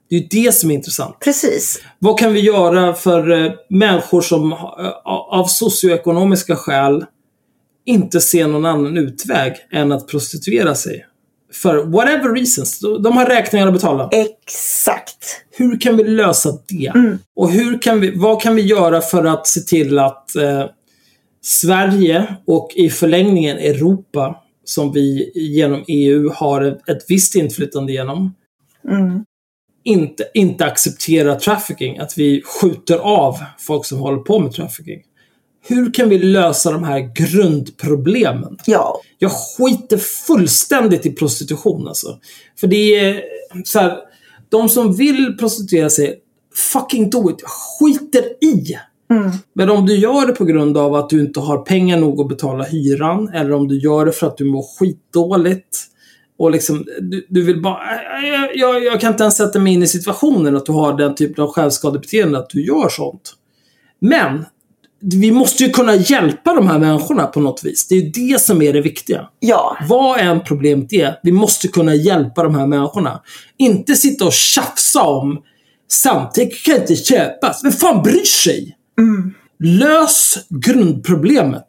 Det 0.09 0.17
är 0.17 0.21
ju 0.21 0.27
det 0.27 0.53
som 0.53 0.71
är 0.71 0.75
intressant. 0.75 1.17
Precis. 1.21 1.83
Vad 1.99 2.19
kan 2.19 2.33
vi 2.33 2.41
göra 2.41 2.95
för 2.95 3.31
eh, 3.31 3.53
människor 3.69 4.21
som 4.21 4.53
eh, 4.53 4.59
av 5.05 5.45
socioekonomiska 5.45 6.57
skäl 6.57 7.05
inte 7.85 8.21
ser 8.21 8.47
någon 8.47 8.67
annan 8.67 8.99
utväg 8.99 9.53
än 9.73 9.93
att 9.93 10.09
prostituera 10.09 10.75
sig? 10.75 11.07
För 11.53 11.85
whatever 11.85 12.35
reasons. 12.35 12.81
De 12.81 13.17
har 13.17 13.27
räkningar 13.27 13.67
att 13.67 13.73
betala. 13.73 14.09
Exakt. 14.13 15.45
Hur 15.51 15.81
kan 15.81 15.97
vi 15.97 16.05
lösa 16.05 16.59
det? 16.69 16.87
Mm. 16.87 17.19
Och 17.37 17.51
hur 17.51 17.83
kan 17.83 18.01
vi, 18.01 18.13
vad 18.17 18.43
kan 18.43 18.55
vi 18.55 18.63
göra 18.63 19.01
för 19.01 19.25
att 19.25 19.47
se 19.47 19.61
till 19.61 19.99
att 19.99 20.37
eh, 20.37 20.65
Sverige 21.43 22.37
och 22.47 22.71
i 22.75 22.91
förlängningen 22.91 23.59
Europa, 23.59 24.37
som 24.65 24.93
vi 24.93 25.33
genom 25.35 25.85
EU 25.89 26.33
har 26.35 26.63
ett, 26.63 26.89
ett 26.89 27.05
visst 27.09 27.35
inflytande 27.35 27.93
genom, 27.93 28.35
Mm. 28.89 29.25
inte, 29.85 30.25
inte 30.35 30.65
accepterar 30.65 31.35
trafficking. 31.35 31.99
Att 31.99 32.19
vi 32.19 32.43
skjuter 32.43 32.99
av 32.99 33.37
folk 33.59 33.87
som 33.87 33.99
håller 33.99 34.19
på 34.19 34.39
med 34.39 34.53
trafficking. 34.53 35.03
Hur 35.63 35.93
kan 35.93 36.09
vi 36.09 36.19
lösa 36.19 36.73
de 36.73 36.85
här 36.85 37.01
grundproblemen? 37.15 38.59
Ja, 38.67 39.01
Jag 39.19 39.33
skiter 39.33 39.97
fullständigt 39.97 41.07
i 41.07 41.13
prostitution 41.13 41.89
alltså. 41.89 42.19
För 42.61 42.67
det 42.67 42.99
är 42.99 43.23
så 43.65 43.79
här, 43.79 43.99
de 44.49 44.69
som 44.69 44.97
vill 44.97 45.37
prostituera 45.39 45.91
sig, 45.91 46.19
fucking 46.73 47.11
do 47.11 47.31
it. 47.31 47.37
Jag 47.41 47.51
skiter 47.51 48.45
i. 48.45 48.77
Mm. 49.11 49.31
Men 49.53 49.71
om 49.71 49.87
du 49.87 49.97
gör 49.97 50.27
det 50.27 50.33
på 50.33 50.45
grund 50.45 50.77
av 50.77 50.95
att 50.95 51.11
du 51.11 51.21
inte 51.21 51.41
har 51.41 51.59
pengar 51.59 52.01
nog 52.01 52.21
att 52.21 52.29
betala 52.29 52.65
hyran, 52.65 53.29
eller 53.29 53.53
om 53.53 53.69
du 53.69 53.79
gör 53.79 54.07
det 54.07 54.13
för 54.13 54.27
att 54.27 54.37
du 54.37 54.45
mår 54.45 54.79
skitdåligt, 54.79 55.79
och 56.39 56.51
liksom, 56.51 56.85
du, 57.01 57.27
du 57.29 57.43
vill 57.43 57.63
bara... 57.63 57.81
Jag, 58.23 58.57
jag, 58.57 58.85
jag 58.85 59.01
kan 59.01 59.13
inte 59.13 59.23
ens 59.23 59.37
sätta 59.37 59.59
mig 59.59 59.73
in 59.73 59.83
i 59.83 59.87
situationen 59.87 60.57
att 60.57 60.67
du 60.67 60.73
har 60.73 60.97
den 60.97 61.15
typen 61.15 61.45
av 61.45 61.53
självskadebeteende, 61.53 62.39
att 62.39 62.51
du 62.51 62.67
gör 62.67 62.89
sånt. 62.89 63.33
Men, 63.99 64.45
vi 65.01 65.31
måste 65.33 65.65
ju 65.65 65.71
kunna 65.71 65.95
hjälpa 65.95 66.55
de 66.55 66.67
här 66.67 66.79
människorna 66.79 67.27
på 67.27 67.41
något 67.41 67.65
vis. 67.65 67.89
Det 67.89 67.95
är 67.95 68.01
ju 68.03 68.11
det 68.11 68.41
som 68.41 68.63
är 68.63 68.73
det 68.73 68.81
viktiga. 68.81 69.29
ja, 69.41 69.77
Vad 69.89 70.21
än 70.21 70.41
problemet 70.41 70.93
är, 70.93 71.19
vi 71.23 71.33
måste 71.33 71.69
kunna 71.69 71.95
hjälpa 71.95 72.43
de 72.43 72.55
här 72.55 72.67
människorna. 72.67 73.23
Inte 73.59 73.95
sitta 73.97 74.25
och 74.25 74.33
tjafsa 74.33 75.03
om 75.03 75.43
samtycke 75.91 76.57
kan 76.73 76.81
inte 76.81 76.97
köpas. 76.97 77.65
Vem 77.65 77.73
fan 77.73 78.03
bryr 78.03 78.25
sig? 78.25 78.77
Mm. 78.99 79.35
Lös 79.65 80.39
grundproblemet. 80.49 81.69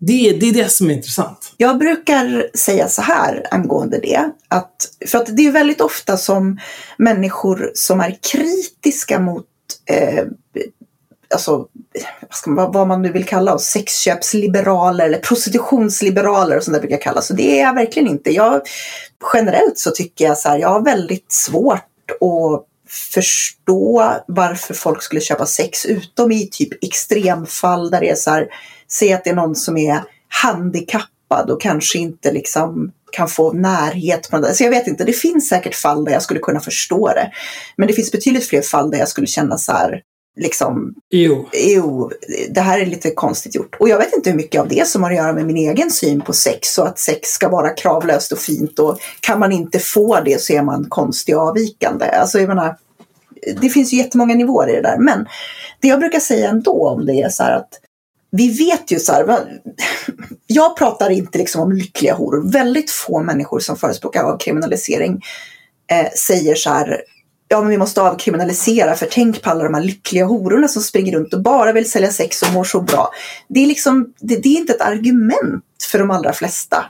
Det, 0.00 0.28
är- 0.28 0.40
det 0.40 0.46
är 0.48 0.52
det 0.52 0.68
som 0.72 0.90
är 0.90 0.94
intressant. 0.94 1.54
Jag 1.56 1.78
brukar 1.78 2.56
säga 2.56 2.88
så 2.88 3.02
här 3.02 3.42
angående 3.50 3.98
det. 4.02 4.30
Att, 4.48 4.74
för 5.06 5.18
att 5.18 5.36
det 5.36 5.46
är 5.46 5.50
väldigt 5.52 5.80
ofta 5.80 6.16
som 6.16 6.58
människor 6.98 7.70
som 7.74 8.00
är 8.00 8.18
kritiska 8.32 9.20
mot 9.20 9.44
eh, 9.90 10.24
alltså, 11.34 11.66
vad, 12.20 12.34
ska 12.34 12.50
man, 12.50 12.72
vad 12.72 12.88
man 12.88 13.02
nu 13.02 13.12
vill 13.12 13.24
kalla 13.24 13.54
oss, 13.54 13.64
sexköpsliberaler 13.64 15.04
eller 15.04 15.18
prostitutionsliberaler 15.18 16.56
och 16.56 16.62
sånt 16.62 16.74
där 16.74 16.80
brukar 16.80 16.94
jag 16.94 17.02
kalla. 17.02 17.20
Så 17.20 17.34
det 17.34 17.60
är 17.60 17.62
jag 17.62 17.74
verkligen 17.74 18.08
inte. 18.08 18.30
Jag, 18.30 18.62
generellt 19.34 19.78
så 19.78 19.90
tycker 19.90 20.24
jag 20.24 20.38
så 20.38 20.48
här, 20.48 20.58
jag 20.58 20.68
har 20.68 20.84
väldigt 20.84 21.32
svårt 21.32 22.10
att 22.20 22.66
förstå 23.14 24.14
varför 24.26 24.74
folk 24.74 25.02
skulle 25.02 25.20
köpa 25.20 25.46
sex 25.46 25.86
utom 25.86 26.32
i 26.32 26.48
typ 26.52 26.84
extremfall 26.84 27.90
där 27.90 28.00
det 28.00 28.10
är 28.10 28.14
så 28.14 28.30
här, 28.30 28.46
säg 28.90 29.12
att 29.12 29.24
det 29.24 29.30
är 29.30 29.34
någon 29.34 29.54
som 29.54 29.76
är 29.76 30.02
handikappad 30.28 31.50
och 31.50 31.60
kanske 31.60 31.98
inte 31.98 32.32
liksom 32.32 32.92
kan 33.12 33.28
få 33.28 33.52
närhet. 33.52 34.30
På 34.30 34.38
det. 34.38 34.54
Så 34.54 34.64
jag 34.64 34.70
vet 34.70 34.86
inte, 34.86 35.04
det 35.04 35.12
finns 35.12 35.48
säkert 35.48 35.74
fall 35.74 36.04
där 36.04 36.12
jag 36.12 36.22
skulle 36.22 36.40
kunna 36.40 36.60
förstå 36.60 37.08
det. 37.08 37.30
Men 37.76 37.88
det 37.88 37.94
finns 37.94 38.12
betydligt 38.12 38.48
fler 38.48 38.62
fall 38.62 38.90
där 38.90 38.98
jag 38.98 39.08
skulle 39.08 39.26
känna 39.26 39.58
så 39.58 39.72
här, 39.72 40.02
liksom 40.36 40.94
Jo. 41.10 41.48
jo, 41.52 42.10
det 42.50 42.60
här 42.60 42.80
är 42.80 42.86
lite 42.86 43.10
konstigt 43.10 43.54
gjort. 43.54 43.76
Och 43.80 43.88
jag 43.88 43.98
vet 43.98 44.12
inte 44.12 44.30
hur 44.30 44.36
mycket 44.36 44.60
av 44.60 44.68
det 44.68 44.88
som 44.88 45.02
har 45.02 45.10
att 45.10 45.16
göra 45.16 45.32
med 45.32 45.46
min 45.46 45.56
egen 45.56 45.90
syn 45.90 46.20
på 46.20 46.32
sex 46.32 46.78
och 46.78 46.88
att 46.88 46.98
sex 46.98 47.28
ska 47.28 47.48
vara 47.48 47.70
kravlöst 47.70 48.32
och 48.32 48.38
fint 48.38 48.78
och 48.78 48.98
kan 49.20 49.38
man 49.38 49.52
inte 49.52 49.78
få 49.78 50.20
det 50.20 50.40
så 50.40 50.52
är 50.52 50.62
man 50.62 50.86
konstig 50.88 51.36
och 51.36 51.42
avvikande. 51.42 52.04
Alltså 52.06 52.38
jag 52.38 52.48
menar, 52.48 52.76
det 53.60 53.68
finns 53.68 53.92
ju 53.92 53.96
jättemånga 53.96 54.34
nivåer 54.34 54.68
i 54.68 54.72
det 54.72 54.82
där. 54.82 54.98
Men 54.98 55.26
det 55.80 55.88
jag 55.88 55.98
brukar 55.98 56.20
säga 56.20 56.48
ändå 56.48 56.88
om 56.88 57.06
det 57.06 57.20
är 57.20 57.28
så 57.28 57.42
här 57.42 57.56
att 57.56 57.70
vi 58.30 58.48
vet 58.48 58.90
ju 58.90 58.98
så 58.98 59.12
här, 59.12 59.26
jag 60.46 60.76
pratar 60.76 61.10
inte 61.10 61.38
liksom 61.38 61.62
om 61.62 61.72
lyckliga 61.72 62.14
horor. 62.14 62.52
Väldigt 62.52 62.90
få 62.90 63.22
människor 63.22 63.60
som 63.60 63.76
förespråkar 63.76 64.22
avkriminalisering 64.24 65.22
eh, 65.90 66.10
säger 66.16 66.54
så 66.54 66.70
här, 66.70 67.02
ja 67.48 67.60
men 67.60 67.70
vi 67.70 67.78
måste 67.78 68.02
avkriminalisera 68.02 68.94
för 68.94 69.08
tänk 69.10 69.42
på 69.42 69.50
alla 69.50 69.64
de 69.64 69.74
här 69.74 69.82
lyckliga 69.82 70.24
hororna 70.24 70.68
som 70.68 70.82
springer 70.82 71.12
runt 71.12 71.34
och 71.34 71.42
bara 71.42 71.72
vill 71.72 71.90
sälja 71.90 72.10
sex 72.10 72.42
och 72.42 72.52
mår 72.52 72.64
så 72.64 72.80
bra. 72.80 73.10
Det 73.48 73.62
är 73.62 73.66
liksom, 73.66 74.14
det, 74.20 74.36
det 74.36 74.48
är 74.48 74.58
inte 74.58 74.72
ett 74.72 74.80
argument 74.80 75.64
för 75.90 75.98
de 75.98 76.10
allra 76.10 76.32
flesta. 76.32 76.84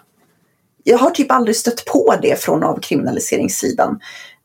Jag 0.84 0.98
har 0.98 1.10
typ 1.10 1.30
aldrig 1.30 1.56
stött 1.56 1.84
på 1.84 2.14
det 2.22 2.40
från 2.40 2.62
avkriminaliseringssidan. 2.62 3.98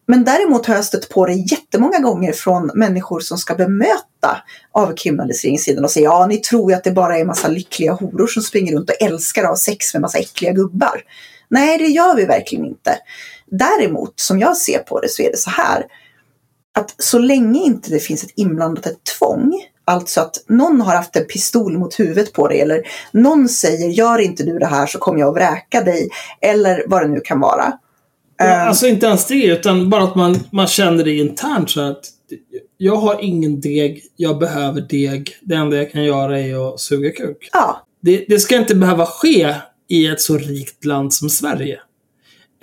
Men 0.07 0.24
däremot 0.24 0.66
har 0.66 0.76
jag 0.76 0.86
stött 0.86 1.09
på 1.09 1.26
det 1.26 1.34
jättemånga 1.34 1.99
gånger 1.99 2.34
från 2.34 2.72
människor 2.76 3.20
som 3.20 3.38
ska 3.38 3.55
bemöta 3.55 4.41
avkriminaliseringssidan 4.72 5.84
och 5.84 5.91
säga 5.91 6.03
ja, 6.03 6.28
ni 6.28 6.38
tror 6.38 6.72
ju 6.72 6.78
att 6.78 6.84
det 6.84 6.91
bara 6.91 7.18
är 7.18 7.26
massa 7.26 7.47
lyckliga 7.47 7.93
horor 7.93 8.28
som 8.28 8.43
springer 8.43 8.74
runt 8.74 8.89
och 8.89 9.01
älskar 9.01 9.43
att 9.43 9.49
ha 9.49 9.55
sex 9.55 9.93
med 9.93 10.01
massa 10.01 10.18
äckliga 10.18 10.51
gubbar. 10.51 11.01
Nej, 11.49 11.78
det 11.78 11.88
gör 11.88 12.16
vi 12.16 12.26
verkligen 12.26 12.66
inte. 12.66 12.97
Däremot, 13.51 14.20
som 14.20 14.39
jag 14.39 14.57
ser 14.57 14.80
på 14.80 14.99
det, 14.99 15.09
så 15.09 15.22
är 15.22 15.32
det 15.32 15.38
så 15.38 15.49
här 15.49 15.86
att 16.74 16.95
så 16.97 17.19
länge 17.19 17.59
inte 17.59 17.89
det 17.89 17.99
finns 17.99 18.24
ett 18.24 18.34
inblandat 18.36 18.86
ett 18.86 19.03
tvång, 19.19 19.53
alltså 19.86 20.22
att 20.22 20.43
någon 20.47 20.82
har 20.82 20.95
haft 20.95 21.15
en 21.15 21.26
pistol 21.26 21.78
mot 21.78 21.99
huvudet 21.99 22.34
på 22.34 22.47
dig 22.47 22.61
eller 22.61 22.82
någon 23.11 23.49
säger 23.49 23.89
gör 23.89 24.19
inte 24.19 24.43
du 24.43 24.59
det 24.59 24.65
här 24.65 24.88
så 24.88 24.99
kommer 24.99 25.19
jag 25.19 25.30
att 25.30 25.36
vräka 25.36 25.82
dig 25.82 26.09
eller 26.41 26.84
vad 26.88 27.01
det 27.01 27.07
nu 27.07 27.19
kan 27.19 27.39
vara. 27.39 27.74
Ehm, 28.41 28.67
Alltså 28.67 28.88
inte 28.88 29.05
ens 29.05 29.26
det, 29.26 29.45
utan 29.45 29.89
bara 29.89 30.03
att 30.03 30.15
man, 30.15 30.39
man 30.51 30.67
känner 30.67 31.03
det 31.03 31.17
internt 31.17 31.69
så 31.69 31.82
att 31.82 32.05
jag 32.78 32.95
har 32.95 33.24
ingen 33.24 33.61
deg, 33.61 34.03
jag 34.15 34.39
behöver 34.39 34.82
deg. 34.82 35.36
Det 35.41 35.55
enda 35.55 35.78
jag 35.78 35.91
kan 35.91 36.03
göra 36.03 36.39
är 36.39 36.74
att 36.74 36.80
suga 36.80 37.11
kuk. 37.11 37.49
ja, 37.53 37.86
Det, 38.01 38.26
det 38.28 38.39
ska 38.39 38.57
inte 38.57 38.76
behöva 38.76 39.05
ske 39.05 39.55
i 39.88 40.07
ett 40.07 40.22
så 40.22 40.38
rikt 40.38 40.86
land 40.86 41.13
som 41.13 41.30
Sverige. 41.30 41.80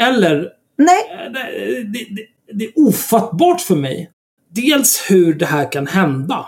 Eller, 0.00 0.48
nej, 0.78 1.02
eh, 1.12 1.84
det, 1.84 2.14
det, 2.14 2.26
det, 2.52 2.64
är 2.64 2.72
ofattbart 2.76 3.60
för 3.60 3.76
mig. 3.76 4.10
Dels 4.50 5.04
hur 5.08 5.34
det 5.34 5.46
här 5.46 5.72
kan 5.72 5.86
hända. 5.86 6.46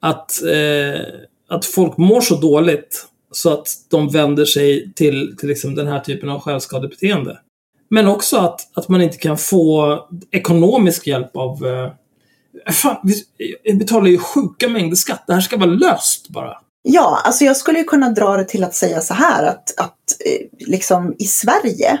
Att, 0.00 0.42
eh, 0.42 1.00
att 1.48 1.64
folk 1.64 1.96
mår 1.96 2.20
så 2.20 2.36
dåligt 2.36 3.06
så 3.30 3.52
att 3.52 3.68
de 3.90 4.08
vänder 4.08 4.44
sig 4.44 4.92
till, 4.92 5.36
till 5.38 5.48
liksom 5.48 5.74
den 5.74 5.86
här 5.86 6.00
typen 6.00 6.28
av 6.28 6.40
självskadebeteende. 6.40 7.38
Men 7.90 8.08
också 8.08 8.36
att, 8.36 8.78
att 8.78 8.88
man 8.88 9.02
inte 9.02 9.16
kan 9.16 9.38
få 9.38 9.98
ekonomisk 10.30 11.06
hjälp 11.06 11.36
av... 11.36 11.66
Eh, 11.66 12.72
fan, 12.72 12.96
vi, 13.02 13.14
jag 13.62 13.78
betalar 13.78 14.06
ju 14.06 14.18
sjuka 14.18 14.68
mängder 14.68 14.96
skatt. 14.96 15.24
Det 15.26 15.34
här 15.34 15.40
ska 15.40 15.56
vara 15.56 15.70
löst 15.70 16.28
bara. 16.28 16.58
Ja, 16.82 17.22
alltså 17.24 17.44
jag 17.44 17.56
skulle 17.56 17.78
ju 17.78 17.84
kunna 17.84 18.10
dra 18.10 18.36
det 18.36 18.44
till 18.44 18.64
att 18.64 18.74
säga 18.74 19.00
så 19.00 19.14
här 19.14 19.46
att, 19.46 19.74
att 19.78 19.98
eh, 20.26 20.66
liksom 20.68 21.14
i 21.18 21.24
Sverige 21.24 21.98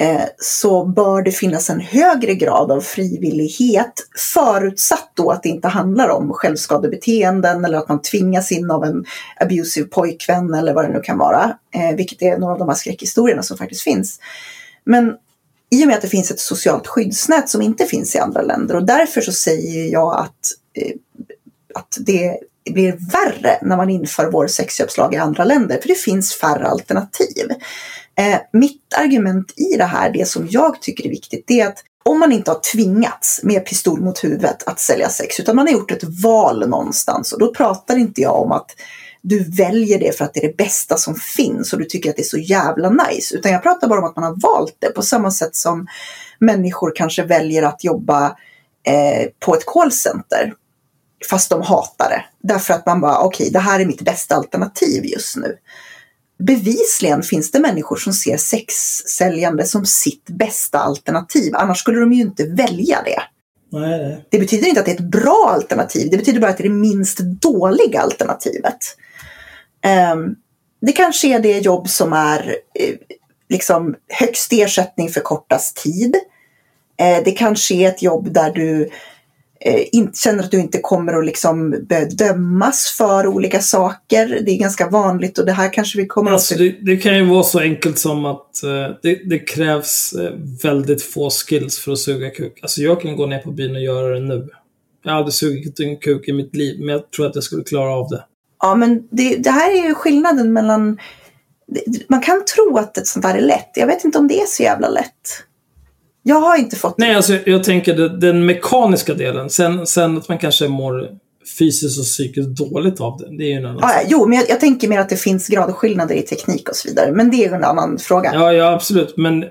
Eh, 0.00 0.24
så 0.38 0.84
bör 0.84 1.22
det 1.22 1.30
finnas 1.30 1.70
en 1.70 1.80
högre 1.80 2.34
grad 2.34 2.72
av 2.72 2.80
frivillighet 2.80 3.92
förutsatt 4.34 5.10
då 5.14 5.30
att 5.30 5.42
det 5.42 5.48
inte 5.48 5.68
handlar 5.68 6.08
om 6.08 6.32
självskadebeteenden 6.32 7.64
eller 7.64 7.78
att 7.78 7.88
man 7.88 8.02
tvingas 8.02 8.52
in 8.52 8.70
av 8.70 8.84
en 8.84 9.04
abusive 9.40 9.86
pojkvän 9.86 10.54
eller 10.54 10.74
vad 10.74 10.84
det 10.84 10.92
nu 10.92 11.00
kan 11.00 11.18
vara. 11.18 11.58
Eh, 11.74 11.96
vilket 11.96 12.22
är 12.22 12.38
några 12.38 12.52
av 12.52 12.58
de 12.58 12.68
här 12.68 12.76
skräckhistorierna 12.76 13.42
som 13.42 13.56
faktiskt 13.56 13.82
finns. 13.82 14.20
Men 14.84 15.14
i 15.70 15.84
och 15.84 15.88
med 15.88 15.96
att 15.96 16.02
det 16.02 16.08
finns 16.08 16.30
ett 16.30 16.40
socialt 16.40 16.86
skyddsnät 16.86 17.48
som 17.48 17.62
inte 17.62 17.84
finns 17.84 18.14
i 18.14 18.18
andra 18.18 18.42
länder 18.42 18.76
och 18.76 18.86
därför 18.86 19.20
så 19.20 19.32
säger 19.32 19.92
jag 19.92 20.16
att, 20.16 20.54
eh, 20.74 20.94
att 21.74 21.98
det 22.00 22.38
blir 22.70 22.92
värre 22.92 23.58
när 23.62 23.76
man 23.76 23.90
inför 23.90 24.30
vår 24.30 24.46
sexköpslag 24.46 25.14
i 25.14 25.16
andra 25.16 25.44
länder, 25.44 25.78
för 25.80 25.88
det 25.88 25.98
finns 25.98 26.34
färre 26.34 26.66
alternativ. 26.66 27.48
Eh, 28.18 28.40
mitt 28.52 28.94
argument 28.96 29.54
i 29.56 29.76
det 29.76 29.84
här, 29.84 30.10
det 30.10 30.28
som 30.28 30.48
jag 30.50 30.82
tycker 30.82 31.06
är 31.06 31.10
viktigt, 31.10 31.44
det 31.46 31.60
är 31.60 31.68
att 31.68 31.84
om 32.04 32.20
man 32.20 32.32
inte 32.32 32.50
har 32.50 32.60
tvingats 32.72 33.40
med 33.42 33.66
pistol 33.66 34.00
mot 34.00 34.24
huvudet 34.24 34.62
att 34.66 34.80
sälja 34.80 35.08
sex, 35.08 35.40
utan 35.40 35.56
man 35.56 35.66
har 35.66 35.72
gjort 35.72 35.90
ett 35.90 36.22
val 36.22 36.68
någonstans, 36.68 37.32
och 37.32 37.38
då 37.40 37.54
pratar 37.54 37.96
inte 37.96 38.20
jag 38.20 38.42
om 38.42 38.52
att 38.52 38.70
du 39.22 39.44
väljer 39.44 39.98
det 39.98 40.18
för 40.18 40.24
att 40.24 40.34
det 40.34 40.44
är 40.44 40.48
det 40.48 40.56
bästa 40.56 40.96
som 40.96 41.14
finns 41.14 41.72
och 41.72 41.78
du 41.78 41.84
tycker 41.84 42.10
att 42.10 42.16
det 42.16 42.22
är 42.22 42.24
så 42.24 42.38
jävla 42.38 42.90
nice. 42.90 43.36
Utan 43.36 43.52
jag 43.52 43.62
pratar 43.62 43.88
bara 43.88 44.00
om 44.00 44.06
att 44.06 44.16
man 44.16 44.24
har 44.24 44.36
valt 44.40 44.76
det 44.78 44.90
på 44.90 45.02
samma 45.02 45.30
sätt 45.30 45.56
som 45.56 45.86
människor 46.38 46.92
kanske 46.96 47.24
väljer 47.24 47.62
att 47.62 47.84
jobba 47.84 48.26
eh, 48.86 49.28
på 49.38 49.54
ett 49.54 49.66
callcenter 49.66 50.54
fast 51.30 51.50
de 51.50 51.62
hatar 51.62 52.10
det. 52.10 52.24
Därför 52.48 52.74
att 52.74 52.86
man 52.86 53.00
bara, 53.00 53.18
okej, 53.18 53.50
det 53.50 53.58
här 53.58 53.80
är 53.80 53.86
mitt 53.86 54.02
bästa 54.02 54.34
alternativ 54.34 55.04
just 55.04 55.36
nu. 55.36 55.56
Bevisligen 56.38 57.22
finns 57.22 57.50
det 57.50 57.60
människor 57.60 57.96
som 57.96 58.12
ser 58.12 58.36
sexsäljande 58.36 59.64
som 59.64 59.86
sitt 59.86 60.24
bästa 60.26 60.78
alternativ. 60.78 61.54
Annars 61.54 61.78
skulle 61.78 62.00
de 62.00 62.12
ju 62.12 62.20
inte 62.20 62.44
välja 62.44 63.02
det. 63.04 63.22
Nej, 63.72 63.98
nej. 63.98 64.24
Det 64.30 64.38
betyder 64.38 64.68
inte 64.68 64.80
att 64.80 64.86
det 64.86 64.92
är 64.92 64.96
ett 64.96 65.10
bra 65.10 65.50
alternativ. 65.54 66.10
Det 66.10 66.16
betyder 66.16 66.40
bara 66.40 66.50
att 66.50 66.58
det 66.58 66.64
är 66.64 66.68
det 66.68 66.74
minst 66.74 67.18
dåliga 67.18 68.00
alternativet. 68.00 68.78
Ehm, 69.82 70.34
det 70.80 70.92
kanske 70.92 71.28
är 71.28 71.40
det 71.40 71.58
jobb 71.58 71.88
som 71.88 72.12
är 72.12 72.56
eh, 72.74 72.94
liksom 73.48 73.94
högst 74.08 74.52
ersättning 74.52 75.08
för 75.08 75.20
kortast 75.20 75.76
tid. 75.76 76.16
Eh, 77.00 77.24
det 77.24 77.32
kanske 77.32 77.74
är 77.74 77.88
ett 77.88 78.02
jobb 78.02 78.32
där 78.32 78.52
du 78.52 78.90
eh, 79.60 79.84
inte, 79.92 80.18
känner 80.18 80.44
att 80.44 80.50
du 80.50 80.60
inte 80.60 80.78
kommer 80.78 81.12
att 81.12 81.26
liksom 81.26 81.70
bedömas 81.70 82.94
för 82.98 83.26
olika 83.26 83.60
saker. 83.60 84.42
Det 84.46 84.50
är 84.50 84.58
ganska 84.58 84.88
vanligt 84.88 85.38
och 85.38 85.46
det 85.46 85.52
här 85.52 85.72
kanske 85.72 85.98
vi 85.98 86.06
kommer 86.06 86.30
Alltså, 86.30 86.54
att... 86.54 86.58
det, 86.58 86.76
det 86.80 86.96
kan 86.96 87.16
ju 87.16 87.24
vara 87.24 87.42
så 87.42 87.60
enkelt 87.60 87.98
som 87.98 88.24
att 88.24 88.62
eh, 88.62 88.96
det, 89.02 89.28
det 89.30 89.38
krävs 89.38 90.12
eh, 90.12 90.32
väldigt 90.62 91.02
få 91.02 91.30
skills 91.30 91.78
för 91.78 91.92
att 91.92 91.98
suga 91.98 92.30
kuk. 92.30 92.58
Alltså 92.62 92.80
jag 92.80 93.00
kan 93.00 93.16
gå 93.16 93.26
ner 93.26 93.38
på 93.38 93.50
byn 93.50 93.76
och 93.76 93.82
göra 93.82 94.14
det 94.14 94.20
nu. 94.20 94.48
Jag 95.04 95.12
har 95.12 95.18
aldrig 95.18 95.34
sugit 95.34 95.80
en 95.80 95.96
kuk 95.96 96.28
i 96.28 96.32
mitt 96.32 96.56
liv, 96.56 96.80
men 96.80 96.88
jag 96.88 97.10
tror 97.10 97.26
att 97.26 97.34
jag 97.34 97.44
skulle 97.44 97.64
klara 97.64 97.94
av 97.94 98.08
det. 98.08 98.24
Ja, 98.62 98.74
men 98.74 99.08
det, 99.10 99.36
det 99.36 99.50
här 99.50 99.70
är 99.70 99.88
ju 99.88 99.94
skillnaden 99.94 100.52
mellan... 100.52 100.98
Man 102.08 102.20
kan 102.20 102.44
tro 102.44 102.78
att 102.78 102.98
ett 102.98 103.06
sånt 103.06 103.24
här 103.24 103.38
är 103.38 103.40
lätt. 103.40 103.70
Jag 103.74 103.86
vet 103.86 104.04
inte 104.04 104.18
om 104.18 104.28
det 104.28 104.40
är 104.40 104.46
så 104.46 104.62
jävla 104.62 104.88
lätt. 104.88 105.44
Jag 106.28 106.40
har 106.40 106.56
inte 106.56 106.76
fått... 106.76 106.98
Nej, 106.98 107.14
alltså 107.14 107.38
jag 107.46 107.64
tänker 107.64 107.94
det, 107.94 108.18
den 108.18 108.46
mekaniska 108.46 109.14
delen. 109.14 109.50
Sen, 109.50 109.86
sen 109.86 110.18
att 110.18 110.28
man 110.28 110.38
kanske 110.38 110.68
mår 110.68 111.08
fysiskt 111.58 111.98
och 111.98 112.04
psykiskt 112.04 112.48
dåligt 112.48 113.00
av 113.00 113.18
det. 113.18 113.36
Det 113.36 113.44
är 113.44 113.48
ju 113.48 113.52
en 113.52 113.64
annan 113.66 113.78
Ja, 113.82 113.92
ja, 113.92 114.06
jo, 114.08 114.26
men 114.26 114.38
jag, 114.38 114.50
jag 114.50 114.60
tänker 114.60 114.88
mer 114.88 114.98
att 114.98 115.08
det 115.08 115.16
finns 115.16 115.48
gradskillnader 115.48 116.14
i 116.14 116.22
teknik 116.22 116.68
och 116.68 116.76
så 116.76 116.88
vidare. 116.88 117.12
Men 117.12 117.30
det 117.30 117.36
är 117.36 117.48
ju 117.48 117.54
en 117.54 117.64
annan 117.64 117.98
fråga. 117.98 118.30
Ja, 118.34 118.40
Ja, 118.40 118.52
ja, 118.52 118.72
absolut. 118.72 119.16
Men, 119.16 119.44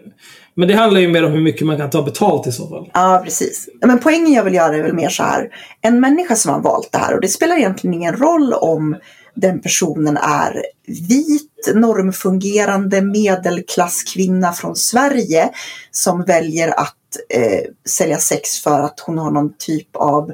men 0.55 0.67
det 0.67 0.73
handlar 0.73 1.01
ju 1.01 1.07
mer 1.07 1.25
om 1.25 1.31
hur 1.31 1.41
mycket 1.41 1.67
man 1.67 1.77
kan 1.77 1.89
ta 1.89 2.01
betalt 2.01 2.47
i 2.47 2.51
så 2.51 2.67
fall. 2.67 3.23
precis. 3.23 3.69
Men 3.85 3.99
poängen 3.99 4.33
jag 4.33 4.43
vill 4.43 4.53
göra 4.53 4.75
är 4.75 4.83
väl 4.83 4.93
mer 4.93 5.09
så 5.09 5.23
här. 5.23 5.49
En 5.81 5.99
människa 5.99 6.35
som 6.35 6.53
har 6.53 6.61
valt 6.61 6.91
det 6.91 6.97
här 6.97 7.15
och 7.15 7.21
det 7.21 7.27
spelar 7.27 7.57
egentligen 7.57 7.93
ingen 7.93 8.15
roll 8.15 8.53
om 8.53 8.95
den 9.41 9.61
personen 9.61 10.17
är 10.17 10.65
vit, 10.87 11.69
normfungerande 11.73 13.01
medelklasskvinna 13.01 14.53
från 14.53 14.75
Sverige 14.75 15.49
som 15.91 16.23
väljer 16.23 16.79
att 16.79 16.93
eh, 17.29 17.61
sälja 17.89 18.17
sex 18.17 18.59
för 18.59 18.79
att 18.79 18.99
hon 18.99 19.17
har 19.17 19.31
någon 19.31 19.53
typ 19.57 19.95
av 19.95 20.31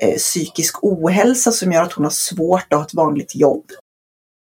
eh, 0.00 0.16
psykisk 0.16 0.84
ohälsa 0.84 1.52
som 1.52 1.72
gör 1.72 1.82
att 1.82 1.92
hon 1.92 2.04
har 2.04 2.10
svårt 2.10 2.72
att 2.72 2.78
ha 2.78 2.86
ett 2.86 2.94
vanligt 2.94 3.34
jobb. 3.34 3.64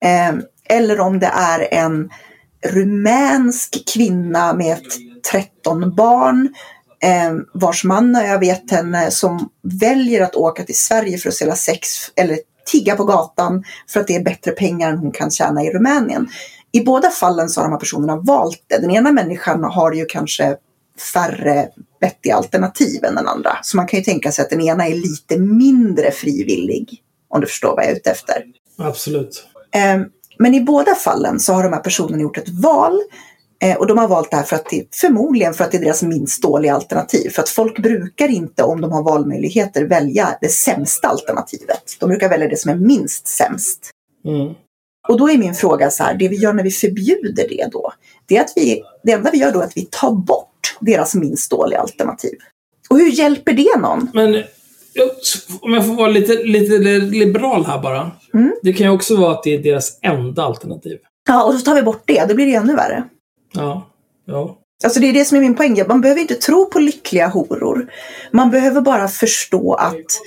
Eh, 0.05 0.35
eller 0.69 0.99
om 0.99 1.19
det 1.19 1.31
är 1.33 1.73
en 1.73 2.09
rumänsk 2.65 3.89
kvinna 3.93 4.53
med 4.53 4.81
13 5.31 5.95
barn 5.95 6.53
eh, 7.03 7.33
vars 7.53 7.83
man 7.83 8.15
har 8.15 8.23
övergett 8.23 8.71
henne 8.71 9.11
som 9.11 9.49
väljer 9.63 10.21
att 10.21 10.35
åka 10.35 10.63
till 10.63 10.77
Sverige 10.77 11.17
för 11.17 11.29
att 11.29 11.35
sälja 11.35 11.55
sex 11.55 11.87
eller 12.15 12.37
tigga 12.71 12.95
på 12.95 13.03
gatan 13.03 13.63
för 13.89 13.99
att 13.99 14.07
det 14.07 14.15
är 14.15 14.23
bättre 14.23 14.51
pengar 14.51 14.89
än 14.91 14.97
hon 14.97 15.11
kan 15.11 15.31
tjäna 15.31 15.63
i 15.63 15.69
Rumänien. 15.71 16.27
I 16.71 16.81
båda 16.83 17.09
fallen 17.09 17.49
så 17.49 17.59
har 17.59 17.65
de 17.65 17.71
här 17.71 17.79
personerna 17.79 18.15
valt 18.15 18.63
det. 18.67 18.77
Den 18.77 18.91
ena 18.91 19.11
människan 19.11 19.63
har 19.63 19.93
ju 19.93 20.05
kanske 20.05 20.55
färre 21.13 21.69
vettiga 22.01 22.35
alternativ 22.35 23.03
än 23.05 23.15
den 23.15 23.27
andra. 23.27 23.57
Så 23.61 23.77
man 23.77 23.87
kan 23.87 23.99
ju 23.99 24.03
tänka 24.03 24.31
sig 24.31 24.43
att 24.43 24.49
den 24.49 24.61
ena 24.61 24.87
är 24.87 24.95
lite 24.95 25.37
mindre 25.37 26.11
frivillig. 26.11 27.03
Om 27.29 27.41
du 27.41 27.47
förstår 27.47 27.75
vad 27.75 27.83
jag 27.83 27.91
är 27.91 27.95
ute 27.95 28.11
efter. 28.11 28.43
Absolut. 28.77 29.45
Eh, 29.71 30.01
Men 30.39 30.53
i 30.53 30.61
båda 30.61 30.95
fallen 30.95 31.39
så 31.39 31.53
har 31.53 31.63
de 31.63 31.73
här 31.73 31.79
personerna 31.79 32.21
gjort 32.21 32.37
ett 32.37 32.49
val 32.49 32.99
och 33.79 33.87
de 33.87 33.97
har 33.97 34.07
valt 34.07 34.31
det 34.31 34.37
här 34.37 34.43
för 34.43 34.55
att 34.55 34.69
det, 34.69 34.95
förmodligen 34.95 35.53
för 35.53 35.63
att 35.63 35.71
det 35.71 35.77
är 35.77 35.81
deras 35.81 36.03
minst 36.03 36.41
dåliga 36.41 36.73
alternativ. 36.73 37.29
För 37.29 37.41
att 37.41 37.49
folk 37.49 37.79
brukar 37.79 38.27
inte, 38.27 38.63
om 38.63 38.81
de 38.81 38.91
har 38.91 39.03
valmöjligheter, 39.03 39.85
välja 39.85 40.37
det 40.41 40.49
sämsta 40.49 41.07
alternativet. 41.07 41.83
De 41.99 42.09
brukar 42.09 42.29
välja 42.29 42.47
det 42.47 42.57
som 42.57 42.71
är 42.71 42.75
minst 42.75 43.27
sämst. 43.27 43.91
Mm. 44.25 44.53
Och 45.09 45.17
då 45.17 45.29
är 45.29 45.37
min 45.37 45.53
fråga 45.53 45.89
så 45.89 46.03
här, 46.03 46.13
det 46.13 46.27
vi 46.27 46.35
gör 46.35 46.53
när 46.53 46.63
vi 46.63 46.71
förbjuder 46.71 47.47
det 47.49 47.67
då, 47.71 47.93
det 48.25 48.37
är 48.37 48.41
att 48.41 48.53
vi, 48.55 48.83
det 49.03 49.11
enda 49.11 49.31
vi 49.31 49.37
gör 49.37 49.51
då 49.51 49.59
är 49.59 49.63
att 49.63 49.77
vi 49.77 49.87
tar 49.91 50.11
bort 50.11 50.77
deras 50.79 51.15
minst 51.15 51.51
dåliga 51.51 51.79
alternativ. 51.79 52.37
Och 52.89 52.97
hur 52.97 53.11
hjälper 53.11 53.53
det 53.53 53.79
någon? 53.79 54.09
Men 54.13 54.43
om 55.61 55.73
jag 55.73 55.85
får 55.85 55.93
vara 55.93 56.07
lite, 56.07 56.33
lite 56.43 56.77
liberal 56.99 57.65
här 57.65 57.79
bara. 57.81 58.11
Mm. 58.33 58.53
Det 58.61 58.73
kan 58.73 58.87
ju 58.87 58.93
också 58.93 59.15
vara 59.15 59.31
att 59.31 59.43
det 59.43 59.53
är 59.53 59.63
deras 59.63 59.99
enda 60.01 60.43
alternativ. 60.43 60.97
Ja, 61.27 61.43
och 61.43 61.53
så 61.53 61.59
tar 61.59 61.75
vi 61.75 61.81
bort 61.81 62.03
det, 62.05 62.25
då 62.29 62.35
blir 62.35 62.45
det 62.45 62.53
ännu 62.53 62.75
värre. 62.75 63.03
Ja. 63.51 63.89
Ja. 64.25 64.57
Alltså 64.83 64.99
det 64.99 65.09
är 65.09 65.13
det 65.13 65.25
som 65.25 65.37
är 65.37 65.41
min 65.41 65.55
poäng. 65.55 65.83
Man 65.87 66.01
behöver 66.01 66.21
inte 66.21 66.35
tro 66.35 66.69
på 66.69 66.79
lyckliga 66.79 67.27
horor. 67.27 67.91
Man 68.31 68.51
behöver 68.51 68.81
bara 68.81 69.07
förstå 69.07 69.73
att 69.73 70.21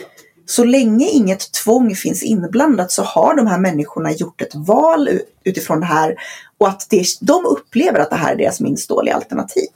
så 0.47 0.64
länge 0.64 1.09
inget 1.09 1.52
tvång 1.52 1.94
finns 1.94 2.22
inblandat 2.22 2.92
så 2.92 3.02
har 3.02 3.36
de 3.36 3.47
här 3.47 3.59
människorna 3.59 4.12
gjort 4.12 4.40
ett 4.40 4.55
val 4.55 5.09
utifrån 5.44 5.80
det 5.80 5.86
här 5.86 6.16
och 6.59 6.68
att 6.68 6.86
det, 6.90 7.05
de 7.20 7.44
upplever 7.47 7.98
att 8.01 8.10
det 8.10 8.16
här 8.16 8.32
är 8.32 8.38
deras 8.38 8.60
minst 8.60 8.88
dåliga 8.88 9.14
alternativ. 9.14 9.68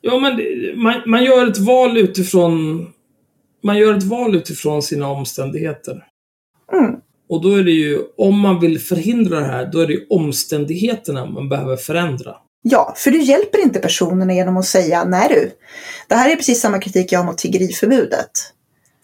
Ja, 0.00 0.18
men 0.18 0.40
man, 0.82 1.02
man 1.06 1.24
gör 1.24 1.46
ett 1.46 1.58
val 1.58 1.98
utifrån... 1.98 2.86
Man 3.62 3.78
gör 3.78 3.94
ett 3.94 4.02
val 4.02 4.36
utifrån 4.36 4.82
sina 4.82 5.08
omständigheter. 5.08 6.06
Mm. 6.72 7.00
Och 7.28 7.42
då 7.42 7.54
är 7.54 7.62
det 7.62 7.70
ju, 7.70 8.02
om 8.16 8.40
man 8.40 8.60
vill 8.60 8.80
förhindra 8.80 9.40
det 9.40 9.46
här, 9.46 9.66
då 9.72 9.78
är 9.78 9.86
det 9.86 9.92
ju 9.92 10.06
omständigheterna 10.10 11.26
man 11.26 11.48
behöver 11.48 11.76
förändra. 11.76 12.36
Ja, 12.68 12.94
för 12.96 13.10
du 13.10 13.22
hjälper 13.22 13.58
inte 13.58 13.78
personerna 13.78 14.34
genom 14.34 14.56
att 14.56 14.66
säga 14.66 15.04
nej 15.04 15.28
du, 15.28 15.50
det 16.08 16.14
här 16.14 16.30
är 16.30 16.36
precis 16.36 16.60
samma 16.60 16.78
kritik 16.78 17.12
jag 17.12 17.18
har 17.18 17.26
mot 17.26 17.38
tiggeriförbudet. 17.38 18.30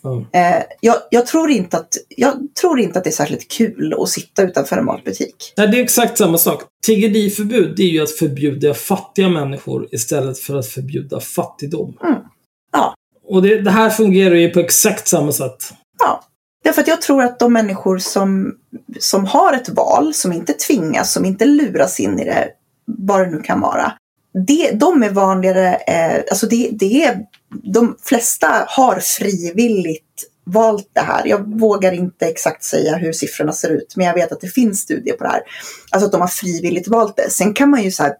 Ja. 0.03 0.27
Eh, 0.33 0.63
jag, 0.81 0.97
jag, 1.11 1.27
tror 1.27 1.51
inte 1.51 1.77
att, 1.77 1.97
jag 2.09 2.55
tror 2.61 2.81
inte 2.81 2.99
att 2.99 3.05
det 3.05 3.11
är 3.11 3.13
särskilt 3.13 3.51
kul 3.51 3.95
att 3.99 4.09
sitta 4.09 4.43
utanför 4.43 4.77
en 4.77 4.85
matbutik. 4.85 5.53
Nej, 5.57 5.69
det 5.69 5.79
är 5.79 5.83
exakt 5.83 6.19
samma 6.19 6.39
sak. 6.39 6.63
Tiggeriförbud, 6.87 7.77
det 7.77 7.83
är 7.83 7.89
ju 7.89 8.03
att 8.03 8.11
förbjuda 8.11 8.75
fattiga 8.75 9.29
människor 9.29 9.89
istället 9.93 10.39
för 10.39 10.57
att 10.57 10.67
förbjuda 10.67 11.21
fattigdom. 11.21 11.97
Mm. 12.05 12.19
Ja. 12.73 12.95
Och 13.29 13.43
det, 13.43 13.61
det 13.61 13.71
här 13.71 13.91
fungerar 13.91 14.35
ju 14.35 14.51
på 14.51 14.61
exakt 14.61 15.09
samma 15.09 15.33
sätt. 15.33 15.73
Ja, 15.99 16.25
därför 16.65 16.81
att 16.81 16.89
jag 16.89 17.03
tror 17.03 17.23
att 17.23 17.39
de 17.39 17.53
människor 17.53 17.99
som, 17.99 18.55
som 19.01 19.25
har 19.25 19.53
ett 19.53 19.69
val, 19.69 20.15
som 20.15 20.33
inte 20.33 20.53
tvingas, 20.53 21.13
som 21.13 21.25
inte 21.25 21.45
luras 21.45 22.01
in 22.01 22.19
i 22.19 22.25
det, 22.25 22.49
vad 22.99 23.21
det 23.21 23.31
nu 23.31 23.43
kan 23.43 23.61
vara. 23.61 23.93
Det, 24.47 24.71
de 24.71 25.03
är 25.03 25.11
vanligare, 25.11 25.75
eh, 25.75 26.23
alltså 26.31 26.47
det, 26.47 26.71
det 26.73 27.05
är, 27.05 27.19
de 27.73 27.97
flesta 28.03 28.65
har 28.69 29.01
frivilligt 29.01 30.25
valt 30.45 30.91
det 30.93 31.01
här. 31.01 31.27
Jag 31.27 31.61
vågar 31.61 31.93
inte 31.93 32.27
exakt 32.27 32.65
säga 32.65 32.97
hur 32.97 33.13
siffrorna 33.13 33.53
ser 33.53 33.71
ut, 33.71 33.97
men 33.97 34.07
jag 34.07 34.15
vet 34.15 34.33
att 34.33 34.41
det 34.41 34.49
finns 34.49 34.81
studier 34.81 35.17
på 35.17 35.25
det 35.25 35.31
här. 35.31 35.43
Alltså 35.91 36.07
att 36.07 36.13
de 36.13 36.21
har 36.21 36.29
frivilligt 36.29 36.89
valt 36.89 37.17
det. 37.17 37.31
Sen 37.31 37.55
kan 37.55 37.71
man 37.71 37.83
ju 37.83 37.91
så 37.91 38.03
här 38.03 38.15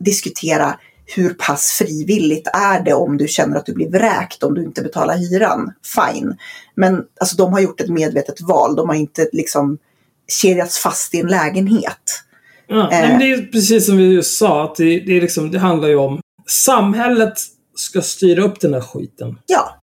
diskutera 0.00 0.78
hur 1.16 1.34
pass 1.34 1.70
frivilligt 1.70 2.46
är 2.46 2.80
det 2.80 2.94
om 2.94 3.16
du 3.16 3.28
känner 3.28 3.56
att 3.56 3.66
du 3.66 3.72
blir 3.72 3.90
vräkt 3.90 4.42
om 4.42 4.54
du 4.54 4.62
inte 4.62 4.82
betalar 4.82 5.16
hyran? 5.16 5.72
Fine. 5.96 6.36
Men 6.74 7.04
alltså, 7.20 7.36
de 7.36 7.52
har 7.52 7.60
gjort 7.60 7.80
ett 7.80 7.88
medvetet 7.88 8.40
val. 8.40 8.76
De 8.76 8.88
har 8.88 8.96
inte 8.96 9.28
liksom 9.32 9.78
kedjats 10.42 10.78
fast 10.78 11.14
i 11.14 11.20
en 11.20 11.26
lägenhet. 11.26 12.24
Ja, 12.68 12.88
nej, 12.90 13.08
men 13.08 13.18
det 13.18 13.32
är 13.32 13.42
precis 13.42 13.86
som 13.86 13.96
vi 13.96 14.12
just 14.12 14.38
sa, 14.38 14.64
att 14.64 14.76
det, 14.76 15.00
det, 15.00 15.16
är 15.16 15.20
liksom, 15.20 15.50
det 15.50 15.58
handlar 15.58 15.88
ju 15.88 15.96
om 15.96 16.20
samhället 16.46 17.34
ska 17.76 18.02
styra 18.02 18.42
upp 18.42 18.60
den 18.60 18.74
här 18.74 18.80
skiten. 18.80 19.38
Ja. 19.46 19.80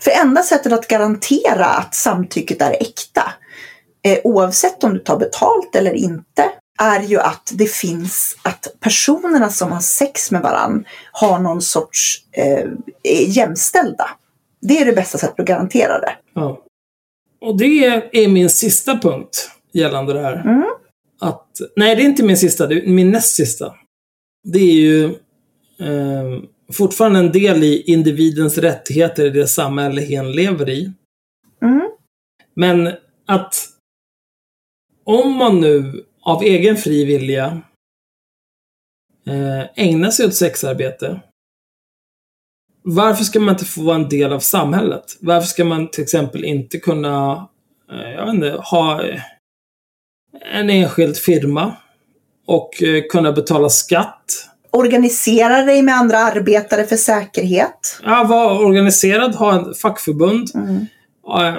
För 0.00 0.10
enda 0.10 0.42
sättet 0.42 0.72
att 0.72 0.88
garantera 0.88 1.66
att 1.66 1.94
samtycket 1.94 2.62
är 2.62 2.70
äkta, 2.70 3.32
eh, 4.04 4.18
oavsett 4.24 4.84
om 4.84 4.94
du 4.94 4.98
tar 4.98 5.16
betalt 5.16 5.76
eller 5.76 5.94
inte, 5.94 6.50
är 6.78 7.00
ju 7.00 7.20
att 7.20 7.52
det 7.54 7.70
finns, 7.70 8.36
att 8.42 8.76
personerna 8.80 9.50
som 9.50 9.72
har 9.72 9.80
sex 9.80 10.30
med 10.30 10.42
varann 10.42 10.84
har 11.12 11.38
någon 11.38 11.62
sorts 11.62 12.24
eh, 12.32 12.64
är 13.02 13.24
jämställda. 13.28 14.10
Det 14.60 14.78
är 14.78 14.84
det 14.84 14.92
bästa 14.92 15.18
sättet 15.18 15.40
att 15.40 15.46
garantera 15.46 16.00
det. 16.00 16.12
Ja. 16.34 16.64
Och 17.40 17.58
det 17.58 17.86
är 18.12 18.28
min 18.28 18.50
sista 18.50 18.98
punkt 18.98 19.50
gällande 19.72 20.12
det 20.12 20.20
här. 20.20 20.40
Mm. 20.40 20.64
Att, 21.20 21.60
nej, 21.76 21.96
det 21.96 22.02
är 22.02 22.06
inte 22.06 22.24
min 22.24 22.36
sista, 22.36 22.66
det 22.66 22.74
är 22.74 22.86
min 22.86 23.10
näst 23.10 23.34
sista. 23.34 23.74
Det 24.44 24.58
är 24.58 24.74
ju 24.74 25.04
eh, 25.78 26.42
fortfarande 26.72 27.18
en 27.18 27.32
del 27.32 27.64
i 27.64 27.82
individens 27.82 28.58
rättigheter 28.58 29.26
i 29.26 29.30
det 29.30 29.46
samhälle 29.46 30.00
hen 30.00 30.32
lever 30.32 30.68
i. 30.68 30.92
Mm. 31.62 31.90
Men 32.54 32.92
att 33.26 33.54
om 35.04 35.32
man 35.32 35.60
nu 35.60 36.04
av 36.22 36.42
egen 36.42 36.76
fri 36.76 37.04
vilja 37.04 37.62
eh, 39.26 39.64
ägnar 39.74 40.10
sig 40.10 40.26
åt 40.26 40.34
sexarbete. 40.34 41.20
Varför 42.82 43.24
ska 43.24 43.40
man 43.40 43.54
inte 43.54 43.64
få 43.64 43.82
vara 43.82 43.96
en 43.96 44.08
del 44.08 44.32
av 44.32 44.40
samhället? 44.40 45.04
Varför 45.20 45.46
ska 45.46 45.64
man 45.64 45.90
till 45.90 46.02
exempel 46.02 46.44
inte 46.44 46.78
kunna, 46.78 47.48
eh, 47.90 48.10
jag 48.10 48.26
vet 48.26 48.34
inte, 48.34 48.50
ha 48.50 49.02
en 50.54 50.70
enskild 50.70 51.16
firma 51.16 51.76
och 52.46 52.82
eh, 52.82 53.02
kunna 53.10 53.32
betala 53.32 53.68
skatt? 53.68 54.24
Organisera 54.70 55.62
dig 55.62 55.82
med 55.82 55.94
andra 55.94 56.18
arbetare 56.18 56.84
för 56.84 56.96
säkerhet. 56.96 58.00
Ja, 58.04 58.26
vara 58.28 58.58
organiserad, 58.58 59.34
ha 59.34 59.52
en 59.58 59.74
fackförbund. 59.74 60.48
Mm. 60.54 60.86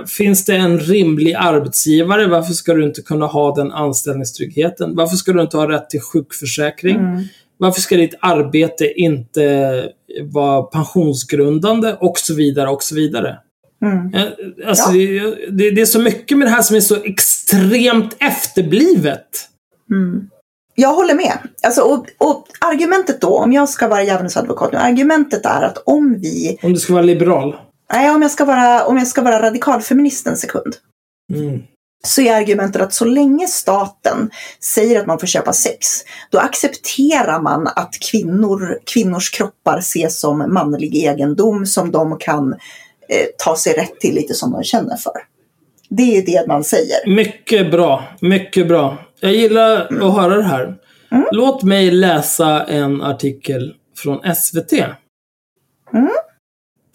Finns 0.07 0.45
det 0.45 0.55
en 0.55 0.79
rimlig 0.79 1.33
arbetsgivare, 1.33 2.27
varför 2.27 2.53
ska 2.53 2.73
du 2.73 2.83
inte 2.83 3.01
kunna 3.01 3.25
ha 3.25 3.55
den 3.55 3.71
anställningstryggheten? 3.71 4.95
Varför 4.95 5.15
ska 5.15 5.33
du 5.33 5.41
inte 5.41 5.57
ha 5.57 5.69
rätt 5.69 5.89
till 5.89 6.01
sjukförsäkring? 6.01 6.95
Mm. 6.95 7.23
Varför 7.57 7.81
ska 7.81 7.95
ditt 7.95 8.15
arbete 8.19 8.93
inte 8.95 9.83
vara 10.21 10.63
pensionsgrundande? 10.63 11.95
Och 11.99 12.17
så 12.17 12.35
vidare, 12.35 12.69
och 12.69 12.83
så 12.83 12.95
vidare. 12.95 13.37
Mm. 13.81 14.13
Eh, 14.13 14.27
Alltså, 14.67 14.91
Ja. 14.91 14.97
det, 14.97 15.47
det, 15.51 15.71
det 15.71 15.81
är 15.81 15.85
så 15.85 15.99
mycket 15.99 16.37
med 16.37 16.47
det 16.47 16.51
här 16.51 16.61
som 16.61 16.75
är 16.75 16.79
så 16.81 16.95
extremt 17.03 18.15
efterblivet. 18.19 19.27
Mm. 19.91 20.29
Jag 20.75 20.93
håller 20.93 21.15
med. 21.15 21.37
Alltså, 21.63 21.81
och, 21.81 22.05
och 22.17 22.47
argumentet 22.61 23.21
då, 23.21 23.37
om 23.37 23.53
jag 23.53 23.69
ska 23.69 23.87
vara 23.87 24.03
djävulens 24.03 24.37
advokat 24.37 24.71
nu, 24.71 24.77
argumentet 24.77 25.45
är 25.45 25.61
att 25.61 25.77
om 25.85 26.17
vi, 26.19 26.57
Om 26.63 26.73
du 26.73 26.79
ska 26.79 26.93
vara 26.93 27.03
liberal. 27.03 27.55
nej 27.93 28.09
om 28.11 28.21
jag 28.21 28.31
ska 28.31 28.45
vara, 28.45 28.85
om 28.85 28.97
jag 28.97 29.07
ska 29.07 29.21
vara 29.21 29.41
radikalfeminist 29.41 30.27
en 30.27 30.37
sekund, 30.37 30.75
Mm. 31.33 31.59
så 32.07 32.21
är 32.21 32.35
argumentet 32.35 32.81
att 32.81 32.93
så 32.93 33.05
länge 33.05 33.47
staten 33.47 34.29
säger 34.63 34.99
att 34.99 35.07
man 35.07 35.19
får 35.19 35.27
köpa 35.27 35.53
sex, 35.53 35.87
då 36.29 36.37
accepterar 36.39 37.41
man 37.41 37.67
att 37.67 37.95
kvinnor, 38.11 38.79
kvinnors 38.93 39.29
kroppar 39.31 39.77
ses 39.77 40.19
som 40.19 40.53
manlig 40.53 40.95
egendom 40.95 41.65
som 41.65 41.91
de 41.91 42.17
kan 42.17 42.55
eh, 43.09 43.25
ta 43.37 43.55
sig 43.55 43.73
rätt 43.73 43.99
till 43.99 44.15
lite 44.15 44.33
som 44.33 44.51
de 44.51 44.63
känner 44.63 44.95
för. 44.97 45.13
Det 45.89 46.17
är 46.17 46.25
det 46.25 46.47
man 46.47 46.63
säger. 46.63 47.15
Mycket 47.15 47.71
bra. 47.71 48.03
Mycket 48.21 48.67
bra. 48.67 48.97
Jag 49.19 49.31
gillar 49.33 49.81
att 50.03 50.13
höra 50.15 50.35
det 50.37 50.43
här. 50.43 50.75
Mm. 51.11 51.25
Låt 51.31 51.63
mig 51.63 51.91
läsa 51.91 52.63
en 52.63 53.01
artikel 53.01 53.73
från 53.97 54.35
SVT. 54.35 54.73
Mm. 55.93 56.09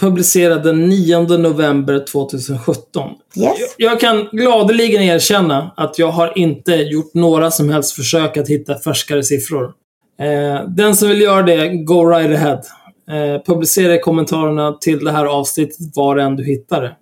Publicerad 0.01 0.63
den 0.63 0.89
9 0.89 1.21
november 1.39 1.99
2017. 2.13 3.11
Yes. 3.11 3.53
Jag- 3.77 3.91
Jag 3.93 4.01
kan 4.01 4.29
gladeligen 4.33 5.03
erkänna 5.03 5.71
att 5.77 5.99
jag 5.99 6.09
har 6.11 6.39
inte 6.39 6.73
gjort 6.75 7.15
några 7.15 7.51
som 7.51 7.69
helst 7.71 7.93
försök 7.93 8.37
att 8.37 8.49
hitta 8.49 8.79
färskare 8.79 9.23
siffror. 9.23 9.73
Eh, 10.21 10.69
den 10.69 10.97
som 10.97 11.09
vill 11.09 11.21
göra 11.21 11.43
det, 11.43 11.69
go 11.69 12.05
right 12.07 12.31
ahead. 12.37 12.61
Eh, 13.09 13.43
publicera 13.47 13.95
i 13.95 13.99
kommentarerna 13.99 14.73
till 14.73 15.05
det 15.05 15.13
här 15.13 15.27
avsnittet 15.27 15.77
var 15.97 16.17
än 16.17 16.37
du 16.37 16.45
hittar 16.45 16.83
det. 16.83 16.97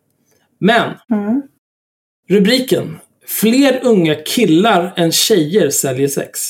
Men, 0.58 0.90
Mm. 1.10 1.42
rubriken. 2.28 2.98
Fler 3.26 3.80
unga 3.84 4.14
killar 4.14 4.92
än 4.96 5.12
tjejer 5.12 5.70
säljer 5.70 6.08
sex. 6.08 6.40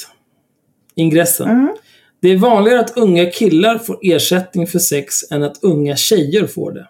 Ingressen. 0.95 1.49
Mm. 1.49 1.75
Det 2.21 2.29
är 2.29 2.37
vanligare 2.37 2.81
att 2.81 2.97
unga 2.97 3.31
killar 3.31 3.79
får 3.79 3.99
ersättning 4.03 4.67
för 4.67 4.79
sex 4.79 5.15
än 5.31 5.43
att 5.43 5.65
unga 5.65 5.97
tjejer 5.97 6.47
får 6.47 6.73
det. 6.73 6.89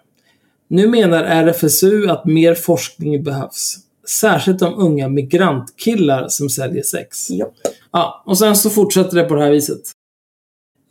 Nu 0.67 0.87
menar 0.87 1.23
RFSU 1.23 2.09
att 2.09 2.25
mer 2.25 2.55
forskning 2.55 3.23
behövs. 3.23 3.75
Särskilt 4.21 4.61
om 4.61 4.73
unga 4.77 5.09
migrantkillar 5.09 6.27
som 6.27 6.49
säljer 6.49 6.83
sex. 6.83 7.27
Jo. 7.29 7.53
Ja, 7.91 8.23
och 8.25 8.37
sen 8.37 8.55
så 8.55 8.69
fortsätter 8.69 9.15
det 9.17 9.23
på 9.23 9.35
det 9.35 9.41
här 9.43 9.51
viset. 9.51 9.81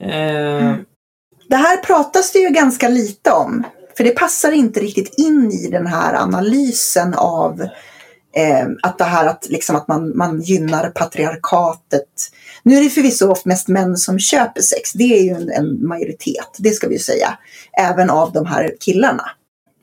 Eh, 0.00 0.74
det 1.52 1.56
här 1.56 1.76
pratas 1.76 2.32
det 2.32 2.38
ju 2.38 2.50
ganska 2.50 2.88
lite 2.88 3.30
om. 3.30 3.64
För 3.96 4.04
det 4.04 4.10
passar 4.10 4.52
inte 4.52 4.80
riktigt 4.80 5.14
in 5.18 5.52
i 5.52 5.68
den 5.70 5.86
här 5.86 6.14
analysen 6.14 7.14
av 7.14 7.60
eh, 8.36 8.66
att 8.82 8.98
det 8.98 9.04
här 9.04 9.26
att, 9.26 9.46
liksom 9.50 9.76
att 9.76 9.88
man, 9.88 10.16
man 10.16 10.40
gynnar 10.40 10.90
patriarkatet. 10.90 12.08
Nu 12.62 12.76
är 12.76 12.82
det 12.82 12.90
förvisso 12.90 13.30
ofta 13.30 13.48
mest 13.48 13.68
män 13.68 13.96
som 13.96 14.18
köper 14.18 14.60
sex. 14.60 14.92
Det 14.92 15.18
är 15.18 15.22
ju 15.22 15.30
en, 15.30 15.50
en 15.50 15.86
majoritet, 15.86 16.56
det 16.58 16.70
ska 16.70 16.88
vi 16.88 16.94
ju 16.94 17.00
säga. 17.00 17.38
Även 17.78 18.10
av 18.10 18.32
de 18.32 18.46
här 18.46 18.74
killarna. 18.80 19.24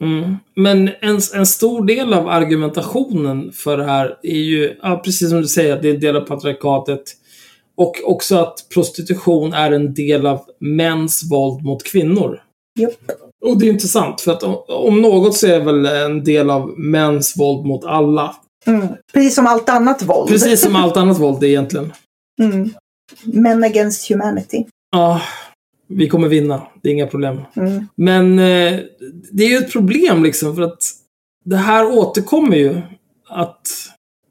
Mm. 0.02 0.36
Men 0.56 0.90
en, 1.02 1.20
en 1.34 1.46
stor 1.46 1.86
del 1.86 2.14
av 2.14 2.28
argumentationen 2.28 3.52
för 3.52 3.78
det 3.78 3.86
här 3.86 4.18
är 4.24 4.40
ju, 4.40 4.78
ja, 4.82 5.02
precis 5.06 5.30
som 5.30 5.42
du 5.42 5.48
säger, 5.48 5.74
att 5.74 5.82
det 5.82 5.90
är 5.90 5.94
en 5.94 6.02
del 6.02 6.16
av 6.16 6.22
patriarkatet. 6.22 7.04
Och 7.80 7.96
också 8.04 8.36
att 8.36 8.66
prostitution 8.74 9.54
är 9.54 9.72
en 9.72 9.94
del 9.94 10.26
av 10.26 10.46
mäns 10.60 11.32
våld 11.32 11.64
mot 11.66 11.84
kvinnor. 11.84 12.42
Japp. 12.80 13.12
Och 13.46 13.60
det 13.60 13.68
är 13.68 13.72
intressant, 13.72 14.22
för 14.22 14.32
att 14.32 14.44
om, 14.44 14.64
om 14.68 15.02
något 15.02 15.36
så 15.36 15.48
är 15.48 15.60
väl 15.60 15.86
en 15.86 16.24
del 16.24 16.50
av 16.50 16.80
mäns 16.80 17.38
våld 17.38 17.66
mot 17.66 17.86
alla. 17.86 18.36
Mm. 18.66 18.88
Precis 19.14 19.36
som 19.36 19.48
allt 19.48 19.70
annat 19.70 20.04
våld. 20.04 20.30
Precis 20.30 20.62
som 20.62 20.76
allt 20.76 20.98
annat 20.98 21.20
våld 21.20 21.44
egentligen. 21.44 21.94
Mm. 22.42 22.70
Men 23.24 23.64
against 23.64 24.10
humanity. 24.10 24.66
Ja, 24.92 25.22
vi 25.88 26.10
kommer 26.10 26.28
vinna. 26.28 26.68
Det 26.82 26.90
är 26.90 26.94
inga 26.94 27.08
problem. 27.08 27.42
Mm. 27.56 27.88
Men 27.96 28.40
eh, 28.40 28.80
det 29.32 29.44
är 29.44 29.50
ju 29.50 29.58
ett 29.58 29.72
problem 29.72 30.24
liksom 30.24 30.56
för 30.56 30.62
att 30.62 30.84
det 31.46 31.56
här 31.56 31.98
återkommer 31.98 32.58
ju. 32.58 32.82
Att 33.30 33.68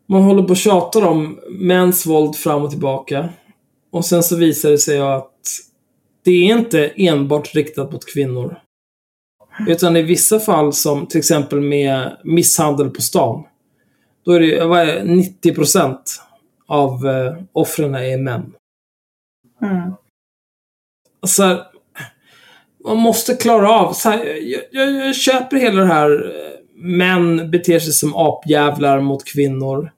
man 0.09 0.22
håller 0.22 0.43
på 0.43 0.48
och 0.51 0.56
tjatar 0.56 1.06
om 1.06 1.40
mäns 1.51 2.06
våld 2.06 2.36
fram 2.36 2.62
och 2.62 2.70
tillbaka. 2.70 3.28
Och 3.90 4.05
sen 4.05 4.22
så 4.22 4.36
visar 4.36 4.70
det 4.70 4.78
sig 4.78 4.98
att 5.01 5.35
det 6.24 6.30
är 6.30 6.59
inte 6.59 6.89
enbart 6.97 7.55
riktat 7.55 7.93
mot 7.93 8.12
kvinnor. 8.12 8.60
Utan 9.68 9.97
i 9.97 10.02
vissa 10.02 10.40
fall 10.40 10.72
som 10.72 11.06
till 11.06 11.18
exempel 11.18 11.60
med 11.60 12.16
misshandel 12.24 12.90
på 12.90 13.02
stan. 13.02 13.44
Då 14.24 14.32
är 14.32 14.40
det 14.40 14.64
vad 14.66 14.80
är 14.80 14.86
det, 14.86 15.05
90 15.05 15.55
procent 15.55 16.22
av 16.66 17.06
eh, 17.06 17.36
offren 17.52 17.94
är 17.94 18.18
män. 18.18 18.52
Mm. 19.62 19.93
så 21.26 21.43
här, 21.43 21.62
man 22.85 22.97
måste 22.97 23.35
klara 23.35 23.70
av. 23.70 23.93
Så 23.93 24.09
här, 24.10 24.24
jag, 24.24 24.62
jag, 24.70 25.06
jag 25.06 25.16
köper 25.16 25.56
hela 25.56 25.80
det 25.80 25.86
här. 25.86 26.10
eh, 26.10 26.59
Män 26.80 27.51
beter 27.51 27.78
sig 27.78 27.93
som 27.93 28.16
apjävlar 28.16 29.01
mot 29.01 29.24
kvinnor. 29.24 29.93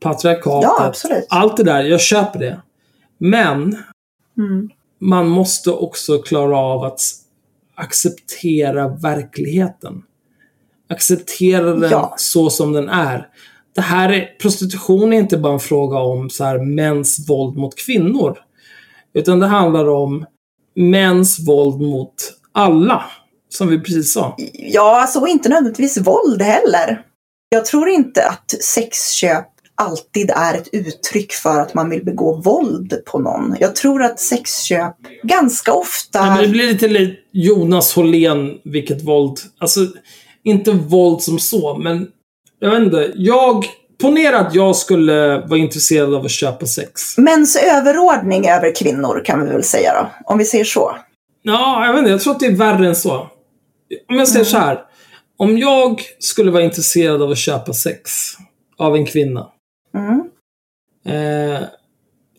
Patriarkatet. 0.00 0.62
Ja, 0.78 0.84
absolut. 0.86 1.26
Allt 1.30 1.56
det 1.56 1.62
där, 1.64 1.82
jag 1.84 2.00
köper 2.00 2.38
det. 2.38 2.60
Men 3.18 3.76
Mm. 4.38 4.70
man 5.00 5.28
måste 5.28 5.70
också 5.70 6.18
klara 6.18 6.58
av 6.58 6.84
att 6.84 7.00
acceptera 7.74 8.88
verkligheten. 8.88 10.02
Acceptera 10.90 11.72
den 11.74 11.90
Ja. 11.90 12.14
så 12.18 12.50
som 12.50 12.72
den 12.72 12.88
är. 12.88 13.28
Det 13.74 13.80
här 13.80 14.12
är, 14.12 14.36
prostitution 14.40 15.12
är 15.12 15.16
inte 15.18 15.38
bara 15.38 15.52
en 15.52 15.60
fråga 15.60 15.98
om 15.98 16.30
så 16.30 16.44
här, 16.44 16.58
mäns 16.58 17.28
våld 17.28 17.56
mot 17.56 17.76
kvinnor. 17.78 18.38
Utan 19.14 19.38
det 19.38 19.46
handlar 19.46 19.88
om 19.88 20.26
mäns 20.74 21.48
våld 21.48 21.80
mot 21.80 22.14
alla. 22.52 23.04
Som 23.48 23.68
vi 23.68 23.80
precis 23.80 24.12
sa. 24.12 24.34
Ja, 24.52 25.00
alltså 25.00 25.20
och 25.20 25.28
inte 25.28 25.48
nödvändigtvis 25.48 25.98
våld 25.98 26.42
heller. 26.42 27.02
Jag 27.48 27.64
tror 27.66 27.88
inte 27.88 28.24
att 28.28 28.50
sexköp 28.62 29.46
alltid 29.78 30.30
är 30.30 30.54
ett 30.54 30.68
uttryck 30.72 31.32
för 31.32 31.60
att 31.60 31.74
man 31.74 31.90
vill 31.90 32.04
begå 32.04 32.34
våld 32.34 32.94
på 33.06 33.18
någon. 33.18 33.56
Jag 33.60 33.76
tror 33.76 34.02
att 34.02 34.20
sexköp 34.20 34.94
ganska 35.22 35.72
ofta... 35.72 36.18
Ja, 36.18 36.30
men 36.30 36.42
det 36.42 36.48
blir 36.48 36.66
lite 36.66 36.88
li- 36.88 37.18
Jonas 37.32 37.94
Hållén, 37.94 38.58
vilket 38.64 39.02
våld. 39.04 39.38
Alltså, 39.58 39.80
inte 40.44 40.70
våld 40.70 41.22
som 41.22 41.38
så, 41.38 41.78
men 41.78 42.06
jag 42.60 42.70
vet 42.70 42.82
inte. 42.82 43.12
Jag, 43.14 43.64
ponera 44.00 44.38
att 44.38 44.54
jag 44.54 44.76
skulle 44.76 45.38
vara 45.38 45.58
intresserad 45.58 46.14
av 46.14 46.24
att 46.24 46.30
köpa 46.30 46.66
sex. 46.66 47.18
Mäns 47.18 47.56
överordning 47.56 48.48
över 48.48 48.74
kvinnor 48.74 49.22
kan 49.24 49.44
vi 49.44 49.52
väl 49.52 49.64
säga 49.64 49.94
då, 49.94 50.32
om 50.32 50.38
vi 50.38 50.44
säger 50.44 50.64
så. 50.64 50.96
Ja, 51.42 51.86
jag 51.86 51.92
vet 51.92 51.98
inte. 51.98 52.10
Jag 52.10 52.20
tror 52.20 52.32
att 52.32 52.40
det 52.40 52.46
är 52.46 52.56
värre 52.56 52.88
än 52.88 52.96
så. 52.96 53.12
Om 54.08 54.16
jag 54.16 54.28
säger 54.28 54.44
så 54.44 54.58
här. 54.58 54.80
Om 55.38 55.58
jag 55.58 56.02
skulle 56.18 56.50
vara 56.50 56.62
intresserad 56.62 57.22
av 57.22 57.30
att 57.30 57.38
köpa 57.38 57.72
sex 57.72 58.10
av 58.78 58.96
en 58.96 59.06
kvinna. 59.06 59.46
Mm. 59.94 60.30
Eh, 61.04 61.68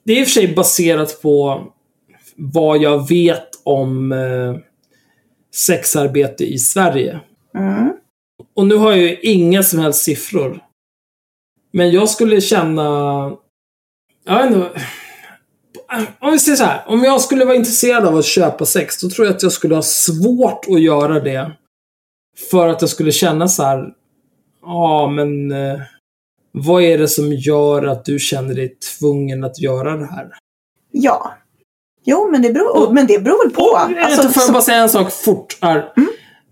det 0.04 0.14
är 0.14 0.20
i 0.20 0.24
och 0.24 0.28
för 0.28 0.34
sig 0.34 0.56
baserat 0.56 1.22
på 1.22 1.64
vad 2.36 2.82
jag 2.82 3.10
vet 3.10 3.50
om 3.64 4.12
eh, 4.12 4.56
sexarbete 5.56 6.44
i 6.44 6.58
Sverige. 6.58 7.20
Mm. 7.56 7.94
Och 8.56 8.68
nu 8.68 8.76
har 8.76 8.92
jag 8.92 9.00
ju 9.00 9.20
inga 9.22 9.64
som 9.64 9.80
helst 9.80 10.04
siffror. 10.04 10.64
Men 11.72 11.92
jag 11.92 12.10
skulle 12.10 12.42
känna... 12.42 12.84
Jag 14.26 14.44
vet 14.44 14.56
inte. 14.56 14.82
Om 16.20 16.32
vi 16.32 16.40
säger 16.40 16.56
så 16.56 16.64
här. 16.64 16.84
Om 16.88 17.04
jag 17.04 17.22
skulle 17.22 17.46
vara 17.46 17.56
intresserad 17.56 18.06
av 18.06 18.18
att 18.18 18.26
köpa 18.26 18.66
sex, 18.66 19.02
då 19.02 19.10
tror 19.10 19.28
jag 19.28 19.36
att 19.36 19.44
jag 19.44 19.52
skulle 19.52 19.76
ha 19.76 19.82
svårt 19.82 20.66
att 20.70 20.82
göra 20.82 21.20
det. 21.20 21.52
För 22.52 22.68
att 22.68 22.82
jag 22.82 22.90
skulle 22.90 23.12
känna 23.12 23.48
så 23.48 23.64
här. 23.64 23.94
Ja, 24.62 25.08
men... 25.08 25.52
Eh, 25.52 25.82
vad 26.52 26.84
är 26.84 26.98
det 26.98 27.08
som 27.08 27.34
gör 27.34 27.84
att 27.88 28.06
du 28.06 28.20
känner 28.20 28.54
dig 28.56 28.76
tvungen 29.00 29.44
att 29.44 29.60
göra 29.60 29.98
det 29.98 30.06
här? 30.06 30.28
Ja. 30.92 31.34
Jo, 32.06 32.30
men 32.32 32.42
det 32.42 32.50
beror, 32.54 32.94
men 32.94 33.08
det 33.08 33.20
beror 33.24 33.44
väl 33.46 33.54
på. 33.56 33.62
Och, 33.64 33.80
Alltså, 34.06 34.22
får 34.22 34.32
jag 34.42 34.44
så- 34.48 34.52
bara 34.54 34.62
säga 34.62 34.78
en 34.78 34.90
sak 34.90 35.12
fort? 35.12 35.58
Här. 35.62 35.86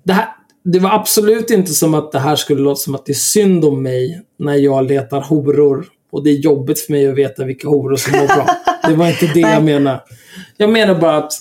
Det, 0.04 0.14
här, 0.14 0.28
det 0.64 0.80
var 0.80 0.90
absolut 0.92 1.50
inte 1.52 1.74
som 1.74 1.94
att 1.94 2.12
det 2.12 2.20
här 2.20 2.36
skulle 2.36 2.62
låta 2.62 2.76
som 2.76 2.96
att 2.96 3.06
det 3.06 3.12
är 3.12 3.14
synd 3.14 3.66
om 3.66 3.84
mig 3.84 4.22
när 4.40 4.56
jag 4.56 4.86
letar 4.86 5.22
horor. 5.22 5.86
Och 6.12 6.24
det 6.24 6.30
är 6.30 6.34
jobbigt 6.40 6.80
för 6.80 6.92
mig 6.92 7.08
att 7.08 7.16
veta 7.18 7.44
vilka 7.46 7.68
horor 7.68 7.96
som 7.96 8.20
mår 8.20 8.28
bra. 8.28 8.46
Det 8.90 8.96
var 8.96 9.08
inte 9.08 9.28
det 9.34 9.40
jag 9.40 9.64
menade. 9.64 10.02
Jag 10.58 10.70
menar 10.70 10.96
bara 10.96 11.18
att... 11.18 11.32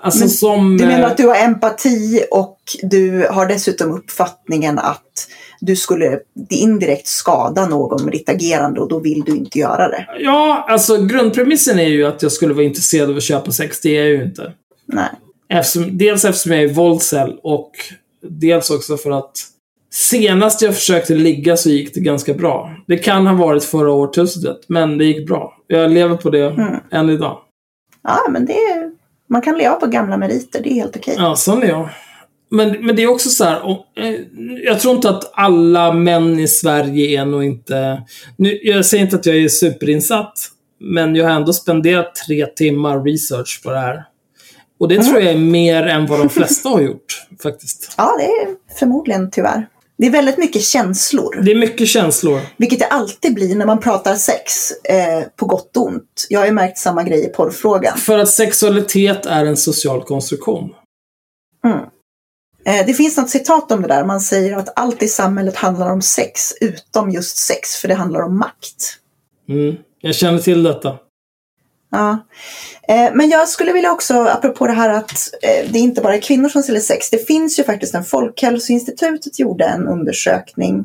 Alltså 0.00 0.20
Men 0.20 0.28
som... 0.28 0.76
Du 0.76 0.86
menar 0.86 1.00
eh, 1.00 1.10
att 1.10 1.16
du 1.16 1.26
har 1.26 1.36
empati 1.36 2.24
och 2.30 2.58
du 2.82 3.26
har 3.30 3.46
dessutom 3.46 3.90
uppfattningen 3.90 4.78
att 4.78 5.28
du 5.60 5.76
skulle 5.76 6.18
indirekt 6.50 7.06
skada 7.06 7.66
någon 7.66 8.04
med 8.04 8.12
ditt 8.12 8.28
agerande 8.28 8.80
och 8.80 8.88
då 8.88 8.98
vill 8.98 9.20
du 9.20 9.36
inte 9.36 9.58
göra 9.58 9.88
det. 9.88 10.06
Ja, 10.20 10.66
alltså 10.68 10.96
grundpremissen 11.06 11.78
är 11.78 11.88
ju 11.88 12.04
att 12.06 12.22
jag 12.22 12.32
skulle 12.32 12.54
vara 12.54 12.64
intresserad 12.64 13.10
av 13.10 13.16
att 13.16 13.22
köpa 13.22 13.52
sex. 13.52 13.80
Det 13.80 13.96
är 13.96 14.00
jag 14.00 14.08
ju 14.08 14.24
inte. 14.24 14.52
Nej. 14.86 15.08
Eftersom, 15.48 15.98
dels 15.98 16.24
eftersom 16.24 16.52
jag 16.52 16.62
är 16.62 16.68
våldsel 16.68 17.38
och 17.42 17.70
dels 18.22 18.70
också 18.70 18.96
för 18.96 19.10
att 19.10 19.32
senast 19.92 20.62
jag 20.62 20.74
försökte 20.74 21.14
ligga 21.14 21.56
så 21.56 21.70
gick 21.70 21.94
det 21.94 22.00
ganska 22.00 22.34
bra. 22.34 22.76
Det 22.86 22.96
kan 22.98 23.26
ha 23.26 23.34
varit 23.34 23.64
förra 23.64 23.92
årtusendet, 23.92 24.60
men 24.66 24.98
det 24.98 25.04
gick 25.04 25.26
bra. 25.28 25.54
Jag 25.66 25.90
lever 25.90 26.16
på 26.16 26.30
det 26.30 26.46
Mm. 26.46 26.74
än 26.90 27.10
idag. 27.10 27.38
Ja, 28.02 28.26
men 28.30 28.46
det 28.46 28.52
är, 28.52 28.92
man 29.28 29.42
kan 29.42 29.58
leva 29.58 29.74
på 29.74 29.86
gamla 29.86 30.16
meriter, 30.16 30.62
det 30.62 30.70
är 30.70 30.74
helt 30.74 30.96
okej. 30.96 31.14
Ja, 31.18 31.36
sån 31.36 31.62
är 31.62 31.66
jag. 31.66 31.88
Men, 32.50 32.86
men 32.86 32.96
det 32.96 33.02
är 33.02 33.06
också 33.06 33.28
så 33.28 33.44
här, 33.44 33.66
och, 33.66 33.86
eh, 33.96 34.14
jag 34.64 34.80
tror 34.80 34.94
inte 34.94 35.10
att 35.10 35.30
alla 35.34 35.92
män 35.92 36.38
i 36.38 36.48
Sverige 36.48 37.20
är 37.20 37.24
nog 37.24 37.44
inte... 37.44 38.02
Nu, 38.36 38.58
jag 38.62 38.86
säger 38.86 39.04
inte 39.04 39.16
att 39.16 39.26
jag 39.26 39.36
är 39.36 39.48
superinsatt, 39.48 40.38
men 40.80 41.14
jag 41.14 41.24
har 41.24 41.32
ändå 41.32 41.52
spenderat 41.52 42.14
tre 42.14 42.46
timmar 42.46 43.04
research 43.04 43.60
på 43.64 43.70
det 43.70 43.78
här. 43.78 44.04
Och 44.80 44.88
det 44.88 45.02
tror 45.02 45.20
jag 45.20 45.32
är 45.32 45.38
mer 45.38 45.82
än 45.86 46.06
vad 46.06 46.18
de 46.18 46.28
flesta 46.28 46.68
har 46.68 46.80
gjort, 46.80 47.26
faktiskt. 47.42 47.94
Ja, 47.96 48.16
det 48.18 48.24
är 48.24 48.76
förmodligen 48.78 49.30
tyvärr. 49.30 49.66
Det 49.98 50.06
är 50.06 50.10
väldigt 50.10 50.38
mycket 50.38 50.62
känslor, 50.62 51.40
Det 51.42 51.50
är 51.50 51.54
mycket 51.58 51.88
känslor. 51.88 52.40
vilket 52.56 52.78
det 52.78 52.86
alltid 52.86 53.34
blir 53.34 53.56
när 53.56 53.66
man 53.66 53.80
pratar 53.80 54.14
sex, 54.14 54.70
eh, 54.70 55.22
på 55.36 55.46
gott 55.46 55.76
och 55.76 55.86
ont. 55.86 56.26
Jag 56.28 56.40
har 56.40 56.46
ju 56.46 56.52
märkt 56.52 56.78
samma 56.78 57.02
grej 57.02 57.24
i 57.24 57.28
porrfrågan. 57.28 57.98
För 57.98 58.18
att 58.18 58.28
sexualitet 58.28 59.26
är 59.26 59.44
en 59.44 59.56
social 59.56 60.02
konstruktion. 60.02 60.70
Eh, 62.66 62.86
det 62.86 62.94
finns 62.94 63.16
något 63.16 63.30
citat 63.30 63.72
om 63.72 63.82
det 63.82 63.88
där, 63.88 64.04
man 64.04 64.20
säger 64.20 64.56
att 64.56 64.78
allt 64.78 65.02
i 65.02 65.08
samhället 65.08 65.56
handlar 65.56 65.92
om 65.92 66.02
sex, 66.02 66.52
utom 66.60 67.10
just 67.10 67.36
sex, 67.36 67.76
för 67.76 67.88
det 67.88 67.94
handlar 67.94 68.20
om 68.20 68.38
makt. 68.38 68.98
Mm. 69.48 69.76
Jag 70.00 70.14
känner 70.14 70.38
till 70.38 70.62
detta. 70.62 70.96
Ja. 71.90 72.18
Eh, 72.88 73.10
Men 73.14 73.28
jag 73.28 73.48
skulle 73.48 73.72
vilja 73.72 73.92
också, 73.92 74.14
apropå 74.14 74.66
det 74.66 74.72
här 74.72 74.90
att 74.90 75.12
eh, 75.42 75.70
det 75.72 75.78
inte 75.78 76.00
bara 76.00 76.14
är 76.14 76.20
kvinnor 76.20 76.48
som 76.48 76.62
säljer 76.62 76.80
sex. 76.82 77.10
Det 77.10 77.26
finns 77.26 77.58
ju 77.58 77.64
faktiskt 77.64 77.94
en 77.94 78.04
Folkhälsoinstitutet 78.04 79.38
gjorde 79.38 79.64
en 79.64 79.88
undersökning. 79.88 80.84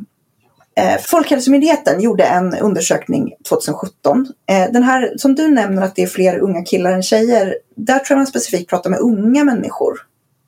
Eh, 0.77 1.01
Folkhälsomyndigheten 1.01 2.01
gjorde 2.01 2.23
en 2.23 2.53
undersökning 2.55 3.33
2017. 3.49 4.27
Eh, 4.49 4.71
Den 4.71 4.83
här 4.83 5.13
som 5.17 5.35
du 5.35 5.47
nämner 5.47 5.81
att 5.81 5.95
det 5.95 6.03
är 6.03 6.07
fler 6.07 6.39
unga 6.39 6.63
killar 6.65 6.91
än 6.91 7.03
tjejer. 7.03 7.55
Där 7.75 7.99
tror 7.99 8.05
jag 8.15 8.17
man 8.17 8.27
specifikt 8.27 8.69
pratar 8.69 8.89
med 8.89 8.99
unga 8.99 9.43
människor. 9.43 9.93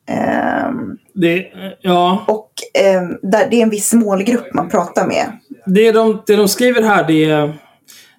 Ehm, 0.10 0.98
Det, 1.14 1.46
ja, 1.82 2.26
Och 2.28 2.52
ehm, 2.84 3.18
där 3.22 3.48
det 3.50 3.58
är 3.58 3.64
en 3.64 3.70
viss 3.70 3.94
målgrupp 3.94 4.54
man 4.54 4.70
pratar 4.70 5.08
med. 5.08 5.26
det 5.66 5.92
de, 5.92 6.24
det 6.28 6.36
de 6.36 6.48
skriver 6.48 6.82
här, 6.82 7.04
det 7.08 7.26
är, 7.26 7.60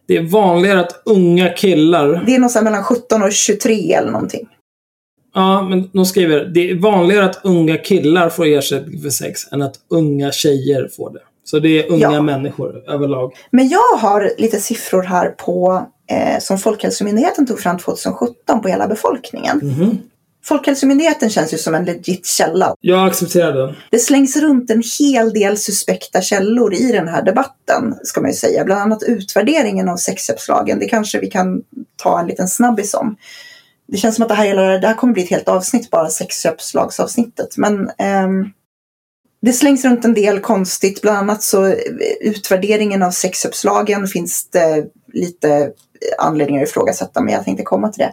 det 0.08 0.16
är 0.16 0.22
vanligare 0.22 0.80
att 0.80 1.02
unga 1.04 1.48
killar... 1.48 2.22
Det 2.26 2.34
är 2.34 2.38
någonstans 2.38 2.64
mellan 2.64 2.84
17 2.84 3.22
och 3.22 3.32
23 3.32 3.92
eller 3.92 4.10
någonting. 4.10 4.48
Ja, 5.34 5.62
men 5.62 5.90
de 5.92 6.06
skriver 6.06 6.44
det 6.44 6.70
är 6.70 6.74
vanligare 6.74 7.24
att 7.24 7.40
unga 7.44 7.76
killar 7.76 8.28
får 8.28 8.46
ersättning 8.46 9.02
för 9.02 9.10
sex 9.10 9.40
än 9.52 9.62
att 9.62 9.74
unga 9.90 10.32
tjejer 10.32 10.88
får 10.96 11.10
det. 11.12 11.20
Så 11.44 11.58
det 11.58 11.68
är 11.82 11.92
unga 11.92 12.12
Ja. 12.12 12.22
människor 12.22 12.82
överlag. 12.90 13.32
Men 13.50 13.68
jag 13.68 13.98
har 13.98 14.30
lite 14.38 14.60
siffror 14.60 15.02
här 15.02 15.28
på 15.28 15.86
eh, 16.10 16.40
som 16.40 16.58
Folkhälsomyndigheten 16.58 17.46
tog 17.46 17.60
fram 17.60 17.78
2017 17.78 18.62
på 18.62 18.68
hela 18.68 18.88
befolkningen. 18.88 19.60
Mhm. 19.62 19.98
Folkhälsomyndigheten 20.48 21.30
känns 21.30 21.54
ju 21.54 21.58
som 21.58 21.74
en 21.74 21.84
legit 21.84 22.26
källa. 22.26 22.74
Jag 22.80 23.08
accepterar 23.08 23.52
den. 23.52 23.74
Det 23.90 23.98
slängs 23.98 24.36
runt 24.36 24.70
en 24.70 24.82
hel 24.98 25.32
del 25.32 25.58
suspekta 25.58 26.20
källor 26.20 26.74
i 26.74 26.92
den 26.92 27.08
här 27.08 27.22
debatten, 27.22 27.94
ska 28.02 28.20
man 28.20 28.30
ju 28.30 28.36
säga. 28.36 28.64
Bland 28.64 28.80
annat 28.80 29.02
utvärderingen 29.02 29.88
av 29.88 29.96
sexköpslagen. 29.96 30.78
Det 30.78 30.88
kanske 30.88 31.20
vi 31.20 31.26
kan 31.26 31.62
ta 31.96 32.20
en 32.20 32.26
liten 32.26 32.48
snabbis 32.48 32.94
om. 32.94 33.16
Det 33.88 33.96
känns 33.96 34.14
som 34.16 34.22
att 34.22 34.28
det 34.28 34.34
här, 34.34 34.80
det 34.80 34.86
här 34.86 34.94
kommer 34.94 35.12
bli 35.12 35.22
ett 35.22 35.30
helt 35.30 35.48
avsnitt, 35.48 35.90
bara 35.90 36.10
sexköpslagsavsnittet. 36.10 37.56
Men 37.56 37.90
ehm, 37.98 38.50
det 39.42 39.52
slängs 39.52 39.84
runt 39.84 40.04
en 40.04 40.14
del 40.14 40.40
konstigt. 40.40 41.02
Bland 41.02 41.18
annat 41.18 41.42
så 41.42 41.66
eh, 41.66 41.74
utvärderingen 42.20 43.02
av 43.02 43.10
sexköpslagen 43.10 44.06
finns 44.06 44.48
det 44.50 44.84
lite 45.12 45.70
anledningar 46.18 46.62
att 46.62 46.68
ifrågasätta, 46.68 47.20
men 47.20 47.34
jag 47.34 47.44
tänkte 47.44 47.64
komma 47.64 47.88
till 47.88 47.98
det. 47.98 48.12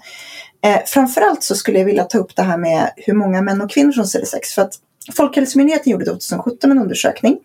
Eh, 0.63 0.79
framförallt 0.85 1.43
så 1.43 1.55
skulle 1.55 1.79
jag 1.79 1.85
vilja 1.85 2.03
ta 2.03 2.17
upp 2.17 2.35
det 2.35 2.43
här 2.43 2.57
med 2.57 2.91
hur 2.95 3.13
många 3.13 3.41
män 3.41 3.61
och 3.61 3.71
kvinnor 3.71 3.91
som 3.91 4.05
säljer 4.05 4.27
sex. 4.27 4.53
För 4.53 4.61
att 4.61 4.73
Folkhälsomyndigheten 5.15 5.91
gjorde 5.91 6.05
2017 6.05 6.71
en 6.71 6.79
undersökning 6.79 7.37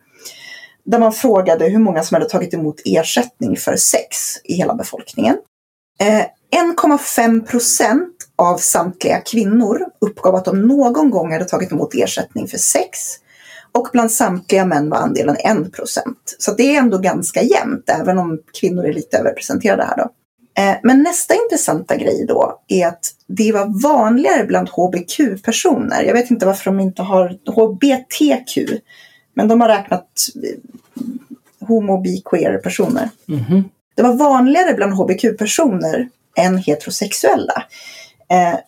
där 0.85 0.99
man 0.99 1.13
frågade 1.13 1.69
hur 1.69 1.79
många 1.79 2.03
som 2.03 2.15
hade 2.15 2.29
tagit 2.29 2.55
emot 2.55 2.83
ersättning 2.85 3.57
för 3.57 3.77
sex 3.77 4.17
i 4.45 4.55
hela 4.55 4.75
befolkningen. 4.75 5.37
Eh, 6.01 6.25
1,5 6.51 7.47
procent 7.47 8.15
av 8.37 8.57
samtliga 8.57 9.21
kvinnor 9.21 9.87
uppgav 10.01 10.35
att 10.35 10.45
de 10.45 10.63
någon 10.63 11.11
gång 11.11 11.33
hade 11.33 11.45
tagit 11.45 11.73
emot 11.73 11.95
ersättning 11.95 12.49
för 12.49 12.59
sex. 12.59 12.99
Och 13.73 13.89
bland 13.93 14.13
samtliga 14.13 14.65
män 14.65 14.91
var 14.91 14.99
andelen 14.99 15.37
1 15.37 15.73
procent. 15.73 16.37
Så 16.39 16.55
det 16.55 16.75
är 16.75 16.79
ändå 16.79 16.99
ganska 16.99 17.43
jämnt, 17.43 17.89
även 17.89 18.19
om 18.19 18.39
kvinnor 18.61 18.85
är 18.85 18.93
lite 18.93 19.19
överrepresenterade 19.19 19.85
här 19.85 19.97
då. 19.97 20.11
Eh, 20.59 20.77
Men 20.83 21.03
nästa 21.03 21.35
intressanta 21.35 21.97
grej 21.97 22.25
då 22.29 22.61
är 22.69 22.87
att 22.87 23.15
det 23.27 23.53
var 23.53 23.83
vanligare 23.83 24.45
bland 24.45 24.69
HBQ-personer. 24.69 26.03
Jag 26.03 26.15
vet 26.15 26.31
inte 26.31 26.47
varför 26.47 26.65
de 26.65 26.81
inte 26.81 27.03
har 27.03 27.39
HBTQ. 27.47 28.81
Men 29.35 29.49
de 29.49 29.61
har 29.61 29.69
räknat 29.69 30.09
eh, 30.45 31.67
homo, 31.69 32.01
bi, 32.01 32.23
queer 32.25 32.59
personer. 32.59 33.11
Mhm. 33.27 33.65
Det 33.97 34.03
var 34.03 34.13
vanligare 34.15 34.75
bland 34.75 34.93
HBQ-personer 34.93 36.09
än 36.37 36.59
heterosexuella. 36.59 37.65
Eh, 38.31 38.59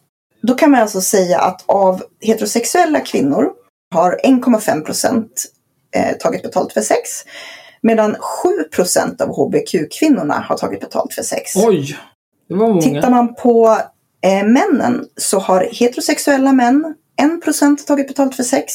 då 0.42 0.54
kan 0.54 0.70
man 0.70 0.80
alltså 0.80 1.00
säga 1.00 1.38
att 1.38 1.64
av 1.66 2.02
heterosexuella 2.20 3.00
kvinnor 3.00 3.50
har 3.94 4.20
1,5 4.24 4.80
procent 4.80 5.44
eh, 5.96 6.16
tagit 6.16 6.42
betalt 6.42 6.72
för 6.72 6.80
sex. 6.80 7.10
Medan 7.82 8.16
7 8.20 8.48
procent 8.76 9.20
av 9.20 9.28
HBQ-kvinnorna 9.28 10.44
har 10.48 10.56
tagit 10.56 10.80
betalt 10.80 11.14
för 11.14 11.22
sex. 11.22 11.52
Oj! 11.56 11.98
Det 12.48 12.54
var 12.54 12.68
många. 12.68 12.82
Tittar 12.82 13.10
man 13.10 13.34
på 13.34 13.78
eh, 14.22 14.46
männen 14.46 15.06
så 15.16 15.38
har 15.38 15.68
heterosexuella 15.72 16.52
män 16.52 16.94
1 17.36 17.44
procent 17.44 17.86
tagit 17.86 18.08
betalt 18.08 18.36
för 18.36 18.42
sex. 18.42 18.72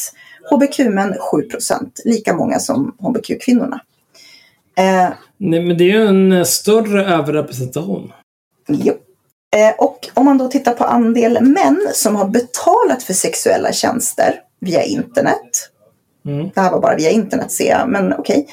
HBQ-män 0.52 1.16
7 1.20 1.42
procent, 1.42 2.02
lika 2.06 2.34
många 2.34 2.60
som 2.60 2.96
HBQ-kvinnorna. 3.00 3.80
Eh, 4.78 5.10
Nej, 5.38 5.66
men 5.66 5.78
det 5.78 5.84
är 5.84 6.00
ju 6.00 6.08
en 6.08 6.32
eh, 6.32 6.44
större 6.44 7.06
överrepresentation. 7.06 8.14
Jo. 8.68 8.94
Eh, 9.56 9.76
och 9.78 10.10
om 10.14 10.26
man 10.26 10.38
då 10.38 10.48
tittar 10.48 10.74
på 10.74 10.84
andel 10.84 11.42
män 11.42 11.88
som 11.94 12.16
har 12.16 12.28
betalat 12.28 13.04
för 13.04 13.14
sexuella 13.14 13.72
tjänster 13.72 14.42
via 14.60 14.84
internet. 14.84 15.70
Mm. 16.26 16.50
Det 16.56 16.62
här 16.62 16.72
var 16.72 16.80
bara 16.80 16.96
via 16.96 17.10
internet 17.10 17.52
ser 17.52 17.70
jag, 17.70 17.90
men 17.90 18.14
okej. 18.14 18.48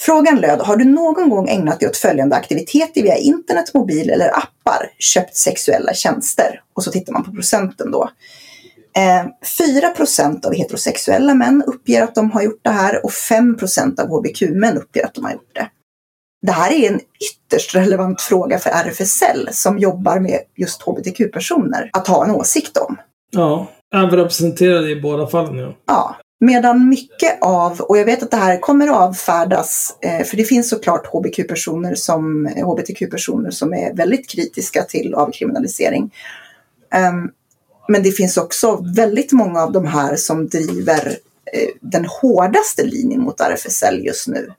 Frågan 0.00 0.40
löd, 0.40 0.60
har 0.60 0.76
du 0.76 0.84
någon 0.84 1.28
gång 1.28 1.48
ägnat 1.48 1.80
dig 1.80 1.88
åt 1.88 1.96
följande 1.96 2.36
aktiviteter 2.36 3.02
via 3.02 3.16
internet, 3.16 3.74
mobil 3.74 4.10
eller 4.10 4.28
appar? 4.28 4.90
Köpt 4.98 5.36
sexuella 5.36 5.94
tjänster? 5.94 6.62
Och 6.74 6.84
så 6.84 6.90
tittar 6.90 7.12
man 7.12 7.24
på 7.24 7.32
procenten 7.32 7.90
då. 7.90 8.10
Eh, 8.96 9.26
4 9.58 9.88
procent 9.88 10.44
av 10.46 10.54
heterosexuella 10.54 11.34
män 11.34 11.62
uppger 11.66 12.02
att 12.02 12.14
de 12.14 12.30
har 12.30 12.42
gjort 12.42 12.60
det 12.62 12.70
här 12.70 13.04
och 13.04 13.12
5 13.12 13.56
procent 13.56 14.00
av 14.00 14.08
HBQ-män 14.08 14.76
uppger 14.76 15.04
att 15.04 15.14
de 15.14 15.24
har 15.24 15.32
gjort 15.32 15.54
det. 15.54 15.68
Det 16.46 16.52
här 16.52 16.72
är 16.72 16.90
en 16.90 17.00
ytterst 17.00 17.74
relevant 17.74 18.20
fråga 18.20 18.58
för 18.58 18.70
RFSL 18.70 19.48
som 19.52 19.78
jobbar 19.78 20.20
med 20.20 20.40
just 20.56 20.82
hbtq-personer 20.82 21.90
att 21.92 22.06
ha 22.06 22.24
en 22.24 22.30
åsikt 22.30 22.76
om. 22.76 22.96
Ja, 23.30 23.66
överrepresenterade 23.94 24.90
i 24.90 25.00
båda 25.00 25.26
fallen. 25.26 25.56
Ja. 25.58 25.74
Ja, 25.86 26.16
medan 26.40 26.88
mycket 26.88 27.38
av, 27.40 27.80
och 27.80 27.98
jag 27.98 28.04
vet 28.04 28.22
att 28.22 28.30
det 28.30 28.36
här 28.36 28.60
kommer 28.60 28.88
att 28.88 28.96
avfärdas, 28.96 29.96
eh, 30.00 30.24
för 30.24 30.36
det 30.36 30.44
finns 30.44 30.68
såklart 30.68 31.06
hbtq-personer 31.06 31.94
som, 31.94 32.46
hbtq-personer 32.46 33.50
som 33.50 33.74
är 33.74 33.94
väldigt 33.94 34.28
kritiska 34.28 34.82
till 34.82 35.14
avkriminalisering. 35.14 36.14
Ehm, 36.92 37.30
men 37.88 38.02
det 38.02 38.10
finns 38.10 38.36
också 38.36 38.84
väldigt 38.96 39.32
många 39.32 39.62
av 39.62 39.72
de 39.72 39.86
här 39.86 40.16
som 40.16 40.48
driver 40.48 41.16
eh, 41.52 41.68
den 41.80 42.06
hårdaste 42.06 42.84
linjen 42.84 43.20
mot 43.20 43.40
RFSL 43.40 44.04
just 44.04 44.28
nu. 44.28 44.52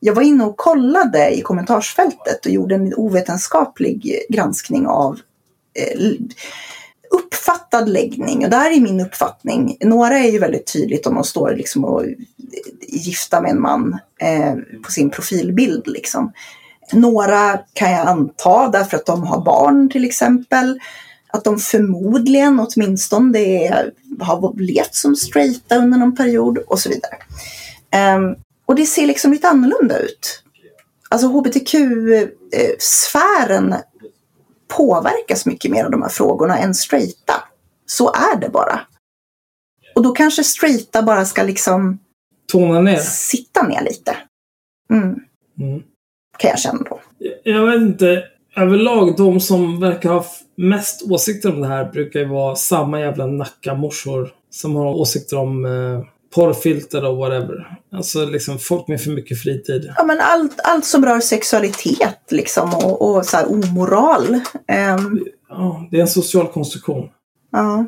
Jag 0.00 0.14
var 0.14 0.22
inne 0.22 0.44
och 0.44 0.56
kollade 0.56 1.38
i 1.38 1.42
kommentarsfältet 1.42 2.46
och 2.46 2.52
gjorde 2.52 2.74
en 2.74 2.94
ovetenskaplig 2.94 4.24
granskning 4.28 4.86
av 4.86 5.18
eh, 5.74 6.00
uppfattad 7.14 7.88
läggning. 7.88 8.44
Och 8.44 8.50
där 8.50 8.70
är 8.70 8.80
min 8.80 9.00
uppfattning. 9.00 9.76
Några 9.80 10.18
är 10.18 10.30
ju 10.30 10.38
väldigt 10.38 10.72
tydligt 10.72 11.06
om 11.06 11.14
de 11.14 11.24
står 11.24 11.50
liksom 11.50 11.84
och 11.84 12.04
är 12.04 12.16
gifta 12.88 13.40
med 13.40 13.50
en 13.50 13.60
man 13.60 13.98
eh, 14.20 14.54
på 14.84 14.92
sin 14.92 15.10
profilbild. 15.10 15.86
Liksom. 15.86 16.32
Några 16.92 17.58
kan 17.72 17.90
jag 17.90 18.06
anta 18.06 18.68
därför 18.68 18.96
att 18.96 19.06
de 19.06 19.22
har 19.22 19.44
barn 19.44 19.90
till 19.90 20.04
exempel. 20.04 20.80
Att 21.32 21.44
de 21.44 21.58
förmodligen 21.58 22.60
åtminstone 22.60 23.32
det 23.32 23.66
är, 23.66 23.92
har 24.20 24.60
levt 24.60 24.94
som 24.94 25.16
straighta 25.16 25.76
under 25.76 25.98
någon 25.98 26.16
period 26.16 26.58
och 26.58 26.78
så 26.78 26.88
vidare. 26.88 27.16
Eh, 27.90 28.20
och 28.66 28.74
det 28.74 28.86
ser 28.86 29.06
liksom 29.06 29.32
lite 29.32 29.48
annorlunda 29.48 29.98
ut. 29.98 30.42
Alltså 31.08 31.26
hbtq-sfären 31.26 33.72
eh, 33.72 33.78
påverkas 34.76 35.46
mycket 35.46 35.70
mer 35.70 35.84
av 35.84 35.90
de 35.90 36.02
här 36.02 36.08
frågorna 36.08 36.58
än 36.58 36.74
straighta. 36.74 37.34
Så 37.86 38.08
är 38.12 38.40
det 38.40 38.48
bara. 38.48 38.80
Och 39.94 40.02
då 40.02 40.12
kanske 40.12 40.44
straighta 40.44 41.02
bara 41.02 41.24
ska 41.24 41.42
liksom 41.42 41.98
Tona 42.52 42.80
ner. 42.80 42.96
sitta 42.96 43.62
ner 43.62 43.82
lite. 43.82 44.16
Mm, 44.90 45.20
Mm. 45.60 45.82
kan 46.38 46.50
jag 46.50 46.58
känna 46.58 46.82
på. 46.84 47.00
Jag 47.44 47.66
vet 47.66 47.80
inte. 47.82 48.24
Överlag, 48.56 49.16
de 49.16 49.40
som 49.40 49.80
verkar 49.80 50.10
ha 50.10 50.24
mest 50.56 51.10
åsikter 51.10 51.52
om 51.54 51.60
det 51.60 51.66
här 51.68 51.84
brukar 51.84 52.20
ju 52.20 52.26
vara 52.26 52.56
samma 52.56 53.00
jävla 53.00 53.26
nackamorsor 53.26 54.32
som 54.50 54.76
har 54.76 54.86
åsikter 54.86 55.36
om 55.38 55.64
eh, 55.64 56.04
porrfilter 56.34 57.04
och 57.04 57.16
whatever. 57.16 57.78
Alltså 57.92 58.24
liksom 58.26 58.58
folk 58.58 58.88
med 58.88 59.00
för 59.00 59.10
mycket 59.10 59.42
fritid. 59.42 59.92
Ja, 59.96 60.04
men 60.04 60.20
allt, 60.20 60.60
allt 60.64 60.84
som 60.84 61.04
rör 61.04 61.20
sexualitet 61.20 62.18
liksom 62.30 62.74
och, 62.74 63.02
och 63.16 63.26
så 63.26 63.36
här 63.36 63.52
omoral. 63.52 64.40
Ehm, 64.68 65.24
Ja, 65.48 65.88
det 65.90 65.96
är 65.96 66.00
en 66.00 66.08
social 66.08 66.48
konstruktion. 66.48 67.08
ja. 67.52 67.86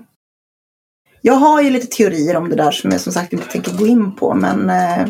Jag 1.22 1.34
har 1.34 1.62
ju 1.62 1.70
lite 1.70 1.86
teorier 1.86 2.36
om 2.36 2.48
det 2.48 2.56
där 2.56 2.70
som 2.70 2.90
jag 2.90 3.00
som 3.00 3.12
sagt 3.12 3.32
inte 3.32 3.46
tänker 3.46 3.72
gå 3.76 3.86
in 3.86 4.16
på. 4.16 4.34
Men, 4.34 4.70
eh, 4.70 5.08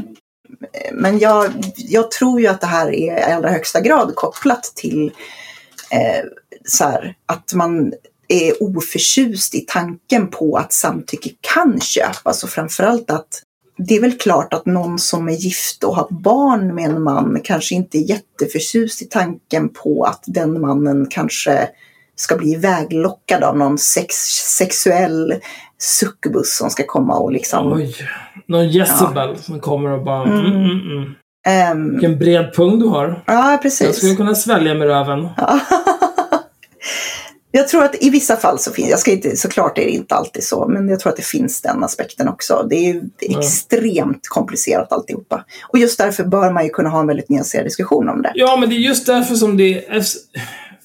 men 0.93 1.19
jag, 1.19 1.53
jag 1.77 2.11
tror 2.11 2.41
ju 2.41 2.47
att 2.47 2.61
det 2.61 2.67
här 2.67 2.95
är 2.95 3.29
i 3.31 3.33
allra 3.33 3.51
högsta 3.51 3.81
grad 3.81 4.15
kopplat 4.15 4.63
till 4.63 5.13
eh, 5.91 6.25
så 6.65 6.85
här, 6.85 7.15
att 7.27 7.55
man 7.55 7.93
är 8.29 8.63
oförtjust 8.63 9.55
i 9.55 9.61
tanken 9.61 10.29
på 10.29 10.57
att 10.57 10.73
samtycke 10.73 11.31
kan 11.41 11.81
köpas 11.81 12.45
och 12.45 12.51
framförallt 12.51 13.11
att 13.11 13.43
det 13.79 13.97
är 13.97 14.01
väl 14.01 14.19
klart 14.19 14.55
att 14.55 14.67
någon 14.67 14.99
som 14.99 15.29
är 15.29 15.33
gift 15.33 15.85
och 15.85 15.97
har 15.97 16.07
barn 16.11 16.75
med 16.75 16.85
en 16.85 17.03
man 17.03 17.41
kanske 17.45 17.75
inte 17.75 17.99
är 17.99 18.03
jätteförtjust 18.03 19.03
i 19.03 19.05
tanken 19.05 19.69
på 19.69 20.05
att 20.05 20.25
den 20.27 20.61
mannen 20.61 21.07
kanske 21.11 21.69
ska 22.17 22.37
bli 22.37 22.57
väglockad 22.57 23.43
av 23.43 23.59
någon 23.59 23.79
sex, 23.79 24.15
sexuell 24.59 25.35
succubus 25.79 26.57
som 26.57 26.71
ska 26.71 26.87
komma 26.87 27.19
och 27.19 27.33
liksom... 27.33 27.73
Oj. 27.73 27.95
Någon 28.49 28.69
Jezebel 28.69 29.37
som 29.39 29.61
kommer 29.61 29.91
och 29.91 30.05
bara... 30.05 30.25
Mm. 30.25 30.47
Mm. 30.47 30.65
Mm, 30.65 30.99
mm. 30.99 31.15
Ehm, 31.47 31.91
Vilken 31.91 32.19
bred 32.19 32.55
pung 32.55 32.79
du 32.79 32.87
har. 32.87 33.25
ja, 33.27 33.51
Jag 33.51 33.63
precis. 33.63 33.97
skulle 33.97 34.15
kunna 34.15 34.35
svälja 34.35 34.75
med 34.75 34.89
röven. 34.89 35.29
Ja. 37.57 37.61
Jag 37.61 37.69
tror 37.69 37.85
att 37.85 38.03
i 38.03 38.11
vissa 38.11 38.37
fall 38.37 38.59
så 38.59 38.73
finns, 38.73 38.91
jag 38.91 38.99
ska 38.99 39.11
inte, 39.13 39.37
såklart 39.37 39.79
är 39.79 39.83
det 39.85 39.91
inte 39.91 40.15
alltid 40.15 40.45
så, 40.45 40.69
men 40.69 40.89
jag 40.89 41.01
tror 41.01 41.11
att 41.11 41.17
det 41.17 41.25
finns 41.27 41.63
den 41.63 41.85
aspekten 41.85 42.29
också. 42.29 42.67
Det 42.71 42.77
är 42.77 42.93
ju 42.95 43.03
Ja. 43.21 43.39
extremt 43.39 44.29
komplicerat 44.29 44.93
alltihopa. 44.93 45.45
Och 45.73 45.79
just 45.79 45.99
därför 45.99 46.25
bör 46.25 46.51
man 46.53 46.65
ju 46.65 46.71
kunna 46.71 46.89
ha 46.89 47.01
en 47.01 47.07
väldigt 47.07 47.29
nyanserad 47.29 47.67
diskussion 47.67 48.09
om 48.09 48.23
det. 48.23 48.33
Ja, 48.35 48.57
men 48.57 48.69
det 48.71 48.75
är 48.75 48.79
just 48.79 49.07
därför 49.07 49.35
som 49.35 49.57
det 49.57 49.87
är... 49.89 50.03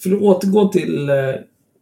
För 0.04 0.16
att 0.16 0.22
återgå 0.22 0.68
till... 0.68 1.10
eh, 1.10 1.16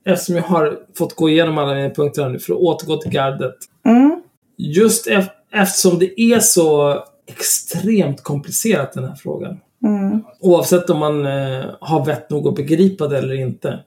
Eftersom 0.06 0.36
jag 0.36 0.44
har 0.44 0.78
fått 0.98 1.16
gå 1.16 1.30
igenom 1.30 1.58
alla 1.58 1.74
mina 1.76 1.90
punkter 1.90 2.22
här 2.24 2.30
nu, 2.30 2.40
för 2.40 2.54
att 2.54 2.60
återgå 2.60 2.98
till 2.98 3.12
gardet. 3.12 3.56
Mm. 3.86 4.22
Just 4.58 5.08
ef- 5.08 5.28
eftersom 5.54 6.00
det 6.00 6.22
är 6.22 6.40
så 6.40 6.98
extremt 7.28 8.24
komplicerat 8.24 8.94
den 8.94 9.04
här 9.04 9.16
frågan. 9.16 9.58
Mm. 9.86 10.24
Oavsett 10.40 10.90
om 10.90 10.98
man 11.00 11.26
eh, 11.26 11.66
har 11.82 12.06
vett 12.06 12.30
nog 12.30 12.48
att 12.48 12.56
begripa 12.56 13.08
det 13.08 13.18
eller 13.18 13.34
inte. 13.34 13.80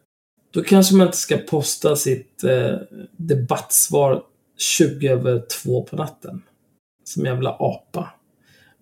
Då 0.53 0.63
kanske 0.63 0.95
man 0.95 1.07
inte 1.07 1.19
ska 1.19 1.37
posta 1.37 1.97
sitt 1.97 2.45
eh, 2.45 2.77
debattsvar 3.17 4.23
20 4.59 5.09
över 5.09 5.43
två 5.63 5.83
på 5.83 5.97
natten. 5.97 6.43
Som 7.05 7.25
jävla 7.25 7.57
apa. 7.59 8.11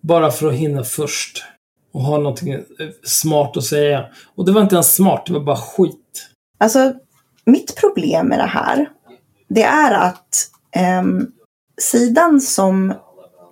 Bara 0.01 0.31
för 0.31 0.47
att 0.47 0.53
hinna 0.53 0.83
först. 0.83 1.43
Och 1.91 2.01
ha 2.01 2.17
någonting 2.17 2.53
eh, 2.53 2.61
smart 3.03 3.57
att 3.57 3.63
säga. 3.63 4.05
Och 4.35 4.45
det 4.45 4.51
var 4.51 4.61
inte 4.61 4.75
ens 4.75 4.95
smart, 4.95 5.25
det 5.25 5.33
var 5.33 5.39
bara 5.39 5.57
skit. 5.57 6.27
Alltså, 6.57 6.93
mitt 7.45 7.75
problem 7.75 8.27
med 8.27 8.39
det 8.39 8.45
här, 8.45 8.89
det 9.47 9.63
är 9.63 9.93
att 9.93 10.49
eh, 10.75 11.03
sidan 11.81 12.41
som 12.41 12.93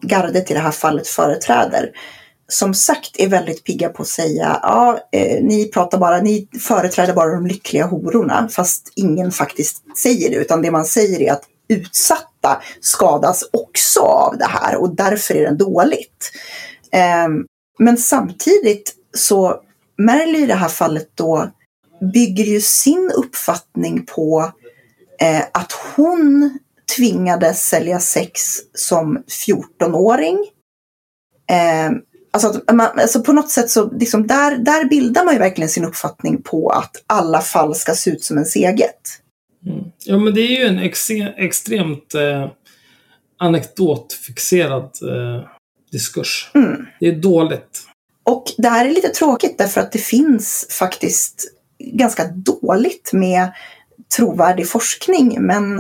gardet 0.01 0.51
i 0.51 0.53
det 0.53 0.59
här 0.59 0.71
fallet 0.71 1.07
företräder, 1.07 1.91
som 2.49 2.73
sagt 2.73 3.19
är 3.19 3.27
väldigt 3.27 3.63
pigga 3.63 3.89
på 3.89 4.01
att 4.01 4.07
säga, 4.07 4.59
ja, 4.63 4.99
eh, 5.11 5.43
ni 5.43 5.71
pratar 5.73 5.97
bara, 5.97 6.21
ni 6.21 6.47
företräder 6.59 7.13
bara 7.13 7.33
de 7.33 7.47
lyckliga 7.47 7.85
hororna, 7.85 8.49
fast 8.51 8.91
ingen 8.95 9.31
faktiskt 9.31 9.97
säger 9.97 10.29
det, 10.29 10.35
utan 10.35 10.61
det 10.61 10.71
man 10.71 10.85
säger 10.85 11.21
är 11.21 11.31
att 11.31 11.43
utsatta 11.67 12.61
skadas 12.81 13.43
också 13.53 13.99
av 13.99 14.37
det 14.37 14.45
här 14.45 14.75
och 14.75 14.95
därför 14.95 15.35
är 15.35 15.49
det 15.49 15.55
dåligt. 15.55 16.31
Eh, 16.91 17.27
men 17.79 17.97
samtidigt 17.97 18.95
så 19.17 19.61
Merly 19.97 20.43
i 20.43 20.45
det 20.45 20.55
här 20.55 20.69
fallet 20.69 21.09
då 21.15 21.49
bygger 22.13 22.43
ju 22.43 22.61
sin 22.61 23.11
uppfattning 23.15 24.05
på 24.05 24.51
eh, 25.21 25.41
att 25.53 25.71
hon 25.95 26.57
tvingades 26.95 27.69
sälja 27.69 27.99
sex 27.99 28.41
som 28.73 29.23
14-åring. 29.47 30.47
Eh, 31.49 31.91
alltså, 32.31 32.61
man, 32.73 32.99
alltså 32.99 33.21
på 33.21 33.33
något 33.33 33.49
sätt 33.49 33.69
så 33.69 33.91
liksom 33.91 34.27
där, 34.27 34.57
där 34.57 34.85
bildar 34.85 35.25
man 35.25 35.33
ju 35.33 35.39
verkligen 35.39 35.69
sin 35.69 35.85
uppfattning 35.85 36.41
på 36.41 36.69
att 36.69 37.03
alla 37.07 37.41
fall 37.41 37.75
ska 37.75 37.93
se 37.93 38.11
ut 38.11 38.23
som 38.23 38.37
ens 38.37 38.55
eget. 38.55 39.21
Mm. 39.65 39.83
Ja, 40.05 40.17
men 40.17 40.33
det 40.33 40.41
är 40.41 40.59
ju 40.59 40.65
en 40.65 40.79
ex 40.79 41.09
extremt 41.37 42.15
eh, 42.15 42.49
anekdotfixerad 43.37 44.83
eh, 44.83 45.49
diskurs. 45.91 46.51
Mm. 46.53 46.85
Det 46.99 47.07
är 47.07 47.15
dåligt. 47.15 47.85
Och 48.23 48.45
det 48.57 48.69
här 48.69 48.85
är 48.85 48.89
lite 48.89 49.09
tråkigt 49.09 49.57
därför 49.57 49.81
att 49.81 49.91
det 49.91 49.99
finns 49.99 50.67
faktiskt 50.69 51.45
ganska 51.79 52.25
dåligt 52.25 53.13
med 53.13 53.51
trovärdig 54.15 54.69
forskning. 54.69 55.37
Men 55.39 55.77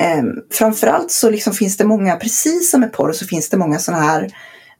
eh, 0.00 0.22
framförallt 0.50 1.10
så 1.10 1.30
liksom 1.30 1.52
finns 1.52 1.76
det 1.76 1.84
många, 1.84 2.16
precis 2.16 2.70
som 2.70 2.80
med 2.80 2.92
porr, 2.92 3.12
så 3.12 3.26
finns 3.26 3.48
det 3.48 3.56
många 3.56 3.78
sådana 3.78 4.02
här, 4.02 4.32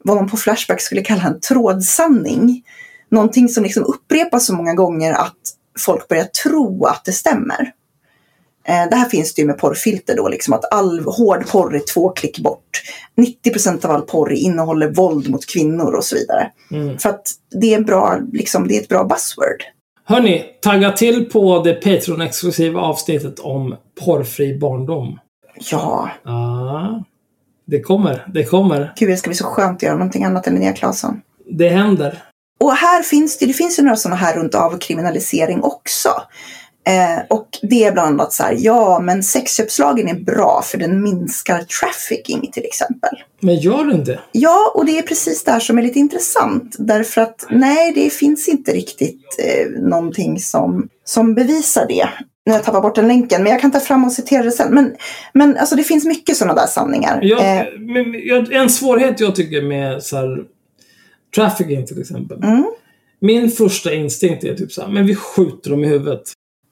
vad 0.06 0.16
man 0.16 0.30
på 0.30 0.36
Flashback 0.36 0.80
skulle 0.80 1.02
kalla 1.02 1.22
en 1.22 1.40
trådsanning. 1.40 2.62
Någonting 3.10 3.48
som 3.48 3.64
liksom 3.64 3.84
upprepas 3.84 4.46
så 4.46 4.54
många 4.54 4.74
gånger 4.74 5.12
att 5.12 5.36
folk 5.78 6.08
börjar 6.08 6.24
tro 6.24 6.84
att 6.84 7.04
det 7.04 7.12
stämmer. 7.12 7.72
Eh, 8.68 8.90
det 8.90 8.96
här 8.96 9.08
finns 9.08 9.34
det 9.34 9.42
ju 9.42 9.46
med 9.46 9.58
porrfilter 9.58 10.16
då, 10.16 10.28
liksom 10.28 10.54
att 10.54 10.72
all 10.72 11.00
hård 11.00 11.46
porr 11.46 11.74
är 11.74 11.82
två 11.94 12.08
klick 12.08 12.38
bort. 12.38 12.82
90% 13.44 13.84
av 13.84 13.90
all 13.90 14.02
porr 14.02 14.32
innehåller 14.32 14.90
våld 14.90 15.30
mot 15.30 15.46
kvinnor 15.46 15.94
och 15.94 16.04
så 16.04 16.16
vidare. 16.16 16.50
Mm. 16.70 16.98
För 16.98 17.08
att 17.08 17.22
det 17.60 17.74
är, 17.74 17.80
bra, 17.80 18.18
liksom, 18.32 18.68
det 18.68 18.76
är 18.76 18.82
ett 18.82 18.88
bra 18.88 19.04
buzzword. 19.04 19.62
Hörni, 20.04 20.44
tagga 20.62 20.92
till 20.92 21.30
på 21.30 21.62
det 21.62 21.84
Patreon-exklusiva 21.84 22.80
avsnittet 22.80 23.38
om 23.38 23.76
porrfri 24.04 24.58
barndom. 24.58 25.18
Ja, 25.70 26.10
Ja, 26.24 27.04
det 27.66 27.80
kommer. 27.80 28.26
Det 28.34 28.44
kommer. 28.44 28.92
gud 28.96 29.08
det 29.08 29.16
ska 29.16 29.28
bli 29.28 29.36
så 29.36 29.44
skönt 29.44 29.76
att 29.76 29.82
göra 29.82 29.96
någonting 29.96 30.24
annat 30.24 30.46
än 30.46 30.54
Linnea 30.54 30.72
Claesson. 30.72 31.20
Det 31.50 31.68
händer. 31.68 32.22
Och 32.60 32.72
här 32.72 33.02
finns 33.02 33.38
det, 33.38 33.46
det 33.46 33.52
finns 33.52 33.78
ju 33.78 33.82
några 33.82 33.96
sådana 33.96 34.16
här 34.16 34.36
runt 34.36 34.54
avkriminalisering 34.54 35.62
också. 35.62 36.08
Eh, 36.86 37.22
och 37.30 37.48
det 37.62 37.84
är 37.84 37.92
bland 37.92 38.08
annat 38.08 38.32
så 38.32 38.42
här, 38.42 38.56
ja 38.58 39.00
men 39.00 39.22
sexköpslagen 39.22 40.08
är 40.08 40.14
bra 40.14 40.62
för 40.64 40.78
den 40.78 41.02
minskar 41.02 41.62
trafficking 41.62 42.50
till 42.52 42.64
exempel. 42.64 43.10
Men 43.40 43.56
gör 43.56 43.84
den 43.84 44.04
det? 44.04 44.20
Ja, 44.32 44.72
och 44.74 44.86
det 44.86 44.98
är 44.98 45.02
precis 45.02 45.44
det 45.44 45.50
här 45.50 45.60
som 45.60 45.78
är 45.78 45.82
lite 45.82 45.98
intressant. 45.98 46.76
Därför 46.78 47.20
att 47.20 47.46
nej, 47.50 47.92
det 47.94 48.10
finns 48.10 48.48
inte 48.48 48.72
riktigt 48.72 49.36
eh, 49.38 49.82
någonting 49.82 50.40
som, 50.40 50.88
som 51.04 51.34
bevisar 51.34 51.86
det. 51.88 52.08
Nu 52.46 52.52
har 52.52 52.58
jag 52.58 52.64
tappat 52.64 52.82
bort 52.82 52.94
den 52.94 53.08
länken, 53.08 53.42
men 53.42 53.52
jag 53.52 53.60
kan 53.60 53.70
ta 53.72 53.80
fram 53.80 54.04
och 54.04 54.12
citera 54.12 54.42
det 54.42 54.50
sen. 54.50 54.74
Men, 54.74 54.96
men 55.32 55.56
alltså, 55.56 55.76
det 55.76 55.82
finns 55.82 56.04
mycket 56.04 56.36
sådana 56.36 56.54
där 56.54 56.66
sanningar. 56.66 57.18
Jag, 57.22 57.58
Eh, 57.58 57.64
men, 57.78 58.14
en 58.52 58.70
svårighet 58.70 59.20
jag 59.20 59.34
tycker 59.34 59.62
med 59.62 60.02
så 60.02 60.16
här, 60.16 60.44
trafficking 61.36 61.86
till 61.86 62.00
exempel. 62.00 62.42
mm, 62.42 62.64
Min 63.20 63.50
första 63.50 63.94
instinkt 63.94 64.44
är 64.44 64.54
typ 64.54 64.72
så 64.72 64.82
här, 64.82 64.88
men 64.88 65.06
vi 65.06 65.14
skjuter 65.16 65.70
dem 65.70 65.84
i 65.84 65.86
huvudet. 65.86 66.22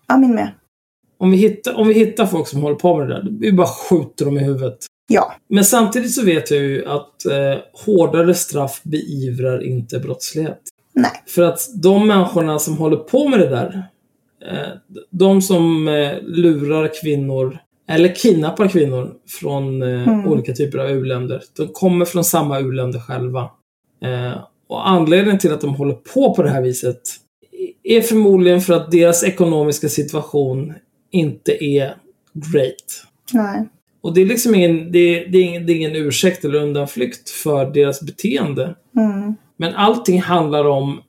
ja, 0.08 0.16
min 0.16 0.34
med. 0.34 0.50
Om 1.18 1.30
vi, 1.30 1.36
hittar, 1.36 1.74
om 1.74 1.88
vi 1.88 1.94
hittar 1.94 2.26
folk 2.26 2.48
som 2.48 2.62
håller 2.62 2.76
på 2.76 2.96
med 2.96 3.08
det 3.08 3.14
där, 3.14 3.28
vi 3.40 3.52
bara 3.52 3.66
skjuter 3.66 4.24
dem 4.24 4.36
i 4.36 4.40
huvudet. 4.44 4.78
Ja, 5.08 5.34
Men 5.48 5.64
samtidigt 5.64 6.14
så 6.14 6.24
vet 6.24 6.50
jag 6.50 6.60
ju 6.60 6.86
att 6.86 7.26
eh, 7.26 7.58
hårdare 7.86 8.34
straff 8.34 8.80
beivrar 8.82 9.64
inte 9.66 9.98
brottslighet. 9.98 10.60
nej. 10.92 11.10
För 11.26 11.42
att 11.42 11.60
de 11.82 12.06
människorna 12.06 12.58
som 12.58 12.76
håller 12.76 12.96
på 12.96 13.28
med 13.28 13.38
det 13.38 13.48
där, 13.48 13.84
de 15.10 15.42
som 15.42 15.88
eh, 15.88 16.12
lurar 16.22 16.90
kvinnor 17.02 17.58
eller 17.88 18.14
kidnappar 18.14 18.68
kvinnor 18.68 19.14
från 19.40 19.82
eh, 19.82 20.08
Mm. 20.08 20.26
olika 20.28 20.52
typer 20.52 20.78
av 20.78 20.90
u-länder, 20.90 21.42
de 21.56 21.68
kommer 21.68 22.04
från 22.04 22.24
samma 22.24 22.60
u-länder 22.60 23.00
själva. 23.00 23.40
Eh, 24.04 24.38
och 24.68 24.88
anledningen 24.88 25.38
till 25.38 25.52
att 25.52 25.60
de 25.60 25.74
håller 25.74 25.94
på 25.94 26.34
på 26.34 26.42
det 26.42 26.50
här 26.50 26.62
viset 26.62 27.00
är 27.82 28.00
förmodligen 28.00 28.60
för 28.60 28.74
att 28.74 28.90
deras 28.90 29.24
ekonomiska 29.24 29.88
situation 29.88 30.74
inte 31.10 31.64
är 31.64 31.94
great. 32.32 33.04
nej. 33.32 33.68
Och 34.02 34.14
det 34.14 34.20
är 34.22 34.26
liksom 34.26 34.54
ingen, 34.54 34.92
det 34.92 34.98
är, 34.98 35.28
det 35.28 35.38
är 35.38 35.42
ingen, 35.42 35.66
det 35.66 35.72
är 35.72 35.76
ingen 35.76 35.96
ursäkt 35.96 36.44
eller 36.44 36.58
undanflykt 36.62 37.30
för 37.30 37.70
deras 37.70 38.02
beteende. 38.02 38.74
Mm, 38.96 39.34
Men 39.56 39.74
allting 39.74 40.20
handlar 40.22 40.64
om, 40.64 41.00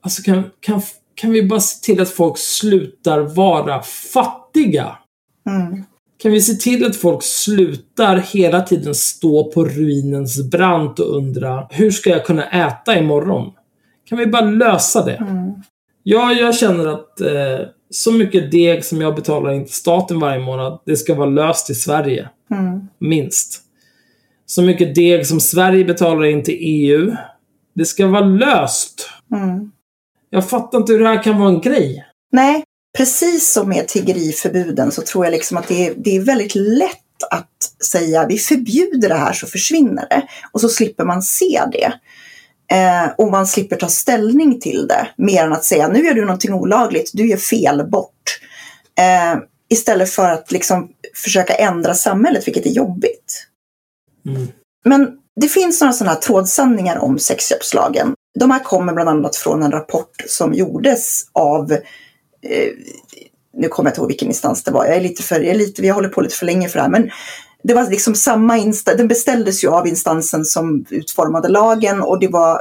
alltså 0.00 0.22
kan, 0.22 0.42
kan, 0.60 0.82
kan 1.18 1.30
vi 1.30 1.42
bara 1.42 1.60
se 1.60 1.84
till 1.92 2.02
att 2.02 2.10
folk 2.10 2.38
slutar 2.38 3.20
vara 3.20 3.82
fattiga? 3.82 4.96
mm, 5.50 5.84
Kan 6.18 6.32
vi 6.32 6.40
se 6.40 6.52
till 6.54 6.86
att 6.86 6.96
folk 6.96 7.22
slutar 7.22 8.16
hela 8.16 8.60
tiden 8.60 8.94
stå 8.94 9.52
på 9.52 9.64
ruinens 9.64 10.50
brant 10.50 10.98
och 10.98 11.16
undra, 11.16 11.66
hur 11.70 11.90
ska 11.90 12.10
jag 12.10 12.24
kunna 12.26 12.44
äta 12.44 12.98
imorgon? 12.98 13.52
Kan 14.04 14.18
vi 14.18 14.26
bara 14.26 14.44
lösa 14.50 15.04
det? 15.04 15.14
mm, 15.16 15.52
Ja, 16.02 16.32
jag 16.32 16.54
känner 16.56 16.86
att 16.86 17.20
eh, 17.20 17.66
så 17.90 18.12
mycket 18.12 18.50
deg 18.50 18.84
som 18.84 19.00
jag 19.00 19.14
betalar 19.14 19.52
in 19.52 19.64
till 19.64 19.74
staten 19.74 20.20
varje 20.20 20.38
månad, 20.40 20.80
det 20.86 20.96
ska 20.96 21.14
vara 21.14 21.30
löst 21.30 21.70
i 21.70 21.74
Sverige. 21.74 22.28
mm. 22.50 22.88
Minst. 22.98 23.62
Så 24.46 24.62
mycket 24.62 24.94
deg 24.94 25.26
som 25.26 25.40
Sverige 25.40 25.84
betalar 25.84 26.24
in 26.24 26.42
till 26.42 26.56
EU, 26.60 27.16
det 27.74 27.84
ska 27.84 28.06
vara 28.06 28.24
löst. 28.24 29.10
Mm. 29.34 29.70
Jag 30.30 30.48
fattar 30.48 30.78
inte 30.78 30.92
hur 30.92 31.00
det 31.00 31.08
här 31.08 31.22
kan 31.22 31.38
vara 31.38 31.48
en 31.48 31.60
grej. 31.60 32.04
Nej, 32.32 32.64
precis 32.96 33.52
som 33.52 33.68
med 33.68 33.88
tiggeriförbuden 33.88 34.92
så 34.92 35.02
tror 35.02 35.24
jag 35.24 35.32
liksom 35.32 35.56
att 35.56 35.68
det 35.68 35.86
är, 35.86 35.94
det 35.96 36.16
är 36.16 36.20
väldigt 36.20 36.54
lätt 36.54 36.98
att 37.30 37.84
säga 37.90 38.26
vi 38.26 38.38
förbjuder 38.38 39.08
det 39.08 39.14
här 39.14 39.32
så 39.32 39.46
försvinner 39.46 40.08
det. 40.08 40.28
Och 40.52 40.60
så 40.60 40.68
slipper 40.68 41.04
man 41.04 41.22
se 41.22 41.62
det. 41.72 41.92
Eh, 42.76 43.10
och 43.18 43.30
man 43.30 43.46
slipper 43.46 43.76
ta 43.76 43.88
ställning 43.88 44.60
till 44.60 44.86
det. 44.86 45.08
Mer 45.16 45.44
än 45.44 45.52
att 45.52 45.64
säga 45.64 45.88
nu 45.88 46.04
gör 46.04 46.14
du 46.14 46.20
någonting 46.20 46.54
olagligt, 46.54 47.10
du 47.14 47.28
gör 47.28 47.36
fel, 47.36 47.86
bort. 47.90 48.40
Eh, 48.98 49.40
istället 49.70 50.10
för 50.10 50.28
att 50.30 50.52
liksom 50.52 50.88
försöka 51.14 51.54
ändra 51.54 51.94
samhället, 51.94 52.46
vilket 52.46 52.66
är 52.66 52.70
jobbigt. 52.70 53.46
Mm. 54.26 54.48
Men 54.84 55.10
det 55.40 55.48
finns 55.48 55.80
några 55.80 55.92
sådana 55.92 56.12
här 56.12 56.20
trådsanningar 56.20 56.98
om 56.98 57.18
sexköpslagen. 57.18 58.14
De 58.38 58.50
här 58.50 58.64
kommer 58.64 58.92
bland 58.92 59.08
annat 59.08 59.36
från 59.36 59.62
en 59.62 59.70
rapport 59.70 60.24
som 60.26 60.54
gjordes 60.54 61.22
av, 61.32 61.72
eh, 61.72 62.68
nu 63.56 63.68
kommer 63.68 63.88
jag 63.88 63.92
inte 63.92 64.00
ihåg 64.00 64.08
vilken 64.08 64.28
instans 64.28 64.64
det 64.64 64.70
var, 64.70 64.86
jag 64.86 64.96
är 64.96 65.00
lite 65.00 65.22
för, 65.22 65.40
jag 65.40 65.54
är 65.54 65.58
lite, 65.58 65.82
vi 65.82 65.88
håller 65.88 66.08
på 66.08 66.20
lite 66.20 66.34
för 66.34 66.46
länge 66.46 66.68
för 66.68 66.78
det 66.78 66.82
här, 66.82 66.90
men 66.90 67.10
det 67.62 67.74
var 67.74 67.90
liksom 67.90 68.14
samma 68.14 68.58
instans, 68.58 68.96
den 68.96 69.08
beställdes 69.08 69.64
ju 69.64 69.68
av 69.68 69.86
instansen 69.86 70.44
som 70.44 70.84
utformade 70.90 71.48
lagen 71.48 72.02
och 72.02 72.20
det 72.20 72.28
var, 72.28 72.60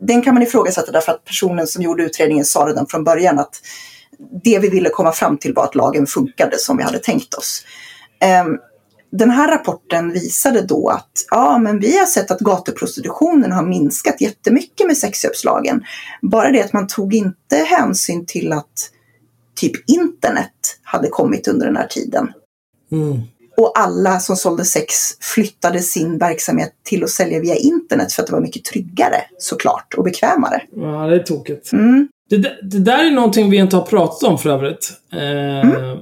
den 0.00 0.22
kan 0.22 0.34
man 0.34 0.42
ifrågasätta 0.42 0.92
därför 0.92 1.12
att 1.12 1.24
personen 1.24 1.66
som 1.66 1.82
gjorde 1.82 2.02
utredningen 2.02 2.44
sa 2.44 2.66
redan 2.66 2.86
från 2.86 3.04
början 3.04 3.38
att 3.38 3.60
det 4.44 4.58
vi 4.58 4.68
ville 4.68 4.88
komma 4.88 5.12
fram 5.12 5.38
till 5.38 5.54
var 5.54 5.64
att 5.64 5.74
lagen 5.74 6.06
funkade 6.06 6.58
som 6.58 6.76
vi 6.76 6.82
hade 6.82 6.98
tänkt 6.98 7.34
oss. 7.34 7.64
Ehm, 8.20 8.58
den 9.12 9.30
här 9.30 9.50
rapporten 9.50 10.12
visade 10.12 10.62
då 10.62 10.88
att 10.88 11.10
ja, 11.30 11.58
men 11.58 11.78
vi 11.78 11.98
har 11.98 12.06
sett 12.06 12.30
att 12.30 12.40
gatuprostitutionen 12.40 13.52
har 13.52 13.62
minskat 13.62 14.20
jättemycket 14.20 14.86
med 14.86 14.96
sexköpslagen. 14.96 15.84
Bara 16.22 16.50
det 16.50 16.62
att 16.62 16.72
man 16.72 16.86
tog 16.86 17.14
inte 17.14 17.56
hänsyn 17.56 18.26
till 18.26 18.52
att 18.52 18.90
typ 19.60 19.90
internet 19.90 20.78
hade 20.82 21.08
kommit 21.08 21.48
under 21.48 21.66
den 21.66 21.76
här 21.76 21.86
tiden. 21.86 22.32
Mm. 22.92 23.20
och 23.56 23.78
alla 23.78 24.20
som 24.20 24.36
sålde 24.36 24.64
sex 24.64 24.94
flyttade 25.20 25.80
sin 25.80 26.18
verksamhet 26.18 26.72
till 26.82 27.04
att 27.04 27.10
sälja 27.10 27.40
via 27.40 27.54
internet 27.56 28.12
för 28.12 28.22
att 28.22 28.26
det 28.26 28.32
var 28.32 28.40
mycket 28.40 28.64
tryggare 28.64 29.22
såklart 29.38 29.94
och 29.96 30.04
bekvämare. 30.04 30.62
Ja, 30.76 31.06
det 31.06 31.14
är 31.16 31.22
tokigt. 31.22 31.72
Mm. 31.72 32.08
Det, 32.30 32.36
där- 32.36 32.58
det 32.62 32.78
där 32.78 33.04
är 33.04 33.10
någonting 33.10 33.50
vi 33.50 33.56
inte 33.56 33.76
har 33.76 33.86
pratat 33.86 34.22
om 34.22 34.38
för 34.38 34.50
övrigt. 34.50 34.92
Eh, 35.12 35.96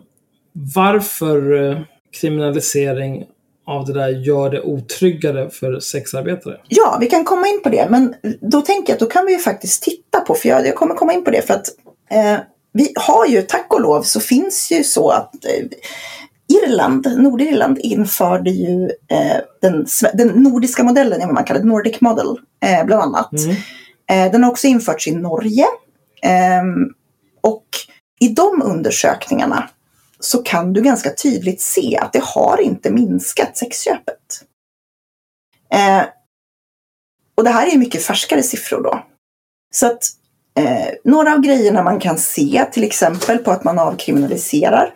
Varför 0.74 1.70
eh, 1.70 1.78
kriminalisering 2.20 3.27
av 3.66 3.87
det 3.87 3.93
där 3.93 4.09
gör 4.09 4.51
det 4.51 4.62
otryggare 4.62 5.51
för 5.51 5.81
sexarbetare? 5.81 6.61
Ja, 6.69 6.99
vi 7.01 7.07
kan 7.07 7.24
komma 7.24 7.49
in 7.49 7.61
på 7.62 7.69
det, 7.69 7.87
men 7.91 8.15
då 8.41 8.61
tänker 8.61 8.93
jag 8.93 8.95
att 8.95 9.01
då 9.01 9.07
kan 9.07 9.27
vi 9.27 9.32
ju 9.32 9.39
faktiskt 9.39 9.82
titta 9.82 10.20
på, 10.20 10.35
för 10.35 10.49
jag, 10.49 10.66
jag 10.66 10.74
kommer 10.74 10.95
komma 10.95 11.12
in 11.12 11.24
på 11.24 11.31
det 11.31 11.47
för 11.47 11.55
att 11.55 11.66
eh, 12.11 12.41
vi 12.73 12.93
har 12.97 13.27
ju, 13.27 13.43
tack 13.43 13.74
och 13.74 13.81
lov, 13.81 14.03
så 14.03 14.20
finns 14.20 14.73
ju 14.73 14.85
så 14.85 15.11
att 15.11 15.45
eh, 15.45 15.66
Irland, 16.51 17.07
Nordirland 17.19 17.78
införde 17.78 18.51
ju 18.51 18.85
eh, 18.85 19.37
den, 19.61 19.87
den 20.15 20.28
nordiska 20.28 20.82
modellen, 20.85 21.20
vad 21.20 21.35
man 21.35 21.45
kallar 21.45 21.61
det, 21.61 21.66
Nordic 21.66 22.01
Model, 22.01 22.37
eh, 22.65 22.87
bland 22.87 23.03
annat. 23.03 23.32
Mm. 23.32 23.57
Eh, 24.11 24.32
den 24.32 24.45
har 24.45 24.51
också 24.51 24.66
införts 24.66 25.09
i 25.09 25.15
Norge. 25.15 25.66
Ehm, 26.23 26.89
och 27.41 27.65
i 28.20 28.28
de 28.28 28.62
undersökningarna 28.65 29.69
så 30.21 30.39
kan 30.39 30.73
du 30.73 30.83
ganska 30.83 31.11
tydligt 31.15 31.61
se 31.61 31.99
att 32.03 32.13
det 32.13 32.23
har 32.23 32.61
inte 32.61 32.91
minskat 32.91 33.57
sexköpet. 33.57 34.45
Eh, 35.73 36.03
och 37.37 37.45
det 37.45 37.51
här 37.51 37.75
är 37.75 37.79
mycket 37.79 38.03
färskare 38.03 38.43
siffror 38.43 38.83
då. 38.83 39.05
Så 39.75 39.87
att 39.87 40.03
eh, 40.59 40.89
några 41.05 41.33
av 41.33 41.41
grejerna 41.41 41.83
man 41.83 42.01
kan 42.01 42.19
se 42.19 42.67
till 42.73 42.85
exempel 42.85 43.39
på 43.39 43.51
att 43.51 43.65
man 43.65 43.79
avkriminaliserar. 43.79 44.95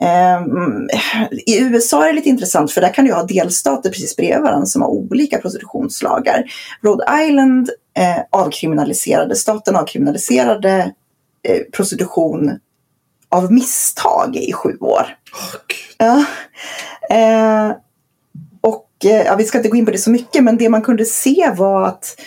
Eh, 0.00 0.40
I 1.46 1.60
USA 1.60 2.04
är 2.04 2.08
det 2.08 2.16
lite 2.16 2.28
intressant 2.28 2.72
för 2.72 2.80
där 2.80 2.94
kan 2.94 3.04
du 3.04 3.12
ha 3.12 3.22
delstater 3.22 3.90
precis 3.90 4.16
bredvid 4.16 4.42
varandra 4.42 4.66
som 4.66 4.82
har 4.82 4.88
olika 4.88 5.38
prostitutionslagar. 5.38 6.44
Rhode 6.82 7.24
Island 7.24 7.70
eh, 7.98 8.18
avkriminaliserade, 8.30 9.36
staten 9.36 9.76
avkriminaliserade 9.76 10.92
eh, 11.48 11.62
prostitution 11.72 12.58
av 13.28 13.52
misstag 13.52 14.36
i 14.36 14.52
sju 14.52 14.76
år. 14.80 15.16
Gud. 15.68 15.78
Ja. 15.98 16.24
Eh, 17.10 17.76
och 18.60 18.88
eh, 19.04 19.26
ja, 19.26 19.36
vi 19.36 19.44
ska 19.44 19.58
inte 19.58 19.68
gå 19.68 19.76
in 19.76 19.84
på 19.84 19.90
det 19.90 19.98
så 19.98 20.10
mycket, 20.10 20.44
men 20.44 20.56
det 20.56 20.68
man 20.68 20.82
kunde 20.82 21.04
se 21.04 21.50
var 21.56 21.82
att 21.82 22.20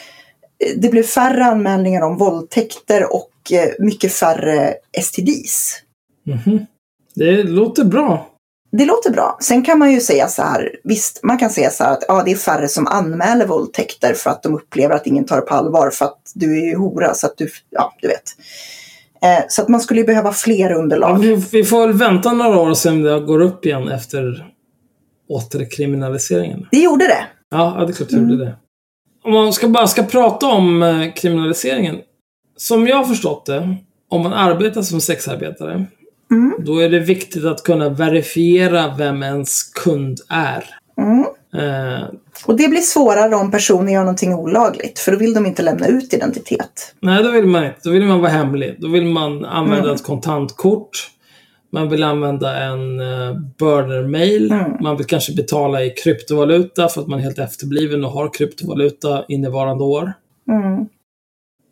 eh, 0.65 0.77
det 0.77 0.89
blev 0.89 1.03
färre 1.03 1.45
anmälningar 1.45 2.01
om 2.01 2.17
våldtäkter 2.17 3.13
och 3.13 3.31
eh, 3.51 3.69
mycket 3.79 4.13
färre 4.13 4.73
STDs. 5.01 5.81
Mhm. 6.25 6.65
Det 7.15 7.43
låter 7.43 7.83
bra. 7.83 8.27
Det 8.71 8.85
låter 8.85 9.11
bra. 9.11 9.37
Sen 9.41 9.63
kan 9.63 9.79
man 9.79 9.91
ju 9.91 10.01
säga 10.01 10.27
så 10.27 10.41
här, 10.41 10.75
visst, 10.83 11.19
man 11.23 11.37
kan 11.37 11.49
säga 11.49 11.69
så 11.69 11.83
här 11.83 11.91
att 11.91 12.03
ja, 12.07 12.23
det 12.25 12.31
är 12.31 12.35
färre 12.35 12.67
som 12.67 12.87
anmäler 12.87 13.47
våldtäkter 13.47 14.13
för 14.13 14.29
att 14.29 14.43
de 14.43 14.55
upplever 14.55 14.95
att 14.95 15.07
ingen 15.07 15.25
tar 15.25 15.35
det 15.35 15.41
på 15.41 15.53
allvar 15.53 15.89
för 15.89 16.05
att 16.05 16.31
du 16.33 16.57
är 16.59 16.65
ju 16.65 16.75
hora, 16.75 17.13
så 17.13 17.27
att 17.27 17.37
du, 17.37 17.49
ja, 17.69 17.93
du 18.01 18.07
vet. 18.07 18.35
Eh, 19.23 19.43
så 19.49 19.61
att 19.61 19.69
man 19.69 19.81
skulle 19.81 20.03
behöva 20.03 20.31
fler 20.33 20.69
Ja, 20.69 20.75
underlag. 20.75 21.19
vi, 21.19 21.35
vi 21.51 21.63
får 21.63 21.87
väl 21.87 21.97
vänta 21.97 22.33
några 22.33 22.59
år 22.59 22.69
och 22.69 22.77
se 22.77 22.89
om 22.89 23.01
det 23.01 23.19
går 23.19 23.41
upp 23.41 23.65
igen 23.65 23.87
efter 23.87 24.47
återkriminaliseringen. 25.29 26.67
Det 26.71 26.79
gjorde 26.79 27.05
det. 27.07 27.25
Ja, 27.51 27.75
ja, 27.79 27.85
det 27.85 27.91
är 27.91 27.93
klart 27.93 28.09
det 28.09 28.15
gjorde 28.17 28.37
det. 28.45 28.55
Om 29.23 29.33
man 29.33 29.53
ska 29.53 29.67
bara 29.67 29.87
ska 29.87 30.03
prata 30.03 30.47
om 30.47 30.83
eh, 30.83 31.13
kriminaliseringen. 31.13 31.95
Som 32.57 32.87
jag 32.87 32.95
har 32.95 33.03
förstått 33.05 33.45
det, 33.45 33.75
om 34.09 34.21
man 34.23 34.33
arbetar 34.33 34.81
som 34.81 35.01
sexarbetare, 35.01 35.85
Mm. 36.31 36.53
då 36.59 36.79
är 36.79 36.89
det 36.89 36.99
viktigt 36.99 37.45
att 37.45 37.63
kunna 37.63 37.89
verifiera 37.89 38.95
vem 38.97 39.23
ens 39.23 39.63
kund 39.63 40.17
är. 40.29 40.65
Mm. 41.01 41.25
Eh, 41.57 42.03
Och 42.45 42.57
det 42.57 42.67
blir 42.67 42.81
svårare 42.81 43.35
om 43.35 43.51
personer 43.51 43.93
gör 43.93 43.99
någonting 43.99 44.33
olagligt, 44.33 44.99
för 44.99 45.11
då 45.11 45.17
vill 45.17 45.33
de 45.33 45.45
inte 45.45 45.61
lämna 45.61 45.87
ut 45.87 46.13
identitet. 46.13 46.95
nej, 46.99 47.23
då 47.23 47.31
vill 47.31 47.45
man 47.45 47.65
inte. 47.65 47.79
Då 47.83 47.89
vill 47.89 48.05
man 48.05 48.21
vara 48.21 48.31
hemlig. 48.31 48.75
Då 48.79 48.87
vill 48.87 49.05
man 49.05 49.45
använda 49.45 49.93
ett 49.93 50.03
kontantkort. 50.03 50.89
Man 51.73 51.89
vill 51.89 52.03
använda 52.03 52.63
en 52.63 52.99
uh, 52.99 53.37
burner-mail. 53.59 54.51
Mm. 54.51 54.71
Man 54.81 54.97
vill 54.97 55.05
kanske 55.05 55.33
betala 55.35 55.83
i 55.83 55.89
kryptovaluta 55.89 56.87
för 56.87 57.01
att 57.01 57.07
man 57.07 57.19
är 57.19 57.23
helt 57.23 57.39
efterbliven 57.39 58.05
och 58.05 58.11
har 58.11 58.33
kryptovaluta 58.33 59.25
innevarande 59.27 59.83
år. 59.83 60.13
Mm. 60.49 60.79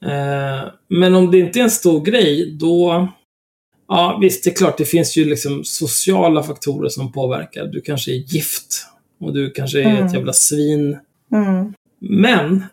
Eh, 0.06 0.68
men 0.89 1.15
om 1.15 1.31
det 1.31 1.39
inte 1.39 1.60
är 1.60 1.64
en 1.64 1.72
stor 1.72 2.01
grej, 2.01 2.57
då... 2.60 3.07
Ja, 3.88 4.18
visst, 4.22 4.43
det 4.43 4.49
är 4.49 4.56
klart, 4.56 4.77
det 4.77 4.85
finns 4.85 5.18
ju 5.18 5.26
liksom 5.26 5.64
sociala 5.64 6.43
faktorer 6.43 6.89
som 6.89 7.11
påverkar. 7.11 7.65
Du 7.65 7.81
kanske 7.81 8.11
är 8.11 8.15
gift 8.15 8.85
och 9.19 9.33
du 9.33 9.51
kanske 9.51 9.79
är 9.79 9.89
Mm. 9.89 10.05
ett 10.05 10.13
jävla 10.13 10.33
svin. 10.33 10.97
Mm. 11.33 11.73
Men 11.99 12.63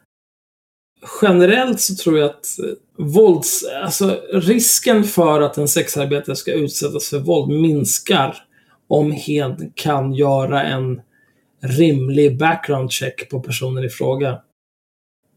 generellt 1.22 1.80
så 1.80 1.94
tror 1.94 2.18
jag 2.18 2.30
att 2.30 2.46
eh, 2.58 3.04
vålds... 3.04 3.64
Alltså 3.84 4.20
risken 4.32 5.04
för 5.04 5.40
att 5.40 5.58
en 5.58 5.68
sexarbetare 5.68 6.36
ska 6.36 6.52
utsättas 6.52 7.08
för 7.08 7.18
våld 7.18 7.60
minskar 7.60 8.36
om 8.88 9.10
hen 9.10 9.72
kan 9.74 10.12
göra 10.14 10.62
en 10.62 11.00
rimlig 11.62 12.38
background 12.38 12.92
check 12.92 13.30
på 13.30 13.40
personen 13.40 13.84
i 13.84 13.88
fråga. 13.88 14.40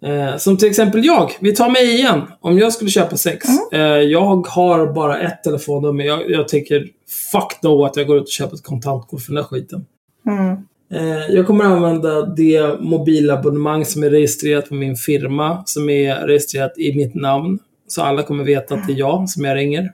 Eh, 0.04 0.38
som 0.38 0.58
till 0.58 0.68
exempel 0.70 1.06
jag. 1.06 1.32
Vi 1.40 1.56
tar 1.56 1.70
mig 1.70 1.96
igen. 1.96 2.22
Om 2.40 2.58
jag 2.58 2.74
skulle 2.74 2.90
köpa 2.90 3.18
sex. 3.18 3.46
Eh, 3.72 3.80
jag 3.82 4.42
har 4.48 4.94
bara 4.94 5.20
ett 5.20 5.44
telefonnummer. 5.44 6.04
Jag, 6.04 6.32
jag 6.32 6.48
tänker 6.48 6.88
fuck 7.32 7.60
no 7.64 7.86
att 7.86 7.96
jag 7.98 8.08
går 8.08 8.18
ut 8.18 8.24
och 8.24 8.30
köper 8.30 8.56
ett 8.56 8.64
kontantkort 8.64 9.22
för 9.22 9.28
den 9.34 9.36
där 9.36 9.44
skiten. 9.44 9.86
Mm. 10.28 10.56
Eh, 10.92 11.36
jag 11.36 11.48
kommer 11.48 11.66
använda 11.66 12.26
det 12.26 12.80
mobilabonnemang 12.80 13.86
som 13.86 14.04
är 14.04 14.10
registrerat 14.10 14.70
på 14.70 14.76
min 14.76 14.96
firma. 14.96 15.64
Som 15.66 15.90
är 15.90 16.16
registrerat 16.16 16.78
i 16.78 16.96
mitt 16.96 17.16
namn. 17.16 17.60
Så 17.88 18.02
alla 18.02 18.24
kommer 18.24 18.44
veta 18.44 18.76
att 18.76 18.88
det 18.88 18.94
är 18.94 18.98
jag 18.98 19.30
som 19.30 19.46
jag 19.46 19.56
ringer. 19.56 19.94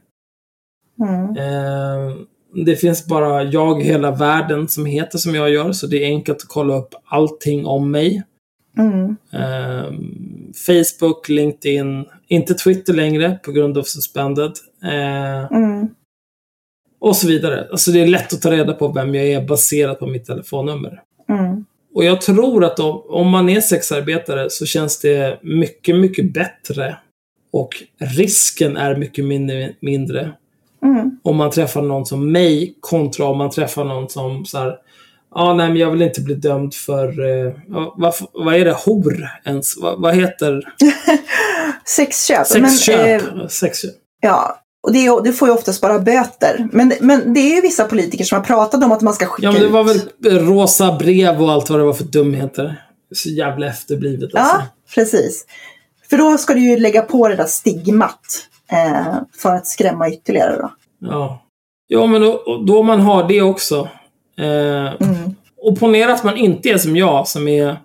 Mm. 1.00 1.38
Eh, 1.38 2.16
det 2.66 2.76
finns 2.76 3.06
bara 3.06 3.44
jag 3.44 3.82
i 3.82 3.86
hela 3.86 4.12
världen 4.12 4.68
som 4.68 4.86
heter 4.86 5.18
som 5.18 5.36
jag 5.36 5.50
gör. 5.50 5.72
Så 5.72 5.88
det 5.88 6.04
är 6.04 6.08
enkelt 6.08 6.38
att 6.38 6.48
kolla 6.48 6.76
upp 6.76 6.94
allting 7.06 7.66
om 7.66 7.92
mig. 7.92 8.24
Mm. 8.78 9.16
Eh, 9.34 9.94
Facebook, 10.68 11.30
LinkedIn, 11.30 12.06
inte 12.28 12.54
Twitter 12.54 12.94
längre 12.94 13.40
på 13.44 13.52
grund 13.52 13.78
av 13.78 13.84
suspended. 13.84 14.52
Mm. 15.52 15.88
Och 17.06 17.16
så 17.16 17.28
vidare. 17.28 17.68
Alltså 17.72 17.92
det 17.92 18.02
är 18.02 18.08
lätt 18.08 18.34
att 18.34 18.42
ta 18.42 18.52
reda 18.52 18.74
på 18.74 18.88
vem 18.88 19.16
jag 19.16 19.26
är 19.26 19.42
baserat 19.48 20.00
på 20.00 20.08
mitt 20.08 20.26
telefonnummer. 20.26 21.02
Mm. 21.30 21.66
Och 21.96 22.04
jag 22.04 22.22
tror 22.22 22.64
att 22.66 22.80
om, 22.80 23.02
om 23.10 23.30
man 23.30 23.50
är 23.50 23.62
sexarbetare 23.62 24.50
så 24.50 24.66
känns 24.66 25.00
det 25.00 25.40
mycket, 25.44 25.96
mycket 25.96 26.34
bättre. 26.34 26.98
Och 27.54 27.70
risken 27.98 28.78
är 28.78 28.96
mycket 28.96 29.26
mindre, 29.26 29.74
mindre 29.80 30.32
Mm. 30.84 31.20
om 31.24 31.36
man 31.36 31.52
träffar 31.52 31.82
någon 31.82 32.06
som 32.06 32.32
mig 32.32 32.76
kontra 32.80 33.26
om 33.26 33.38
man 33.38 33.50
träffar 33.50 33.84
någon 33.84 34.10
som 34.10 34.46
så 34.46 34.58
här. 34.58 34.76
Ja, 35.36 35.54
nej, 35.54 35.68
men 35.68 35.78
jag 35.78 35.92
vill 35.92 36.02
inte 36.02 36.22
bli 36.22 36.36
dömd 36.36 36.74
för... 36.74 37.08
Eh, 37.26 37.54
vad, 37.98 38.14
vad 38.34 38.56
är 38.56 38.66
det? 38.66 38.76
Hor 38.86 39.28
ens? 39.46 39.78
Vad, 39.78 40.02
vad 40.02 40.16
heter... 40.16 40.62
Sexköp. 41.86 42.48
Sexköp. 42.48 43.24
Men, 43.24 43.42
eh, 43.42 43.48
Sexköp. 43.48 43.92
ja. 44.22 44.65
Och 44.86 44.94
det, 44.94 45.06
är, 45.06 45.24
det 45.24 45.34
får 45.34 45.48
ju 45.48 45.54
oftast 45.54 45.82
bara 45.82 46.00
böter. 46.00 46.68
Men, 46.72 46.94
men 47.02 47.34
det 47.34 47.40
är 47.40 47.56
ju 47.56 47.62
vissa 47.62 47.84
politiker 47.86 48.24
som 48.24 48.38
har 48.38 48.46
pratat 48.46 48.84
om 48.84 48.92
att 48.92 49.02
man 49.02 49.14
ska 49.14 49.26
skicka 49.26 49.48
Ja, 49.48 49.52
men 49.52 49.62
det 49.62 49.68
ut. 49.68 49.74
var 49.74 49.84
väl 49.84 50.00
rosa 50.48 50.96
brev 51.00 51.42
och 51.44 51.52
allt 51.52 51.70
vad 51.70 51.80
det 51.80 51.84
var 51.86 51.94
för 51.94 52.04
dumheter. 52.04 52.82
Så 53.16 53.30
jävla 53.30 53.68
efterblivet 53.68 54.36
alltså. 54.36 54.56
Ja, 54.56 54.62
precis. 54.96 55.46
För 56.10 56.18
då 56.18 56.38
ska 56.38 56.54
du 56.54 56.60
ju 56.60 56.78
lägga 56.80 57.02
på 57.02 57.28
det 57.28 57.36
där 57.36 57.46
stigmat. 57.46 58.20
Eh, 58.72 59.16
för 59.42 59.56
att 59.56 59.68
skrämma 59.68 60.10
ytterligare 60.10 60.56
då. 60.62 60.72
Ja. 61.00 61.42
Ja, 61.88 62.06
men 62.06 62.22
då, 62.22 62.64
då 62.68 62.84
man 62.84 63.02
har 63.02 63.28
det 63.28 63.42
också. 63.42 63.90
Eh, 64.40 64.46
Mm. 65.00 65.36
och 65.62 65.80
ponera 65.80 66.14
att 66.14 66.24
man 66.24 66.38
inte 66.38 66.70
är 66.70 66.78
som 66.78 66.96
jag, 66.96 67.28
som 67.28 67.48
är 67.48 67.78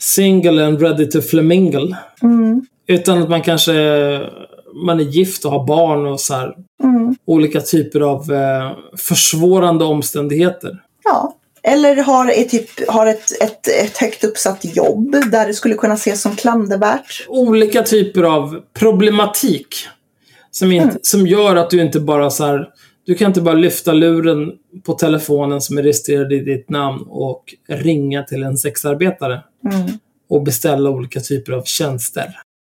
single 0.00 0.66
and 0.66 0.80
ready 0.82 1.06
to 1.10 1.20
flamingle. 1.20 1.96
Mm. 2.22 2.66
Utan 2.86 3.22
att 3.22 3.28
man 3.28 3.42
kanske 3.42 3.72
man 4.74 5.00
är 5.00 5.04
gift 5.04 5.44
och 5.44 5.50
har 5.50 5.66
barn 5.66 6.06
och 6.06 6.20
så 6.20 6.34
här, 6.34 6.54
Mm. 6.82 7.14
olika 7.26 7.60
typer 7.60 8.00
av 8.00 8.32
eh, 8.32 8.72
försvårande 8.98 9.84
omständigheter. 9.84 10.82
Ja. 11.04 11.36
Eller 11.62 11.96
har, 11.96 12.28
är 12.30 12.44
typ, 12.44 12.88
har 12.88 13.06
ett, 13.06 13.42
ett, 13.42 13.68
ett 13.68 13.98
högt 13.98 14.24
uppsatt 14.24 14.76
jobb 14.76 15.16
där 15.30 15.46
det 15.46 15.54
skulle 15.54 15.74
kunna 15.74 15.94
ses 15.94 16.22
som 16.22 16.36
klandervärt. 16.36 17.24
Olika 17.28 17.82
typer 17.82 18.22
av 18.22 18.60
problematik. 18.78 19.68
Som, 20.50 20.72
inte, 20.72 20.84
Mm. 20.88 20.98
som 21.02 21.26
gör 21.26 21.56
att 21.56 21.70
du 21.70 21.80
inte 21.82 22.00
bara 22.00 22.30
så 22.30 22.44
här, 22.44 22.68
Du 23.06 23.14
kan 23.14 23.26
inte 23.26 23.40
bara 23.40 23.54
lyfta 23.54 23.92
luren 23.92 24.52
på 24.86 24.92
telefonen 24.92 25.60
som 25.60 25.78
är 25.78 25.82
registrerad 25.82 26.32
i 26.32 26.38
ditt 26.38 26.70
namn 26.70 27.04
och 27.08 27.44
ringa 27.68 28.22
till 28.22 28.42
en 28.42 28.56
sexarbetare. 28.58 29.42
Mm. 29.72 29.86
och 30.30 30.42
beställa 30.42 30.90
olika 30.90 31.20
typer 31.20 31.52
av 31.52 31.62
tjänster. 31.64 32.24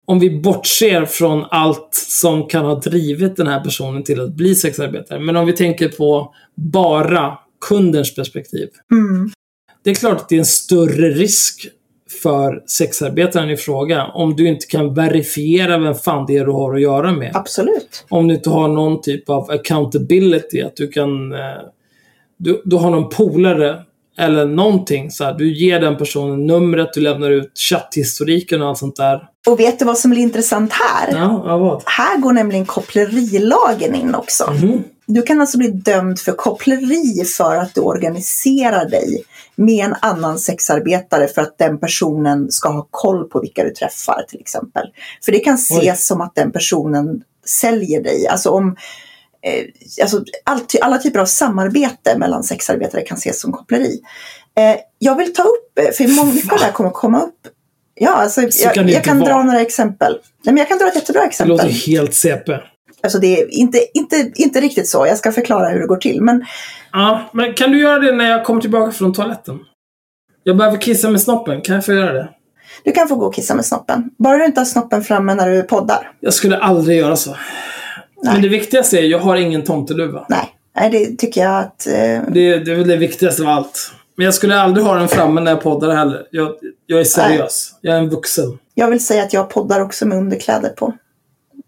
Om 0.10 0.20
vi 0.20 0.40
bortser 0.40 1.06
från 1.06 1.46
allt 1.52 1.90
som 1.92 2.48
kan 2.48 2.66
ha 2.66 2.76
drivit 2.76 3.36
den 3.36 3.48
här 3.48 3.60
personen 3.60 4.04
till 4.04 4.22
att 4.22 4.34
bli 4.34 4.56
sexarbetare. 4.56 5.20
Men 5.20 5.36
om 5.36 5.46
vi 5.46 5.54
tänker 5.54 5.90
på 5.90 6.34
bara 6.56 7.38
kundens 7.70 8.16
perspektiv. 8.16 8.70
Mm. 8.92 9.30
Det 9.84 9.90
är 9.90 9.96
klart 9.96 10.22
att 10.22 10.30
det 10.30 10.36
är 10.36 10.40
en 10.40 10.46
större 10.46 11.10
risk 11.10 11.68
för 12.22 12.64
sexarbetaren 12.68 13.50
i 13.50 13.58
fråga 13.58 14.06
om 14.06 14.36
du 14.36 14.48
inte 14.48 14.66
kan 14.66 14.94
verifiera 14.94 15.78
vem 15.78 15.96
fan 15.96 16.26
det 16.28 16.38
är 16.38 16.46
du 16.46 16.52
har 16.52 16.76
att 16.76 16.82
göra 16.82 17.12
med. 17.12 17.32
Absolut. 17.36 18.06
Om 18.10 18.28
du 18.28 18.34
inte 18.34 18.50
har 18.50 18.68
någon 18.68 19.02
typ 19.02 19.30
av 19.30 19.52
accountability, 19.52 20.62
att 20.62 20.76
du 20.76 20.88
kan... 20.88 21.32
Eh, 21.32 21.40
du, 22.38 22.62
du 22.66 22.76
har 22.76 22.90
någon 22.92 23.10
polare 23.10 23.84
eller 24.20 24.46
någonting 24.46 25.12
så 25.12 25.24
här, 25.24 25.34
Du 25.34 25.54
ger 25.54 25.80
den 25.80 25.98
personen 25.98 26.48
numret, 26.48 26.94
du 26.94 27.02
lämnar 27.02 27.32
ut 27.32 27.60
chatthistoriken 27.60 28.62
och 28.62 28.68
allt 28.68 28.78
sånt 28.78 28.96
där. 28.96 29.22
Och 29.48 29.60
vet 29.60 29.80
du 29.80 29.86
vad 29.86 29.98
som 29.98 30.12
blir 30.12 30.22
intressant 30.22 30.74
här? 30.74 31.12
Ja, 31.12 31.44
ja 31.46 31.58
vad? 31.58 31.84
Här 31.86 32.18
går 32.18 32.34
nämligen 32.34 32.66
kopplerilagen 32.66 33.96
in 33.96 34.16
också. 34.16 34.52
Mhm. 34.52 34.84
Du 35.06 35.22
kan 35.22 35.42
alltså 35.42 35.58
bli 35.58 35.68
dömd 35.68 36.20
för 36.20 36.32
koppleri 36.32 37.26
för 37.26 37.56
att 37.56 37.76
du 37.76 37.82
organiserar 37.82 38.90
dig 38.90 39.24
med 39.56 39.86
en 39.86 39.96
annan 40.02 40.40
sexarbetare 40.40 41.28
för 41.28 41.42
att 41.42 41.58
den 41.58 41.80
personen 41.80 42.52
ska 42.52 42.70
ha 42.70 42.88
koll 42.92 43.30
på 43.30 43.40
vilka 43.40 43.64
du 43.64 43.70
träffar 43.70 44.26
till 44.28 44.40
exempel. 44.40 44.88
För 45.26 45.32
det 45.32 45.40
kan 45.40 45.56
ses 45.56 45.80
Oj. 45.80 45.96
som 45.98 46.22
att 46.22 46.36
den 46.36 46.52
personen 46.52 47.22
säljer 47.46 48.04
dig. 48.04 48.28
Alltså 48.28 48.50
om 48.50 48.76
eh, 49.46 49.66
alltså 50.02 50.24
all, 50.44 50.60
alla 50.82 50.98
typer 50.98 51.20
av 51.20 51.26
samarbete 51.26 52.18
mellan 52.18 52.44
sexarbetare 52.44 53.02
kan 53.02 53.18
ses 53.18 53.42
som 53.42 53.52
koppleri. 53.52 54.00
Eh, 54.58 54.76
jag 55.00 55.16
vill 55.16 55.34
ta 55.34 55.44
upp, 55.44 55.80
eh, 55.80 55.92
för 55.92 56.34
mycket 56.34 56.52
av 56.54 56.60
det 56.60 56.66
här 56.66 56.72
kommer 56.72 56.90
komma 56.90 57.22
upp. 57.22 57.36
Ja, 57.96 58.12
alltså, 58.12 58.42
Så 58.52 58.66
jag, 58.66 58.74
kan 58.74 58.86
det 58.86 58.92
jag 58.92 59.04
kan 59.04 59.20
dra 59.20 59.44
några 59.44 59.62
exempel. 59.62 60.12
Nej, 60.14 60.54
men 60.54 60.58
jag 60.58 60.68
kan 60.68 60.78
dra 60.78 60.88
ett 60.88 60.96
jättebra 60.96 61.22
Det 61.22 61.28
exempel. 61.28 61.50
låter 61.58 61.70
helt 61.70 62.14
CP. 62.14 62.60
Alltså 63.04 63.20
det 63.20 63.40
är 63.42 63.54
inte, 63.54 63.80
inte, 63.94 64.32
inte 64.36 64.62
riktigt 64.62 64.88
så. 64.90 65.08
Jag 65.08 65.18
ska 65.18 65.32
förklara 65.32 65.70
hur 65.70 65.80
det 65.80 65.88
går 65.88 65.98
till. 65.98 66.22
Men 66.22 66.46
Ja, 66.92 67.30
men 67.34 67.54
kan 67.54 67.72
du 67.72 67.80
göra 67.80 68.00
det 68.00 68.12
när 68.12 68.30
jag 68.30 68.46
kommer 68.46 68.62
tillbaka 68.62 68.92
från 68.92 69.14
toaletten? 69.14 69.60
Jag 70.44 70.58
behöver 70.58 70.78
kissa 70.78 71.10
med 71.10 71.22
snoppen. 71.22 71.62
Kan 71.62 71.76
jag 71.76 71.86
få 71.86 71.94
göra 71.94 72.14
det? 72.14 72.30
du 72.84 72.92
kan 72.92 73.08
få 73.08 73.16
gå 73.16 73.26
och 73.26 73.36
kissa 73.36 73.56
med 73.56 73.66
snoppen. 73.66 74.10
Bara 74.18 74.38
du 74.38 74.46
inte 74.46 74.60
har 74.60 74.66
snoppen 74.66 75.04
framme 75.04 75.36
när 75.36 75.50
du 75.50 75.64
poddar. 75.64 76.12
Jag 76.20 76.34
skulle 76.34 76.58
aldrig 76.58 76.98
göra 76.98 77.16
så. 77.16 77.36
Nej. 78.24 78.34
Men 78.34 78.42
det 78.42 78.50
viktigaste 78.50 78.98
är, 79.00 79.04
jag 79.04 79.20
har 79.20 79.36
ingen 79.36 79.64
tomteluva. 79.64 80.26
Nej, 80.30 80.50
Nej 80.76 80.90
det 80.90 81.16
tycker 81.18 81.42
jag 81.42 81.60
att... 81.60 81.88
Eh, 81.88 81.94
Det, 81.94 82.58
det 82.60 82.72
är 82.72 82.76
väl 82.76 82.88
det 82.88 82.98
viktigaste 82.98 83.42
av 83.42 83.48
allt. 83.50 83.92
Men 84.16 84.26
jag 84.26 84.34
skulle 84.34 84.60
aldrig 84.60 84.86
ha 84.86 84.96
den 84.96 85.08
framme 85.08 85.42
när 85.42 85.52
jag 85.52 85.62
poddar 85.62 85.96
heller. 85.96 86.28
Jag, 86.32 86.52
jag 86.86 87.00
är 87.00 87.04
seriös. 87.04 87.74
Jag 87.82 87.96
är 87.96 88.00
en 88.00 88.10
vuxen. 88.10 88.58
jag 88.74 88.88
vill 88.90 89.06
säga 89.06 89.24
att 89.24 89.34
jag 89.34 89.50
poddar 89.50 89.80
också 89.82 90.06
med 90.06 90.18
underkläder 90.18 90.70
på. 90.70 90.94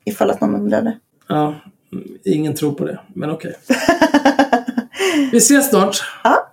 Ifall 0.06 0.32
att 0.32 0.42
någon 0.42 0.56
undrade. 0.56 0.98
Ja, 1.28 1.56
ingen 2.26 2.56
tror 2.56 2.72
på 2.72 2.86
det. 2.86 3.00
Men 3.16 3.30
okej. 3.32 3.56
Vi 5.32 5.38
ses 5.38 5.70
snart. 5.70 6.04
Ja. 6.24 6.51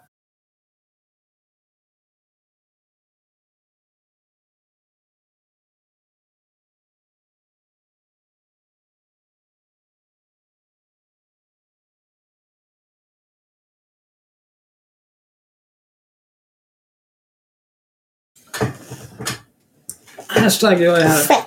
Hashtag 20.49 20.83
jag 20.83 21.01
är 21.01 21.05
här. 21.05 21.19
Fett! 21.19 21.47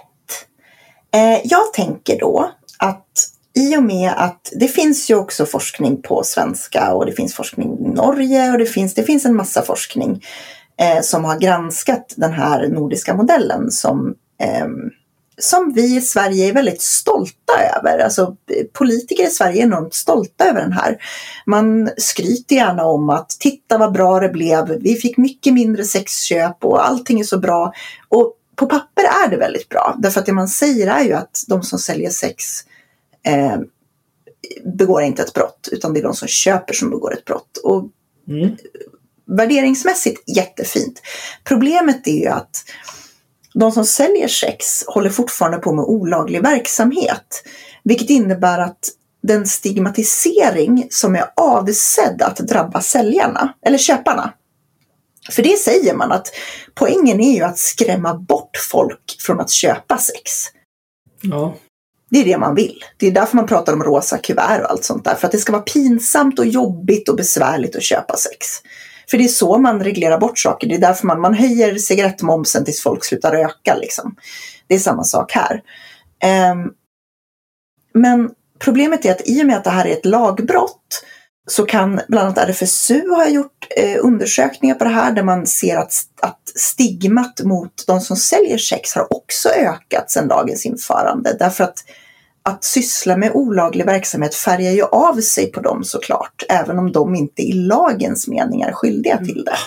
Eh, 1.15 1.41
jag 1.44 1.73
tänker 1.73 2.19
då 2.19 2.52
att 2.78 3.28
i 3.56 3.78
och 3.78 3.84
med 3.84 4.14
att 4.18 4.52
det 4.60 4.68
finns 4.68 5.10
ju 5.10 5.15
också 5.15 5.45
forskning 5.45 6.02
på 6.02 6.23
svenska 6.23 6.94
och 6.94 7.06
det 7.06 7.11
finns 7.11 7.34
forskning 7.36 7.80
i 7.80 7.90
Norge 7.90 8.52
och 8.52 8.57
det 8.57 8.65
finns, 8.65 8.94
det 8.94 9.03
finns 9.03 9.26
en 9.26 9.36
massa 9.36 9.61
forskning 9.61 10.23
eh, 10.82 11.02
som 11.02 11.26
har 11.26 11.40
granskat 11.40 12.14
den 12.18 12.32
här 12.32 12.68
nordiska 12.68 13.14
modellen 13.14 13.72
som, 13.72 14.15
eh, 14.41 14.68
som 15.40 15.73
vi 15.73 15.98
i 15.98 16.02
Sverige 16.02 16.49
är 16.49 16.53
väldigt 16.53 16.82
stolta 16.82 17.53
över. 17.78 17.99
Alltså 17.99 18.22
eh, 18.22 18.65
politiker 18.73 19.23
i 19.23 19.30
Sverige 19.30 19.61
är 19.61 19.65
enormt 19.65 19.94
stolta 19.94 20.45
över 20.45 20.61
den 20.61 20.73
här. 20.73 20.98
Man 21.45 21.90
skryter 21.98 22.56
gärna 22.56 22.86
om 22.86 23.10
att 23.10 23.30
titta 23.30 23.78
vad 23.78 23.94
bra 23.94 24.19
det 24.19 24.30
blev, 24.30 24.78
vi 24.82 24.95
fick 24.95 25.18
mycket 25.18 25.53
mindre 25.53 25.84
sexköp 25.84 26.65
och 26.65 26.88
allting 26.88 27.19
är 27.19 27.23
så 27.23 27.40
bra. 27.40 27.73
Och 28.10 28.38
på 28.62 28.68
papper 28.68 29.04
är 29.04 29.30
det 29.30 29.38
väldigt 29.38 29.70
bra. 29.70 29.96
Därför 30.00 30.20
att 30.20 30.26
det 30.26 30.34
man 30.34 30.48
säger 30.48 30.88
är 30.88 31.04
ju 31.04 31.14
att 31.14 31.44
de 31.48 31.64
som 31.64 31.80
säljer 31.80 32.10
sex 32.10 32.44
eh, 33.26 33.58
begår 34.66 35.02
inte 35.02 35.24
ett 35.24 35.34
brott. 35.34 35.70
Utan 35.72 35.94
det 35.94 36.00
är 36.00 36.04
de 36.04 36.14
som 36.14 36.28
köper 36.28 36.74
som 36.74 36.90
begår 36.90 37.14
ett 37.14 37.26
brott. 37.26 37.58
Och 37.64 37.90
Mm. 38.28 38.56
värderingsmässigt 39.28 40.24
jättefint. 40.36 41.02
Problemet 41.44 42.08
är 42.08 42.20
ju 42.22 42.28
att 42.28 42.64
de 43.54 43.72
som 43.72 43.86
säljer 43.86 44.28
sex 44.28 44.84
håller 44.88 45.10
fortfarande 45.10 45.58
på 45.58 45.74
med 45.74 45.86
olaglig 45.86 46.42
verksamhet. 46.44 47.44
Vilket 47.84 48.10
innebär 48.10 48.60
att 48.60 48.90
den 49.24 49.48
stigmatisering 49.48 50.88
som 50.90 51.16
är 51.16 51.26
avsedd 51.36 52.22
att 52.22 52.38
drabba 52.38 52.82
säljarna, 52.82 53.54
eller 53.66 53.78
köparna. 53.78 54.34
För 55.30 55.43
det 55.43 55.60
säger 55.60 55.93
man 55.93 56.11
att 56.11 56.27
poängen 56.76 57.19
är 57.19 57.35
ju 57.35 57.43
att 57.43 57.57
skrämma 57.57 58.14
bort 58.14 58.57
folk 58.72 59.15
från 59.19 59.39
att 59.39 59.49
köpa 59.49 59.98
sex. 59.98 60.31
Ja. 61.22 61.56
Det 62.10 62.19
är 62.19 62.26
det 62.26 62.38
man 62.38 62.56
vill. 62.56 62.84
Det 62.98 63.07
är 63.07 63.11
därför 63.11 63.35
man 63.35 63.48
pratar 63.48 63.73
om 63.73 63.84
rosa 63.84 64.18
kuvert 64.18 64.61
och 64.64 64.72
allt 64.72 64.84
sånt 64.84 65.03
där. 65.03 65.15
För 65.15 65.27
att 65.27 65.31
det 65.31 65.38
ska 65.38 65.52
vara 65.52 65.61
pinsamt 65.61 66.39
och 66.39 66.45
jobbigt 66.45 67.10
och 67.10 67.15
besvärligt 67.15 67.76
att 67.76 67.84
köpa 67.84 68.18
sex. 68.18 68.48
För 69.10 69.18
det 69.18 69.23
är 69.23 69.27
så 69.27 69.57
man 69.57 69.84
reglerar 69.84 70.18
bort 70.18 70.39
saker. 70.39 70.68
Det 70.68 70.76
är 70.76 70.80
därför 70.80 71.07
man, 71.07 71.22
man 71.22 71.34
höjer 71.34 71.76
cigarettmomsen 71.76 72.65
tills 72.65 72.81
folk 72.81 73.06
slutar 73.06 73.31
röka. 73.31 73.76
Liksom. 73.76 74.15
Det 74.68 74.76
är 74.76 74.80
samma 74.80 75.03
sak 75.03 75.31
här. 75.31 75.61
Ehm, 76.19 76.69
men 77.93 78.30
problemet 78.60 79.06
är 79.06 79.11
att 79.11 79.27
i 79.27 79.41
och 79.41 79.45
med 79.45 79.57
att 79.57 79.64
det 79.64 79.69
här 79.69 79.85
är 79.85 79.91
ett 79.91 80.06
lagbrott 80.06 81.03
så 81.52 81.65
kan 81.65 81.99
bland 82.07 82.26
annat 82.26 82.49
RFSU 82.49 83.10
ha 83.10 83.30
gjort 83.30 83.68
eh, 83.78 84.06
undersökningar 84.06 84.76
på 84.76 84.84
det 84.84 84.90
här 84.90 85.11
där 85.11 85.23
man 85.23 85.48
ser 85.48 85.78
att, 85.78 85.94
att 86.22 86.41
stigmat 86.56 87.41
mot 87.44 87.84
de 87.88 88.02
som 88.02 88.18
säljer 88.18 88.57
sex 88.57 88.95
har 88.95 89.14
också 89.14 89.49
ökat 89.49 90.11
sedan 90.11 90.28
lagens 90.28 90.65
införande. 90.65 91.36
Därför 91.40 91.64
att 91.64 91.78
att 92.44 92.64
syssla 92.64 93.18
med 93.18 93.32
olaglig 93.34 93.86
verksamhet 93.86 94.36
färgar 94.36 94.72
ju 94.72 94.84
av 94.84 95.22
sig 95.22 95.52
på 95.52 95.61
dem 95.61 95.84
såklart, 95.84 96.44
även 96.49 96.80
om 96.80 96.91
de 96.91 97.15
inte 97.15 97.41
i 97.41 97.53
lagens 97.53 98.28
mening 98.28 98.61
är 98.61 98.72
skyldiga 98.72 99.18
till 99.18 99.45
det. 99.45 99.57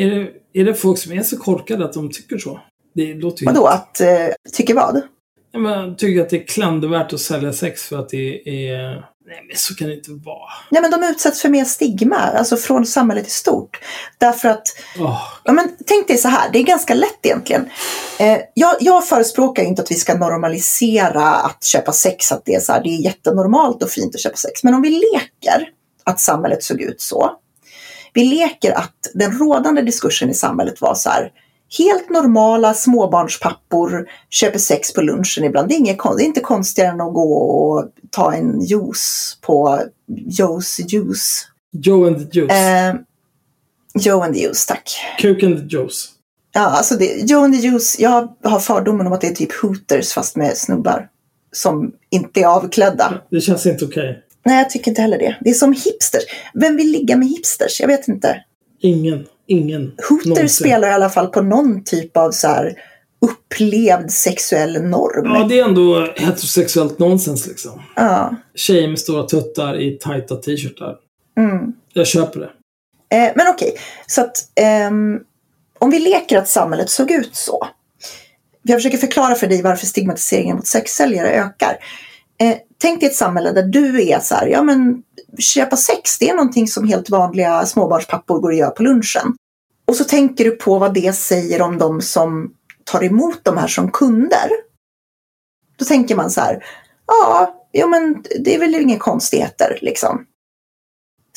Är, 0.00 0.10
det, 0.10 0.30
är 0.52 0.64
det 0.64 0.74
folk 0.74 0.98
som 0.98 1.12
är 1.12 1.22
så 1.22 1.36
korkade 1.36 1.84
att 1.84 1.92
de 1.92 2.10
tycker 2.10 2.38
så? 2.38 2.60
Det 2.94 3.14
låter 3.14 3.42
ju... 3.42 3.46
Vadå, 3.46 3.66
att, 3.66 4.00
eh, 4.00 4.28
tycker 4.52 4.74
vad? 4.74 5.00
Ja, 5.52 5.58
men 5.58 5.96
tycker 5.96 6.22
att 6.22 6.30
det 6.30 6.42
är 6.42 6.46
klandervärt 6.46 7.12
att 7.12 7.20
sälja 7.20 7.52
sex 7.52 7.82
för 7.82 7.98
att 7.98 8.08
det 8.08 8.48
är... 8.68 9.04
Nej, 9.28 9.44
men 9.48 9.56
så 9.56 9.74
kan 9.74 9.88
det 9.88 9.94
inte 9.94 10.10
vara. 10.10 10.50
Nej, 10.70 10.82
men 10.82 10.90
de 10.90 11.02
utsätts 11.02 11.42
för 11.42 11.48
mer 11.48 11.64
stigma, 11.64 12.16
alltså 12.16 12.56
från 12.56 12.86
samhället 12.86 13.26
i 13.26 13.30
stort. 13.30 13.80
Därför 14.18 14.48
att 14.48 14.62
Åh, 14.98 15.22
Ja, 15.44 15.52
men 15.52 15.76
tänk 15.86 16.08
dig 16.08 16.18
så 16.18 16.28
här, 16.28 16.50
det 16.52 16.58
är 16.58 16.62
ganska 16.62 16.94
lätt 16.94 17.18
egentligen. 17.22 17.68
Eh, 18.18 18.38
jag, 18.54 18.76
jag 18.80 19.08
förespråkar 19.08 19.62
inte 19.62 19.82
att 19.82 19.90
vi 19.90 19.94
ska 19.94 20.14
normalisera 20.14 21.24
att 21.24 21.64
köpa 21.64 21.92
sex, 21.92 22.32
att 22.32 22.42
det 22.44 22.54
är, 22.54 22.60
så 22.60 22.72
här, 22.72 22.82
det 22.82 22.88
är 22.88 23.04
jättenormalt 23.04 23.82
och 23.82 23.90
fint 23.90 24.14
att 24.14 24.20
köpa 24.20 24.36
sex. 24.36 24.64
Men 24.64 24.74
om 24.74 24.82
vi 24.82 24.90
leker 24.90 25.68
att 26.04 26.20
samhället 26.20 26.62
såg 26.62 26.80
ut 26.80 27.00
så. 27.00 27.30
Vi 28.12 28.24
leker 28.24 28.72
att 28.72 29.10
den 29.14 29.38
rådande 29.38 29.82
diskursen 29.82 30.30
i 30.30 30.34
samhället 30.34 30.80
var 30.80 30.94
så 30.94 31.10
här, 31.10 31.30
helt 31.78 32.10
normala 32.10 32.74
småbarnspappor 32.74 34.08
köper 34.30 34.58
sex 34.58 34.92
på 34.92 35.00
lunchen 35.00 35.44
ibland. 35.44 35.68
Det 35.68 35.74
är, 35.74 35.78
inget, 35.78 35.98
det 36.16 36.22
är 36.22 36.26
inte 36.26 36.40
konstigare 36.40 36.90
än 36.90 37.00
att 37.00 37.14
gå 37.14 37.34
och 37.34 37.84
ta 38.10 38.34
en 38.34 38.60
juice 38.60 39.38
på 39.40 39.80
Joe's 40.08 40.80
Juice. 40.88 41.46
Joe 41.72 42.06
and 42.06 42.16
the 42.16 42.38
Juice. 42.38 42.52
Eh, 42.52 42.94
Joe 43.94 44.22
and 44.22 44.34
the 44.34 44.40
Juice, 44.40 44.66
tack. 44.66 44.96
Cook 45.20 45.42
and 45.42 45.56
the 45.56 45.76
Juice. 45.76 46.08
Ja, 46.52 46.60
alltså 46.60 46.94
det, 46.94 47.30
Joe 47.30 47.44
and 47.44 47.54
the 47.54 47.68
Juice, 47.68 47.96
jag 47.98 48.28
har 48.42 48.60
fördomen 48.60 49.06
om 49.06 49.12
att 49.12 49.20
det 49.20 49.26
är 49.26 49.34
typ 49.34 49.52
Hooters 49.52 50.12
fast 50.12 50.36
med 50.36 50.56
snubbar 50.56 51.08
som 51.52 51.92
inte 52.10 52.40
är 52.40 52.46
avklädda. 52.46 53.22
Det 53.30 53.40
känns 53.40 53.66
inte 53.66 53.84
okej. 53.84 54.22
Nej, 54.44 54.58
jag 54.58 54.70
tycker 54.70 54.90
inte 54.90 55.02
heller 55.02 55.18
det. 55.18 55.36
Det 55.40 55.50
är 55.50 55.54
som 55.54 55.72
hipsters. 55.72 56.22
Vem 56.54 56.76
vill 56.76 56.90
ligga 56.90 57.16
med 57.16 57.28
hipsters? 57.28 57.80
Jag 57.80 57.88
vet 57.88 58.08
inte. 58.08 58.44
Ingen. 58.80 59.26
Ingen. 59.46 59.92
Någonsin. 60.24 60.48
spelar 60.48 60.88
i 60.88 60.92
alla 60.92 61.10
fall 61.10 61.26
på 61.26 61.42
någon 61.42 61.84
typ 61.84 62.16
av 62.16 62.30
så 62.30 62.48
här 62.48 62.74
upplevd 63.20 64.10
sexuell 64.10 64.82
norm. 64.82 65.34
Ja, 65.34 65.46
det 65.48 65.58
är 65.60 65.64
ändå 65.64 66.12
heterosexuellt 66.16 66.98
nonsens 66.98 67.46
liksom. 67.46 67.82
Ja. 67.96 68.36
Tjejer 68.54 68.88
med 68.88 68.98
stora 68.98 69.22
tuttar 69.22 69.80
i 69.80 69.98
tajta 69.98 70.36
t-shirtar. 70.36 70.96
Mm. 71.38 71.72
Jag 71.92 72.06
köper 72.06 72.40
det. 72.40 72.50
Eh, 73.16 73.32
men 73.34 73.48
okej, 73.48 73.76
så 74.06 74.20
att 74.20 74.36
ehm, 74.54 75.20
om 75.78 75.90
vi 75.90 75.98
leker 75.98 76.38
att 76.38 76.48
samhället 76.48 76.90
såg 76.90 77.10
ut 77.10 77.36
så. 77.36 77.68
Jag 78.62 78.78
försöker 78.78 78.98
förklara 78.98 79.34
för 79.34 79.46
dig 79.46 79.62
varför 79.62 79.86
stigmatiseringen 79.86 80.56
mot 80.56 80.66
sexsäljare 80.66 81.30
ökar. 81.30 81.76
Eh, 82.40 82.56
tänk 82.78 83.00
dig 83.00 83.08
ett 83.08 83.16
samhälle 83.16 83.52
där 83.52 83.62
du 83.62 84.08
är 84.08 84.20
så 84.20 84.34
här, 84.34 84.46
ja 84.46 84.62
men 84.62 85.02
köpa 85.38 85.76
sex, 85.76 86.18
det 86.18 86.28
är 86.28 86.34
någonting 86.34 86.68
som 86.68 86.88
helt 86.88 87.10
vanliga 87.10 87.66
småbarnspappor 87.66 88.40
går 88.40 88.48
och 88.48 88.54
gör 88.54 88.70
på 88.70 88.82
lunchen. 88.82 89.34
Och 89.86 89.96
så 89.96 90.04
tänker 90.04 90.44
du 90.44 90.50
på 90.50 90.78
vad 90.78 90.94
det 90.94 91.12
säger 91.12 91.62
om 91.62 91.78
de 91.78 92.00
som 92.00 92.50
tar 92.84 93.04
emot 93.04 93.40
de 93.42 93.56
här 93.56 93.66
som 93.66 93.90
kunder. 93.90 94.50
Då 95.78 95.84
tänker 95.84 96.16
man 96.16 96.30
så 96.30 96.40
här, 96.40 96.64
ja, 97.06 97.54
ja 97.72 97.86
men 97.86 98.22
det 98.44 98.54
är 98.54 98.58
väl 98.58 98.74
inga 98.74 98.98
konstigheter 98.98 99.78
liksom. 99.82 100.24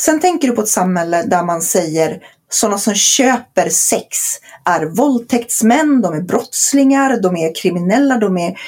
Sen 0.01 0.19
tänker 0.19 0.47
du 0.47 0.55
på 0.55 0.61
ett 0.61 0.67
samhälle 0.67 1.23
där 1.23 1.43
man 1.43 1.61
säger 1.61 2.23
sådana 2.49 2.77
som 2.77 2.93
köper 2.93 3.69
sex 3.69 4.17
är 4.65 4.85
våldtäktsmän, 4.85 6.01
de 6.01 6.13
är 6.13 6.21
brottslingar, 6.21 7.21
de 7.21 7.37
är 7.37 7.55
kriminella, 7.55 8.17
de 8.17 8.37
är, 8.37 8.59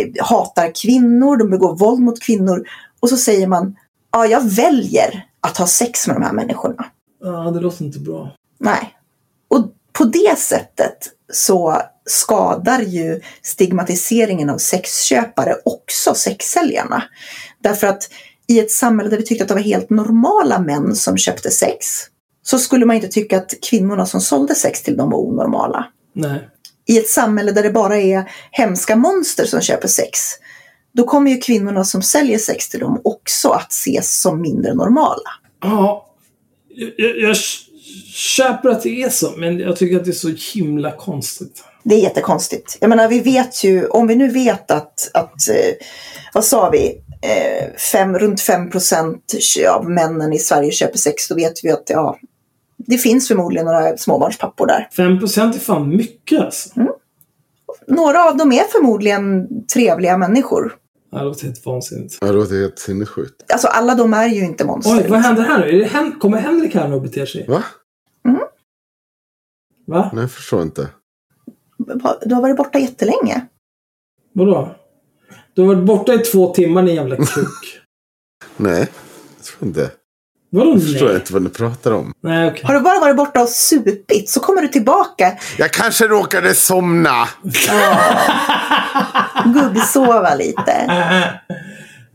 eh, 0.00 0.24
hatar 0.24 0.72
kvinnor, 0.82 1.36
de 1.36 1.50
begår 1.50 1.76
våld 1.76 2.00
mot 2.00 2.22
kvinnor. 2.22 2.64
Och 3.00 3.08
så 3.08 3.16
säger 3.16 3.46
man, 3.46 3.76
ja 4.12 4.26
jag 4.26 4.50
väljer 4.50 5.26
att 5.40 5.56
ha 5.56 5.66
sex 5.66 6.06
med 6.06 6.16
de 6.16 6.22
här 6.22 6.32
människorna. 6.32 6.84
Ja, 7.22 7.50
det 7.50 7.60
låter 7.60 7.84
inte 7.84 7.98
bra. 7.98 8.36
Nej. 8.60 8.96
Och 9.48 9.72
på 9.92 10.04
det 10.04 10.38
sättet 10.38 10.98
så 11.32 11.82
skadar 12.06 12.80
ju 12.80 13.20
stigmatiseringen 13.42 14.50
av 14.50 14.58
sexköpare 14.58 15.54
också 15.64 16.14
sexsäljarna. 16.14 17.02
Därför 17.62 17.86
att 17.86 18.08
i 18.46 18.60
ett 18.60 18.70
samhälle 18.70 19.10
där 19.10 19.16
vi 19.16 19.22
tyckte 19.22 19.44
att 19.44 19.48
det 19.48 19.54
var 19.54 19.60
helt 19.60 19.90
normala 19.90 20.58
män 20.58 20.96
som 20.96 21.18
köpte 21.18 21.50
sex 21.50 21.86
så 22.42 22.58
skulle 22.58 22.86
man 22.86 22.96
inte 22.96 23.08
tycka 23.08 23.36
att 23.36 23.54
kvinnorna 23.70 24.06
som 24.06 24.20
sålde 24.20 24.54
sex 24.54 24.82
till 24.82 24.96
dem 24.96 25.10
var 25.10 25.18
onormala. 25.18 25.86
Nej. 26.12 26.48
I 26.86 26.98
ett 26.98 27.08
samhälle 27.08 27.52
där 27.52 27.62
det 27.62 27.70
bara 27.70 27.96
är 27.96 28.30
hemska 28.50 28.96
monster 28.96 29.44
som 29.44 29.60
köper 29.60 29.88
sex 29.88 30.18
då 30.92 31.04
kommer 31.04 31.30
ju 31.30 31.38
kvinnorna 31.38 31.84
som 31.84 32.02
säljer 32.02 32.38
sex 32.38 32.68
till 32.68 32.80
dem 32.80 33.00
också 33.04 33.48
att 33.48 33.72
ses 33.72 34.20
som 34.20 34.40
mindre 34.40 34.74
normala. 34.74 35.30
Ja, 35.62 36.14
jag, 36.96 37.18
jag 37.18 37.36
köper 38.14 38.68
att 38.68 38.82
det 38.82 39.02
är 39.02 39.10
så, 39.10 39.32
men 39.36 39.58
jag 39.58 39.76
tycker 39.76 39.96
att 39.96 40.04
det 40.04 40.10
är 40.10 40.12
så 40.12 40.34
himla 40.54 40.92
konstigt. 40.92 41.64
Det 41.84 41.94
är 41.94 41.98
jättekonstigt. 41.98 42.78
Jag 42.80 42.88
menar, 42.88 43.08
vi 43.08 43.20
vet 43.20 43.64
ju, 43.64 43.86
om 43.86 44.06
vi 44.06 44.16
nu 44.16 44.28
vet 44.28 44.70
att, 44.70 45.10
att 45.14 45.48
eh, 45.48 45.86
vad 46.34 46.44
sa 46.44 46.70
vi, 46.70 46.98
eh, 47.22 47.76
fem, 47.92 48.18
runt 48.18 48.40
5 48.40 48.70
procent 48.70 49.34
av 49.68 49.90
männen 49.90 50.32
i 50.32 50.38
Sverige 50.38 50.70
köper 50.72 50.98
sex, 50.98 51.28
då 51.28 51.34
vet 51.34 51.64
vi 51.64 51.70
att 51.70 51.84
ja, 51.86 52.18
det 52.86 52.98
finns 52.98 53.28
förmodligen 53.28 53.66
några 53.66 53.96
småbarnspappor 53.96 54.66
där. 54.66 54.88
5 54.96 55.18
procent 55.18 55.54
är 55.56 55.60
fan 55.60 55.88
mycket 55.96 56.40
alltså. 56.40 56.70
Några 57.86 58.28
av 58.28 58.36
dem 58.36 58.52
är 58.52 58.64
förmodligen 58.72 59.46
trevliga 59.66 60.16
människor. 60.18 60.76
Ja, 61.10 61.18
det 61.18 61.24
låter 61.24 61.44
helt 61.44 61.66
vansinnigt. 61.66 62.20
Det 62.20 62.32
låter 62.32 62.60
helt 62.60 62.78
sinnessjukt. 62.78 63.52
Alltså 63.52 63.68
alla 63.68 63.94
de 63.94 64.14
är 64.14 64.26
ju 64.28 64.44
inte 64.44 64.64
monster. 64.64 64.96
Oj, 65.04 65.06
vad 65.08 65.20
händer 65.20 65.42
här 65.42 65.58
nu? 65.60 65.68
Är 65.68 65.78
det 65.78 65.84
Hen- 65.84 66.18
kommer 66.18 66.38
Henrik 66.38 66.74
här 66.74 66.88
nu 66.88 66.94
och 66.94 67.02
beter 67.02 67.26
sig? 67.26 67.46
Va? 67.48 67.62
Va? 69.86 70.10
Nej, 70.12 70.22
jag 70.22 70.30
förstår 70.32 70.62
inte. 70.62 70.88
Du 72.26 72.34
har 72.34 72.42
varit 72.42 72.56
borta 72.56 72.78
jättelänge. 72.78 73.46
Vadå? 74.32 74.74
Du 75.54 75.62
har 75.62 75.74
varit 75.74 75.86
borta 75.86 76.14
i 76.14 76.18
två 76.18 76.54
timmar 76.54 76.82
din 76.82 76.94
jävla 76.94 77.16
kuk. 77.16 77.80
Nej, 78.56 78.88
jag 79.36 79.44
tror 79.44 79.68
inte. 79.68 79.90
Vadå 80.54 80.70
Jag 80.72 80.82
förstår 80.82 81.06
nej? 81.06 81.14
inte 81.14 81.32
vad 81.32 81.42
ni 81.42 81.48
pratar 81.48 81.90
om. 81.92 82.12
Nej, 82.22 82.48
okej. 82.48 82.60
Har 82.64 82.74
du 82.74 82.80
bara 82.80 83.00
varit 83.00 83.16
borta 83.16 83.42
och 83.42 83.48
supit 83.48 84.30
så 84.30 84.40
kommer 84.40 84.62
du 84.62 84.68
tillbaka 84.68 85.32
Jag 85.58 85.70
kanske 85.70 86.06
råkade 86.08 86.54
somna. 86.54 87.28
guggsova 89.54 90.34
lite. 90.34 90.72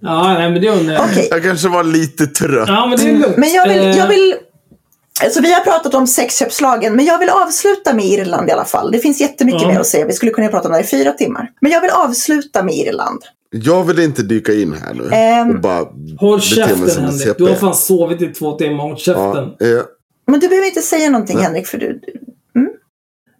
Ja, 0.02 0.34
nej 0.34 0.52
men 0.52 0.62
det 0.62 0.70
undrar 0.70 0.94
jag. 0.94 1.04
Okej. 1.04 1.28
Jag 1.32 1.44
kanske 1.44 1.68
var 1.68 1.84
lite 1.84 2.28
trött. 2.28 2.70
Ja, 2.70 2.86
men 2.86 2.98
det 2.98 3.10
är 3.10 3.18
lugnt. 3.18 3.38
Men 3.38 3.52
jag 3.54 3.68
vill, 3.68 3.82
Eh, 3.82 3.98
jag 3.98 4.08
vill 4.08 4.36
Alltså 5.24 5.42
vi 5.42 5.54
har 5.54 5.60
pratat 5.62 5.94
om 5.94 6.08
sexköpslagen, 6.08 6.96
men 6.96 7.06
jag 7.06 7.18
vill 7.20 7.30
avsluta 7.30 7.94
med 7.94 8.06
Irland 8.06 8.50
i 8.50 8.52
alla 8.52 8.66
fall. 8.66 8.92
Det 8.92 9.00
finns 9.00 9.22
jättemycket 9.22 9.62
Ja. 9.62 9.68
mer 9.68 9.80
att 9.80 9.88
säga. 9.88 10.06
Vi 10.06 10.14
skulle 10.14 10.32
kunna 10.32 10.48
prata 10.48 10.68
om 10.68 10.72
det 10.72 10.78
här 10.78 10.84
i 10.86 10.88
fyra 10.88 11.12
timmar. 11.12 11.50
Men 11.62 11.72
jag 11.72 11.82
vill 11.82 11.92
avsluta 11.92 12.64
med 12.64 12.76
Irland. 12.76 13.22
Jag 13.64 13.84
vill 13.84 14.00
inte 14.00 14.24
dyka 14.24 14.54
in 14.54 14.74
här 14.74 14.94
nu. 14.94 15.10
Ehm, 15.12 15.50
och 15.50 15.62
bara 15.62 15.88
Håll 16.20 16.42
käften 16.42 16.90
Henrik. 16.90 17.22
CP. 17.22 17.44
Du 17.44 17.50
har 17.50 17.56
fan 17.56 17.76
sovit 17.76 18.22
i 18.22 18.28
två 18.28 18.58
timmar. 18.58 18.84
Håll 18.84 18.98
käften. 18.98 19.56
Ja, 19.60 19.68
eh, 19.68 19.84
Men 20.28 20.40
du 20.40 20.48
behöver 20.48 20.68
inte 20.68 20.82
säga 20.82 21.10
någonting 21.10 21.38
Henrik, 21.38 21.68
för 21.68 21.78
du... 21.78 22.02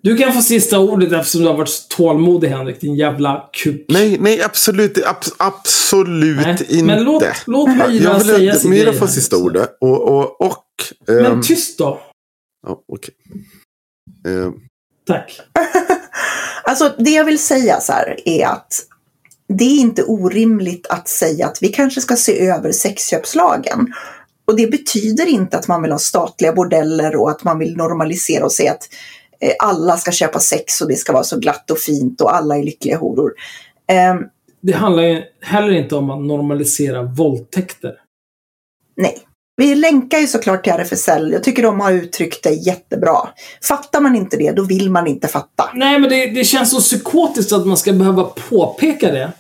Du 0.02 0.18
kan 0.18 0.34
få 0.34 0.42
sista 0.42 0.80
ordet 0.80 1.12
eftersom 1.12 1.42
du 1.42 1.48
har 1.48 1.58
varit 1.58 1.70
så 1.70 1.88
tålmodig 1.90 2.48
Henrik. 2.48 2.82
Din 2.82 2.96
jävla 2.96 3.50
kuk. 3.54 3.86
nej, 3.90 4.18
nej, 4.20 4.42
absolut, 4.42 5.06
abs 5.06 5.34
absolut 5.38 6.38
Nej, 6.38 6.58
inte. 6.70 6.84
Men 6.84 7.04
låt, 7.04 7.24
låt 7.48 7.70
Myra 7.70 7.92
jag 7.92 8.14
vill 8.14 8.28
säga 8.28 8.54
att 8.54 8.60
sin 8.62 8.70
Myra 8.70 8.84
grej 8.84 8.94
får 8.94 9.06
här, 9.06 9.14
sista 9.14 9.36
liksom. 9.36 9.48
ordet. 9.48 9.78
Och, 9.82 10.02
och, 10.02 10.42
och 10.42 10.66
ehm, 11.10 11.24
Men 11.24 11.42
tyst 11.42 11.78
då. 11.78 12.02
ja, 12.68 12.84
okej. 12.88 13.14
Ehm, 14.28 14.54
Tack. 15.08 15.40
Alltså 16.64 16.96
det 16.98 17.10
jag 17.10 17.26
vill 17.26 17.40
säga 17.40 17.80
så 17.80 17.92
här 17.92 18.20
är 18.26 18.48
att 18.48 18.74
det 19.48 19.64
är 19.64 19.80
inte 19.80 20.04
orimligt 20.04 20.88
att 20.90 21.08
säga 21.08 21.48
att 21.48 21.58
vi 21.62 21.68
kanske 21.68 22.02
ska 22.02 22.16
se 22.16 22.48
över 22.48 22.72
sexköpslagen. 22.72 23.94
Och 24.46 24.56
det 24.56 24.72
betyder 24.72 25.26
inte 25.26 25.58
att 25.58 25.68
man 25.68 25.82
vill 25.82 25.92
ha 25.92 26.00
statliga 26.00 26.54
bordeller 26.54 27.16
och 27.16 27.32
att 27.32 27.44
man 27.44 27.60
vill 27.60 27.78
normalisera 27.78 28.46
och 28.46 28.52
säga 28.52 28.72
att 28.72 28.90
eh, 29.40 29.54
alla 29.60 29.98
ska 29.98 30.12
köpa 30.12 30.40
sex 30.40 30.82
och 30.82 30.88
det 30.88 30.96
ska 30.96 31.14
vara 31.14 31.24
så 31.24 31.40
glatt 31.40 31.72
och 31.72 31.78
fint 31.78 32.22
och 32.22 32.36
alla 32.36 32.58
är 32.58 32.64
lyckliga 32.64 32.98
horor. 32.98 33.32
Ehm, 33.88 34.18
det 34.62 34.74
handlar 34.74 35.04
ju 35.04 35.24
heller 35.42 35.72
inte 35.72 35.96
om 35.96 36.10
att 36.10 36.26
normalisera 36.26 37.04
våldtäkter. 37.04 37.94
Vi 39.58 39.76
länkar 39.76 40.18
ju 40.18 40.28
såklart 40.28 40.64
till 40.64 40.74
RFSL. 40.74 41.32
Jag 41.32 41.44
tycker 41.44 41.64
de 41.64 41.80
har 41.80 41.92
uttryckt 41.92 42.44
det 42.44 42.54
jättebra. 42.54 43.18
Fattar 43.64 44.02
man 44.02 44.16
inte 44.16 44.38
det, 44.38 44.52
då 44.52 44.64
vill 44.64 44.92
man 44.92 45.08
inte 45.08 45.28
fatta. 45.28 45.70
Nej, 45.74 46.00
men 46.00 46.10
det, 46.10 46.26
det 46.26 46.44
känns 46.44 46.72
så 46.72 46.80
psykotiskt 46.80 47.54
att 47.54 47.68
man 47.68 47.78
ska 47.78 47.94
behöva 47.94 48.24
påpeka 48.24 49.12
det. 49.12 49.32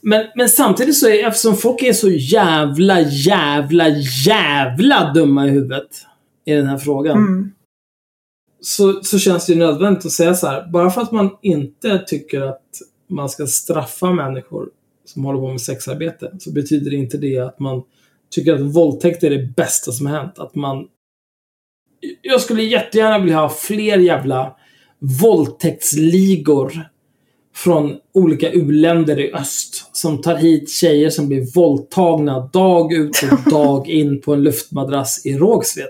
Men, 0.00 0.26
men 0.34 0.48
samtidigt 0.48 0.96
så 0.96 1.08
är 1.08 1.26
eftersom 1.26 1.56
folk 1.56 1.82
är 1.82 1.92
så 1.92 2.10
jävla, 2.10 3.00
jävla, 3.00 3.88
jävla 4.26 5.12
dumma 5.12 5.46
i 5.46 5.50
huvudet 5.50 5.88
i 6.44 6.52
den 6.52 6.66
här 6.66 6.78
frågan. 6.78 7.16
Mm. 7.16 7.52
Så, 8.60 9.00
så 9.02 9.18
känns 9.18 9.46
det 9.46 9.52
ju 9.52 9.58
nödvändigt 9.58 10.06
att 10.06 10.12
säga 10.12 10.34
så 10.34 10.46
här. 10.46 10.70
Bara 10.72 10.90
för 10.90 11.00
att 11.00 11.12
man 11.12 11.30
inte 11.42 11.98
tycker 11.98 12.40
att 12.40 12.62
man 13.10 13.28
ska 13.28 13.46
straffa 13.46 14.12
människor 14.12 14.68
som 15.04 15.24
håller 15.24 15.40
på 15.40 15.48
med 15.48 15.60
sexarbete 15.60 16.32
så 16.38 16.52
betyder 16.52 16.90
det 16.90 16.96
inte 16.96 17.18
det 17.18 17.38
att 17.38 17.58
man 17.58 17.82
tycker 18.32 18.54
att 18.54 18.60
våldtäkt 18.60 19.22
är 19.22 19.30
det 19.30 19.54
bästa 19.56 19.92
som 19.92 20.06
har 20.06 20.18
hänt. 20.18 20.38
Att 20.38 20.54
man... 20.54 20.84
Jag 22.22 22.40
skulle 22.40 22.62
jättegärna 22.62 23.18
vilja 23.18 23.36
ha 23.40 23.48
fler 23.48 23.98
jävla 23.98 24.56
våldtäktsligor 25.22 26.72
från 27.54 27.96
olika 28.14 28.50
u-länder 28.50 29.20
i 29.20 29.32
öst 29.32 29.90
som 29.92 30.20
tar 30.22 30.36
hit 30.36 30.70
tjejer 30.70 31.10
som 31.10 31.28
blir 31.28 31.54
våldtagna 31.54 32.40
dag 32.52 32.92
ut 32.92 33.22
och 33.32 33.50
dag 33.50 33.88
in 33.88 34.20
på 34.20 34.34
en 34.34 34.42
luftmadrass 34.42 35.26
i 35.26 35.36
Rågsved. 35.38 35.88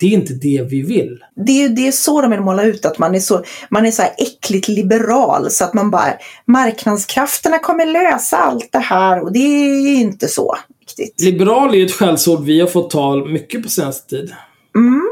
Det 0.00 0.06
är 0.06 0.10
inte 0.10 0.34
det 0.34 0.66
vi 0.70 0.82
vill. 0.82 1.18
det, 1.46 1.64
är- 1.64 1.68
det 1.68 1.88
är 1.88 1.92
så 1.92 2.20
de 2.20 2.30
vill 2.30 2.40
måla 2.40 2.62
ut 2.64 2.84
att 2.84 2.98
man 2.98 3.14
är 3.14 3.20
så, 3.20 3.44
man 3.70 3.86
är 3.86 3.90
så 3.90 4.02
här 4.02 4.12
äckligt 4.18 4.68
liberal 4.68 5.50
så 5.50 5.64
att 5.64 5.74
man 5.74 5.90
bara 5.90 6.14
marknadskrafterna 6.46 7.58
kommer 7.58 7.86
lösa 7.86 8.36
allt 8.36 8.72
det 8.72 8.78
här 8.78 9.22
och 9.22 9.32
det 9.32 9.38
är 9.38 9.94
inte 10.00 10.28
så 10.28 10.56
riktigt. 10.98 11.20
Liberal 11.20 11.74
är 11.74 11.78
ju 11.78 11.84
ett 11.86 11.92
skällsord 11.92 12.44
vi 12.44 12.60
har 12.60 12.66
fått 12.68 12.90
ta 12.90 13.16
mycket 13.16 13.62
på 13.62 13.68
senaste 13.68 14.08
tid. 14.16 14.34
Mm. 14.76 15.02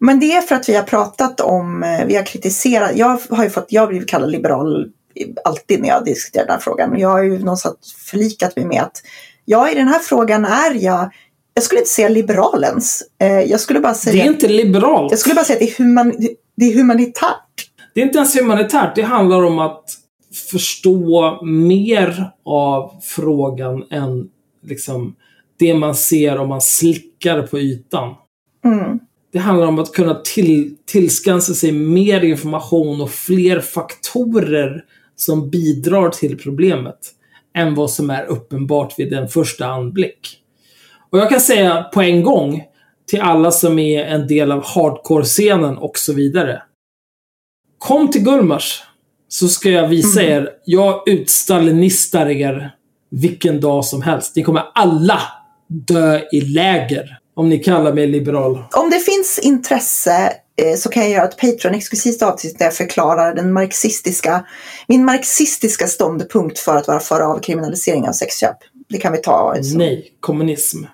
Men 0.00 0.20
det 0.20 0.32
är 0.32 0.40
för 0.40 0.54
att 0.54 0.68
vi 0.68 0.74
har 0.74 0.82
pratat 0.82 1.40
om, 1.40 1.82
eh, 1.82 2.06
vi 2.06 2.16
har 2.16 2.26
kritiserat, 2.26 2.90
jag 2.96 3.18
har 3.30 3.44
ju 3.44 3.50
fått, 3.50 3.66
jag 3.68 3.82
har 3.82 3.88
blivit 3.88 4.08
kallad 4.08 4.30
liberal 4.30 4.86
alltid 5.44 5.80
när 5.80 5.88
jag 5.88 6.04
diskuterar 6.04 6.44
den 6.46 6.52
här 6.54 6.60
frågan. 6.60 6.90
Men 6.90 7.00
jag 7.00 7.08
har 7.08 7.22
ju 7.22 7.38
någonstans 7.38 7.76
förlikat 8.10 8.56
mig 8.56 8.64
med 8.64 8.82
att 8.82 9.02
jag 9.44 9.72
i 9.72 9.74
den 9.74 9.88
här 9.88 9.98
frågan 9.98 10.44
är 10.44 10.74
jag, 10.74 11.10
jag 11.54 11.64
skulle 11.64 11.78
inte 11.80 11.90
säga 11.90 12.08
liberalens. 12.08 13.02
Eh, 13.20 13.40
Jag 13.40 13.60
skulle 13.60 13.80
bara 13.80 13.92
Det 13.92 13.98
säga, 13.98 14.24
är 14.24 14.28
inte 14.28 14.48
liberalt. 14.48 15.10
jag 15.12 15.20
skulle 15.20 15.34
bara 15.34 15.44
säga 15.44 15.56
att 15.56 15.60
det 15.60 15.72
är, 15.72 15.84
human, 15.84 16.12
det 16.56 16.64
är 16.64 16.74
humanitärt. 16.74 17.68
Det 17.94 18.00
är 18.00 18.04
inte 18.04 18.18
ens 18.18 18.36
humanitärt. 18.36 18.94
Det 18.94 19.02
handlar 19.02 19.42
om 19.44 19.58
att 19.58 19.84
förstå 20.50 21.38
mer 21.44 22.30
av 22.44 22.90
frågan 23.02 23.84
än 23.90 24.28
liksom 24.66 25.14
det 25.62 25.74
man 25.74 25.94
ser 25.94 26.38
om 26.38 26.48
man 26.48 26.60
slickar 26.60 27.42
på 27.42 27.58
ytan. 27.58 28.14
Mm. 28.64 28.98
Det 29.32 29.38
handlar 29.38 29.66
om 29.66 29.78
att 29.78 29.92
kunna 29.92 30.14
till, 30.14 30.76
tillskansa 30.86 31.54
sig 31.54 31.72
mer 31.72 32.24
information 32.24 33.00
och 33.00 33.10
fler 33.10 33.60
faktorer 33.60 34.84
som 35.16 35.50
bidrar 35.50 36.10
till 36.10 36.38
problemet 36.38 36.98
än 37.56 37.74
vad 37.74 37.90
som 37.90 38.10
är 38.10 38.24
uppenbart 38.24 38.98
vid 38.98 39.12
en 39.12 39.28
första 39.28 39.66
anblick. 39.66 40.38
Och 41.10 41.18
jag 41.18 41.30
kan 41.30 41.40
säga 41.40 41.82
på 41.82 42.02
en 42.02 42.22
gång 42.22 42.62
till 43.06 43.20
alla 43.20 43.50
som 43.50 43.78
är 43.78 44.04
en 44.04 44.26
del 44.26 44.52
av 44.52 44.64
hardcore-scenen 44.64 45.76
och 45.76 45.98
så 45.98 46.12
vidare. 46.12 46.62
Kom 47.78 48.10
till 48.10 48.24
Gullmars 48.24 48.82
så 49.28 49.48
ska 49.48 49.70
jag 49.70 49.88
visa 49.88 50.22
er, 50.22 50.50
jag 50.64 51.08
utstalinistar 51.08 52.26
er 52.30 52.74
vilken 53.10 53.60
dag 53.60 53.84
som 53.84 54.02
helst. 54.02 54.36
Ni 54.36 54.42
kommer 54.42 54.62
alla 54.74 55.20
dö 55.72 56.20
i 56.32 56.40
läger. 56.40 57.18
Om 57.34 57.48
ni 57.48 57.58
kallar 57.58 57.92
mig 57.92 58.06
liberal. 58.06 58.64
Om 58.76 58.90
det 58.90 58.98
finns 58.98 59.38
intresse 59.38 60.32
eh, 60.62 60.76
så 60.76 60.88
kan 60.88 61.02
jag 61.02 61.12
göra 61.12 61.24
ett 61.28 61.36
Patreon-exklusivt 61.40 62.22
avsnitt 62.22 62.58
där 62.58 62.64
jag 62.66 62.74
förklarar 62.74 63.34
den 63.34 63.52
marxistiska, 63.52 64.44
min 64.86 65.04
marxistiska 65.04 65.86
ståndpunkt 65.86 66.58
för 66.58 66.76
att 66.76 66.88
vara 66.88 67.00
för 67.00 67.20
avkriminalisering 67.20 68.08
av 68.08 68.12
sexköp. 68.12 68.56
Det 68.88 68.98
kan 68.98 69.12
vi 69.12 69.18
ta. 69.18 69.54
som- 69.62 69.78
Nej, 69.78 70.12
kommunism. 70.20 70.84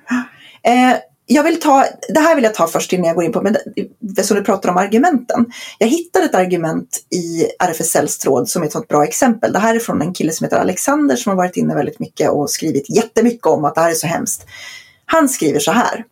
Eh, 0.63 0.97
jag 1.31 1.43
vill 1.43 1.61
ta, 1.61 1.85
det 2.09 2.21
här 2.21 2.35
vill 2.35 2.45
jag 2.45 2.55
ta 2.55 2.67
först 2.67 2.93
innan 2.93 3.07
jag 3.07 3.15
går 3.15 3.25
in 3.25 3.33
på, 3.33 3.43
men 3.43 3.57
det, 4.01 4.23
som 4.23 4.37
du 4.37 4.43
pratar 4.43 4.69
om 4.69 4.77
argumenten. 4.77 5.47
Jag 5.79 5.87
hittade 5.89 6.25
ett 6.25 6.35
argument 6.35 6.99
i 7.11 7.45
RFSLs 7.59 8.19
tråd 8.19 8.49
som 8.49 8.63
är 8.63 8.67
ett 8.67 8.73
sånt 8.73 8.89
bra 8.89 9.05
exempel. 9.05 9.53
Det 9.53 9.59
här 9.59 9.75
är 9.75 9.79
från 9.79 10.03
en 10.03 10.15
kille 10.15 10.33
som 10.33 10.45
heter 10.45 10.59
Alexander 10.59 11.17
som 11.17 11.31
har 11.31 11.37
varit 11.37 11.57
inne 11.57 11.75
väldigt 11.75 11.99
mycket 11.99 12.31
och 12.31 12.51
skrivit 12.51 12.91
jättemycket 12.91 13.47
om 13.47 13.65
att 13.65 13.75
det 13.75 13.81
här 13.81 13.91
är 13.91 13.95
så 13.95 14.07
hemskt. 14.07 14.47
Han 15.05 15.29
skriver 15.29 15.61
så 15.61 15.73
här. 15.73 16.05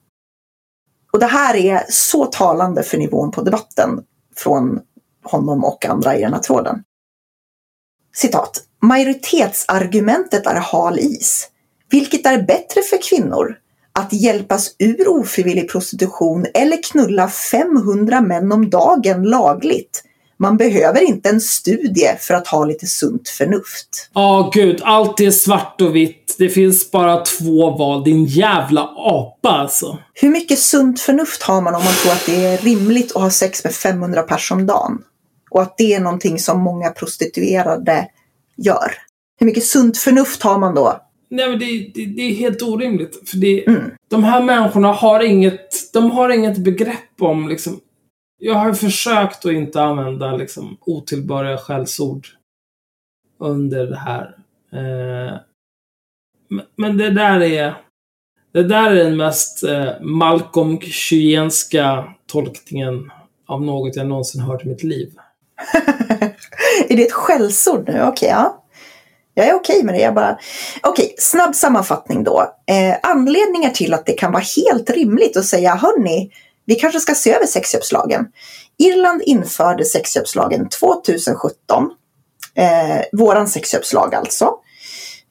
Och 1.13 1.19
det 1.19 1.27
här 1.27 1.57
är 1.57 1.85
så 1.89 2.27
talande 2.27 2.83
för 2.83 2.99
nivån 2.99 3.31
på 3.31 3.43
debatten 3.43 4.03
från 4.37 4.81
honom 5.25 5.65
och 5.65 5.87
andra 5.87 6.17
i 6.17 6.21
den 6.21 6.33
här 6.33 6.41
tråden. 6.41 6.83
Citat. 8.15 8.63
Majoritetsargumentet 8.83 10.47
är 10.47 10.55
hal 10.55 10.99
is. 10.99 11.49
Vilket 11.91 12.27
är 12.27 12.43
bättre 12.43 12.83
för 12.83 13.03
kvinnor? 13.03 13.57
Att 13.99 14.13
hjälpas 14.13 14.75
ur 14.79 15.09
ofrivillig 15.09 15.71
prostitution 15.71 16.47
eller 16.55 16.83
knulla 16.83 17.29
500 17.29 18.21
män 18.21 18.53
om 18.53 18.71
dagen 18.71 19.23
lagligt? 19.23 20.03
Man 20.39 20.57
behöver 20.57 21.09
inte 21.09 21.29
en 21.29 21.41
studie 21.41 22.17
för 22.21 22.35
att 22.35 22.49
ha 22.49 22.65
lite 22.65 22.87
sunt 22.87 23.29
förnuft. 23.29 24.11
Ja, 24.15 24.51
gud. 24.55 24.81
Allt 24.85 25.21
är 25.21 25.31
svart 25.31 25.81
och 25.81 25.97
vitt. 25.97 26.35
Det 26.39 26.49
finns 26.49 26.91
bara 26.91 27.25
två 27.25 27.71
val. 27.71 28.05
Din 28.05 28.25
jävla 28.25 28.83
apa 28.97 29.49
alltså. 29.49 29.99
Hur 30.15 30.31
mycket 30.31 30.59
sunt 30.59 31.01
förnuft 31.01 31.43
har 31.43 31.61
man 31.61 31.75
om 31.75 31.85
man 31.85 31.95
tror 31.95 32.13
att 32.13 32.27
det 32.27 32.45
är 32.45 32.59
rimligt 32.59 33.17
att 33.17 33.23
ha 33.23 33.31
sex 33.31 33.65
med 33.65 33.73
500 33.73 34.23
pers 34.23 34.53
om 34.53 34.67
dagen? 34.67 34.99
Och 35.51 35.63
att 35.63 35.79
det 35.79 35.95
är 35.95 36.01
någonting 36.01 36.39
som 36.39 36.61
många 36.61 36.91
prostituerade 36.91 38.09
gör. 38.57 38.93
Hur 39.39 39.47
mycket 39.47 39.65
sunt 39.65 39.99
förnuft 39.99 40.43
har 40.43 40.59
man 40.59 40.75
då? 40.75 41.01
Nej, 41.29 41.51
men 41.51 41.59
det, 41.59 41.91
det, 41.95 42.07
det 42.07 42.23
är 42.23 42.35
helt 42.35 42.63
orimligt. 42.63 43.31
För 43.31 43.37
det, 43.37 43.67
Mm. 43.67 43.91
De 44.09 44.25
här 44.25 44.43
människorna 44.43 44.93
har 44.93 45.25
inget, 45.25 45.93
de 45.93 46.11
har 46.11 46.31
inget 46.31 46.59
begrepp 46.59 47.23
om 47.23 47.49
liksom... 47.49 47.81
Jag 48.39 48.55
har 48.55 48.73
försökt 48.73 49.47
att 49.47 49.53
inte 49.53 49.83
använda 49.83 50.37
liksom 50.37 50.79
otillbörliga 50.81 51.59
skällsord 51.59 52.27
under 53.39 53.87
det 53.87 53.97
här. 53.97 54.37
Eh, 54.73 55.39
men, 56.77 56.97
det 56.97 57.11
där 57.11 57.41
är... 57.41 57.75
Det 58.53 58.63
där 58.63 58.91
är 58.91 59.05
den 59.05 59.17
mest 59.17 59.65
eh, 59.65 60.01
Malcolm 60.01 60.81
Kyenska 60.81 62.15
tolkningen 62.27 63.11
av 63.47 63.63
något 63.63 63.97
jag 63.97 64.07
någonsin 64.07 64.41
hört 64.41 64.65
i 64.65 64.69
mitt 64.69 64.83
liv. 64.83 65.13
är 66.89 66.97
det 66.97 67.03
ett 67.03 67.13
skällsord 67.13 67.89
nu? 67.89 68.03
Okej, 68.03 68.29
ja. 68.29 68.66
Jag 69.39 69.47
är 69.47 69.55
okej 69.55 69.83
med 69.83 69.95
det. 69.95 70.01
Jag 70.01 70.15
bara... 70.15 70.39
Okej, 70.83 71.15
snabb 71.19 71.55
sammanfattning 71.55 72.25
då. 72.25 72.55
Eh, 72.67 72.97
anledningar 73.03 73.71
till 73.71 73.95
att 73.95 74.07
det 74.07 74.13
kan 74.13 74.33
vara 74.33 74.43
helt 74.57 74.91
rimligt 74.91 75.37
att 75.37 75.45
säga 75.45 75.75
hörni, 75.75 76.31
vi 76.67 76.75
kanske 76.75 77.01
ska 77.01 77.15
se 77.15 77.35
över 77.35 77.47
sexköpslagen. 77.47 78.27
Irland 78.79 79.23
införde 79.23 79.85
sexköpslagen 79.85 80.69
2017. 80.69 81.91
Eh, 82.55 83.05
våran 83.13 83.49
sexköpslag 83.49 84.15
alltså. 84.15 84.55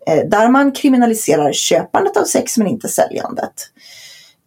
Eh, 0.07 0.29
där 0.29 0.49
man 0.49 0.71
kriminaliserar 0.71 1.53
köpandet 1.53 2.17
av 2.17 2.23
sex 2.23 2.57
men 2.57 2.67
inte 2.67 2.87
säljandet. 2.87 3.53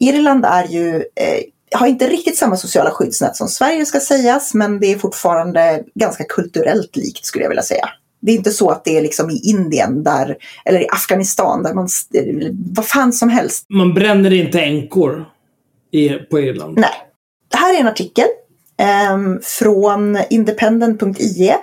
Irland 0.00 0.44
är 0.44 0.64
ju, 0.64 0.96
eh, 0.96 1.42
har 1.72 1.86
inte 1.86 2.08
riktigt 2.08 2.38
samma 2.38 2.56
sociala 2.56 2.90
skyddsnät 2.90 3.36
som 3.36 3.48
Sverige 3.48 3.86
ska 3.86 4.00
sägas, 4.00 4.54
men 4.54 4.80
det 4.80 4.86
är 4.92 4.98
fortfarande 4.98 5.84
ganska 5.94 6.24
kulturellt 6.24 6.96
likt 6.96 7.24
skulle 7.24 7.44
jag 7.44 7.48
vilja 7.48 7.62
säga. 7.62 7.88
Det 8.20 8.32
är 8.32 8.36
inte 8.36 8.50
så 8.50 8.70
att 8.70 8.84
det 8.84 8.98
är 8.98 9.02
liksom 9.02 9.30
i 9.30 9.40
Indien 9.44 10.02
där, 10.02 10.36
eller 10.64 10.80
i 10.80 10.88
Afghanistan 10.88 11.62
där 11.62 11.74
man, 11.74 11.88
vad 12.74 12.86
fan 12.86 13.12
som 13.12 13.28
helst. 13.28 13.66
Man 13.68 13.94
bränner 13.94 14.32
inte 14.32 14.60
änkor 14.60 15.24
i, 15.90 16.08
på 16.08 16.40
Irland. 16.40 16.78
Nej. 16.78 16.90
Det 17.50 17.56
här 17.56 17.74
är 17.74 17.80
en 17.80 17.88
artikel 17.88 18.26
ehm, 18.78 19.40
från 19.42 20.18
independent.ie 20.30 21.56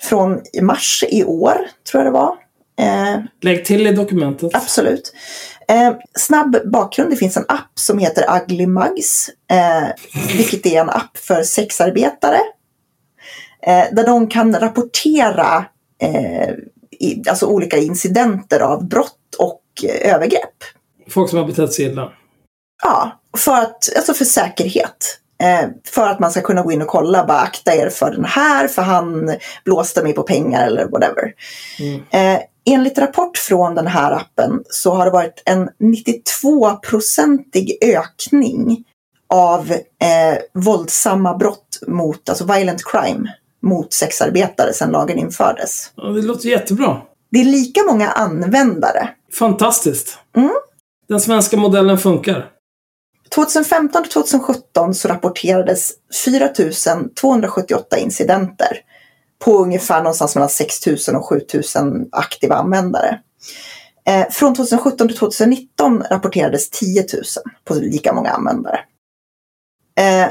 från 0.00 0.40
mars 0.62 1.04
i 1.08 1.24
år, 1.24 1.56
tror 1.90 2.04
jag 2.04 2.12
det 2.12 2.18
var. 2.18 2.36
Eh, 2.80 3.20
Lägg 3.40 3.64
till 3.64 3.86
i 3.86 3.92
dokumentet. 3.92 4.54
Absolut. 4.54 5.14
Eh, 5.68 5.92
snabb 6.18 6.56
bakgrund. 6.72 7.10
Det 7.10 7.16
finns 7.16 7.36
en 7.36 7.44
app 7.48 7.70
som 7.74 7.98
heter 7.98 8.42
Ugly 8.42 8.66
Mugs. 8.66 9.30
Eh, 9.50 9.88
vilket 10.36 10.66
är 10.66 10.80
en 10.80 10.90
app 10.90 11.18
för 11.18 11.42
sexarbetare. 11.42 12.38
Eh, 13.66 13.84
där 13.92 14.06
de 14.06 14.28
kan 14.28 14.54
rapportera 14.54 15.56
eh, 15.56 15.64
i, 17.02 17.22
alltså 17.28 17.46
olika 17.46 17.76
incidenter 17.76 18.60
av 18.60 18.88
brott 18.88 19.34
och 19.38 19.62
eh, 19.84 20.14
övergrepp. 20.14 20.56
Folk 21.10 21.30
som 21.30 21.38
har 21.38 21.46
betett 21.46 21.72
sig 21.72 21.84
illa. 21.84 22.12
Ja, 22.82 23.20
för, 23.36 23.52
att, 23.52 23.96
alltså 23.96 24.14
för 24.14 24.24
säkerhet. 24.24 25.18
Eh, 25.42 25.68
för 25.84 26.08
att 26.08 26.20
man 26.20 26.30
ska 26.30 26.40
kunna 26.40 26.62
gå 26.62 26.72
in 26.72 26.82
och 26.82 26.88
kolla, 26.88 27.26
bara 27.26 27.38
akta 27.38 27.74
er 27.74 27.88
för 27.88 28.10
den 28.10 28.24
här, 28.24 28.68
för 28.68 28.82
han 28.82 29.36
blåste 29.64 30.02
mig 30.02 30.12
på 30.12 30.22
pengar 30.22 30.66
eller 30.66 30.84
whatever. 30.84 31.32
Mm. 31.80 32.02
Eh, 32.10 32.40
enligt 32.70 32.98
rapport 32.98 33.38
från 33.38 33.74
den 33.74 33.86
här 33.86 34.12
appen 34.12 34.62
så 34.70 34.94
har 34.94 35.04
det 35.04 35.10
varit 35.10 35.42
en 35.44 35.68
92-procentig 35.68 37.72
ökning 37.82 38.84
av 39.28 39.72
eh, 39.72 40.38
våldsamma 40.54 41.36
brott 41.36 41.78
mot, 41.86 42.28
alltså 42.28 42.44
violent 42.44 42.84
crime, 42.84 43.28
mot 43.62 43.92
sexarbetare 43.92 44.72
sedan 44.72 44.90
lagen 44.90 45.18
infördes. 45.18 45.92
Ja, 45.96 46.04
det 46.04 46.22
låter 46.22 46.48
jättebra. 46.48 47.00
Det 47.30 47.40
är 47.40 47.44
lika 47.44 47.80
många 47.82 48.08
användare. 48.08 49.08
Fantastiskt. 49.38 50.18
Mm. 50.36 50.50
Den 51.08 51.20
svenska 51.20 51.56
modellen 51.56 51.98
funkar. 51.98 52.48
2015 53.34 54.02
till 54.02 54.12
2017 54.12 54.94
så 54.94 55.08
rapporterades 55.08 55.92
4 56.24 56.48
278 57.20 57.98
incidenter 57.98 58.78
på 59.44 59.58
ungefär 59.58 59.98
någonstans 59.98 60.34
mellan 60.34 60.48
6 60.48 60.86
000 60.86 60.96
och 61.16 61.26
7 61.26 61.40
000 61.76 62.08
aktiva 62.12 62.54
användare. 62.54 63.20
Eh, 64.06 64.30
från 64.30 64.54
2017 64.54 65.08
till 65.08 65.16
2019 65.16 66.02
rapporterades 66.10 66.70
10 66.70 67.06
000 67.12 67.22
på 67.64 67.74
lika 67.74 68.12
många 68.12 68.30
användare. 68.30 68.80
Eh, 69.98 70.28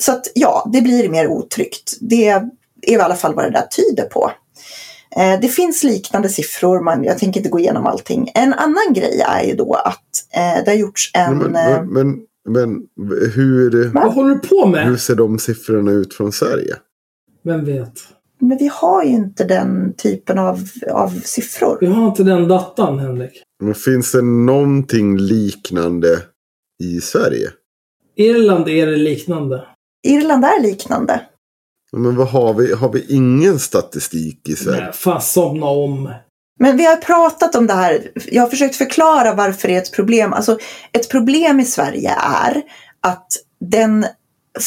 så 0.00 0.12
att 0.12 0.26
ja, 0.34 0.70
det 0.72 0.82
blir 0.82 1.08
mer 1.08 1.28
otryggt. 1.28 1.96
Det 2.00 2.28
är 2.28 2.48
i 2.82 2.96
alla 2.96 3.14
fall 3.14 3.34
vad 3.34 3.44
det 3.44 3.50
där 3.50 3.66
tyder 3.66 4.04
på. 4.04 4.30
Eh, 5.16 5.40
det 5.40 5.48
finns 5.48 5.84
liknande 5.84 6.28
siffror, 6.28 6.80
men 6.80 7.04
jag 7.04 7.18
tänker 7.18 7.40
inte 7.40 7.50
gå 7.50 7.58
igenom 7.58 7.86
allting. 7.86 8.30
En 8.34 8.52
annan 8.52 8.92
grej 8.94 9.20
är 9.26 9.42
ju 9.42 9.54
då 9.54 9.74
att 9.74 10.36
eh, 10.36 10.64
det 10.64 10.70
har 10.70 10.78
gjorts 10.78 11.10
en... 11.14 11.38
Men, 11.38 11.56
eh, 11.56 11.84
men, 11.84 11.92
men, 11.92 12.82
men 12.96 13.30
hur, 13.34 13.88
Vad 13.88 14.12
håller 14.12 14.34
du 14.34 14.40
på 14.40 14.66
med? 14.66 14.86
hur 14.86 14.96
ser 14.96 15.14
de 15.14 15.38
siffrorna 15.38 15.90
ut 15.92 16.14
från 16.14 16.32
Sverige? 16.32 16.76
Vem 17.44 17.64
vet? 17.64 17.92
Men 18.40 18.58
vi 18.58 18.70
har 18.72 19.04
ju 19.04 19.10
inte 19.10 19.44
den 19.44 19.92
typen 19.92 20.38
av, 20.38 20.60
av 20.92 21.20
siffror. 21.24 21.78
Vi 21.80 21.86
har 21.86 22.06
inte 22.08 22.22
den 22.22 22.48
datan, 22.48 22.98
Henrik. 22.98 23.42
Men 23.62 23.74
finns 23.74 24.12
det 24.12 24.22
någonting 24.22 25.18
liknande 25.18 26.22
i 26.82 27.00
Sverige? 27.00 27.50
Irland 28.16 28.68
är 28.68 28.86
det 28.86 28.96
liknande. 28.96 29.64
Irland 30.06 30.44
är 30.44 30.62
liknande. 30.62 31.20
Men 31.92 32.16
vad 32.16 32.28
har 32.28 32.54
vi? 32.54 32.74
Har 32.74 32.92
vi 32.92 33.14
ingen 33.14 33.58
statistik 33.58 34.48
i 34.48 34.56
Sverige? 34.56 34.84
Nej, 34.84 34.92
fan 34.92 35.22
somna 35.22 35.66
om. 35.66 36.14
Men 36.60 36.76
vi 36.76 36.84
har 36.84 36.96
pratat 36.96 37.54
om 37.54 37.66
det 37.66 37.74
här. 37.74 38.10
Jag 38.26 38.42
har 38.42 38.50
försökt 38.50 38.76
förklara 38.76 39.34
varför 39.34 39.68
det 39.68 39.74
är 39.74 39.78
ett 39.78 39.92
problem. 39.92 40.32
Alltså, 40.32 40.58
ett 40.92 41.10
problem 41.10 41.60
i 41.60 41.64
Sverige 41.64 42.14
är 42.20 42.62
att 43.00 43.26
den 43.60 44.06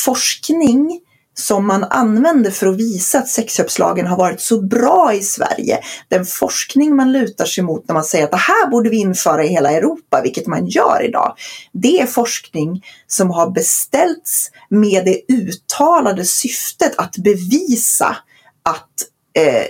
forskning 0.05 0.99
som 1.33 1.67
man 1.67 1.83
använder 1.83 2.51
för 2.51 2.67
att 2.67 2.77
visa 2.77 3.17
att 3.17 3.27
sexköpslagen 3.27 4.07
har 4.07 4.17
varit 4.17 4.41
så 4.41 4.61
bra 4.61 5.13
i 5.13 5.21
Sverige. 5.21 5.79
Den 6.07 6.25
forskning 6.25 6.95
man 6.95 7.11
lutar 7.11 7.45
sig 7.45 7.63
mot 7.63 7.87
när 7.87 7.93
man 7.93 8.03
säger 8.03 8.25
att 8.25 8.31
det 8.31 8.37
här 8.37 8.69
borde 8.69 8.89
vi 8.89 8.97
införa 8.97 9.43
i 9.43 9.47
hela 9.47 9.71
Europa, 9.71 10.21
vilket 10.23 10.47
man 10.47 10.67
gör 10.67 11.05
idag. 11.05 11.35
Det 11.71 12.01
är 12.01 12.05
forskning 12.05 12.83
som 13.07 13.31
har 13.31 13.51
beställts 13.51 14.51
med 14.69 15.05
det 15.05 15.33
uttalade 15.33 16.25
syftet 16.25 16.93
att 16.97 17.17
bevisa 17.17 18.17
att, 18.63 18.89
eh, 19.37 19.65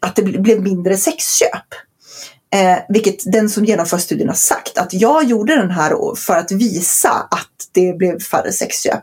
att 0.00 0.16
det 0.16 0.22
blev 0.22 0.62
mindre 0.62 0.96
sexköp. 0.96 1.66
Eh, 2.54 2.78
vilket 2.88 3.32
den 3.32 3.48
som 3.48 3.64
genomför 3.64 3.98
studien 3.98 4.28
har 4.28 4.34
sagt 4.34 4.78
att 4.78 4.92
jag 4.92 5.24
gjorde 5.24 5.56
den 5.56 5.70
här 5.70 6.14
för 6.14 6.36
att 6.36 6.52
visa 6.52 7.10
att 7.10 7.48
det 7.72 7.98
blev 7.98 8.20
färre 8.20 8.52
sexköp. 8.52 9.02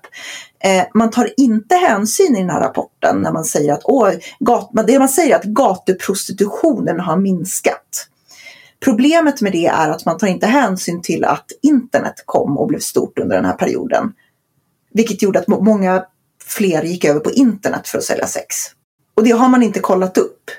Eh, 0.64 0.84
man 0.94 1.12
tar 1.12 1.30
inte 1.38 1.76
hänsyn 1.76 2.36
i 2.36 2.40
den 2.40 2.50
här 2.50 2.62
rapporten 2.62 3.22
när 3.22 3.32
man 3.32 3.46
säger 3.46 3.74
att, 3.74 3.82
åh, 3.84 4.12
gat, 4.40 4.70
det 4.88 5.00
man 5.00 5.10
säger 5.10 5.36
är 5.36 5.40
att 5.40 5.44
gatuprostitutionen 5.44 7.00
har 7.00 7.18
minskat. 7.18 8.08
Problemet 8.80 9.42
med 9.42 9.52
det 9.52 9.66
är 9.66 9.90
att 9.90 10.06
man 10.06 10.18
tar 10.18 10.28
inte 10.28 10.48
hänsyn 10.48 11.02
till 11.02 11.26
att 11.26 11.52
internet 11.62 12.24
kom 12.26 12.58
och 12.58 12.68
blev 12.68 12.80
stort 12.80 13.20
under 13.20 13.36
den 13.36 13.46
här 13.46 13.54
perioden. 13.54 14.14
Vilket 14.94 15.22
gjorde 15.22 15.40
att 15.40 15.48
många 15.48 16.04
fler 16.46 16.84
gick 16.84 17.06
över 17.06 17.20
på 17.20 17.32
internet 17.32 17.88
för 17.88 17.98
att 17.98 18.04
sälja 18.04 18.28
sex. 18.28 18.56
Och 19.16 19.24
det 19.24 19.32
har 19.32 19.50
man 19.50 19.64
inte 19.64 19.80
kollat 19.80 20.18
upp. 20.18 20.52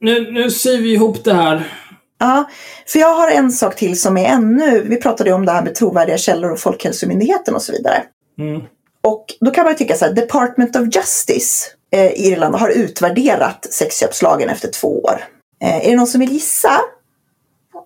Nu, 0.00 0.32
nu 0.32 0.50
syr 0.50 0.78
vi 0.80 0.92
ihop 0.92 1.24
det 1.24 1.34
här. 1.34 1.81
Ja, 2.22 2.44
för 2.86 2.98
jag 2.98 3.14
har 3.14 3.30
en 3.30 3.52
sak 3.52 3.76
till 3.76 4.00
som 4.00 4.16
är 4.16 4.28
ännu, 4.28 4.82
vi 4.82 4.96
pratade 4.96 5.30
ju 5.30 5.36
om 5.36 5.46
det 5.46 5.52
här 5.52 5.62
med 5.62 5.74
trovärdiga 5.74 6.18
källor 6.18 6.50
och 6.50 6.60
Folkhälsomyndigheten 6.60 7.54
och 7.54 7.62
så 7.62 7.72
vidare. 7.72 8.02
Mm. 8.38 8.62
Och 9.02 9.26
då 9.40 9.50
kan 9.50 9.64
man 9.64 9.72
ju 9.72 9.78
tycka 9.78 9.96
så 9.96 10.04
här, 10.04 10.12
Department 10.12 10.76
of 10.76 10.82
Justice 10.96 11.66
eh, 11.92 12.06
i 12.06 12.32
Irland 12.32 12.54
har 12.54 12.68
utvärderat 12.68 13.66
sexköpslagen 13.70 14.48
efter 14.48 14.68
två 14.68 15.02
år. 15.02 15.24
Eh, 15.62 15.86
är 15.86 15.90
det 15.90 15.96
någon 15.96 16.06
som 16.06 16.20
vill 16.20 16.32
gissa 16.32 16.80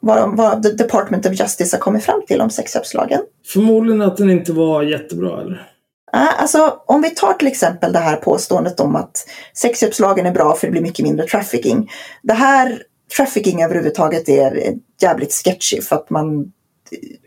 vad, 0.00 0.36
vad 0.36 0.62
The 0.62 0.72
Department 0.72 1.26
of 1.26 1.40
Justice 1.40 1.76
har 1.76 1.80
kommit 1.80 2.04
fram 2.04 2.22
till 2.26 2.40
om 2.40 2.50
sexköpslagen? 2.50 3.20
Förmodligen 3.46 4.02
att 4.02 4.16
den 4.16 4.30
inte 4.30 4.52
var 4.52 4.82
jättebra, 4.82 5.40
eller? 5.40 5.72
Alltså, 6.12 6.82
om 6.86 7.02
vi 7.02 7.10
tar 7.10 7.32
till 7.32 7.48
exempel 7.48 7.92
det 7.92 7.98
här 7.98 8.16
påståendet 8.16 8.80
om 8.80 8.96
att 8.96 9.26
sexköpslagen 9.54 10.26
är 10.26 10.32
bra 10.32 10.54
för 10.54 10.66
det 10.66 10.70
blir 10.70 10.82
mycket 10.82 11.04
mindre 11.04 11.26
trafficking. 11.26 11.90
Det 12.22 12.34
här 12.34 12.82
trafficking 13.16 13.62
överhuvudtaget 13.62 14.28
är 14.28 14.74
jävligt 15.02 15.32
sketchy 15.32 15.80
för 15.80 15.96
att 15.96 16.10
man 16.10 16.52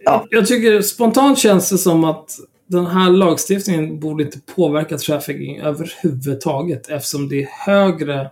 Ja. 0.04 0.26
Jag 0.30 0.48
tycker 0.48 0.82
spontant 0.82 1.38
känns 1.40 1.70
det 1.70 1.78
som 1.78 2.04
att 2.04 2.38
den 2.68 2.86
här 2.86 3.10
lagstiftningen 3.10 4.00
borde 4.00 4.24
inte 4.24 4.40
påverka 4.56 4.98
trafficking 4.98 5.60
överhuvudtaget 5.60 6.90
eftersom 6.90 7.30
det 7.30 7.42
är 7.42 7.50
högre 7.52 8.32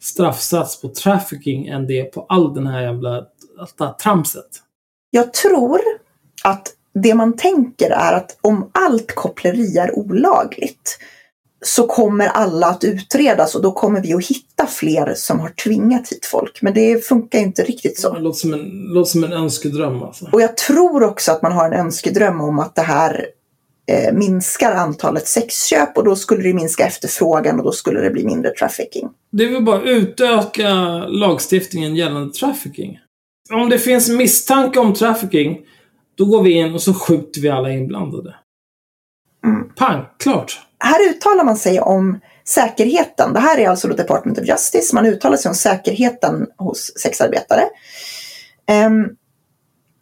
straffsats 0.00 0.80
på 0.80 0.88
trafficking 0.88 1.66
än 1.66 1.86
det 1.86 2.00
är 2.00 2.04
på 2.04 2.26
all 2.28 2.54
den 2.54 2.66
här 2.66 2.82
jävla 2.82 3.26
allt 3.58 3.78
det 3.78 3.84
här 3.84 3.92
tramset. 3.92 4.48
Jag 5.10 5.32
tror 5.32 5.80
att 6.44 6.72
det 6.94 7.14
man 7.14 7.36
tänker 7.36 7.90
är 7.90 8.12
att 8.12 8.38
om 8.40 8.70
allt 8.72 9.14
koppleri 9.14 9.78
är 9.78 9.98
olagligt 9.98 10.98
så 11.66 11.86
kommer 11.86 12.26
alla 12.26 12.66
att 12.66 12.84
utredas 12.84 13.54
och 13.54 13.62
då 13.62 13.72
kommer 13.72 14.02
vi 14.02 14.14
att 14.14 14.26
hitta 14.26 14.66
fler 14.66 15.14
som 15.16 15.40
har 15.40 15.48
tvingat 15.48 16.12
hit 16.12 16.26
folk. 16.26 16.62
Men 16.62 16.74
det 16.74 17.06
funkar 17.06 17.38
inte 17.38 17.62
riktigt 17.62 17.96
Det 17.96 18.00
så. 18.02 18.18
låter 18.18 18.38
som 18.38 18.54
en, 18.54 18.68
låter 18.70 19.10
som 19.10 19.24
en 19.24 19.32
önskedröm 19.32 20.02
alltså. 20.02 20.28
Och 20.32 20.42
jag 20.42 20.56
tror 20.56 21.02
också 21.02 21.32
att 21.32 21.42
man 21.42 21.52
har 21.52 21.66
en 21.66 21.80
önskedröm 21.80 22.40
om 22.40 22.58
att 22.58 22.74
det 22.74 22.82
här 22.82 23.26
eh, 23.90 24.14
minskar 24.14 24.72
antalet 24.72 25.26
sexköp 25.28 25.96
och 25.96 26.04
då 26.04 26.16
skulle 26.16 26.42
det 26.42 26.54
minska 26.54 26.86
efterfrågan 26.86 27.58
och 27.58 27.64
då 27.64 27.72
skulle 27.72 28.00
det 28.00 28.10
bli 28.10 28.24
mindre 28.24 28.50
trafficking. 28.50 29.08
Det 29.32 29.44
är 29.44 29.52
väl 29.52 29.62
bara 29.64 29.82
utöka 29.82 30.74
lagstiftningen 31.08 31.96
gällande 31.96 32.34
trafficking. 32.34 32.98
Om 33.52 33.70
det 33.70 33.78
finns 33.78 34.08
misstanke 34.08 34.78
om 34.78 34.94
trafficking, 34.94 35.58
då 36.14 36.24
går 36.24 36.42
vi 36.42 36.50
in 36.52 36.74
och 36.74 36.82
så 36.82 36.94
skjuter 36.94 37.40
vi 37.40 37.48
alla 37.48 37.72
inblandade. 37.72 38.34
Mm. 39.44 39.68
Pang, 39.76 40.04
klart. 40.18 40.60
Här 40.84 41.10
uttalar 41.10 41.44
man 41.44 41.56
sig 41.56 41.80
om 41.80 42.20
säkerheten. 42.44 43.32
Det 43.32 43.40
här 43.40 43.58
är 43.58 43.68
alltså 43.68 43.88
då 43.88 43.94
Department 43.94 44.38
of 44.38 44.44
Justice. 44.44 44.94
Man 44.94 45.06
uttalar 45.06 45.36
sig 45.36 45.48
om 45.48 45.54
säkerheten 45.54 46.46
hos 46.56 46.92
sexarbetare. 46.98 47.68
Um, 48.86 49.16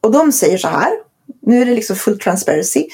och 0.00 0.12
de 0.12 0.32
säger 0.32 0.58
så 0.58 0.68
här. 0.68 0.92
Nu 1.42 1.60
är 1.60 1.66
det 1.66 1.74
liksom 1.74 1.96
full 1.96 2.18
transparency. 2.18 2.86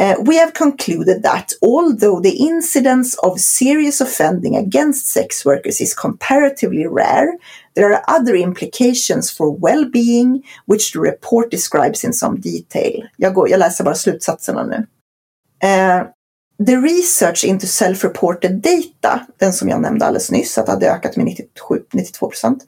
Uh, 0.00 0.24
we 0.24 0.38
have 0.38 0.52
concluded 0.52 1.22
that 1.22 1.52
although 1.62 2.22
the 2.22 2.36
incidence 2.36 3.18
of 3.18 3.40
serious 3.40 4.00
offending 4.00 4.56
against 4.56 5.06
sex 5.06 5.46
workers 5.46 5.80
is 5.80 5.94
comparatively 5.94 6.86
rare, 6.86 7.38
there 7.74 7.94
are 7.94 8.20
other 8.20 8.34
implications 8.34 9.36
for 9.36 9.58
well-being 9.58 10.42
which 10.66 10.92
the 10.92 11.00
report 11.00 11.50
describes 11.50 12.04
in 12.04 12.12
some 12.12 12.40
detail. 12.40 13.08
Jag, 13.16 13.34
går, 13.34 13.50
jag 13.50 13.58
läser 13.58 13.84
bara 13.84 13.94
slutsatserna 13.94 14.66
nu. 14.66 14.86
Eh, 15.68 16.02
The 16.66 16.76
research 16.76 17.44
into 17.44 17.66
self-reported 17.66 18.60
data, 18.60 19.26
den 19.36 19.52
som 19.52 19.68
jag 19.68 19.80
nämnde 19.80 20.06
alldeles 20.06 20.30
nyss, 20.30 20.58
att 20.58 20.66
det 20.66 20.72
hade 20.72 20.90
ökat 20.90 21.16
med 21.16 21.26
97, 21.26 21.82
92 21.92 22.28
procent, 22.28 22.66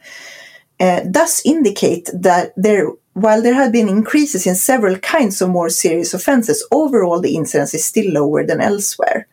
eh, 0.81 1.05
does 1.05 1.43
indicate 1.45 2.23
that 2.23 2.55
there, 2.63 2.87
while 3.15 3.43
there 3.43 3.55
have 3.55 3.71
been 3.71 3.89
increases 3.89 4.47
in 4.47 4.57
several 4.57 4.97
kinds 4.97 5.43
of 5.43 5.49
more 5.49 5.71
serious 5.71 6.15
offences, 6.15 6.67
overall 6.71 7.23
the 7.23 7.29
incidence 7.29 7.77
is 7.77 7.85
still 7.85 8.13
lower 8.13 8.47
than 8.47 8.61
elsewhere. 8.61 9.25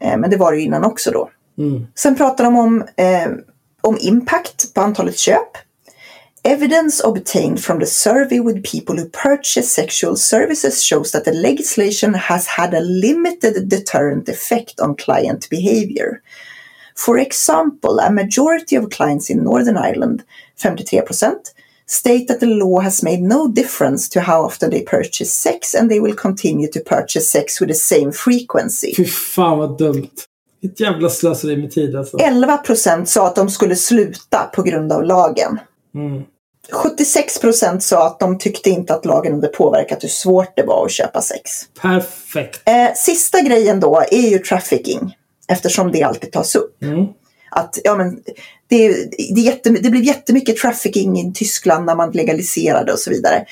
Eh, 0.00 0.16
men 0.16 0.30
det 0.30 0.36
var 0.36 0.52
det 0.52 0.58
ju 0.58 0.64
innan 0.64 0.84
också 0.84 1.10
då. 1.10 1.30
Mm. 1.58 1.86
Sen 1.94 2.16
pratar 2.16 2.44
de 2.44 2.56
om, 2.56 2.84
eh, 2.96 3.28
om 3.80 3.98
impact 4.00 4.74
på 4.74 4.80
antalet 4.80 5.18
köp. 5.18 5.56
Evidence 6.44 7.04
obtained 7.04 7.62
from 7.62 7.80
the 7.80 7.86
survey 7.86 8.40
with 8.40 8.64
people 8.64 8.96
who 8.96 9.06
purchase 9.10 9.74
sexual 9.74 10.16
services 10.16 10.82
shows 10.82 11.12
that 11.12 11.26
the 11.26 11.32
legislation 11.32 12.14
has 12.14 12.46
had 12.46 12.72
a 12.72 12.80
limited 12.80 13.68
deterrent 13.68 14.26
effect 14.26 14.80
on 14.80 14.96
client 14.96 15.48
behavior. 15.50 16.22
For 16.94 17.18
example, 17.18 17.98
a 17.98 18.10
majority 18.10 18.74
of 18.76 18.88
clients 18.88 19.28
in 19.28 19.44
Northern 19.44 19.76
Ireland, 19.76 20.24
53%, 20.58 21.52
state 21.86 22.28
that 22.28 22.40
the 22.40 22.46
law 22.46 22.80
has 22.80 23.02
made 23.02 23.20
no 23.20 23.46
difference 23.48 24.08
to 24.08 24.20
how 24.22 24.42
often 24.42 24.70
they 24.70 24.82
purchase 24.82 25.30
sex 25.30 25.74
and 25.74 25.90
they 25.90 26.00
will 26.00 26.14
continue 26.14 26.70
to 26.70 26.80
purchase 26.80 27.30
sex 27.30 27.60
with 27.60 27.68
the 27.68 27.74
same 27.74 28.12
frequency. 28.12 28.94
Fy 28.94 29.04
fan 29.04 29.58
vad 29.58 29.78
dumt. 29.78 30.26
Ett 30.62 30.80
jävla 30.80 31.08
slöseri 31.10 31.56
med 31.56 31.70
tid 31.70 31.96
alltså. 31.96 32.18
11 32.18 32.56
procent 32.56 33.08
sa 33.08 33.26
att 33.26 33.36
de 33.36 33.50
skulle 33.50 33.76
sluta 33.76 34.44
på 34.44 34.62
grund 34.62 34.92
av 34.92 35.04
lagen. 35.04 35.58
Mm. 35.94 36.22
76 36.72 37.38
procent 37.38 37.82
sa 37.82 38.06
att 38.06 38.20
de 38.20 38.38
tyckte 38.38 38.70
inte 38.70 38.94
att 38.94 39.04
lagen 39.04 39.34
hade 39.34 39.48
påverkat 39.48 40.04
hur 40.04 40.08
svårt 40.08 40.56
det 40.56 40.62
var 40.62 40.84
att 40.84 40.92
köpa 40.92 41.20
sex. 41.20 41.50
Perfekt. 41.80 42.62
Eh, 42.64 42.94
sista 42.96 43.40
grejen 43.40 43.80
då 43.80 44.02
är 44.10 44.28
ju 44.28 44.38
trafficking. 44.38 45.16
Eftersom 45.48 45.92
det 45.92 46.02
alltid 46.02 46.32
tas 46.32 46.54
upp. 46.54 46.82
Mm. 46.82 47.06
Att, 47.50 47.78
ja, 47.84 47.96
men, 47.96 48.20
det, 48.68 48.88
det, 49.34 49.40
jätte, 49.40 49.70
det 49.70 49.90
blev 49.90 50.02
jättemycket 50.02 50.56
trafficking 50.56 51.18
i 51.20 51.32
Tyskland 51.32 51.86
när 51.86 51.94
man 51.94 52.10
legaliserade 52.10 52.92
och 52.92 52.98
så 52.98 53.10
vidare. 53.10 53.44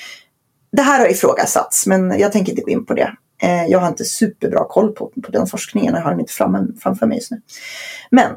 Det 0.71 0.81
här 0.81 0.99
har 0.99 1.11
ifrågasatts 1.11 1.87
men 1.87 2.19
jag 2.19 2.31
tänker 2.31 2.51
inte 2.51 2.61
gå 2.61 2.69
in 2.69 2.85
på 2.85 2.93
det. 2.93 3.13
Eh, 3.41 3.65
jag 3.65 3.79
har 3.79 3.87
inte 3.87 4.05
superbra 4.05 4.65
koll 4.69 4.91
på, 4.91 5.11
på 5.23 5.31
den 5.31 5.47
forskningen. 5.47 5.93
Jag 5.95 6.01
har 6.01 6.11
den 6.11 6.19
inte 6.19 6.33
fram, 6.33 6.77
framför 6.83 7.05
mig 7.05 7.17
just 7.17 7.31
nu. 7.31 7.41
Men 8.11 8.31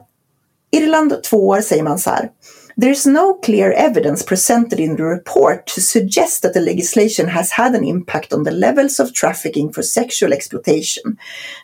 Irland 0.71 1.23
två 1.23 1.49
år 1.49 1.61
säger 1.61 1.83
man 1.83 1.99
så 1.99 2.11
här. 2.11 2.31
There 2.77 2.91
is 2.91 3.07
no 3.07 3.35
clear 3.35 3.73
evidence 3.73 4.23
presented 4.23 4.81
in 4.81 4.97
the 4.97 5.05
report 5.05 5.67
to 5.69 5.81
suggest 5.81 6.43
that 6.43 6.55
the 6.55 6.61
legislation 6.61 7.29
has 7.29 7.51
had 7.51 7.75
an 7.75 7.85
impact 7.85 8.33
on 8.33 8.45
the 8.45 8.51
levels 8.51 8.99
of 8.99 9.13
trafficking 9.13 9.71
for 9.73 9.83
sexual 9.83 10.33
exploitation. 10.33 11.19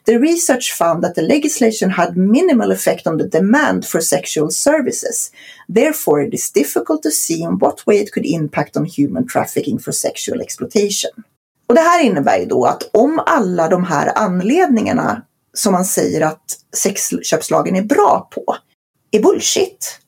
The 0.05 0.19
research 0.19 0.73
found 0.73 1.03
that 1.03 1.15
the 1.15 1.23
legislation 1.23 1.91
had 1.91 2.17
minimal 2.17 2.73
effect 2.73 3.07
on 3.07 3.17
the 3.17 3.27
demand 3.27 3.87
for 3.87 4.01
sexual 4.01 4.51
services. 4.51 5.31
Therefore, 5.69 6.21
it 6.21 6.35
is 6.35 6.51
difficult 6.51 7.03
to 7.03 7.11
see 7.11 7.43
in 7.43 7.59
what 7.59 7.87
way 7.87 7.99
it 7.99 8.13
could 8.13 8.27
impact 8.27 8.77
on 8.77 8.85
human 8.85 9.27
trafficking 9.27 9.79
for 9.79 9.93
sexual 9.93 10.41
exploitation. 10.41 11.25
Och 11.69 11.75
det 11.75 11.81
här 11.81 12.05
innebär 12.05 12.39
ju 12.39 12.47
då 12.47 12.65
att 12.65 12.91
om 12.93 13.23
alla 13.27 13.69
de 13.69 13.85
här 13.85 14.13
anledningarna 14.19 15.23
som 15.55 15.73
man 15.73 15.85
säger 15.85 16.21
att 16.21 16.59
sexköpslagen 16.77 17.77
är 17.77 17.83
bra 17.83 18.29
på 18.31 18.57
är 19.11 19.23
bullshit, 19.23 20.01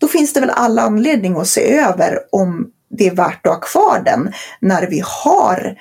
då 0.00 0.08
finns 0.08 0.32
det 0.32 0.40
väl 0.40 0.50
alla 0.50 0.82
anledning 0.82 1.36
att 1.36 1.48
se 1.48 1.78
över 1.78 2.18
om 2.32 2.70
det 2.90 3.06
är 3.06 3.14
värt 3.14 3.46
att 3.46 3.52
ha 3.52 3.60
kvar 3.60 4.02
den 4.04 4.32
när 4.60 4.90
vi 4.90 5.02
har 5.04 5.78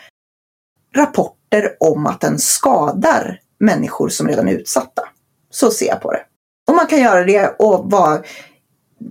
rapporter 0.95 1.75
om 1.79 2.05
att 2.05 2.21
den 2.21 2.39
skadar 2.39 3.39
människor 3.59 4.09
som 4.09 4.27
redan 4.27 4.47
är 4.47 4.53
utsatta. 4.53 5.01
Så 5.49 5.71
ser 5.71 5.87
jag 5.87 6.01
på 6.01 6.11
det. 6.11 6.21
Och 6.67 6.75
man 6.75 6.87
kan 6.87 6.99
göra 6.99 7.23
det 7.23 7.55
och 7.59 7.91
vara, 7.91 8.21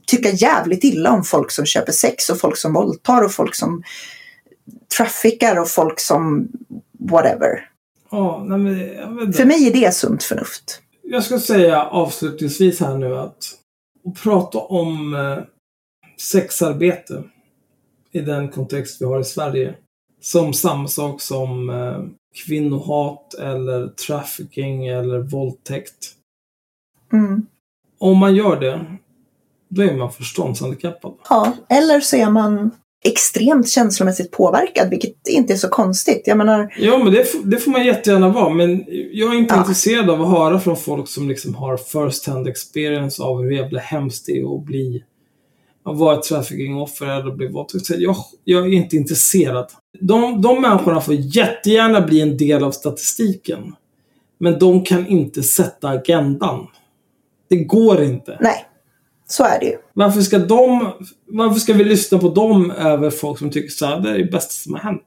tycka 0.07 0.31
jävligt 0.31 0.85
illa 0.85 1.11
om 1.11 1.25
folk 1.25 1.51
som 1.51 1.67
köper 1.67 1.93
sex 1.93 2.31
och 2.31 2.39
folk 2.39 2.57
som 2.57 2.73
våldtar 2.73 3.23
och 3.23 3.33
folk 3.33 3.55
som 3.55 3.83
traffickar 4.97 5.59
och 5.59 5.69
folk 5.69 6.01
som 6.01 6.49
whatever. 7.11 7.69
Ja, 8.11 8.45
nej 8.47 8.59
men. 8.59 9.33
För 9.33 9.45
mig 9.45 9.67
är 9.67 9.73
det 9.73 9.95
sunt 9.95 10.23
förnuft. 10.23 10.81
Jag 11.03 11.25
ska 11.25 11.39
säga 11.39 11.85
avslutningsvis 11.85 12.81
här 12.81 12.99
nu 12.99 13.19
att 13.19 13.58
att 14.09 14.23
prata 14.23 14.59
om 14.59 15.15
eh, 15.15 15.39
sexarbete 16.17 17.23
i 18.13 18.21
den 18.21 18.49
kontext 18.49 19.03
vi 19.03 19.07
har 19.07 19.21
i 19.21 19.25
Sverige 19.25 19.75
som 20.21 20.53
samma 20.53 20.89
sak 20.89 21.21
som 21.21 21.71
eh, 21.71 22.05
kvinnohat 22.47 23.35
eller 23.35 23.89
trafficking 23.89 24.87
eller 24.87 25.19
våldtäkt. 25.19 26.15
Mm. 27.13 27.47
Om 27.99 28.19
man 28.19 28.35
gör 28.35 28.61
det, 28.61 28.97
då 29.69 29.83
är 29.83 29.97
man 29.97 30.13
förståndshandikappad. 30.13 31.15
Ja, 31.29 31.57
eller 31.69 32.01
så 32.01 32.17
är 32.17 32.31
man 32.31 32.71
extremt 33.05 33.69
känslomässigt 33.69 34.31
påverkad, 34.31 34.91
vilket 34.91 35.29
inte 35.29 35.53
är 35.53 35.57
så 35.57 35.69
konstigt. 35.69 36.23
Jag 36.27 36.39
menar, 36.39 36.75
Ja, 36.79 36.99
men 36.99 37.13
det, 37.13 37.27
det 37.45 37.57
får 37.57 37.71
man 37.71 37.85
jättegärna 37.87 38.29
vara. 38.29 38.55
Men 38.55 38.85
jag 39.13 39.35
är 39.35 39.39
inte 39.39 39.55
Ja. 39.55 39.61
intresserad 39.61 40.11
av 40.11 40.23
att 40.23 40.31
höra 40.31 40.61
från 40.61 40.77
folk 40.77 41.09
som 41.09 41.29
liksom 41.29 41.55
har 41.55 41.77
first 41.77 42.27
hand 42.27 42.49
experience 42.49 43.23
av 43.23 43.43
hur 43.43 43.51
jävla 43.51 43.81
hemskt 43.81 44.27
det 44.27 44.33
är 44.33 44.57
att 44.57 44.65
bli 44.65 45.05
var 45.83 46.15
ett 46.15 46.23
trafficking-offer 46.23 47.21
eller 47.21 47.31
blev 47.37 47.53
våldtäkt. 47.53 47.91
Jag, 47.91 48.17
jag 48.45 48.67
är 48.67 48.73
inte 48.73 48.97
intresserad. 48.97 49.67
De, 50.01 50.43
de 50.43 50.63
människorna 50.63 51.01
får 51.01 51.15
jättegärna 51.15 52.01
bli 52.01 52.21
en 52.21 52.37
del 52.37 52.65
av 52.65 52.71
statistiken. 52.71 53.75
Men 54.41 54.59
de 54.59 54.85
kan 54.85 55.07
inte 55.07 55.43
sätta 55.43 55.89
agendan. 55.89 56.67
Det 57.51 57.57
går 57.57 58.03
inte. 58.03 58.39
Nej, 58.41 58.65
så 59.31 59.45
är 59.45 59.61
det 59.61 59.67
ju. 59.67 59.77
Varför 59.95 60.21
ska 60.21 60.39
de... 60.39 60.93
Varför 61.27 61.61
ska 61.61 61.73
vi 61.73 61.85
lyssna 61.85 62.19
på 62.19 62.29
dem 62.29 62.71
över 62.71 63.11
folk 63.11 63.39
som 63.39 63.51
tycker 63.51 63.69
så 63.69 63.87
här, 63.87 64.01
det 64.01 64.11
är 64.11 64.19
det 64.19 64.25
bästa 64.25 64.51
som 64.53 64.73
har 64.73 64.81
hänt? 64.81 65.03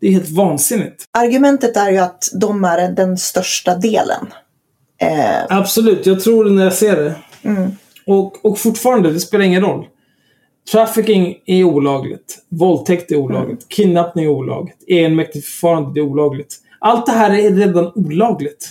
Det 0.00 0.06
är 0.06 0.12
helt 0.12 0.30
vansinnigt. 0.30 1.04
Argumentet 1.18 1.76
är 1.76 1.90
ju 1.90 1.98
att 1.98 2.24
de 2.40 2.64
är 2.64 2.90
den 2.92 3.18
största 3.18 3.74
delen. 3.74 4.26
Eh, 5.00 5.56
Absolut, 5.58 6.06
jag 6.06 6.20
tror 6.20 6.44
det 6.44 6.50
när 6.50 6.64
jag 6.64 6.72
ser 6.72 6.96
det. 6.96 7.14
mm, 7.42 7.70
Och, 8.06 8.44
och 8.44 8.58
fortfarande, 8.58 9.12
det 9.12 9.20
spelar 9.20 9.44
ingen 9.44 9.62
roll. 9.62 9.86
Trafficking 10.72 11.36
är 11.46 11.64
olagligt. 11.64 12.38
Våldtäkt 12.48 13.12
är 13.12 13.16
olagligt. 13.16 13.68
Kidnappning 13.68 14.24
är 14.24 14.28
olagligt. 14.28 14.84
Egenmäktigt 14.86 15.46
förfarande 15.46 16.00
är 16.00 16.02
olagligt. 16.02 16.54
Allt 16.80 17.06
det 17.06 17.12
här 17.12 17.30
är 17.30 17.50
redan 17.50 17.92
olagligt. 17.94 18.68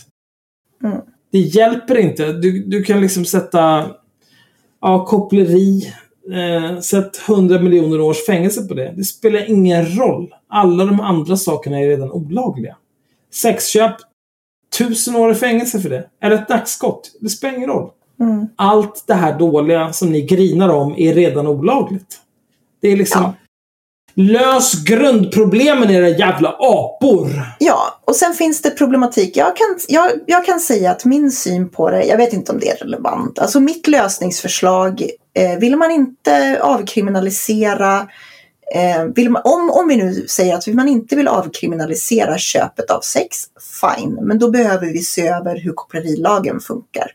Mm. 0.83 0.97
Det 1.31 1.39
hjälper 1.39 1.97
inte. 1.97 2.33
Du, 2.33 2.63
du 2.63 2.83
kan 2.83 3.01
liksom 3.01 3.25
sätta 3.25 3.85
ja, 4.85 5.05
koppleri. 5.05 5.93
Eh, 6.33 6.79
sätt 6.79 7.21
100 7.27 7.59
miljoner 7.59 8.01
års 8.01 8.25
fängelse 8.25 8.61
på 8.67 8.73
det. 8.73 8.93
Det 8.97 9.03
spelar 9.03 9.49
ingen 9.49 9.97
roll. 9.97 10.33
Alla 10.47 10.85
de 10.85 10.99
andra 10.99 11.37
sakerna 11.37 11.79
är 11.79 11.87
redan 11.87 12.11
olagliga. 12.11 12.75
Sexköp. 13.33 13.95
Tusen 14.77 15.15
år 15.15 15.31
i 15.31 15.35
fängelse 15.35 15.79
för 15.79 15.89
det. 15.89 16.09
Eller 16.21 16.35
ett 16.35 16.49
nackskott. 16.49 17.11
Det 17.19 17.29
spelar 17.29 17.57
ingen 17.57 17.69
roll. 17.69 17.89
mm. 18.19 18.47
Allt 18.55 19.03
det 19.07 19.13
här 19.13 19.39
dåliga 19.39 19.93
som 19.93 20.11
ni 20.11 20.21
grinar 20.21 20.69
om 20.69 20.93
är 20.97 21.13
redan 21.13 21.47
olagligt. 21.47 22.19
Det 22.81 22.87
är 22.87 22.97
liksom... 22.97 23.21
Ja. 23.21 23.33
Lös 24.17 24.83
grundproblemen 24.83 25.89
era 25.89 26.09
jävla 26.09 26.49
apor! 26.59 27.29
Ja, 27.59 27.99
och 28.05 28.15
sen 28.15 28.33
finns 28.33 28.61
det 28.61 28.69
problematik. 28.69 29.37
Jag 29.37 29.55
kan, 29.55 29.79
jag, 29.87 30.11
jag 30.25 30.45
kan 30.45 30.59
säga 30.59 30.91
att 30.91 31.05
min 31.05 31.31
syn 31.31 31.69
på 31.69 31.89
det, 31.89 32.03
jag 32.03 32.17
vet 32.17 32.33
inte 32.33 32.51
om 32.51 32.59
det 32.59 32.69
är 32.69 32.77
relevant. 32.77 33.39
Alltså 33.39 33.59
mitt 33.59 33.87
lösningsförslag, 33.87 35.01
eh, 35.33 35.59
vill 35.59 35.75
man 35.75 35.91
inte 35.91 36.59
avkriminalisera 36.61 38.07
Eh, 38.73 39.03
vill 39.15 39.29
man, 39.29 39.41
om, 39.45 39.69
om 39.69 39.87
vi 39.87 39.95
nu 39.95 40.27
säger 40.27 40.55
att 40.55 40.67
man 40.67 40.87
inte 40.87 41.15
vill 41.15 41.27
avkriminalisera 41.27 42.37
köpet 42.37 42.91
av 42.91 43.01
sex, 43.01 43.37
fine. 43.81 44.19
Men 44.21 44.39
då 44.39 44.51
behöver 44.51 44.87
vi 44.87 44.99
se 44.99 45.27
över 45.27 45.55
hur 45.55 45.73
kopplerilagen 45.73 46.59
funkar. 46.59 47.11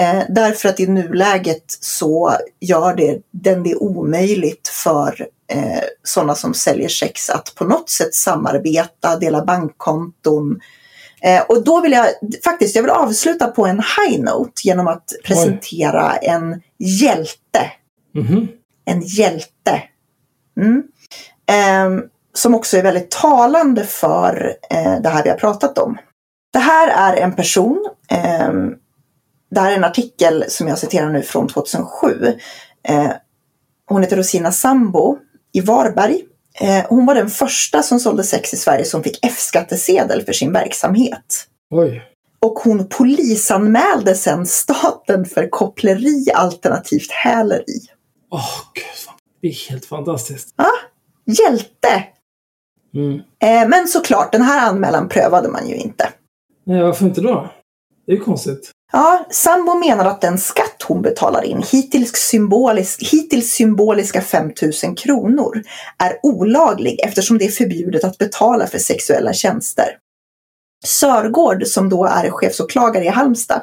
Eh, 0.00 0.22
därför 0.28 0.68
att 0.68 0.80
i 0.80 0.86
nuläget 0.86 1.64
så 1.80 2.32
gör 2.60 2.94
det, 2.94 3.18
den 3.30 3.62
det 3.62 3.74
omöjligt 3.74 4.68
för 4.68 5.26
eh, 5.52 5.82
sådana 6.02 6.34
som 6.34 6.54
säljer 6.54 6.88
sex 6.88 7.30
att 7.30 7.54
på 7.54 7.64
något 7.64 7.90
sätt 7.90 8.14
samarbeta, 8.14 9.16
dela 9.16 9.44
bankkonton. 9.44 10.60
Eh, 11.22 11.42
och 11.42 11.64
då 11.64 11.80
vill 11.80 11.92
jag 11.92 12.06
faktiskt 12.44 12.76
jag 12.76 12.82
vill 12.82 12.90
avsluta 12.90 13.46
på 13.46 13.66
en 13.66 13.76
high 13.78 14.20
note 14.20 14.60
genom 14.64 14.88
att 14.88 15.12
presentera 15.24 16.16
en 16.16 16.62
hjälte. 16.78 17.72
Mhm. 18.14 18.48
En 18.84 19.02
hjälte. 19.02 19.82
Mm. 20.60 20.82
Eh, 21.46 22.04
som 22.34 22.54
också 22.54 22.76
är 22.76 22.82
väldigt 22.82 23.10
talande 23.10 23.84
för 23.84 24.56
eh, 24.70 25.00
det 25.00 25.08
här 25.08 25.24
vi 25.24 25.30
har 25.30 25.36
pratat 25.36 25.78
om. 25.78 25.98
Det 26.52 26.58
här 26.58 27.12
är 27.12 27.22
en 27.22 27.32
person 27.32 27.88
eh, 28.10 28.52
det 29.50 29.60
här 29.60 29.72
är 29.72 29.76
en 29.76 29.84
artikel 29.84 30.44
som 30.48 30.68
jag 30.68 30.78
citerar 30.78 31.10
nu 31.10 31.22
från 31.22 31.48
2007. 31.48 32.38
Eh, 32.88 33.10
hon 33.86 34.02
heter 34.02 34.16
Rosina 34.16 34.52
Sambo 34.52 35.18
i 35.52 35.60
Varberg. 35.60 36.22
Eh, 36.60 36.84
hon 36.88 37.06
var 37.06 37.14
den 37.14 37.30
första 37.30 37.82
som 37.82 38.00
sålde 38.00 38.24
sex 38.24 38.54
i 38.54 38.56
Sverige 38.56 38.84
som 38.84 39.02
fick 39.02 39.18
F-skattesedel 39.24 40.24
för 40.24 40.32
sin 40.32 40.52
verksamhet. 40.52 41.46
Oj. 41.70 42.02
Och 42.40 42.58
hon 42.58 42.88
polisanmälde 42.88 44.14
sen 44.14 44.46
staten 44.46 45.24
för 45.24 45.48
koppleri 45.50 46.26
alternativt 46.34 47.10
häleri. 47.10 47.80
Åh, 48.30 48.60
gud. 48.74 48.84
fan. 49.06 49.14
Det 49.42 49.48
är 49.48 49.70
helt 49.70 49.84
fantastiskt. 49.86 50.54
Hjälte! 51.26 52.04
Mm. 52.94 53.14
Eh, 53.42 53.68
men 53.68 53.88
såklart, 53.88 54.32
den 54.32 54.42
här 54.42 54.68
anmälan 54.68 55.08
prövade 55.08 55.48
man 55.48 55.68
ju 55.68 55.74
inte. 55.74 56.12
Nej, 56.64 56.82
varför 56.82 57.04
inte 57.04 57.20
då? 57.20 57.50
Det 58.06 58.12
är 58.12 58.16
ju 58.16 58.22
konstigt. 58.22 58.70
Ja, 58.92 59.26
Sambo 59.30 59.74
menar 59.74 60.04
att 60.04 60.20
den 60.20 60.38
skatt 60.38 60.77
hon 60.88 61.02
betalar 61.02 61.44
in, 61.44 61.62
hittills, 61.72 62.12
symbolisk, 62.12 63.12
hittills 63.12 63.52
symboliska 63.52 64.20
5 64.22 64.50
000 64.84 64.96
kronor, 64.96 65.62
är 65.98 66.18
olaglig 66.22 67.00
eftersom 67.04 67.38
det 67.38 67.44
är 67.44 67.50
förbjudet 67.50 68.04
att 68.04 68.18
betala 68.18 68.66
för 68.66 68.78
sexuella 68.78 69.32
tjänster. 69.32 69.86
Sörgård, 70.84 71.66
som 71.66 71.88
då 71.88 72.04
är 72.04 72.30
chefsåklagare 72.30 73.04
i 73.04 73.08
Halmstad, 73.08 73.62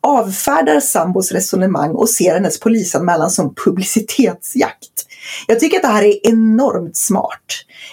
avfärdar 0.00 0.80
Sambos 0.80 1.32
resonemang 1.32 1.90
och 1.90 2.08
ser 2.08 2.34
hennes 2.34 2.60
polisanmälan 2.60 3.30
som 3.30 3.54
publicitetsjakt. 3.54 5.06
Jag 5.46 5.60
tycker 5.60 5.76
att 5.76 5.82
det 5.82 5.88
här 5.88 6.02
är 6.02 6.26
enormt 6.26 6.96
smart. 6.96 7.44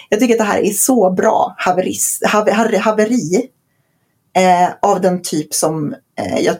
Jag 0.08 0.20
tycker 0.20 0.34
att 0.34 0.38
det 0.38 0.44
här 0.44 0.60
är 0.60 0.72
så 0.72 1.10
bra 1.10 1.54
haveris, 1.58 2.20
haver, 2.26 2.78
haveri 2.78 3.48
eh, 4.36 4.68
av 4.82 5.00
den 5.00 5.22
typ 5.22 5.54
som 5.54 5.94
eh, 6.18 6.38
jag, 6.38 6.56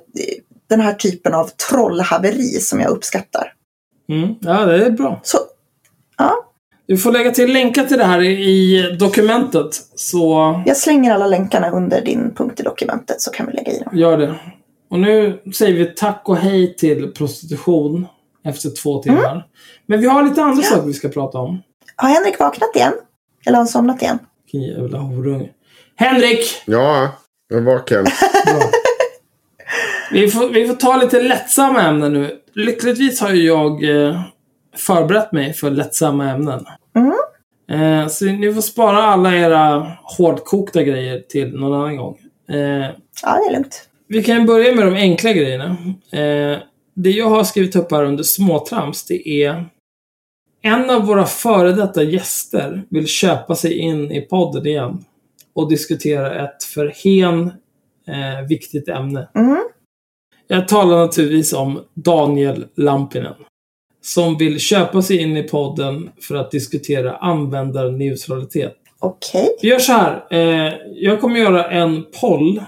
den 0.77 0.87
här 0.87 0.95
typen 0.95 1.35
av 1.35 1.51
trollhaveri 1.71 2.61
som 2.61 2.81
jag 2.81 2.91
uppskattar. 2.91 3.53
Mm. 4.09 4.35
Ja, 4.41 4.65
det 4.65 4.87
är 4.87 4.91
bra. 4.91 5.21
Så, 5.23 5.39
ja, 6.19 6.35
Du 6.87 6.99
får 6.99 7.13
lägga 7.13 7.31
till 7.31 7.53
länkar 7.53 7.85
till 7.85 7.99
det 7.99 8.05
här 8.05 8.23
i 8.23 8.83
dokumentet. 8.99 9.69
Så 9.95 10.63
jag 10.67 10.77
slänger 10.77 11.15
alla 11.15 11.27
länkarna 11.27 11.71
under 11.71 12.01
din 12.05 12.35
punkt 12.35 12.61
i 12.61 12.63
dokumentet 12.63 13.21
så 13.21 13.31
kan 13.31 13.47
vi 13.47 13.53
lägga 13.53 13.73
i 13.73 13.79
dem. 13.79 13.99
gör 13.99 14.19
det. 14.19 14.35
Och 14.91 14.99
nu 15.01 15.43
säger 15.55 15.75
vi 15.75 15.85
tack 15.87 16.23
och 16.25 16.37
hej 16.37 16.77
till 16.77 17.13
prostitution 17.13 18.07
efter 18.45 18.71
två 18.83 19.03
timmar. 19.03 19.47
Men 19.87 20.01
vi 20.01 20.07
har 20.07 20.23
lite 20.23 20.43
andra 20.43 20.63
saker 20.63 20.83
vi 20.87 20.93
ska 20.95 21.09
prata 21.09 21.39
om. 21.39 21.63
Har 21.97 22.09
Henrik 22.09 22.39
vaknat 22.39 22.77
igen? 22.77 22.93
Eller 23.47 23.55
har 23.57 23.61
han 23.61 23.69
somnat 23.69 24.03
igen? 24.03 24.19
Vilken 24.53 24.71
jävla 24.83 24.99
horunge. 24.99 25.49
Henrik! 25.97 26.63
Ja, 26.67 27.09
jag 27.49 27.59
är 27.59 27.63
vaken. 27.63 28.05
Bra. 28.45 28.61
Vi 30.15 30.28
får, 30.28 30.49
vi 30.49 30.66
får 30.66 30.74
ta 30.74 30.97
lite 30.97 31.23
lättsamma 31.23 31.82
ämnen 31.82 32.12
nu. 32.12 32.31
Lyckligtvis 32.53 33.20
har 33.20 33.31
ju 33.31 33.43
jag 33.47 33.85
eh, 34.07 34.20
förberett 34.77 35.32
mig 35.32 35.53
för 35.53 35.70
lättsamma 35.70 36.31
ämnen. 36.31 36.65
Mm. 36.97 38.03
Eh, 38.03 38.09
så 38.09 38.24
ni 38.24 38.55
får 38.55 38.61
spara 38.61 39.03
alla 39.03 39.35
era 39.36 39.93
hårdkokta 40.19 40.82
grejer 40.82 41.19
till 41.28 41.55
någon 41.61 41.81
annan 41.81 41.97
gång. 41.97 42.19
Eh, 42.49 42.91
Ja, 43.23 43.39
det 43.39 43.49
är 43.49 43.53
lugnt. 43.53 43.89
vi 44.09 44.23
kan 44.23 44.47
börja 44.47 44.74
med 44.74 44.86
de 44.86 44.95
enkla 44.95 45.32
grejerna. 45.32 45.77
Det 46.95 47.11
jag 47.11 47.31
har 47.31 47.45
skrivit 47.45 47.77
upp 47.77 47.93
här 47.93 48.05
under 48.05 48.23
småtrams, 48.23 49.07
det 49.07 49.28
är 49.28 49.65
en 50.62 50.91
av 50.91 51.07
våra 51.07 51.27
före 51.27 51.73
detta 51.73 52.03
gäster 52.03 52.82
vill 52.91 53.07
köpa 53.07 53.55
sig 53.55 53.78
in 53.78 54.12
i 54.12 54.20
podden 54.20 54.66
igen 54.66 55.05
och 55.55 55.70
diskutera 55.70 56.45
ett 56.45 56.65
för 56.65 56.93
hen 57.05 57.53
eh, 58.09 58.47
viktigt 58.49 58.89
ämne. 58.89 59.28
Mm. 59.35 59.65
Jag 60.49 60.69
talar 60.69 60.97
naturligtvis 60.97 61.53
om 61.53 61.81
Daniel 61.95 62.65
Lampinen. 62.77 63.35
Som 64.03 64.39
vill 64.39 64.61
köpa 64.61 65.03
sig 65.03 65.19
in 65.19 65.37
i 65.37 65.43
podden 65.43 66.11
för 66.21 66.35
att 66.35 66.51
diskutera 66.51 67.16
användarneutralitet. 67.16 68.77
Okej. 68.99 69.57
Vi 69.62 69.69
gör 69.69 69.79
så 69.79 69.93
här. 69.93 70.27
Eh, 70.31 70.73
jag 70.95 71.21
kommer 71.21 71.41
göra 71.41 71.71
en 71.71 72.05
poll 72.21 72.62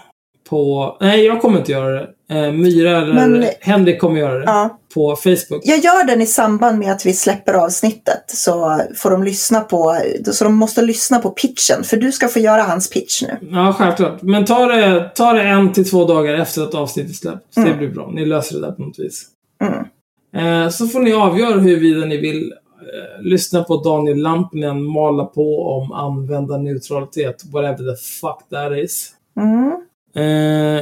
på... 0.48 0.96
Nej, 1.00 1.24
jag 1.24 1.40
kommer 1.40 1.58
inte 1.58 1.72
göra 1.72 1.90
det. 1.90 2.08
Eh, 2.30 2.52
Myra 2.52 3.02
eller 3.02 3.14
Men- 3.14 3.44
Henrik 3.60 4.00
kommer 4.00 4.20
göra 4.20 4.38
det. 4.38 4.44
Ja. 4.46 4.78
På 4.94 5.16
Facebook. 5.16 5.60
Jag 5.64 5.78
gör 5.78 6.06
den 6.06 6.20
i 6.20 6.26
samband 6.26 6.78
med 6.78 6.92
att 6.92 7.06
vi 7.06 7.12
släpper 7.12 7.54
avsnittet 7.54 8.24
så 8.26 8.80
får 8.96 9.10
de 9.10 9.24
lyssna 9.24 9.60
på, 9.60 9.96
så 10.32 10.44
de 10.44 10.54
måste 10.54 10.82
lyssna 10.82 11.18
på 11.18 11.30
pitchen 11.30 11.84
för 11.84 11.96
du 11.96 12.12
ska 12.12 12.28
få 12.28 12.38
göra 12.38 12.62
hans 12.62 12.90
pitch 12.90 13.22
nu. 13.22 13.38
Ja, 13.50 13.72
självklart. 13.78 14.22
Men 14.22 14.44
ta 14.44 14.66
det, 14.66 15.10
ta 15.14 15.32
det 15.32 15.42
en 15.42 15.72
till 15.72 15.90
två 15.90 16.04
dagar 16.04 16.34
efter 16.34 16.62
att 16.62 16.74
avsnittet 16.74 17.16
släppts. 17.16 17.56
Mm. 17.56 17.68
Det 17.70 17.76
blir 17.76 17.88
bra. 17.88 18.10
Ni 18.14 18.24
löser 18.26 18.54
det 18.54 18.66
där 18.66 18.72
på 18.72 18.82
något 18.82 18.98
vis. 18.98 19.26
Mm. 19.64 20.64
Eh, 20.64 20.68
så 20.70 20.86
får 20.88 21.00
ni 21.00 21.12
avgöra 21.12 21.60
huruvida 21.60 22.06
ni 22.06 22.16
vill 22.16 22.52
eh, 22.80 23.22
lyssna 23.22 23.64
på 23.64 23.76
Daniel 23.76 24.18
Lampinen 24.18 24.82
mala 24.84 25.24
på 25.24 25.62
om 25.68 25.92
användarneutralitet. 25.92 27.44
Whatever 27.52 27.76
the 27.94 27.96
fuck 28.20 28.48
that 28.50 28.72
is. 28.84 29.12
Mm. 29.40 29.85
Eh, 30.16 30.24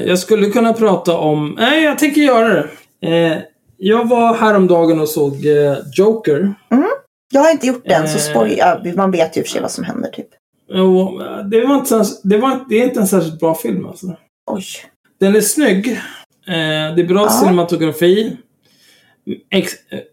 jag 0.09 0.19
skulle 0.19 0.47
kunna 0.51 0.73
prata 0.73 1.17
om... 1.19 1.55
Nej, 1.59 1.83
jag 1.85 1.99
tänker 1.99 2.21
göra 2.21 2.49
det. 2.55 2.69
Eh, 3.09 3.39
jag 3.77 4.09
var 4.09 4.35
häromdagen 4.35 5.01
och 5.01 5.09
såg 5.09 5.47
eh, 5.47 5.77
Joker. 5.97 6.55
Jag 7.33 7.41
har 7.41 7.51
inte 7.51 7.67
gjort 7.67 7.85
den 7.89 8.09
så 8.09 8.17
Eh. 8.19 8.23
spoil, 8.35 8.55
ja, 8.59 8.83
man 8.97 9.11
vet 9.11 9.37
ju 9.37 9.43
för 9.43 9.51
sig 9.51 9.61
vad 9.63 9.71
som 9.71 9.85
händer 9.85 10.09
typ. 10.11 10.29
Eh, 10.75 11.45
det, 11.51 11.67
var 11.67 11.75
inte, 11.75 12.05
det, 12.23 12.39
var, 12.39 12.65
det 12.69 12.75
är 12.81 12.85
inte 12.85 13.01
en 13.01 13.07
särskilt 13.07 13.41
bra 13.41 13.55
film 13.55 13.87
alltså. 13.87 14.07
Oj. 14.51 14.65
Den 15.21 15.37
är 15.37 15.41
snygg. 15.41 15.89
Eh, 16.47 16.95
det 16.97 17.03
är 17.03 17.07
bra 17.09 17.23
Ja. 17.23 17.29
cinematografi. 17.31 18.37
ex, 19.51 19.73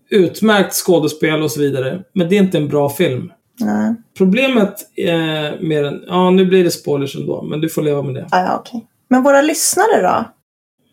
utmärkt 0.10 0.74
skådespel 0.74 1.42
och 1.44 1.52
så 1.52 1.60
vidare. 1.60 2.04
Men 2.14 2.30
det 2.30 2.36
är 2.38 2.40
inte 2.40 2.58
en 2.58 2.68
bra 2.68 2.90
film. 2.90 3.32
Nej. 3.60 3.96
Problemet 4.18 4.76
eh, 4.98 5.60
med 5.62 5.84
den... 5.84 6.04
Ja, 6.08 6.30
nu 6.30 6.46
blir 6.46 6.64
det 6.64 6.72
spoilers 6.72 7.16
ändå, 7.16 7.42
men 7.42 7.62
du 7.62 7.70
får 7.70 7.82
leva 7.82 8.02
med 8.02 8.14
det. 8.16 8.28
Ja, 8.32 8.58
okej. 8.60 8.88
Men 9.12 9.24
våra 9.24 9.42
lyssnare 9.42 10.02
då? 10.02 10.32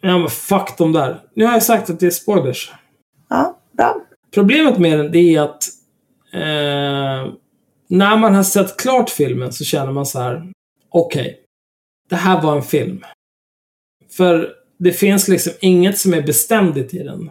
Ja, 0.00 0.18
men 0.18 0.28
fuck 0.28 0.78
dem 0.78 0.92
där. 0.92 1.20
Nu 1.34 1.44
har 1.44 1.52
jag 1.52 1.62
sagt 1.62 1.90
att 1.90 2.00
det 2.00 2.06
är 2.06 2.10
spoilers. 2.10 2.72
Ja, 3.28 3.58
bra. 3.72 3.96
Problemet 4.34 4.78
med 4.78 4.98
den, 4.98 5.12
det 5.12 5.34
är 5.34 5.40
att 5.40 5.64
eh, 6.32 7.32
när 7.88 8.16
man 8.16 8.34
har 8.34 8.42
sett 8.42 8.76
klart 8.76 9.10
filmen 9.10 9.52
så 9.52 9.64
känner 9.64 9.92
man 9.92 10.06
så 10.06 10.20
här. 10.20 10.52
Okej, 10.88 11.40
det 12.10 12.16
här 12.16 12.42
var 12.42 12.56
en 12.56 12.62
film. 12.62 13.04
För 14.16 14.52
det 14.78 14.92
finns 14.92 15.28
liksom 15.28 15.52
inget 15.60 15.98
som 15.98 16.14
är 16.14 16.22
beständigt 16.22 16.94
i 16.94 17.02
den. 17.02 17.30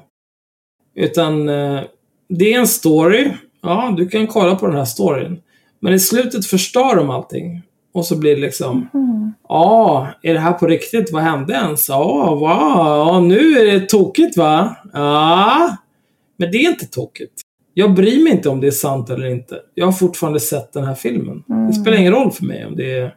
Utan 0.95 1.49
eh, 1.49 1.83
det 2.29 2.53
är 2.53 2.59
en 2.59 2.67
story. 2.67 3.31
Ja, 3.61 3.93
du 3.97 4.09
kan 4.09 4.27
kolla 4.27 4.55
på 4.55 4.67
den 4.67 4.75
här 4.77 4.85
storyn. 4.85 5.41
Men 5.79 5.93
i 5.93 5.99
slutet 5.99 6.45
förstör 6.45 6.95
de 6.95 7.09
allting. 7.09 7.61
Och 7.97 8.05
så 8.05 8.15
blir 8.15 8.35
det 8.35 8.41
liksom, 8.41 8.89
ja, 9.49 10.07
är 10.21 10.33
det 10.33 10.39
här 10.39 10.53
på 10.53 10.67
riktigt? 10.67 11.11
Vad 11.11 11.23
hände 11.23 11.53
ens? 11.53 11.89
Ja, 11.89 12.35
wow, 12.35 13.07
ja, 13.07 13.19
nu 13.19 13.59
är 13.59 13.65
det 13.65 13.89
tokigt 13.89 14.37
va? 14.37 14.75
Ja. 14.93 15.77
Men 16.37 16.51
det 16.51 16.57
är 16.57 16.69
inte 16.69 16.85
tokigt. 16.85 17.33
Jag 17.73 17.93
bryr 17.93 18.23
mig 18.23 18.33
inte 18.33 18.49
om 18.49 18.61
det 18.61 18.67
är 18.67 18.71
sant 18.71 19.09
eller 19.09 19.27
inte. 19.27 19.59
Jag 19.73 19.85
har 19.85 19.91
fortfarande 19.91 20.39
sett 20.39 20.73
den 20.73 20.83
här 20.83 20.93
filmen. 20.93 21.43
Det 21.67 21.73
spelar 21.73 21.97
ingen 21.97 22.13
roll 22.13 22.31
för 22.31 22.45
mig 22.45 22.65
om 22.65 22.75
det, 22.75 23.11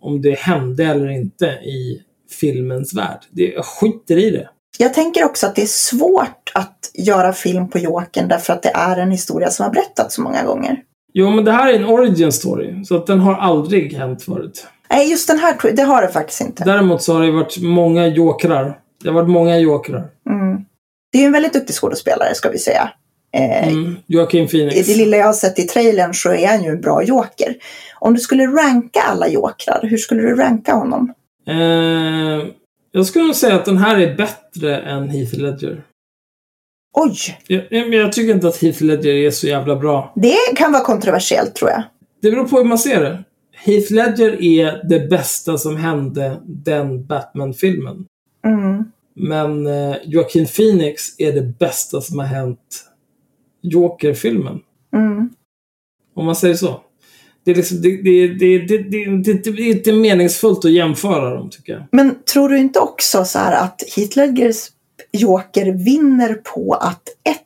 om 0.00 0.22
det 0.22 0.38
hände 0.38 0.84
eller 0.84 1.08
inte 1.08 1.46
i 1.46 2.02
filmens 2.40 2.94
värld. 2.94 3.20
Det, 3.30 3.52
jag 3.52 3.64
skiter 3.64 4.16
i 4.18 4.30
det. 4.30 4.48
Jag 4.78 4.94
tänker 4.94 5.24
också 5.24 5.46
att 5.46 5.56
det 5.56 5.62
är 5.62 5.66
svårt 5.66 6.52
att 6.54 6.90
göra 6.94 7.32
film 7.32 7.68
på 7.68 7.78
Jokern 7.78 8.28
därför 8.28 8.52
att 8.52 8.62
det 8.62 8.72
är 8.74 8.96
en 8.96 9.10
historia 9.10 9.50
som 9.50 9.64
har 9.64 9.72
berättats 9.72 10.14
så 10.14 10.22
många 10.22 10.44
gånger. 10.44 10.76
Jo, 11.14 11.30
men 11.30 11.44
det 11.44 11.52
här 11.52 11.72
är 11.72 11.76
en 11.76 11.84
origin 11.84 12.32
story. 12.32 12.84
Så 12.84 12.96
att 12.96 13.06
den 13.06 13.20
har 13.20 13.34
aldrig 13.34 13.94
hänt 13.96 14.22
förut. 14.22 14.66
Nej, 14.90 15.10
just 15.10 15.28
den 15.28 15.38
här, 15.38 15.72
det 15.76 15.82
har 15.82 16.02
det 16.02 16.08
faktiskt 16.08 16.40
inte. 16.40 16.64
Däremot 16.64 17.02
så 17.02 17.14
har 17.14 17.22
det 17.22 17.30
varit 17.30 17.62
många 17.62 18.06
jokrar. 18.06 18.78
Det 19.02 19.08
har 19.08 19.14
varit 19.14 19.28
många 19.30 19.58
jokrar. 19.58 20.04
Mm. 20.30 20.64
Det 21.12 21.18
är 21.22 21.26
en 21.26 21.32
väldigt 21.32 21.52
duktig 21.52 21.74
skådespelare, 21.76 22.34
ska 22.34 22.50
vi 22.50 22.58
säga. 22.58 22.90
Eh, 23.36 23.68
Mm. 23.68 23.96
Joaquin 24.06 24.44
I 24.44 24.48
Phoenix. 24.48 24.86
det 24.86 24.96
lilla 24.96 25.16
jag 25.16 25.26
har 25.26 25.32
sett 25.32 25.58
i 25.58 25.62
trailern 25.62 26.14
så 26.14 26.32
är 26.32 26.48
han 26.48 26.62
ju 26.64 26.70
en 26.70 26.80
bra 26.80 27.02
joker. 27.02 27.54
Om 27.98 28.14
du 28.14 28.20
skulle 28.20 28.46
ranka 28.46 29.00
alla 29.00 29.28
jokrar, 29.28 29.80
hur 29.82 29.96
skulle 29.98 30.22
du 30.22 30.34
ranka 30.36 30.74
honom? 30.74 31.12
Eh, 31.48 32.46
jag 32.92 33.06
skulle 33.06 33.24
nog 33.24 33.34
säga 33.34 33.54
att 33.54 33.64
den 33.64 33.78
här 33.78 33.98
är 34.00 34.16
bättre 34.16 34.78
än 34.80 35.08
Heath 35.08 35.34
Ledger. 35.34 35.82
Oj, 36.96 37.16
Jag, 37.46 37.64
men 37.70 37.92
jag 37.92 38.12
tycker 38.12 38.34
inte 38.34 38.48
att 38.48 38.62
Heath 38.62 38.82
Ledger 38.82 39.14
är 39.14 39.30
så 39.30 39.46
jävla 39.46 39.76
bra. 39.76 40.12
det 40.16 40.56
kan 40.56 40.72
vara 40.72 40.84
kontroversiellt 40.84 41.54
tror 41.54 41.70
jag. 41.70 41.82
Det 42.22 42.30
beror 42.30 42.48
på 42.48 42.56
hur 42.56 42.64
man 42.64 42.78
ser 42.78 43.00
det. 43.00 43.24
Heath 43.52 43.92
Ledger 43.92 44.42
är 44.42 44.88
det 44.88 45.08
bästa 45.08 45.58
som 45.58 45.76
hände 45.76 46.40
den 46.44 47.06
Batman-filmen. 47.06 48.04
Mm. 48.46 48.84
Men 49.16 49.66
eh, 49.66 49.96
Joaquin 50.04 50.46
Phoenix 50.46 51.02
är 51.18 51.32
det 51.32 51.58
bästa 51.58 52.00
som 52.00 52.18
har 52.18 52.26
hänt 52.26 52.84
Joker-filmen. 53.62 54.60
Mm. 54.96 55.28
Om 56.14 56.26
man 56.26 56.36
säger 56.36 56.54
så. 56.54 56.80
Det 57.44 57.50
är, 57.50 57.54
liksom, 57.54 57.82
det, 57.82 58.02
det, 58.02 58.28
det, 58.28 58.58
det, 58.78 58.96
är 58.96 59.60
inte 59.60 59.92
meningsfullt 59.92 60.64
att 60.64 60.72
jämföra 60.72 61.34
dem, 61.34 61.50
tycker 61.50 61.72
jag. 61.72 61.82
Men 61.92 62.22
tror 62.32 62.48
du 62.48 62.58
inte 62.58 62.80
också 62.80 63.24
så 63.24 63.38
att 63.38 63.82
Heath 63.96 64.18
Ledgers 64.18 64.68
Joker 65.14 65.72
vinner 65.72 66.34
på 66.34 66.74
att 66.74 67.08
ett, 67.08 67.40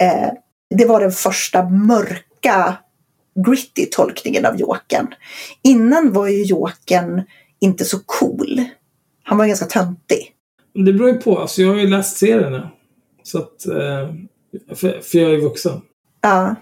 eh, 0.00 0.30
det 0.74 0.84
var 0.84 1.00
den 1.00 1.12
första 1.12 1.68
mörka 1.68 2.76
gritty 3.46 3.86
tolkningen 3.86 4.46
av 4.46 4.60
Jokern. 4.60 5.06
Innan 5.62 6.12
var 6.12 6.28
ju 6.28 6.42
Jokern 6.42 7.22
inte 7.60 7.84
så 7.84 7.98
cool. 8.06 8.64
Han 9.22 9.38
var 9.38 9.46
ganska 9.46 9.66
töntig. 9.66 10.32
Det 10.74 10.92
beror 10.92 11.08
ju 11.08 11.14
på. 11.14 11.38
Alltså, 11.38 11.62
jag 11.62 11.68
har 11.68 11.76
ju 11.78 11.86
läst 11.86 12.16
serierna. 12.16 12.70
Så 13.22 13.38
att, 13.38 13.66
eh, 13.66 14.14
för, 14.76 15.00
för 15.00 15.18
jag 15.18 15.32
är 15.32 15.38
vuxen. 15.38 15.80
Ja, 16.20 16.54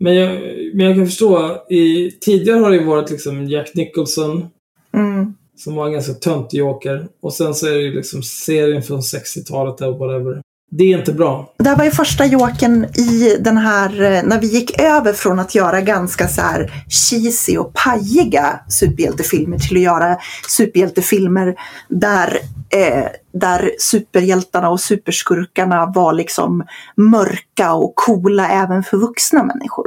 Men 0.00 0.14
jag, 0.14 0.40
men 0.74 0.86
jag 0.86 0.96
kan 0.96 1.06
förstå. 1.06 1.62
I, 1.70 2.10
tidigare 2.10 2.58
har 2.58 2.70
det 2.70 2.76
ju 2.76 2.84
varit 2.84 3.10
liksom 3.10 3.44
Jack 3.48 3.74
Nicholson. 3.74 4.48
mm. 4.94 5.34
Som 5.56 5.74
var 5.74 5.86
en 5.86 5.92
ganska 5.92 6.12
töntig 6.12 6.58
joker. 6.58 7.08
Och 7.22 7.32
sen 7.32 7.54
så 7.54 7.66
är 7.66 7.72
det 7.72 7.82
ju 7.82 7.94
liksom 7.94 8.22
serien 8.22 8.82
från 8.82 9.00
60-talet 9.00 9.80
eller 9.80 9.98
whatever. 9.98 10.42
Det 10.76 10.92
är 10.92 10.98
inte 10.98 11.12
bra. 11.12 11.52
Det 11.58 11.68
här 11.68 11.76
var 11.76 11.84
ju 11.84 11.90
första 11.90 12.26
Jokern 12.26 12.84
i 12.84 13.36
den 13.40 13.56
här, 13.56 14.02
eh, 14.02 14.22
när 14.22 14.40
vi 14.40 14.46
gick 14.46 14.80
över 14.80 15.12
från 15.12 15.38
att 15.38 15.54
göra 15.54 15.80
ganska 15.80 16.28
så 16.28 16.40
här 16.40 16.84
cheesy 16.88 17.56
och 17.58 17.74
pajiga 17.74 18.60
superhjältefilmer 18.68 19.58
till 19.58 19.76
att 19.76 19.82
göra 19.82 20.18
superhjältefilmer 20.48 21.54
där, 21.88 22.38
eh, 22.70 23.06
där 23.32 23.70
superhjältarna 23.78 24.70
och 24.70 24.80
superskurkarna 24.80 25.92
var 25.94 26.12
liksom 26.12 26.64
mörka 26.96 27.72
och 27.72 27.94
coola 27.94 28.48
även 28.48 28.82
för 28.82 28.96
vuxna 28.96 29.44
människor. 29.44 29.86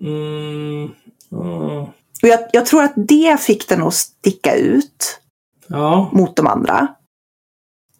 Mm, 0.00 0.90
ja. 1.30 1.92
Och 2.22 2.28
jag, 2.28 2.40
jag 2.52 2.66
tror 2.66 2.82
att 2.82 2.92
det 2.96 3.40
fick 3.40 3.68
den 3.68 3.82
att 3.82 3.94
sticka 3.94 4.56
ut 4.56 5.20
ja, 5.66 6.10
mot 6.12 6.36
de 6.36 6.46
andra. 6.46 6.88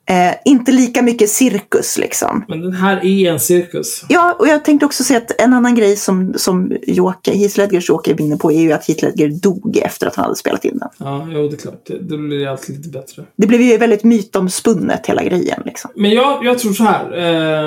Eh, 0.09 0.35
inte 0.45 0.73
lika 0.73 1.03
mycket 1.03 1.31
cirkus 1.31 1.99
liksom. 1.99 2.45
men 2.49 2.61
den 2.61 2.73
här 2.73 3.05
är 3.05 3.33
en 3.33 3.41
cirkus. 3.41 4.05
Ja, 4.09 4.37
och 4.39 4.49
jag 4.49 4.65
tänkte 4.65 4.87
också 4.87 5.05
säga 5.05 5.19
att 5.19 5.41
en 5.41 5.53
annan 5.53 5.75
grej 5.75 5.97
som, 5.97 6.35
som 6.37 6.73
Joker, 6.87 7.33
Heath 7.33 7.59
Ledgers 7.59 7.89
Joker 7.89 8.15
vinner 8.15 8.37
på 8.37 8.53
är 8.53 8.61
ju 8.61 8.73
att 8.73 8.89
Heath 8.89 9.05
Ledger 9.05 9.29
dog 9.29 9.77
efter 9.77 10.07
att 10.07 10.17
han 10.17 10.25
hade 10.25 10.37
spelat 10.37 10.65
in 10.65 10.79
den. 10.79 10.89
Ja, 10.99 11.29
jo, 11.31 11.49
det 11.49 11.55
är 11.55 11.59
klart. 11.59 11.87
Det, 11.87 11.99
då 11.99 12.17
blir 12.17 12.39
det 12.39 12.51
alltid 12.51 12.77
lite 12.77 12.89
bättre. 12.89 13.25
Det 13.37 13.47
blev 13.47 13.61
ju 13.61 13.77
väldigt 13.77 14.05
mytomspunnet 14.05 15.07
hela 15.07 15.25
grejen 15.25 15.63
liksom. 15.65 15.91
Men 15.95 16.11
jag, 16.11 16.45
jag 16.45 16.59
tror 16.59 16.73
så 16.73 16.85
här. 16.85 17.19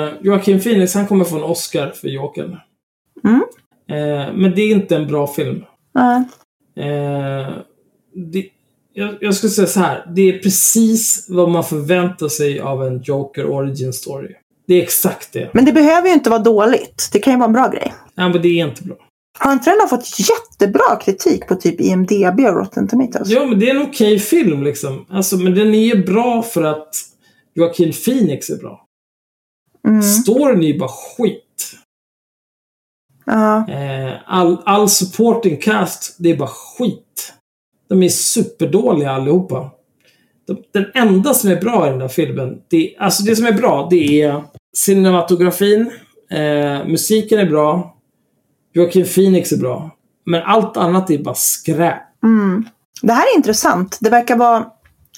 Eh, 0.06 0.12
Joaquin 0.20 0.60
Phoenix, 0.60 0.94
han 0.94 1.06
kommer 1.06 1.24
få 1.24 1.36
en 1.36 1.44
Oscar 1.44 1.90
för 1.90 2.08
Jokern. 2.08 2.56
Mm. 3.24 3.42
Eh, 3.90 4.34
men 4.34 4.54
det 4.54 4.62
är 4.62 4.70
inte 4.70 4.96
en 4.96 5.06
bra 5.06 5.26
film. 5.26 5.64
Ja. 5.94 6.24
Eh, 6.76 7.54
det, 8.14 8.46
jag, 8.92 9.14
jag 9.20 9.34
skulle 9.34 9.50
säga 9.50 9.66
så 9.66 9.80
här. 9.80 10.06
Det 10.14 10.22
är 10.22 10.38
precis 10.38 11.26
vad 11.28 11.50
man 11.50 11.64
förväntar 11.64 12.28
sig 12.28 12.60
av 12.60 12.82
en 12.82 13.02
Joker 13.02 13.46
Origin 13.46 13.92
Story. 13.92 14.34
Det 14.66 14.74
är 14.74 14.82
exakt 14.82 15.32
det. 15.32 15.50
Men 15.54 15.64
det 15.64 15.72
behöver 15.72 16.08
ju 16.08 16.14
inte 16.14 16.30
vara 16.30 16.42
dåligt. 16.42 17.08
Det 17.12 17.18
kan 17.18 17.32
ju 17.32 17.38
vara 17.38 17.46
en 17.46 17.52
bra 17.52 17.68
grej. 17.68 17.94
Ja, 18.14 18.28
men 18.28 18.42
det 18.42 18.48
är 18.48 18.66
inte 18.66 18.82
bra. 18.82 18.96
Har 19.38 19.52
inte 19.52 19.70
den 19.70 19.80
har 19.80 19.88
fått 19.88 20.06
jättebra 20.18 20.96
kritik 21.04 21.46
på 21.46 21.54
typ 21.54 21.80
IMDB 21.80 22.40
och 22.40 22.56
Rotten 22.56 22.88
Tomatoes? 22.88 23.28
Jo, 23.28 23.46
men 23.46 23.58
det 23.58 23.70
är 23.70 23.74
en 23.74 23.82
okej 23.82 24.18
film 24.18 24.62
liksom. 24.62 25.06
Alltså, 25.10 25.36
men 25.36 25.54
den 25.54 25.74
är 25.74 25.94
ju 25.94 26.04
bra 26.04 26.42
för 26.42 26.62
att 26.62 26.94
Joaquin 27.54 27.92
Phoenix 27.92 28.50
är 28.50 28.56
bra. 28.56 28.86
Mm. 29.88 30.02
Storyn 30.02 30.62
är 30.62 30.66
ju 30.66 30.78
bara 30.78 30.88
skit. 30.88 31.45
Ja. 33.26 33.68
Eh, 33.68 34.12
all, 34.26 34.62
all 34.64 34.88
supporting 34.88 35.56
cast, 35.56 36.16
det 36.18 36.30
är 36.30 36.36
bara 36.36 36.48
skit. 36.48 37.32
De 37.88 38.02
är 38.02 38.08
superdåliga 38.08 39.10
allihopa. 39.10 39.70
De, 40.46 40.56
den 40.72 40.86
enda 40.94 41.34
som 41.34 41.50
är 41.50 41.60
bra 41.60 41.86
i 41.86 41.90
den 41.90 41.98
där 41.98 42.08
filmen, 42.08 42.58
det, 42.68 42.96
alltså 42.98 43.22
det 43.22 43.36
som 43.36 43.46
är 43.46 43.52
bra, 43.52 43.86
det 43.90 44.22
är 44.22 44.42
cinematografin, 44.76 45.90
eh, 46.30 46.86
musiken 46.86 47.38
är 47.38 47.46
bra, 47.46 47.96
Joaquin 48.72 49.06
Phoenix 49.06 49.52
är 49.52 49.56
bra. 49.56 49.90
Men 50.26 50.42
allt 50.42 50.76
annat 50.76 51.10
är 51.10 51.18
bara 51.18 51.34
skräp. 51.34 52.02
Mm. 52.24 52.64
Det 53.02 53.12
här 53.12 53.24
är 53.32 53.36
intressant. 53.36 53.98
Det 54.00 54.10
verkar 54.10 54.36
vara... 54.36 54.66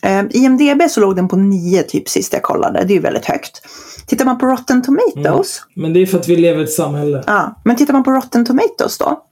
Eh, 0.02 0.24
IMDB 0.30 0.90
så 0.90 1.00
låg 1.00 1.16
den 1.16 1.28
på 1.28 1.36
9 1.36 1.82
typ 1.82 2.08
sist 2.08 2.32
jag 2.32 2.42
kollade. 2.42 2.84
Det 2.84 2.92
är 2.92 2.94
ju 2.94 3.00
väldigt 3.00 3.24
högt. 3.24 3.62
Tittar 4.06 4.24
man 4.24 4.38
på 4.38 4.46
Rotten 4.46 4.82
Tomatoes. 4.82 5.62
Men 5.74 5.92
det 5.92 6.00
är 6.02 6.06
för 6.06 6.18
att 6.18 6.28
vi 6.28 6.36
lever 6.36 6.60
i 6.60 6.64
ett 6.64 6.72
samhälle. 6.72 7.24
Ja, 7.26 7.60
men 7.64 7.76
tittar 7.76 7.92
man 7.92 8.04
på 8.04 8.10
Rotten 8.10 8.44
Tomatoes 8.44 8.98
då. 8.98 9.22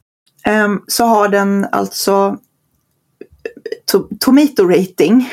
ehm, 0.45 0.81
så 0.87 1.05
har 1.05 1.29
den 1.29 1.67
alltså 1.73 2.37
to 3.93 3.99
Tomato 4.21 4.69
rating. 4.69 5.31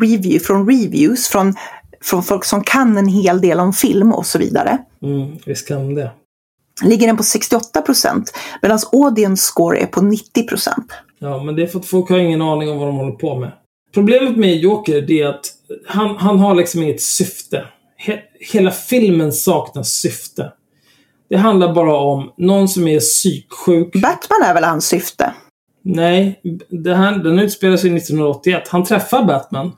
Review 0.00 0.38
från 0.44 0.66
reviews. 0.70 1.28
Från, 1.28 1.54
från 2.02 2.22
folk 2.22 2.44
som 2.44 2.64
kan 2.64 2.98
en 2.98 3.08
hel 3.08 3.40
del 3.40 3.60
om 3.60 3.72
film 3.72 4.12
och 4.12 4.26
så 4.26 4.38
vidare. 4.38 4.78
Mm, 5.02 5.36
visst 5.46 5.68
kan 5.68 5.94
det. 5.94 6.10
Ligger 6.84 7.06
den 7.06 7.16
på 7.16 7.22
68 7.22 7.82
procent. 7.82 8.32
Medan 8.62 8.78
audience 8.92 9.42
score 9.42 9.78
är 9.78 9.86
på 9.86 10.00
90 10.02 10.46
procent. 10.46 10.92
Ja, 11.18 11.42
men 11.42 11.56
det 11.56 11.62
är 11.62 11.66
för 11.66 11.78
att 11.78 11.86
folk 11.86 12.10
har 12.10 12.18
ingen 12.18 12.42
aning 12.42 12.70
om 12.70 12.78
vad 12.78 12.88
de 12.88 12.96
håller 12.96 13.12
på 13.12 13.38
med. 13.38 13.52
Problemet 13.94 14.36
med 14.36 14.56
Joker, 14.56 15.10
är 15.10 15.26
att 15.26 15.46
han, 15.86 16.16
han 16.16 16.38
har 16.38 16.54
liksom 16.54 16.82
inget 16.82 17.02
syfte. 17.02 17.64
He, 17.96 18.18
hela 18.52 18.70
filmen 18.70 19.32
saknar 19.32 19.82
syfte. 19.82 20.52
Det 21.30 21.36
handlar 21.36 21.74
bara 21.74 21.96
om 21.96 22.32
någon 22.38 22.68
som 22.68 22.88
är 22.88 23.00
psyksjuk. 23.00 23.92
Batman 24.02 24.42
är 24.44 24.54
väl 24.54 24.64
hans 24.64 24.86
syfte? 24.86 25.32
Nej, 25.84 26.40
det 26.84 26.94
här, 26.94 27.18
den 27.18 27.38
utspelar 27.38 27.76
sig 27.76 27.96
1981. 27.96 28.68
Han 28.68 28.84
träffar 28.84 29.24
Batman. 29.24 29.72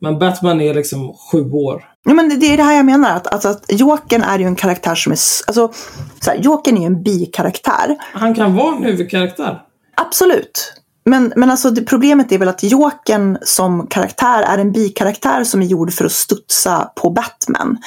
Men 0.00 0.18
Batman 0.18 0.60
är 0.60 0.74
liksom 0.74 1.12
sju 1.32 1.50
år. 1.50 1.84
Ja, 2.04 2.14
men 2.14 2.28
det- 2.40 2.46
är 2.46 2.56
det 2.56 2.62
här 2.62 2.76
jag 2.76 2.86
menar. 2.86 3.16
Att, 3.16 3.26
alltså, 3.26 3.48
att 3.48 3.64
Jokern 3.68 4.22
är 4.22 4.38
ju 4.38 4.44
en 4.44 4.56
karaktär 4.56 4.94
som 4.94 5.12
är... 5.12 5.18
Alltså, 5.46 5.72
så 6.20 6.30
här, 6.30 6.38
Jokern 6.38 6.76
är 6.76 6.80
ju 6.80 6.86
en 6.86 7.02
bikaraktär. 7.02 7.96
Han 8.12 8.34
kan 8.34 8.56
vara 8.56 8.76
en 8.76 8.82
huvudkaraktär. 8.84 9.62
Absolut. 9.96 10.72
Men, 11.08 11.32
men 11.36 11.50
alltså 11.50 11.70
det, 11.70 11.82
problemet 11.82 12.32
är 12.32 12.38
väl 12.38 12.48
att 12.48 12.62
Jokern 12.62 13.38
som 13.42 13.86
karaktär 13.86 14.42
är 14.42 14.58
en 14.58 14.72
bikaraktär 14.72 15.44
som 15.44 15.62
är 15.62 15.66
gjord 15.66 15.92
för 15.92 16.04
att 16.04 16.12
studsa 16.12 16.90
på 16.96 17.10
Batman. 17.10 17.78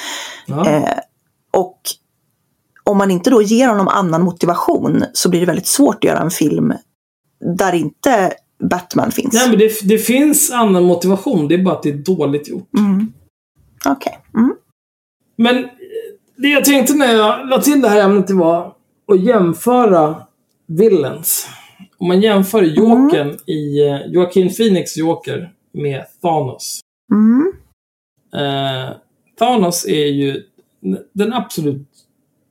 Ja. 0.46 0.68
Eh, 0.68 0.98
och 1.52 1.80
om 2.84 2.98
man 2.98 3.10
inte 3.10 3.30
då 3.30 3.42
ger 3.42 3.68
honom 3.68 3.88
annan 3.88 4.22
motivation 4.22 5.04
så 5.12 5.28
blir 5.28 5.40
det 5.40 5.46
väldigt 5.46 5.66
svårt 5.66 5.96
att 5.96 6.04
göra 6.04 6.20
en 6.20 6.30
film 6.30 6.72
där 7.56 7.72
inte 7.72 8.32
Batman 8.70 9.10
finns. 9.10 9.34
Nej, 9.34 9.48
men 9.48 9.58
det, 9.58 9.72
det 9.82 9.98
finns 9.98 10.50
annan 10.50 10.84
motivation. 10.84 11.48
Det 11.48 11.54
är 11.54 11.62
bara 11.62 11.74
att 11.74 11.82
det 11.82 11.88
är 11.88 12.16
dåligt 12.16 12.48
gjort. 12.48 12.68
Mm. 12.78 13.12
Okej. 13.84 14.18
Mm. 14.34 14.54
Men 15.36 15.56
eh, 15.56 15.70
det 16.36 16.48
jag 16.48 16.64
tänkte 16.64 16.94
när 16.94 17.14
jag 17.14 17.48
la 17.48 17.60
till 17.60 17.80
det 17.80 17.88
här 17.88 18.00
ämnet 18.00 18.30
var 18.30 18.72
att 19.12 19.20
jämföra 19.20 20.22
villains. 20.66 21.48
Om 22.02 22.08
man 22.08 22.20
jämför 22.20 22.62
Jokern 22.62 23.36
i 23.46 23.88
eh, 23.88 24.06
Joaquin 24.06 24.54
Phoenix 24.54 24.96
Joker 24.96 25.52
med 25.72 26.04
Thanos. 26.22 26.80
Mm. 27.12 27.52
Eh, 28.34 28.90
Thanos 29.38 29.84
är 29.86 30.06
ju 30.06 30.42
den 31.12 31.32
absolut 31.32 31.88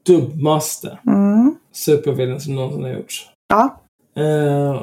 dummaste 0.05 0.97
Mm. 1.07 1.55
supervillain 1.71 2.39
som 2.41 2.55
någonsin 2.55 2.83
har 2.83 2.89
gjorts. 2.91 3.29
Ja. 3.49 3.81
Eh, 4.15 4.81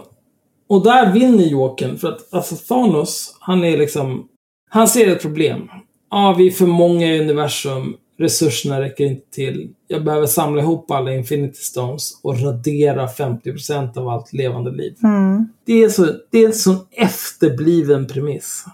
och 0.68 0.84
där 0.84 1.12
vinner 1.12 1.44
Jokern 1.44 1.96
för 1.98 2.08
att 2.08 2.34
alltså 2.34 2.56
Thanos, 2.56 3.36
han 3.40 3.64
är 3.64 3.76
liksom... 3.78 4.28
Han 4.70 4.88
ser 4.88 5.08
ett 5.08 5.22
problem. 5.22 5.68
Ja, 6.10 6.34
vi 6.38 6.46
är 6.46 6.50
för 6.50 6.66
många 6.66 7.06
i 7.06 7.20
universum. 7.20 7.96
Resurserna 8.18 8.80
räcker 8.80 9.04
inte 9.04 9.30
till. 9.30 9.74
Jag 9.86 10.04
behöver 10.04 10.26
samla 10.26 10.62
ihop 10.62 10.90
alla 10.90 11.14
Infinity 11.14 11.62
Stones 11.62 12.20
och 12.22 12.40
radera 12.40 13.06
50% 13.06 13.98
av 13.98 14.08
allt 14.08 14.32
levande 14.32 14.70
liv. 14.70 14.96
Mm. 15.04 15.48
Det 15.64 15.82
är, 15.82 15.88
så, 15.88 16.06
det 16.30 16.38
är 16.38 16.46
en 16.46 16.54
sån 16.54 16.76
efterbliven 16.90 18.06
premiss. 18.06 18.64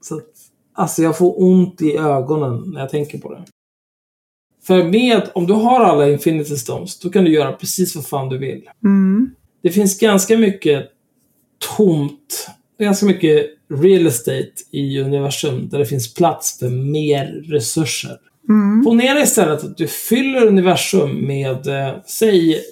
Så 0.00 0.16
att, 0.16 0.30
alltså 0.74 1.02
jag 1.02 1.18
får 1.18 1.42
ont 1.42 1.82
i 1.82 1.96
ögonen 1.96 2.70
när 2.72 2.80
jag 2.80 2.90
tänker 2.90 3.18
på 3.18 3.34
det. 3.34 3.44
För 4.66 4.84
med, 4.84 5.30
om 5.34 5.46
du 5.46 5.52
har 5.52 5.80
alla 5.80 6.08
Infinity 6.08 6.56
Stones, 6.56 6.98
då 6.98 7.10
kan 7.10 7.24
du 7.24 7.32
göra 7.32 7.52
precis 7.52 7.96
vad 7.96 8.06
fan 8.06 8.28
du 8.28 8.38
vill. 8.38 8.70
Mm. 8.84 9.30
Det 9.62 9.70
finns 9.70 9.98
ganska 9.98 10.38
mycket 10.38 10.90
tomt, 11.76 12.48
ganska 12.78 13.06
mycket 13.06 13.46
real 13.68 14.06
estate 14.06 14.52
i 14.70 15.00
universum 15.00 15.68
där 15.68 15.78
det 15.78 15.86
finns 15.86 16.14
plats 16.14 16.58
för 16.58 16.70
mer 16.70 17.26
resurser. 17.26 18.18
Mm. 18.48 18.84
Ponera 18.84 19.20
istället 19.20 19.64
att 19.64 19.76
du 19.76 19.86
fyller 19.86 20.46
universum 20.46 21.26
med, 21.26 21.66
eh, 21.66 21.94
säg 22.06 22.62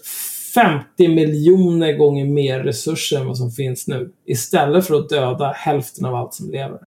50 0.55 1.09
miljoner 1.09 1.92
gånger 1.92 2.24
mer 2.24 2.60
resurser 2.60 3.20
än 3.20 3.26
vad 3.26 3.38
som 3.38 3.51
finns 3.51 3.88
nu. 3.88 4.12
Istället 4.26 4.86
för 4.86 4.94
att 4.94 5.09
döda 5.09 5.52
hälften 5.52 6.05
av 6.05 6.14
allt 6.14 6.34
som 6.34 6.51
lever. 6.51 6.80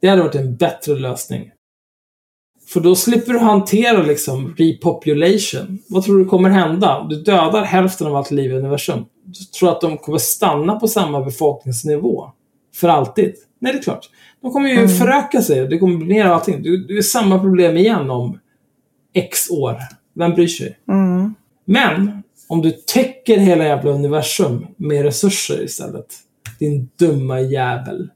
Det 0.00 0.08
hade 0.08 0.22
varit 0.22 0.34
en 0.34 0.56
bättre 0.56 0.94
lösning. 0.94 1.50
För 2.68 2.80
då 2.80 2.94
slipper 2.94 3.32
du 3.32 3.38
hantera 3.38 4.02
liksom 4.02 4.54
repopulation. 4.58 5.78
Vad 5.88 6.04
tror 6.04 6.18
du 6.18 6.24
kommer 6.24 6.50
hända? 6.50 7.06
Du 7.10 7.22
dödar 7.22 7.64
hälften 7.64 8.06
av 8.06 8.16
allt 8.16 8.30
liv 8.30 8.52
i 8.52 8.54
universum. 8.54 9.04
Du 9.24 9.44
tror 9.44 9.70
att 9.70 9.80
de 9.80 9.98
kommer 9.98 10.18
stanna 10.18 10.80
på 10.80 10.88
samma 10.88 11.20
befolkningsnivå? 11.24 12.32
För 12.74 12.88
alltid? 12.88 13.34
Nej, 13.58 13.72
det 13.72 13.78
är 13.78 13.82
klart. 13.82 14.10
De 14.42 14.52
kommer 14.52 14.68
ju 14.68 14.88
föröka 14.88 15.42
sig. 15.42 15.68
Det 15.68 15.78
kommer 15.78 15.96
bli 15.96 16.06
mer 16.06 16.26
av 16.26 16.32
allting. 16.32 16.62
Det 16.62 16.86
det 16.86 16.98
är 16.98 17.02
samma 17.02 17.38
problem 17.38 17.76
igen 17.76 18.10
om 18.10 18.38
X 19.14 19.50
år. 19.50 19.76
Vem 20.14 20.30
bryr 20.30 20.46
sig? 20.46 20.78
Mm. 20.88 21.34
Men 21.64 22.22
om 22.48 22.62
du 22.62 22.70
täcker 22.70 23.38
hela 23.38 23.64
jävla 23.64 23.90
universum 23.90 24.66
med 24.76 25.02
resurser 25.02 25.64
istället. 25.64 26.06
Din 26.58 26.88
dumma 26.98 27.40
jävel. 27.40 28.10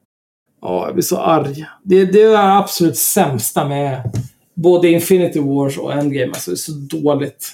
Ja, 0.63 0.87
jag 0.87 0.95
blir 0.95 1.03
så 1.03 1.17
arg. 1.17 1.67
Det, 1.83 2.05
det 2.05 2.23
är 2.23 2.31
det 2.31 2.57
absolut 2.59 2.97
sämsta 2.97 3.69
med 3.69 4.11
både 4.55 4.89
Infinity 4.89 5.41
Wars 5.41 5.79
och 5.79 5.93
Endgame. 5.93 6.33
Alltså, 6.33 6.51
det 6.51 6.55
är 6.55 6.57
så 6.57 6.73
dåligt. 6.73 7.53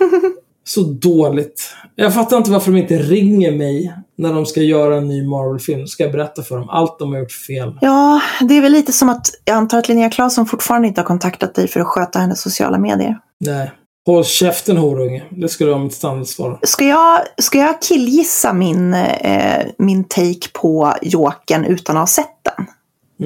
Så 0.64 0.80
dåligt. 0.82 1.74
Jag 1.94 2.14
fattar 2.14 2.36
inte 2.36 2.50
varför 2.50 2.72
de 2.72 2.78
inte 2.78 2.98
ringer 2.98 3.52
mig 3.52 3.94
när 4.16 4.32
de 4.32 4.46
ska 4.46 4.60
göra 4.60 4.96
en 4.96 5.08
ny 5.08 5.26
Marvel-film. 5.26 5.86
Ska 5.86 6.02
jag 6.02 6.12
berätta 6.12 6.42
för 6.42 6.56
dem 6.56 6.68
allt 6.70 6.98
de 6.98 7.12
har 7.12 7.18
gjort 7.18 7.32
fel. 7.32 7.78
Ja, 7.80 8.20
det 8.40 8.56
är 8.56 8.60
väl 8.62 8.72
lite 8.72 8.92
som 8.92 9.08
att 9.08 9.26
jag 9.44 9.56
antar 9.56 9.78
att 9.78 9.88
Linnea 9.88 10.10
Claesson 10.10 10.46
fortfarande 10.46 10.88
inte 10.88 11.00
har 11.00 11.06
kontaktat 11.06 11.54
dig 11.54 11.68
för 11.68 11.80
att 11.80 11.86
sköta 11.86 12.18
hennes 12.18 12.40
sociala 12.40 12.78
medier. 12.78 13.18
Nej. 13.40 13.70
Håll 14.06 14.24
käften 14.24 14.76
horunge. 14.76 15.24
Det 15.30 15.48
skulle 15.48 15.70
vara 15.70 15.82
mitt 15.82 15.94
standardsvar. 15.94 16.58
Ska 16.62 16.84
jag, 16.84 17.20
ska 17.38 17.58
jag 17.58 17.82
killgissa 17.82 18.52
min, 18.52 18.94
eh, 18.94 19.66
min 19.78 20.04
take 20.04 20.48
på 20.52 20.94
Jokern 21.02 21.64
utan 21.64 21.96
att 21.96 22.02
ha 22.02 22.06
sett 22.06 22.38
den? 22.42 22.66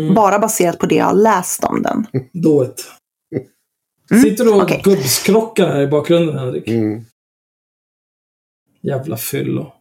Mm. 0.02 0.14
Bara 0.14 0.38
baserat 0.38 0.78
på 0.78 0.86
det 0.86 0.94
jag 0.94 1.04
har 1.04 1.14
läst 1.14 1.64
om 1.64 1.82
den. 1.82 2.06
Do 2.32 2.64
it. 2.64 2.84
Mm, 4.10 4.22
Sitter 4.22 4.44
du 4.44 4.50
och 4.50 4.62
okej. 4.62 4.80
gubbskrockar 4.84 5.68
här 5.68 5.80
i 5.80 5.86
bakgrunden, 5.86 6.38
Henrik? 6.38 6.68
Mm. 6.68 7.04
Jävla 8.82 9.16
fyllo. 9.16 9.72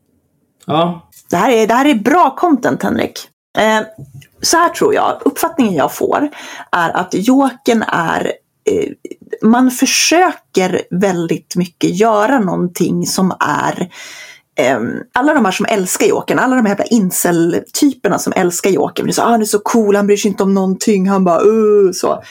Ja. 0.66 1.10
Det 1.30 1.36
här 1.36 1.52
är, 1.52 1.68
det 1.68 1.74
här 1.74 1.86
är 1.86 1.96
bra 1.96 2.36
content, 2.36 2.84
Henrik. 2.84 3.28
Eh, 3.58 3.82
så 4.42 4.58
här 4.58 4.70
tror 4.70 4.94
jag, 4.94 5.22
uppfattningen 5.26 5.74
jag 5.74 5.96
får 5.96 6.30
är 6.72 6.90
att 6.90 7.14
Jokern 7.14 7.84
är 7.88 8.32
eh, 8.72 8.92
man 9.42 9.72
försöker 9.72 10.82
väldigt 10.92 11.56
mycket 11.56 12.00
göra 12.00 12.40
någonting 12.40 13.06
som 13.06 13.34
är 13.40 13.92
eh, 14.60 14.80
alla 15.14 15.34
de 15.34 15.46
här 15.46 15.52
som 15.52 15.66
älskar 15.70 16.06
Jokern, 16.06 16.40
alla 16.40 16.56
de 16.56 16.66
här 16.66 16.70
jävla 16.70 16.86
incel-typerna 16.86 18.20
som 18.20 18.34
älskar 18.36 18.70
Jokern. 18.70 19.12
Ah, 19.18 19.30
han 19.30 19.42
är 19.42 19.46
så 19.46 19.60
cool, 19.60 19.96
han 19.96 20.08
bryr 20.08 20.18
sig 20.18 20.32
inte 20.32 20.44
om 20.44 20.54
någonting, 20.54 21.10
han 21.10 21.24
bara 21.24 21.42
uh, 21.42 21.92
så. 21.92 22.24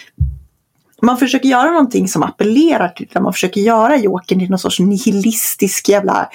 Man 1.02 1.18
försöker 1.18 1.48
göra 1.48 1.70
någonting 1.70 2.08
som 2.08 2.22
appellerar 2.22 2.88
till 2.88 3.08
det. 3.12 3.20
Man 3.20 3.32
försöker 3.32 3.60
göra 3.60 3.96
Jokern 3.96 4.38
till 4.38 4.50
någon 4.50 4.58
sorts 4.58 4.78
nihilistisk 4.80 5.88
jävla 5.88 6.30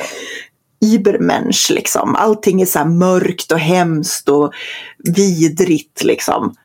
Übermensch 0.85 1.71
liksom. 1.71 2.15
Allting 2.15 2.61
är 2.61 2.65
så 2.65 2.85
mörkt 2.85 3.51
och 3.51 3.59
hemskt 3.59 4.29
och 4.29 4.53
vidrigt 5.15 6.03
liksom. 6.03 6.55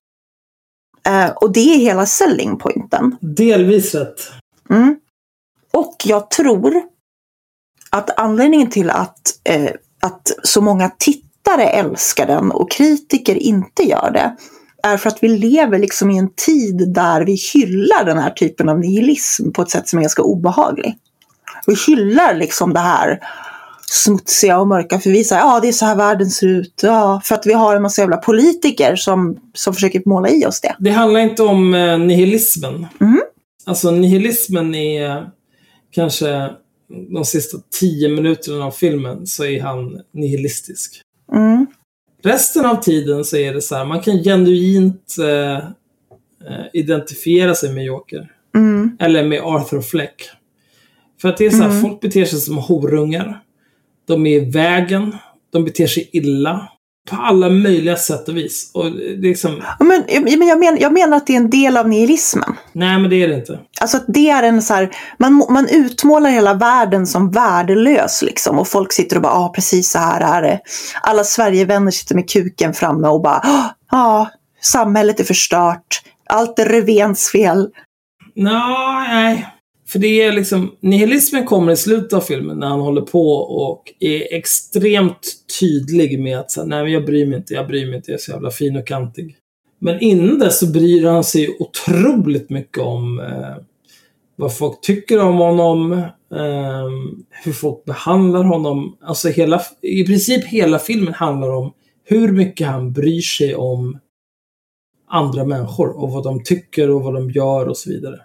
Eh, 1.06 1.30
och 1.30 1.52
det 1.52 1.74
är 1.74 1.78
hela 1.78 2.06
selling 2.06 2.58
pointen. 2.58 3.16
Delvis 3.20 3.94
rätt. 3.94 4.30
Mm. 4.70 4.96
Och 5.72 5.96
jag 6.04 6.30
tror 6.30 6.82
att 7.90 8.18
anledningen 8.18 8.70
till 8.70 8.90
att, 8.90 9.40
eh, 9.44 9.70
att 10.00 10.32
så 10.42 10.60
många 10.60 10.90
tittare 10.98 11.64
älskar 11.64 12.26
den 12.26 12.50
och 12.50 12.70
kritiker 12.70 13.34
inte 13.34 13.82
gör 13.82 14.10
det 14.10 14.36
är 14.86 14.96
för 14.96 15.08
att 15.08 15.22
vi 15.22 15.28
lever 15.28 15.78
liksom 15.78 16.10
i 16.10 16.18
en 16.18 16.30
tid 16.46 16.94
där 16.94 17.24
vi 17.24 17.38
hyllar 17.54 18.04
den 18.04 18.18
här 18.18 18.30
typen 18.30 18.68
av 18.68 18.78
nihilism 18.78 19.50
på 19.52 19.62
ett 19.62 19.70
sätt 19.70 19.88
som 19.88 19.98
är 19.98 20.02
ganska 20.02 20.22
obehaglig. 20.22 20.96
Vi 21.66 21.74
hyllar 21.86 22.34
liksom 22.34 22.72
det 22.72 22.80
här 22.80 23.20
smutsiga 23.90 24.58
och 24.58 24.68
mörka 24.68 24.98
för 24.98 25.10
vi 25.10 25.24
säger 25.24 25.42
ja 25.42 25.60
det 25.60 25.68
är 25.68 25.72
så 25.72 25.84
här 25.84 25.96
världen 25.96 26.30
ser 26.30 26.46
ut. 26.46 26.80
Ja, 26.82 27.20
för 27.24 27.34
att 27.34 27.46
vi 27.46 27.52
har 27.52 27.76
en 27.76 27.82
massa 27.82 28.02
jävla 28.02 28.16
politiker 28.16 28.96
som, 28.96 29.36
som 29.54 29.74
försöker 29.74 30.02
måla 30.04 30.28
i 30.28 30.46
oss 30.46 30.60
det. 30.60 30.76
Det 30.78 30.90
handlar 30.90 31.20
inte 31.20 31.42
om 31.42 31.74
eh, 31.74 31.98
nihilismen. 31.98 32.86
Mhm. 32.98 33.22
Alltså 33.64 33.90
nihilismen 33.90 34.74
är 34.74 35.16
eh, 35.16 35.22
kanske 35.90 36.50
de 37.14 37.24
sista 37.24 37.58
tio 37.80 38.08
minuterna 38.08 38.64
av 38.64 38.70
filmen 38.70 39.26
så 39.26 39.44
är 39.44 39.62
han 39.62 40.00
nihilistisk. 40.12 41.02
Mm. 41.32 41.66
Resten 42.22 42.66
av 42.66 42.76
tiden 42.82 43.24
så 43.24 43.36
är 43.36 43.54
det 43.54 43.62
så 43.62 43.74
här, 43.76 43.84
man 43.84 44.00
kan 44.00 44.22
genuint 44.22 45.16
eh, 45.20 45.56
eh, 45.56 46.64
identifiera 46.72 47.54
sig 47.54 47.72
med 47.72 47.84
Joker. 47.84 48.32
Mm. 48.54 48.96
Eller 49.00 49.24
med 49.24 49.40
Arthur 49.40 49.80
Fleck. 49.80 50.22
För 51.20 51.28
att 51.28 51.36
det 51.36 51.46
är 51.46 51.50
så 51.50 51.62
här, 51.62 51.70
Mm. 51.70 51.82
folk 51.82 52.00
beter 52.00 52.24
sig 52.24 52.38
som 52.40 52.58
horungar. 52.58 53.40
De 54.06 54.26
är 54.26 54.36
i 54.42 54.50
vägen. 54.50 55.16
De 55.52 55.64
beter 55.64 55.86
sig 55.86 56.08
illa. 56.12 56.68
På 57.10 57.16
alla 57.22 57.48
möjliga 57.48 57.96
sätt 57.96 58.28
och 58.28 58.36
vis. 58.36 58.70
Och 58.74 58.86
är 58.86 59.20
liksom, 59.22 59.62
Ja, 59.78 59.84
Men, 59.84 60.04
men 60.22 60.48
jag, 60.48 60.58
men, 60.58 60.78
jag 60.80 60.92
menar 60.92 61.16
att 61.16 61.26
det 61.26 61.32
är 61.32 61.36
en 61.36 61.50
del 61.50 61.76
av 61.76 61.88
nihilismen. 61.88 62.56
nej 62.72 62.98
men 62.98 63.10
det 63.10 63.22
är 63.22 63.28
det 63.28 63.34
inte. 63.34 63.58
Alltså 63.80 63.98
det 64.08 64.30
är 64.30 64.42
en 64.42 64.62
så 64.62 64.74
här, 64.74 64.90
man, 65.18 65.46
man 65.50 65.68
utmålar 65.68 66.30
hela 66.30 66.54
världen 66.54 67.06
som 67.06 67.30
värdelös 67.30 68.22
liksom. 68.22 68.58
Och 68.58 68.68
folk 68.68 68.92
sitter 68.92 69.16
och 69.16 69.22
bara, 69.22 69.32
ja 69.32 69.44
ah, 69.44 69.48
precis 69.48 69.90
så 69.90 69.98
här 69.98 70.38
är 70.38 70.42
det. 70.42 70.60
Alla 71.02 71.24
Sverigevänner 71.24 71.90
sitter 71.90 72.14
med 72.14 72.30
kuken 72.30 72.74
framme 72.74 73.08
och 73.08 73.22
bara, 73.22 73.40
ja, 73.42 73.74
ah, 73.90 74.26
samhället 74.62 75.20
är 75.20 75.24
förstört. 75.24 76.02
Allt 76.30 76.58
är 76.58 76.66
Revens 76.66 77.28
fel. 77.32 77.68
Nå, 78.36 79.04
nej. 79.08 79.46
För 79.88 79.98
det 79.98 80.22
är 80.22 80.32
liksom, 80.32 80.76
nihilismen 80.80 81.44
kommer 81.44 81.72
i 81.72 81.76
slutet 81.76 82.12
av 82.12 82.20
filmen 82.20 82.58
när 82.58 82.66
han 82.66 82.80
håller 82.80 83.02
på 83.02 83.30
och 83.36 83.82
är 84.00 84.34
extremt 84.34 85.32
tydlig 85.60 86.20
med 86.20 86.38
att 86.38 86.50
säga, 86.50 86.66
nej 86.66 86.82
men 86.82 86.92
jag 86.92 87.04
bryr 87.04 87.26
mig 87.26 87.38
inte, 87.38 87.54
jag 87.54 87.66
bryr 87.66 87.86
mig 87.86 87.96
inte, 87.96 88.10
jag 88.10 88.18
är 88.18 88.22
så 88.22 88.30
jävla 88.30 88.50
fin 88.50 88.76
och 88.76 88.86
kantig. 88.86 89.36
Men 89.78 90.00
innan 90.00 90.38
dess 90.38 90.58
så 90.58 90.66
bryr 90.66 91.06
han 91.06 91.24
sig 91.24 91.56
otroligt 91.58 92.50
mycket 92.50 92.78
om 92.78 93.20
eh, 93.20 93.64
vad 94.36 94.56
folk 94.56 94.80
tycker 94.80 95.20
om 95.20 95.36
honom, 95.36 95.92
eh, 96.32 96.88
hur 97.44 97.52
folk 97.52 97.84
behandlar 97.84 98.44
honom. 98.44 98.96
Alltså 99.00 99.28
hela, 99.28 99.62
i 99.82 100.04
princip 100.04 100.44
hela 100.44 100.78
filmen 100.78 101.14
handlar 101.14 101.50
om 101.50 101.72
hur 102.04 102.32
mycket 102.32 102.66
han 102.66 102.92
bryr 102.92 103.20
sig 103.20 103.54
om 103.54 103.98
andra 105.08 105.44
människor 105.44 106.02
och 106.02 106.10
vad 106.10 106.24
de 106.24 106.42
tycker 106.42 106.90
och 106.90 107.02
vad 107.02 107.14
de 107.14 107.30
gör 107.30 107.68
och 107.68 107.76
så 107.76 107.90
vidare. 107.90 108.20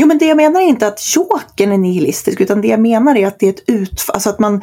Jo, 0.00 0.06
men 0.06 0.18
det 0.18 0.26
jag 0.26 0.36
menar 0.36 0.60
är 0.60 0.64
inte 0.64 0.86
att 0.86 1.16
Jokern 1.16 1.72
är 1.72 1.78
nihilistisk, 1.78 2.40
utan 2.40 2.60
det 2.60 2.68
jag 2.68 2.80
menar 2.80 3.16
är 3.16 3.26
att 3.26 3.38
det 3.38 3.46
är 3.46 3.50
ett 3.50 3.64
utfall, 3.68 4.14
alltså 4.14 4.30
att 4.30 4.38
man, 4.38 4.62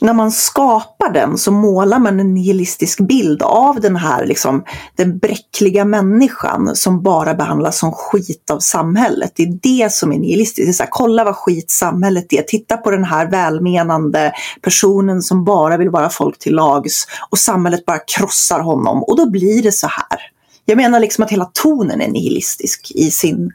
när 0.00 0.12
man 0.12 0.32
skapar 0.32 1.12
den 1.12 1.38
så 1.38 1.52
målar 1.52 1.98
man 1.98 2.20
en 2.20 2.34
nihilistisk 2.34 3.00
bild 3.00 3.42
av 3.42 3.80
den 3.80 3.96
här, 3.96 4.26
liksom, 4.26 4.64
den 4.96 5.18
bräckliga 5.18 5.84
människan 5.84 6.76
som 6.76 7.02
bara 7.02 7.34
behandlas 7.34 7.78
som 7.78 7.92
skit 7.92 8.50
av 8.50 8.58
samhället. 8.58 9.32
Det 9.34 9.42
är 9.42 9.58
det 9.62 9.92
som 9.92 10.12
är 10.12 10.18
nihilistiskt. 10.18 10.66
Det 10.66 10.70
är 10.70 10.72
så 10.72 10.82
här, 10.82 10.90
kolla 10.90 11.24
vad 11.24 11.36
skit 11.36 11.70
samhället 11.70 12.32
är. 12.32 12.42
Titta 12.42 12.76
på 12.76 12.90
den 12.90 13.04
här 13.04 13.30
välmenande 13.30 14.32
personen 14.60 15.22
som 15.22 15.44
bara 15.44 15.76
vill 15.76 15.90
vara 15.90 16.10
folk 16.10 16.38
till 16.38 16.54
lags 16.54 17.06
och 17.30 17.38
samhället 17.38 17.86
bara 17.86 17.98
krossar 17.98 18.60
honom 18.60 19.02
och 19.02 19.16
då 19.16 19.30
blir 19.30 19.62
det 19.62 19.72
så 19.72 19.86
här. 19.86 20.20
Jag 20.64 20.76
menar 20.76 21.00
liksom 21.00 21.24
att 21.24 21.30
hela 21.30 21.50
tonen 21.52 22.00
är 22.00 22.08
nihilistisk 22.08 22.92
i 22.94 23.10
sin 23.10 23.52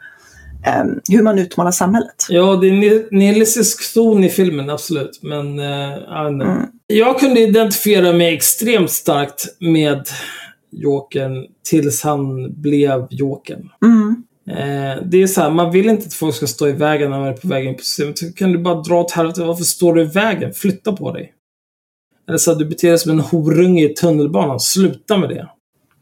hur 1.10 1.24
man 1.24 1.40
utmålar 1.40 1.72
samhället. 1.72 2.26
Ja, 2.30 2.56
det 2.56 2.68
är 2.68 3.14
nihilistisk 3.16 3.94
ton 3.94 4.24
i 4.24 4.30
filmen, 4.30 4.70
absolut. 4.70 5.20
Men 5.24 5.60
eh. 5.60 6.26
Mm. 6.26 6.66
jag 6.88 7.20
kunde 7.20 7.40
identifiera 7.40 8.14
mig 8.14 8.34
extremt 8.34 8.92
starkt 8.92 9.46
med 9.60 10.08
Jokern 10.72 11.46
tills 11.70 12.04
han 12.04 12.54
blev 12.62 13.08
Jokern. 13.10 13.70
Mm. 13.84 14.24
Eh, 14.50 15.04
det 15.06 15.24
är 15.24 15.28
så 15.28 15.42
här, 15.42 15.50
man 15.50 15.72
vill 15.72 15.90
inte 15.90 16.06
att 16.06 16.14
folk 16.14 16.36
ska 16.36 16.48
stå 16.48 16.68
i 16.68 16.72
vägen 16.72 17.12
när 17.12 17.20
man 17.20 17.28
är 17.28 17.34
på 17.34 17.48
väg 17.48 17.66
in 17.66 17.76
på 17.76 17.84
systemet. 17.84 18.36
Kan 18.36 18.52
du 18.52 18.58
bara 18.58 18.82
dra 18.82 19.02
åt 19.02 19.12
helvete? 19.12 19.44
Varför 19.44 19.64
står 19.64 19.94
du 19.94 20.02
i 20.02 20.06
vägen? 20.06 20.54
Flytta 20.54 20.92
på 20.92 21.12
dig. 21.12 21.34
Eller 22.28 22.38
så 22.38 22.52
här, 22.52 22.60
du 22.60 22.66
beter 22.66 22.90
dig 22.90 22.98
som 22.98 23.12
en 23.12 23.20
horunge 23.20 23.86
i 23.86 23.94
tunnelbanan. 23.94 24.60
Sluta 24.60 25.18
med 25.18 25.30
det. 25.30 25.48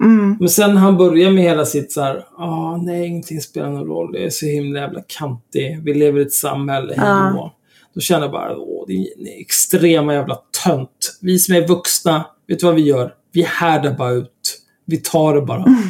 Mm. 0.04 0.38
Men 0.40 0.50
sen 0.50 0.78
han 0.78 0.98
börjar 0.98 1.32
med 1.32 1.44
hela 1.44 1.66
sitt 1.66 1.92
så 1.92 2.02
här, 2.02 2.26
ah, 2.38 2.78
nej, 2.78 3.08
ingenting 3.08 3.42
spelar 3.42 3.70
någon 3.70 3.88
roll. 3.88 4.12
Det 4.12 4.26
är 4.26 4.30
så 4.30 4.46
himla 4.46 4.80
jävla 4.80 5.02
kantig. 5.08 5.80
Vi 5.84 5.94
lever 5.94 6.20
i 6.20 6.24
ett 6.24 6.34
samhälle. 6.34 6.94
Ja. 6.98 7.04
Ja. 7.36 7.56
Då 7.94 8.02
känner 8.02 8.22
jag 8.22 8.32
bara, 8.32 8.58
åh, 8.58 8.84
det 8.88 8.94
är 8.94 8.98
en 9.00 9.42
extrema 9.42 10.14
jävla 10.14 10.38
tönt. 10.64 11.18
Vi 11.22 11.40
som 11.40 11.56
är 11.56 11.68
vuxna, 11.68 12.26
vet 12.48 12.60
du 12.60 12.66
vad 12.66 12.76
vi 12.76 12.82
gör? 12.82 13.14
Vi 13.32 13.42
härdar 13.42 13.94
bara 13.94 14.12
ut. 14.12 14.62
Vi 14.86 14.98
tar 14.98 15.36
det 15.36 15.42
bara. 15.42 15.64
Mm. 15.64 15.82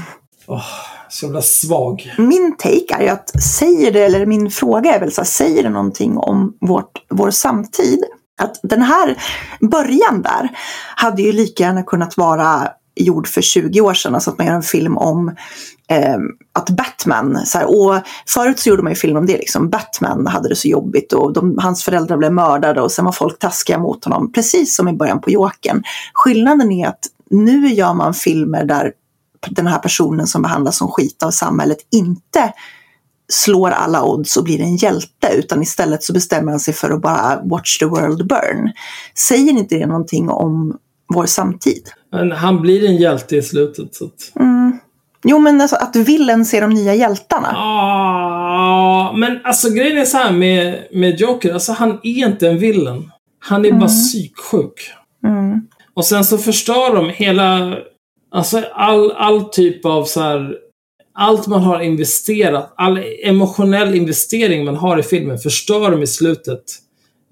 Åh, 0.47 0.63
så 1.09 1.25
jävla 1.25 1.41
svag. 1.41 2.13
Min 2.17 2.57
take 2.57 2.95
är 2.99 3.01
ju 3.01 3.09
att 3.09 3.43
säger 3.43 3.91
det, 3.91 4.05
eller 4.05 4.25
min 4.25 4.51
fråga 4.51 4.95
är 4.95 4.99
väl 4.99 5.11
så 5.11 5.21
här, 5.21 5.25
säger 5.25 5.63
det 5.63 5.69
någonting 5.69 6.17
om 6.17 6.57
vårt, 6.61 7.05
vår 7.09 7.31
samtid? 7.31 8.03
Att 8.41 8.59
den 8.63 8.81
här 8.81 9.17
början 9.59 10.21
där 10.21 10.49
hade 10.95 11.21
ju 11.21 11.31
lika 11.31 11.63
gärna 11.63 11.83
kunnat 11.83 12.17
vara 12.17 12.67
gjord 12.95 13.27
för 13.27 13.41
20 13.41 13.81
år 13.81 13.93
sedan, 13.93 14.15
alltså 14.15 14.29
att 14.29 14.37
man 14.37 14.47
gör 14.47 14.53
en 14.53 14.63
film 14.63 14.97
om 14.97 15.35
eh, 15.89 16.17
att 16.53 16.69
Batman, 16.69 17.45
så 17.45 17.57
här, 17.57 17.65
och 17.65 18.01
förut 18.27 18.59
så 18.59 18.69
gjorde 18.69 18.83
man 18.83 18.91
ju 18.91 18.95
film 18.95 19.17
om 19.17 19.25
det, 19.25 19.37
liksom. 19.37 19.69
Batman 19.69 20.27
hade 20.27 20.49
det 20.49 20.55
så 20.55 20.67
jobbigt 20.67 21.13
och 21.13 21.33
de, 21.33 21.57
hans 21.57 21.83
föräldrar 21.83 22.17
blev 22.17 22.33
mördade 22.33 22.81
och 22.81 22.91
sen 22.91 23.05
var 23.05 23.11
folk 23.11 23.39
taskiga 23.39 23.79
mot 23.79 24.05
honom, 24.05 24.31
precis 24.31 24.75
som 24.75 24.87
i 24.87 24.93
början 24.93 25.21
på 25.21 25.31
Jokern. 25.31 25.83
Skillnaden 26.13 26.71
är 26.71 26.87
att 26.87 27.05
nu 27.29 27.67
gör 27.67 27.93
man 27.93 28.13
filmer 28.13 28.65
där 28.65 28.91
den 29.49 29.67
här 29.67 29.79
personen 29.79 30.27
som 30.27 30.41
behandlas 30.41 30.77
som 30.77 30.87
skit 30.87 31.23
av 31.23 31.31
samhället 31.31 31.77
inte 31.91 32.53
slår 33.29 33.69
alla 33.69 34.03
odds 34.03 34.37
och 34.37 34.43
blir 34.43 34.61
en 34.61 34.75
hjälte 34.75 35.27
utan 35.33 35.61
istället 35.61 36.03
så 36.03 36.13
bestämmer 36.13 36.51
han 36.51 36.59
sig 36.59 36.73
för 36.73 36.89
att 36.89 37.01
bara 37.01 37.41
watch 37.43 37.77
the 37.77 37.85
world 37.85 38.27
burn. 38.27 38.71
Säger 39.17 39.51
inte 39.51 39.75
det 39.75 39.85
någonting 39.85 40.29
om 40.29 40.77
vår 41.13 41.25
samtid? 41.25 41.89
Men 42.15 42.31
han 42.31 42.61
blir 42.61 42.85
en 42.85 42.97
hjälte 42.97 43.35
i 43.35 43.41
slutet. 43.41 43.95
Så 43.95 44.05
att... 44.05 44.31
Mm. 44.39 44.79
Jo 45.27 45.39
men 45.39 45.61
alltså 45.61 45.75
att 45.75 45.95
villen 45.95 46.45
ser 46.45 46.61
de 46.61 46.69
nya 46.69 46.95
hjältarna. 46.95 47.53
Ah, 47.55 49.11
men 49.11 49.39
alltså 49.43 49.69
grejen 49.69 49.97
är 49.97 50.05
så 50.05 50.17
här 50.17 50.31
med, 50.31 50.87
med 50.91 51.19
Joker. 51.19 51.53
Alltså 51.53 51.71
han 51.71 51.89
är 52.03 52.27
inte 52.27 52.47
en 52.47 52.57
villain. 52.57 53.11
Han 53.39 53.65
är 53.65 53.71
bara 53.71 53.89
psyksjuk. 53.89 54.91
Mm. 55.25 55.61
Och 55.93 56.05
sen 56.05 56.25
så 56.25 56.37
förstör 56.37 56.95
de 56.95 57.09
hela, 57.09 57.77
alltså 58.31 58.63
all, 58.73 59.11
all 59.11 59.43
typ 59.43 59.85
av 59.85 60.03
så 60.03 60.21
här, 60.21 60.55
allt 61.13 61.47
man 61.47 61.63
har 61.63 61.79
investerat, 61.79 62.73
all 62.77 62.99
emotionell 63.23 63.95
investering 63.95 64.65
man 64.65 64.75
har 64.75 64.97
i 64.99 65.03
filmen 65.03 65.37
förstör 65.37 65.91
de 65.91 66.03
i 66.03 66.07
slutet. 66.07 66.63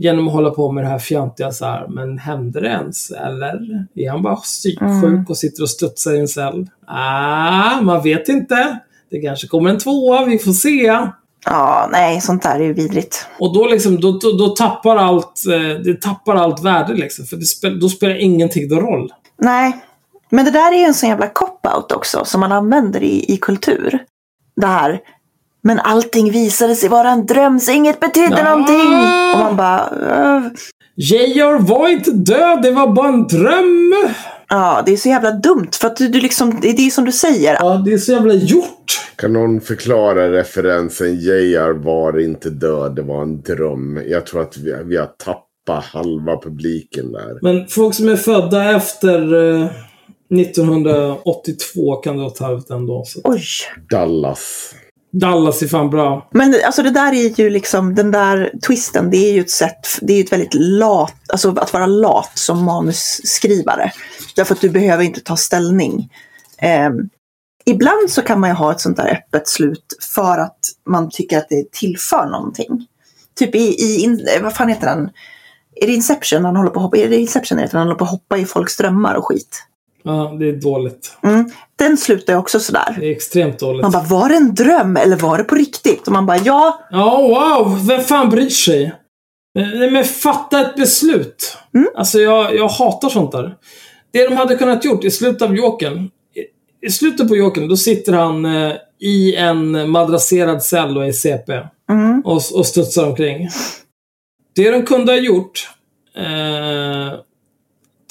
Genom 0.03 0.27
att 0.27 0.33
hålla 0.33 0.49
på 0.49 0.71
med 0.71 0.83
det 0.83 0.87
här 0.87 0.99
fjantiga 0.99 1.51
så 1.51 1.65
här, 1.65 1.87
men 1.87 2.17
hände 2.17 2.61
det 2.61 2.67
ens? 2.67 3.11
Eller? 3.11 3.85
Är 3.95 4.11
han 4.11 4.21
bara 4.21 4.35
psyksjuk 4.35 4.81
Mm. 5.03 5.25
och 5.29 5.37
sitter 5.37 5.63
och 5.63 5.69
studsar 5.69 6.13
i 6.13 6.19
en 6.19 6.27
cell? 6.27 6.67
Ah, 6.87 7.81
man 7.81 8.03
vet 8.03 8.29
inte. 8.29 8.79
Det 9.11 9.21
kanske 9.21 9.47
kommer 9.47 9.69
en 9.69 9.77
tvåa, 9.79 10.25
vi 10.25 10.39
får 10.39 10.51
se. 10.51 10.99
Ja, 11.45 11.89
nej, 11.91 12.21
sånt 12.21 12.43
där 12.43 12.59
är 12.59 12.63
ju 12.63 12.73
vidrigt. 12.73 13.27
Och 13.39 13.53
då, 13.53 13.67
liksom, 13.67 13.99
då, 13.99 14.11
då, 14.11 14.31
då 14.31 14.47
tappar 14.47 14.97
allt, 14.97 15.41
eh, 15.53 15.79
det 15.83 16.01
tappar 16.01 16.35
allt 16.35 16.63
värde 16.63 16.93
liksom. 16.93 17.25
För 17.25 17.37
spel, 17.37 17.79
då 17.79 17.89
spelar 17.89 18.15
ingenting 18.21 18.67
någon 18.67 18.79
roll. 18.79 19.13
Nej, 19.37 19.77
men 20.29 20.45
det 20.45 20.51
där 20.51 20.73
är 20.73 20.77
ju 20.77 20.83
en 20.85 20.93
sån 20.93 21.09
jävla 21.09 21.27
cop-out 21.27 21.91
också 21.95 22.25
som 22.25 22.39
man 22.41 22.51
använder 22.51 23.03
i, 23.03 23.33
i 23.33 23.37
kultur. 23.37 23.99
Det 24.55 24.67
här, 24.67 24.99
men 25.63 25.79
allting 25.79 26.31
visade 26.31 26.75
sig 26.75 26.89
vara 26.89 27.09
en 27.09 27.25
dröm 27.25 27.59
så 27.59 27.71
inget 27.71 27.99
betydde 27.99 28.37
Ja. 28.37 28.49
någonting. 28.49 28.93
Och 29.33 29.39
man 29.39 29.55
bara, 29.57 29.89
"Öh." 30.01 30.41
JR 30.95 31.59
var 31.67 31.89
inte 31.89 32.11
död, 32.11 32.61
det 32.61 32.71
var 32.71 32.87
bara 32.87 33.07
en 33.07 33.27
dröm! 33.27 33.93
ja, 34.49 34.83
det 34.85 34.93
är 34.93 34.97
så 34.97 35.09
jävla 35.09 35.31
dumt. 35.31 35.69
För 35.81 35.87
att 35.87 35.95
du, 35.97 36.07
du 36.07 36.21
liksom, 36.21 36.59
det 36.61 36.73
det 36.73 36.85
är 36.87 36.89
som 36.89 37.05
du 37.05 37.11
säger. 37.11 37.53
Ja, 37.59 37.81
det 37.85 37.93
är 37.93 37.97
så 37.97 38.11
jävla 38.11 38.33
gjort. 38.33 38.99
Kan 39.15 39.33
någon 39.33 39.61
förklara 39.61 40.31
referensen 40.31 41.15
JR 41.19 41.73
var 41.73 42.19
inte 42.19 42.49
död, 42.49 42.95
det 42.95 43.01
var 43.01 43.21
en 43.21 43.41
dröm. 43.41 43.99
Jag 44.07 44.25
tror 44.25 44.41
att 44.41 44.57
vi, 44.57 44.75
vi 44.85 44.97
har 44.97 45.05
tappat 45.05 45.85
halva 45.85 46.37
publiken 46.43 47.11
där. 47.11 47.39
Men 47.41 47.67
folk 47.67 47.95
som 47.95 48.09
är 48.09 48.15
födda 48.15 48.75
efter 48.75 49.33
eh, 49.61 49.67
1982 50.41 51.95
kan 51.95 52.17
dra 52.17 52.25
åt 52.25 52.39
helvete 52.39 52.73
ändå. 52.73 53.03
Så. 53.05 53.19
Oj. 53.23 53.41
Dallas. 53.89 54.73
Dallas 55.15 55.61
är 55.61 55.67
fan 55.67 55.89
bra. 55.89 56.27
Men 56.31 56.55
alltså 56.65 56.83
det 56.83 56.89
där 56.89 57.13
är 57.13 57.39
ju 57.39 57.49
liksom, 57.49 57.95
den 57.95 58.11
där 58.11 58.51
twisten, 58.67 59.09
det 59.09 59.17
är 59.17 59.33
ju 59.33 59.41
ett 59.41 59.49
sätt, 59.49 59.87
det 60.01 60.13
är 60.13 60.17
ju 60.17 60.23
ett 60.23 60.31
väldigt 60.31 60.53
lat, 60.53 61.15
alltså 61.27 61.49
att 61.59 61.73
vara 61.73 61.85
lat 61.85 62.31
som 62.33 62.63
manusskrivare. 62.63 63.91
Därför 64.35 64.55
att 64.55 64.61
du 64.61 64.69
behöver 64.69 65.03
inte 65.03 65.21
ta 65.21 65.37
ställning. 65.37 66.09
Eh, 66.57 66.89
ibland 67.65 68.09
så 68.09 68.21
kan 68.21 68.39
man 68.39 68.49
ju 68.49 68.55
ha 68.55 68.71
ett 68.71 68.81
sånt 68.81 68.97
där 68.97 69.11
öppet 69.11 69.47
slut 69.47 69.85
för 70.15 70.37
att 70.37 70.59
man 70.89 71.09
tycker 71.09 71.37
att 71.37 71.49
det 71.49 71.71
tillför 71.71 72.25
någonting. 72.25 72.87
Typ 73.35 73.55
i, 73.55 73.59
i 73.59 73.99
in, 73.99 74.27
eh, 74.35 74.43
vad 74.43 74.55
fan 74.55 74.69
heter 74.69 74.87
den? 74.87 75.09
Är 75.75 75.87
det 75.87 75.93
Inception 75.93 76.45
han 76.45 76.55
håller 76.55 76.69
på 76.69 76.79
att 76.79 76.83
hoppa, 76.83 76.97
är 76.97 77.09
det 77.09 77.17
Inception 77.17 77.57
heter 77.57 77.71
den? 77.71 77.79
han 77.79 77.87
håller 77.87 77.99
på 77.99 78.05
att 78.05 78.11
hoppa 78.11 78.37
i 78.37 78.45
folks 78.45 78.77
drömmar 78.77 79.15
och 79.15 79.27
skit? 79.27 79.63
Ja, 80.03 80.35
det 80.39 80.49
är 80.49 80.53
dåligt. 80.53 81.17
Mm. 81.23 81.49
Den 81.75 81.97
slutar 81.97 82.33
ju 82.33 82.39
också 82.39 82.59
sådär. 82.59 82.97
Det 82.99 83.07
är 83.07 83.11
extremt 83.11 83.59
dåligt. 83.59 83.81
Man 83.81 83.91
bara, 83.91 84.03
var 84.03 84.29
det 84.29 84.35
en 84.35 84.55
dröm 84.55 84.97
eller 84.97 85.15
var 85.17 85.37
det 85.37 85.43
på 85.43 85.55
riktigt? 85.55 86.07
Och 86.07 86.13
man 86.13 86.25
bara, 86.25 86.37
ja, 86.37 86.79
Ja, 86.91 87.17
wow! 87.21 87.87
Vem 87.87 88.01
fan 88.01 88.29
bryr 88.29 88.49
sig? 88.49 88.93
Men, 89.55 89.93
men 89.93 90.03
fatta 90.03 90.61
ett 90.61 90.75
beslut. 90.75 91.57
Mm. 91.75 91.87
Alltså, 91.95 92.19
jag, 92.19 92.55
jag 92.55 92.67
hatar 92.67 93.09
sånt 93.09 93.31
där. 93.31 93.55
Det 94.13 94.27
de 94.29 94.35
hade 94.35 94.55
kunnat 94.55 94.85
gjort 94.85 95.03
i 95.03 95.11
slutet 95.11 95.41
av 95.41 95.55
Jokern. 95.55 96.09
I, 96.81 96.87
I 96.87 96.89
slutet 96.91 97.27
på 97.27 97.35
Jokern, 97.35 97.67
då 97.67 97.77
sitter 97.77 98.13
han 98.13 98.45
eh, 98.45 98.73
i 98.99 99.35
en 99.35 99.89
madrasserad 99.89 100.63
cell 100.63 100.97
och 100.97 101.05
är 101.05 101.11
CP. 101.11 101.53
mm, 101.89 102.21
Och, 102.25 102.41
och 102.53 102.65
studsar 102.65 103.07
omkring. 103.07 103.49
Det 104.55 104.71
de 104.71 104.81
kunde 104.85 105.11
ha 105.11 105.19
gjort. 105.19 105.69
Eh, 106.17 107.13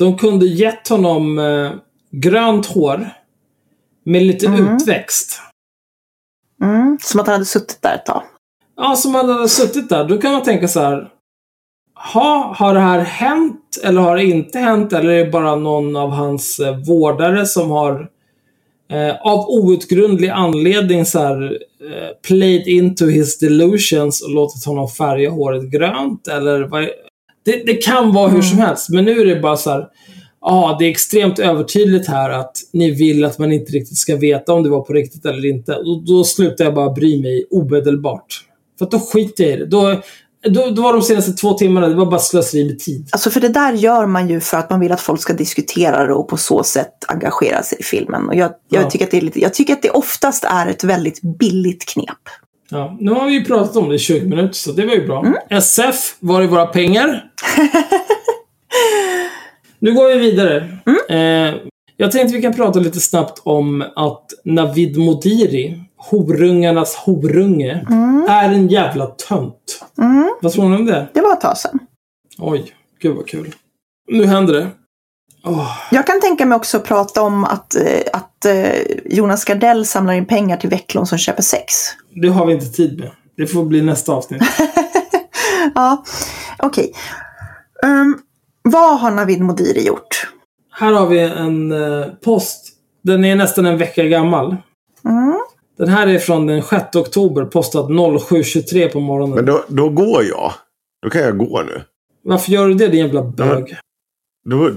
de 0.05 0.19
kunde 0.19 0.47
gett 0.47 0.89
honom 0.89 1.39
eh, 1.39 1.71
grönt 2.11 2.67
hår. 2.67 3.09
Med 4.05 4.23
lite 4.23 4.47
Mm. 4.47 4.77
utväxt. 4.77 5.41
mm, 6.63 6.99
som 7.03 7.21
att 7.21 7.27
han 7.27 7.33
hade 7.33 7.45
suttit 7.45 7.83
där 7.83 7.95
ett 7.95 8.07
tag. 8.07 8.23
Ja, 8.77 8.97
som 8.97 9.15
han 9.15 9.29
hade 9.29 9.49
suttit 9.49 9.89
där. 9.89 10.05
Då 10.05 10.19
kan 10.19 10.33
man 10.33 10.43
tänka 10.43 10.69
så 10.69 10.81
här. 10.81 11.09
Ha, 12.15 12.55
har 12.59 12.75
det 12.75 12.81
här 12.81 12.99
hänt 12.99 13.79
eller 13.85 14.01
har 14.01 14.17
det 14.17 14.25
inte 14.25 14.59
hänt? 14.59 14.93
Eller 14.93 15.11
är 15.13 15.25
det 15.25 15.31
bara 15.31 15.57
någon 15.57 15.97
av 15.97 16.11
hans 16.11 16.59
eh, 16.61 16.77
vårdare 16.79 17.47
som 17.47 17.71
har 17.71 18.09
eh, 18.91 19.17
av 19.27 19.49
outgrundlig 19.49 20.29
anledning 20.29 21.05
så 21.07 21.19
här, 21.19 21.59
eh, 21.81 22.09
played 22.29 22.67
into 22.67 23.07
his 23.07 23.39
delusions 23.39 24.23
och 24.23 24.31
låtit 24.31 24.65
honom 24.65 24.89
färga 24.89 25.31
håret 25.31 25.63
grönt? 25.71 26.29
Eller 26.29 26.61
vad, 26.61 26.89
det, 27.45 27.63
det 27.67 27.75
kan 27.75 28.13
vara 28.13 28.29
hur 28.29 28.43
som 28.43 28.59
helst, 28.59 28.89
men 28.89 29.05
nu 29.05 29.21
är 29.21 29.25
det 29.27 29.41
bara 29.41 29.57
så 29.57 29.71
här. 29.71 29.87
ja, 30.41 30.77
det 30.79 30.85
är 30.87 30.91
extremt 30.91 31.39
övertydligt 31.39 32.09
här 32.09 32.31
att 32.31 32.57
ni 32.73 32.91
vill 32.91 33.25
att 33.25 33.39
man 33.39 33.53
inte 33.53 33.73
riktigt 33.73 33.99
ska 33.99 34.17
veta 34.17 34.53
om 34.53 34.63
det 34.63 34.69
var 34.71 34.81
på 34.81 34.93
riktigt 34.93 35.25
eller 35.27 35.47
inte. 35.49 35.75
Och 35.77 36.03
då 36.05 36.25
slutar 36.25 36.65
jag 36.65 36.75
bara 36.75 36.91
bry 36.93 37.23
mig 37.23 37.47
omedelbart. 37.51 38.41
För 38.79 38.85
att 38.85 38.91
då 38.91 38.99
skiter 38.99 39.45
jag 39.45 39.53
i 39.53 39.57
det. 39.57 39.67
Då, 39.67 40.01
då, 40.51 40.71
då 40.71 40.83
var 40.83 40.93
de 40.93 41.03
senaste 41.03 41.33
två 41.33 41.53
timmarna, 41.55 41.89
det 41.89 41.95
var 41.95 42.07
bara 42.07 42.21
slöseri 42.21 42.65
med 42.65 42.79
tid. 42.79 43.09
Alltså 43.13 43.31
för 43.31 43.41
det 43.41 43.49
där 43.49 43.73
gör 43.73 44.07
man 44.07 44.29
ju 44.29 44.41
för 44.41 44.57
att 44.57 44.71
man 44.71 44.81
vill 44.81 44.93
att 44.93 45.01
folk 45.01 45.21
ska 45.21 45.33
diskutera 45.33 46.07
det 46.07 46.13
och 46.15 46.29
på 46.29 46.37
så 46.37 46.63
sätt 46.63 46.93
engagera 47.09 47.63
sig 47.63 47.79
i 47.81 47.83
filmen. 47.83 48.29
Och 48.29 48.35
jag, 48.35 48.51
jag, 48.69 48.83
Ja. 48.85 48.91
tycker, 48.91 49.05
att 49.05 49.11
det 49.11 49.17
är 49.17 49.21
lite, 49.21 49.41
jag 49.41 49.55
tycker 49.55 49.73
att 49.73 49.83
det 49.83 49.91
oftast 49.91 50.45
är 50.45 50.67
ett 50.67 50.85
väldigt 50.85 51.21
billigt 51.39 51.85
knep. 51.89 52.09
Ja, 52.73 52.97
nu 53.01 53.11
har 53.11 53.27
vi 53.27 53.33
ju 53.33 53.45
pratat 53.45 53.77
om 53.77 53.89
det 53.89 53.95
i 53.95 53.99
20 53.99 54.29
minuter, 54.29 54.55
så 54.55 54.73
det 54.73 54.87
var 54.87 54.95
ju 54.95 55.07
bra. 55.07 55.27
SF, 55.51 56.17
var 56.21 56.43
är 56.43 56.47
våra 56.47 56.67
pengar? 56.67 57.31
nu 59.79 59.95
går 59.95 60.09
vi 60.09 60.19
vidare. 60.19 60.79
Eh, 61.09 61.55
jag 61.97 62.11
tänkte 62.13 62.37
vi 62.37 62.43
kan 62.43 62.55
prata 62.55 62.79
lite 62.81 63.01
snabbt 63.01 63.43
om 63.45 63.85
att 63.97 64.27
Navid 64.45 64.97
Modiri, 64.99 65.81
horungarnas 65.97 66.95
horunge, 66.95 67.87
är 68.29 68.51
en 68.53 68.69
jävla 68.69 69.07
tönt. 69.07 69.85
Vad 70.41 70.53
tror 70.53 70.69
ni 70.69 70.77
om 70.77 70.87
det? 70.87 71.07
Det 71.15 71.21
var 71.21 71.33
ett 71.33 71.41
tag 71.41 71.59
sedan. 71.59 71.79
Oj, 72.39 72.65
gud 73.01 73.17
vad 73.17 73.27
kul. 73.29 73.55
Nu 74.09 74.25
händer 74.27 74.55
det. 74.55 74.67
Jag 75.91 76.07
kan 76.07 76.21
tänka 76.21 76.47
mig 76.47 76.57
också 76.57 76.81
prata 76.81 77.23
om 77.23 77.45
att, 77.45 77.75
eh, 77.75 78.03
att 78.13 78.45
eh, 78.45 78.73
Jonas 79.05 79.45
Gardell 79.45 79.87
samlar 79.87 80.15
in 80.15 80.27
pengar 80.27 80.57
till 80.57 80.71
Vecklon 80.71 81.07
som 81.07 81.19
köper 81.19 81.43
sex. 81.43 81.75
det 82.15 82.29
har 82.29 82.47
vi 82.47 82.53
inte 82.53 82.67
tid 82.67 83.01
med. 83.01 83.11
Det 83.37 83.47
får 83.47 83.65
bli 83.65 83.83
nästa 83.83 84.13
avsnitt. 84.13 84.43
Ja, 85.75 86.05
okej. 86.59 86.93
Ehm, 87.85 88.19
vad 88.63 89.01
har 89.01 89.11
Navid 89.11 89.41
Modiri 89.41 89.87
gjort? 89.87 90.29
Här 90.71 90.93
har 90.93 91.07
vi 91.07 91.19
en 91.21 91.73
eh, 91.73 92.07
post. 92.25 92.69
Den 93.03 93.25
är 93.25 93.37
nästan 93.37 93.67
en 93.67 93.79
vecka 93.79 94.05
gammal. 94.05 94.57
Mm. 95.05 95.39
Den 95.79 95.89
här 95.89 96.07
är 96.07 96.19
från 96.19 96.47
den 96.47 96.63
6 96.63 96.97
oktober, 96.97 97.45
postad 97.45 97.89
07.23 97.89 98.89
på 98.89 99.01
morgonen. 99.01 99.35
Men 99.35 99.45
då, 99.47 99.65
då 99.69 99.89
går 99.89 100.25
jag. 100.25 100.53
Då 101.03 101.11
kan 101.11 101.23
jag 101.23 101.39
gå 101.39 101.63
nu. 101.63 101.83
Varför 102.25 102.53
gör 102.53 102.69
du 102.69 102.75
det, 102.75 102.89
din 102.89 103.01
jävla 103.01 103.23
bög? 103.23 103.77
Då, 104.45 104.71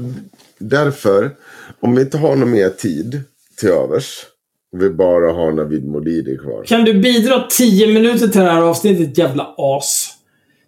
därför, 0.60 1.32
om 1.80 1.96
vi 1.96 2.02
inte 2.02 2.18
har 2.18 2.36
någon 2.36 2.52
mer 2.52 2.70
tid 2.70 3.22
till 3.60 3.70
övers. 3.70 4.26
Vi 4.72 4.90
bara 4.90 5.32
har 5.32 5.52
Navid 5.52 5.88
Modiri 5.88 6.38
kvar. 6.38 6.64
Kan 6.64 6.84
du 6.84 6.94
bidra 6.94 7.48
10 7.50 7.94
minuter 7.94 8.28
till 8.28 8.42
det 8.42 8.52
här 8.52 8.62
avsnittet, 8.62 9.18
jävla 9.18 9.56
as? 9.58 10.12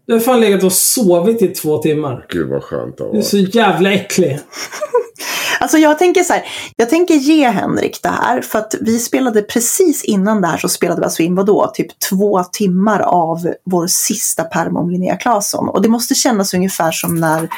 Du 0.06 0.14
har 0.14 0.20
fan 0.20 0.40
legat 0.40 0.64
och 0.64 0.74
sovit 0.74 1.42
i 1.42 1.48
två 1.48 1.78
timmar. 1.78 2.26
Gud 2.30 2.50
vad 2.50 2.64
skönt 2.64 2.98
det 2.98 3.12
Du 3.12 3.18
är 3.18 3.22
så 3.22 3.38
jävla 3.38 3.94
äcklig. 3.94 4.40
Alltså 5.60 5.78
jag 5.78 6.00
tänker 6.00 6.24
så 6.24 6.34
här, 6.34 6.44
jag 6.76 6.90
tänker 6.90 7.14
ge 7.14 7.50
Henrik 7.50 8.00
det 8.04 8.10
här 8.10 8.42
för 8.42 8.60
att 8.60 8.76
vi 8.82 9.00
spelade 9.00 9.42
precis 9.42 10.04
innan 10.04 10.42
det 10.42 10.48
här 10.48 10.58
så 10.58 10.70
spelade 10.70 11.02
vi 11.02 11.06
alltså 11.06 11.24
in 11.24 11.36
vadå, 11.36 11.72
typ 11.74 12.00
två 12.00 12.44
timmar 12.44 13.00
av 13.00 13.54
vår 13.64 13.88
sista 13.88 14.44
pärm 14.44 14.78
om 14.78 14.90
Linnea 14.90 15.16
Claesson. 15.16 15.70
Och 15.70 15.82
det 15.82 15.90
måste 15.90 16.16
kännas 16.16 16.54
ungefär 16.54 16.92
som 16.92 17.20
när, 17.20 17.50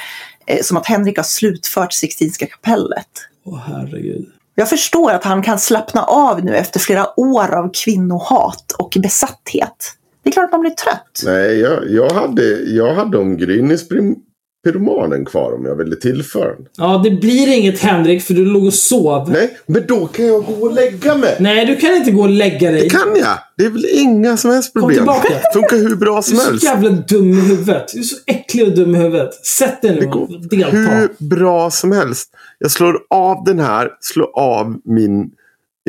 som 0.61 0.77
att 0.77 0.85
Henrik 0.85 1.17
har 1.17 1.23
slutfört 1.23 1.93
Sixtinska 1.93 2.45
kapellet. 2.45 3.07
Åh 3.45 3.59
herregud. 3.67 4.25
Jag 4.55 4.69
förstår 4.69 5.11
att 5.11 5.23
han 5.23 5.43
kan 5.43 5.59
slappna 5.59 6.03
av 6.03 6.45
nu 6.45 6.55
efter 6.55 6.79
flera 6.79 7.19
år 7.19 7.55
av 7.55 7.71
kvinnohat 7.83 8.71
och 8.79 8.97
besatthet. 9.01 9.93
Det 10.23 10.29
är 10.29 10.31
klart 10.31 10.45
att 10.45 10.51
man 10.51 10.61
blir 10.61 10.71
trött. 10.71 11.21
Nej, 11.25 11.59
jag, 11.59 11.89
jag, 11.89 12.11
hade, 12.11 12.43
jag 12.59 12.93
hade 12.93 13.17
om 13.17 13.37
Grynis 13.37 13.89
prim- 13.89 14.15
pyromanen 14.63 15.25
kvar 15.25 15.53
om 15.53 15.65
jag 15.65 15.75
ville 15.75 15.95
tillföra 15.95 16.45
den. 16.55 16.65
Ja, 16.77 17.01
det 17.03 17.11
blir 17.11 17.47
inget 17.57 17.79
Henrik, 17.79 18.21
för 18.23 18.33
du 18.33 18.45
låg 18.45 18.65
och 18.65 18.73
sov. 18.73 19.29
Nej, 19.31 19.57
men 19.65 19.85
då 19.87 20.07
kan 20.07 20.25
jag 20.27 20.45
gå 20.45 20.53
och 20.53 20.73
lägga 20.73 21.15
mig. 21.17 21.35
Nej, 21.39 21.65
du 21.65 21.75
kan 21.75 21.95
inte 21.95 22.11
gå 22.11 22.21
och 22.21 22.29
lägga 22.29 22.71
dig. 22.71 22.81
Det 22.81 22.89
kan 22.89 23.15
jag. 23.15 23.37
Det 23.57 23.65
är 23.65 23.69
väl 23.69 23.85
inga 23.93 24.37
som 24.37 24.51
helst 24.51 24.73
problem. 24.73 24.89
tillbaka. 24.97 25.27
Funkar 25.53 25.77
hur 25.77 25.95
bra 25.95 26.15
Du 26.15 26.21
som 26.23 26.35
är 26.37 26.41
så 26.41 26.49
helst. 26.49 26.63
jävla 26.63 26.89
dum 26.89 27.29
i 27.31 27.41
huvudet. 27.41 27.87
Du 27.93 27.99
är 27.99 28.03
så 28.03 28.15
äcklig 28.27 28.67
och 28.67 28.75
dum 28.75 28.95
i 28.95 28.97
huvudet. 28.97 29.33
Sätt 29.45 29.81
dig 29.81 29.91
nu 29.95 29.99
Det 29.99 30.05
och 30.07 30.11
går 30.11 30.49
delta. 30.49 30.77
hur 30.77 31.09
bra 31.29 31.71
som 31.71 31.91
helst. 31.91 32.29
Jag 32.59 32.71
slår 32.71 32.99
av 33.09 33.43
den 33.45 33.59
här, 33.59 33.89
slår 34.01 34.29
av 34.39 34.77
min 34.85 35.21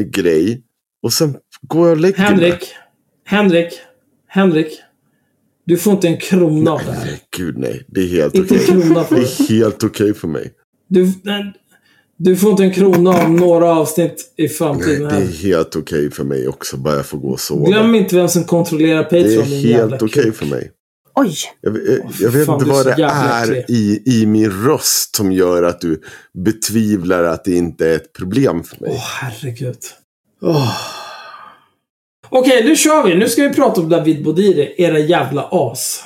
eh, 0.01 0.05
grej. 0.07 0.63
Och 1.03 1.13
sen 1.13 1.37
går 1.63 1.89
jag 1.89 1.95
och 1.97 2.01
lägger 2.01 2.19
mig. 2.19 2.27
Henrik. 2.29 2.69
Henrik. 3.27 3.73
Henrik. 4.29 4.81
Du 5.67 5.77
får 5.77 5.93
inte 5.93 6.09
en 6.09 6.17
krona 6.17 6.71
av 6.73 6.81
det 6.87 6.93
här. 6.93 7.05
Nej, 7.05 7.21
gud 7.37 7.59
nej. 7.59 7.85
Det 7.89 8.01
är 8.01 8.07
helt 8.09 8.39
okej. 8.39 8.59
krona 8.67 9.05
för 9.05 9.15
Det 9.15 9.21
det. 9.21 9.45
är 9.45 9.49
helt 9.49 9.85
okej 9.85 10.15
för 10.15 10.29
mig. 10.29 10.53
Du, 10.89 11.13
nej, 11.23 11.53
du 12.17 12.37
får 12.37 12.51
inte 12.51 12.63
en 12.63 12.73
krona 12.73 13.11
av 13.11 13.31
några 13.31 13.67
avsnitt 13.75 14.33
i 14.37 14.43
Nej, 14.43 14.49
framtiden 14.49 15.03
det 15.09 15.15
är 15.17 15.27
helt 15.43 15.77
okej 15.77 16.11
för 16.11 16.25
mig 16.25 16.49
också. 16.49 16.77
Bara 16.77 16.97
jag 16.97 17.07
får 17.07 17.19
gå 17.19 17.29
och 17.29 17.41
sova. 17.41 17.67
Glöm 17.67 17.95
inte 17.95 18.17
vem 18.17 18.29
som 18.29 18.45
kontrollerar 18.45 19.03
Patreon. 19.03 19.25
det 19.51 19.57
är 19.57 19.75
helt 19.75 20.03
okej 20.03 20.33
för 20.33 20.47
mig. 20.47 20.71
Oj, 21.15 21.35
Jag, 21.61 21.77
jag, 21.77 21.99
jag 22.21 22.31
vet 22.31 22.47
fan, 22.47 22.55
inte 22.61 22.71
vad 22.71 22.87
det 22.87 23.03
är 23.03 23.71
i, 23.71 24.03
i 24.07 24.27
min 24.27 24.51
röst 24.51 25.17
som 25.17 25.33
gör 25.33 25.63
att 25.63 25.81
du 25.81 26.01
betvivlar 26.45 27.25
att 27.25 27.45
det 27.45 27.55
inte 27.55 27.89
är 27.89 27.97
ett 27.97 28.13
problem 28.13 28.63
för 28.63 28.81
mig. 28.81 28.91
Åh, 28.95 29.01
herregud. 29.21 29.77
Åh. 30.43 30.77
Okej, 32.31 32.65
nu 32.65 32.77
kör 32.77 33.05
vi. 33.05 33.15
Nu 33.15 33.29
ska 33.29 33.43
vi 33.43 33.55
prata 33.55 33.81
om 33.81 33.89
David 33.89 34.25
Bodiri, 34.25 34.75
era 34.79 34.99
jävla 34.99 35.49
as. 35.51 36.05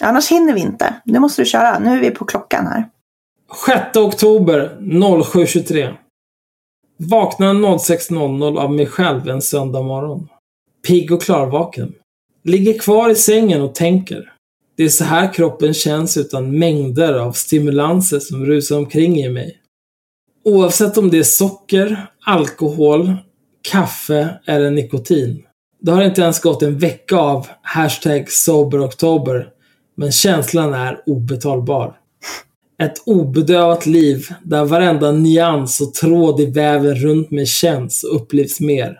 annars 0.00 0.30
hinner 0.30 0.54
vi 0.54 0.60
inte. 0.60 0.94
Nu 1.04 1.18
måste 1.18 1.42
du 1.42 1.46
köra. 1.46 1.78
Nu 1.78 1.90
är 1.90 2.00
vi 2.00 2.10
på 2.10 2.24
klockan 2.24 2.66
här. 2.66 2.88
6 3.66 3.96
oktober 3.96 4.76
07.23. 4.80 5.94
Vaknar 6.96 7.54
06.00 7.54 8.58
av 8.58 8.72
mig 8.72 8.86
själv 8.86 9.28
en 9.28 9.42
söndag 9.42 9.82
morgon. 9.82 10.28
Pigg 10.86 11.12
och 11.12 11.22
klarvaken. 11.22 11.94
Ligger 12.44 12.78
kvar 12.78 13.10
i 13.10 13.14
sängen 13.14 13.62
och 13.62 13.74
tänker. 13.74 14.32
Det 14.76 14.84
är 14.84 14.88
så 14.88 15.04
här 15.04 15.32
kroppen 15.32 15.74
känns 15.74 16.16
utan 16.16 16.58
mängder 16.58 17.14
av 17.14 17.32
stimulanser 17.32 18.18
som 18.18 18.46
rusar 18.46 18.78
omkring 18.78 19.16
i 19.20 19.28
mig. 19.28 19.60
Oavsett 20.44 20.98
om 20.98 21.10
det 21.10 21.18
är 21.18 21.22
socker, 21.22 22.06
alkohol, 22.26 23.16
kaffe 23.62 24.40
eller 24.46 24.70
nikotin. 24.70 25.43
Det 25.84 25.92
har 25.92 26.02
inte 26.02 26.20
ens 26.20 26.40
gått 26.40 26.62
en 26.62 26.78
vecka 26.78 27.16
av 27.16 27.46
hashtag 27.62 28.30
soberoktober, 28.30 29.48
men 29.96 30.12
känslan 30.12 30.74
är 30.74 31.02
obetalbar. 31.06 31.96
Ett 32.82 33.02
obedövat 33.06 33.86
liv 33.86 34.28
där 34.42 34.64
varenda 34.64 35.12
nyans 35.12 35.80
och 35.80 35.94
tråd 35.94 36.40
i 36.40 36.46
väven 36.46 36.94
runt 36.94 37.30
mig 37.30 37.46
känns 37.46 38.04
och 38.04 38.16
upplevs 38.16 38.60
mer. 38.60 38.98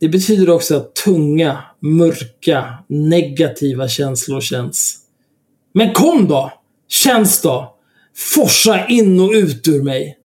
Det 0.00 0.08
betyder 0.08 0.50
också 0.50 0.76
att 0.76 0.94
tunga, 0.94 1.64
mörka, 1.80 2.74
negativa 2.88 3.88
känslor 3.88 4.40
känns. 4.40 4.98
Men 5.74 5.92
kom 5.92 6.28
då! 6.28 6.52
Känns 6.88 7.42
då! 7.42 7.76
Forsa 8.34 8.86
in 8.86 9.20
och 9.20 9.30
ut 9.30 9.68
ur 9.68 9.82
mig! 9.82 10.18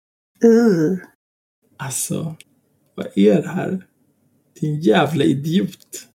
Uh. 0.44 0.98
Alltså, 1.78 2.36
vad 2.96 3.08
är 3.16 3.42
det 3.42 3.50
här? 3.50 3.82
Din 4.62 4.80
jävla 4.80 5.24
idiot. 5.24 6.08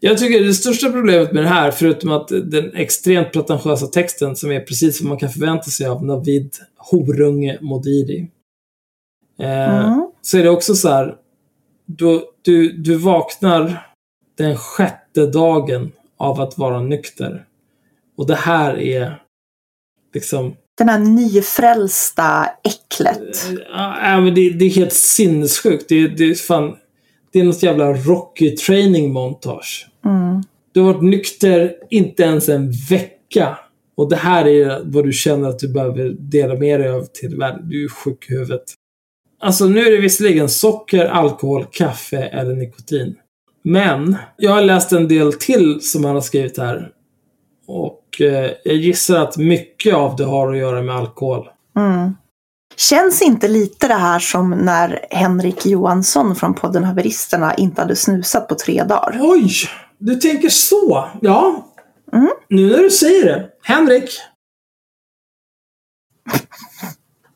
Jag 0.00 0.18
tycker 0.18 0.44
det 0.44 0.54
största 0.54 0.92
problemet 0.92 1.32
med 1.32 1.42
det 1.42 1.48
här, 1.48 1.70
förutom 1.70 2.10
att 2.12 2.28
den 2.28 2.74
extremt 2.74 3.32
pretentiösa 3.32 3.86
texten 3.86 4.36
som 4.36 4.50
är 4.52 4.60
precis 4.60 5.00
vad 5.00 5.08
man 5.08 5.18
kan 5.18 5.30
förvänta 5.30 5.64
sig 5.70 5.86
av 5.86 6.04
Navid 6.04 6.50
Horunge 6.76 7.58
Modiri. 7.60 8.30
Eh, 9.40 9.86
Mm. 9.86 10.10
Så 10.22 10.38
är 10.38 10.42
det 10.42 10.50
också 10.50 10.74
så 10.74 10.88
här, 10.88 11.16
du, 11.86 12.22
du, 12.42 12.72
du 12.72 12.96
vaknar 12.96 13.86
den 14.36 14.56
sjätte 14.56 15.26
dagen 15.26 15.92
av 16.16 16.40
att 16.40 16.58
vara 16.58 16.80
nykter. 16.80 17.46
Och 18.16 18.26
det 18.26 18.34
här 18.34 18.78
är 18.78 19.22
liksom 20.14 20.56
Den 20.78 20.88
här 20.88 20.98
nyfrälsta 20.98 22.48
äcklet. 22.64 23.36
Ja, 23.68 24.20
men 24.20 24.34
det, 24.34 24.50
det 24.50 24.64
är 24.64 24.70
helt 24.70 24.92
sinnessjukt. 24.92 25.88
Det, 25.88 26.08
det 26.08 26.24
är 26.24 26.34
fan... 26.34 26.76
Det 27.32 27.40
är 27.40 27.44
något 27.44 27.62
jävla 27.62 27.92
Rocky 27.92 28.56
training 28.56 29.12
montage. 29.12 29.86
Mm. 30.04 30.42
Du 30.72 30.80
har 30.80 30.92
varit 30.92 31.02
nykter 31.02 31.74
inte 31.90 32.22
ens 32.22 32.48
en 32.48 32.72
vecka. 32.90 33.58
Och 33.96 34.10
det 34.10 34.16
här 34.16 34.46
är 34.46 34.82
vad 34.84 35.04
du 35.04 35.12
känner 35.12 35.48
att 35.48 35.58
du 35.58 35.68
behöver 35.68 36.16
dela 36.18 36.54
med 36.54 36.80
dig 36.80 36.90
av 36.90 37.04
till 37.04 37.36
världen. 37.36 37.68
Du 37.68 37.84
är 37.84 37.88
sjuk 37.88 38.26
i 38.30 38.32
huvudet. 38.32 38.62
Alltså 39.40 39.64
nu 39.64 39.80
är 39.80 39.90
det 39.90 40.00
visserligen 40.00 40.48
socker, 40.48 41.04
alkohol, 41.04 41.64
kaffe 41.70 42.18
eller 42.18 42.54
nikotin. 42.54 43.16
Men 43.62 44.16
jag 44.36 44.50
har 44.52 44.62
läst 44.62 44.92
en 44.92 45.08
del 45.08 45.32
till 45.32 45.80
som 45.80 46.04
han 46.04 46.14
har 46.14 46.20
skrivit 46.20 46.58
här. 46.58 46.90
Och 47.66 48.20
eh, 48.20 48.50
jag 48.64 48.76
gissar 48.76 49.22
att 49.22 49.36
mycket 49.36 49.94
av 49.94 50.16
det 50.16 50.24
har 50.24 50.52
att 50.52 50.58
göra 50.58 50.82
med 50.82 50.96
alkohol. 50.96 51.48
Mm. 51.76 52.12
Känns 52.76 53.22
inte 53.22 53.48
lite 53.48 53.88
det 53.88 53.94
här 53.94 54.18
som 54.18 54.50
när 54.50 55.06
Henrik 55.10 55.66
Johansson 55.66 56.36
från 56.36 56.54
podden 56.54 56.84
Haveristerna 56.84 57.54
inte 57.54 57.80
hade 57.80 57.96
snusat 57.96 58.48
på 58.48 58.54
tre 58.54 58.84
dagar? 58.84 59.18
Oj! 59.20 59.50
Du 59.98 60.14
tänker 60.14 60.48
så? 60.48 61.08
Ja. 61.22 61.72
Mm. 62.12 62.30
Nu 62.48 62.70
när 62.70 62.78
du 62.78 62.90
säger 62.90 63.24
det. 63.24 63.48
Henrik. 63.62 64.10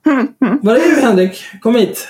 Var 0.62 0.76
är 0.76 0.94
du 0.94 1.00
Henrik? 1.00 1.44
Kom 1.60 1.74
hit. 1.74 2.08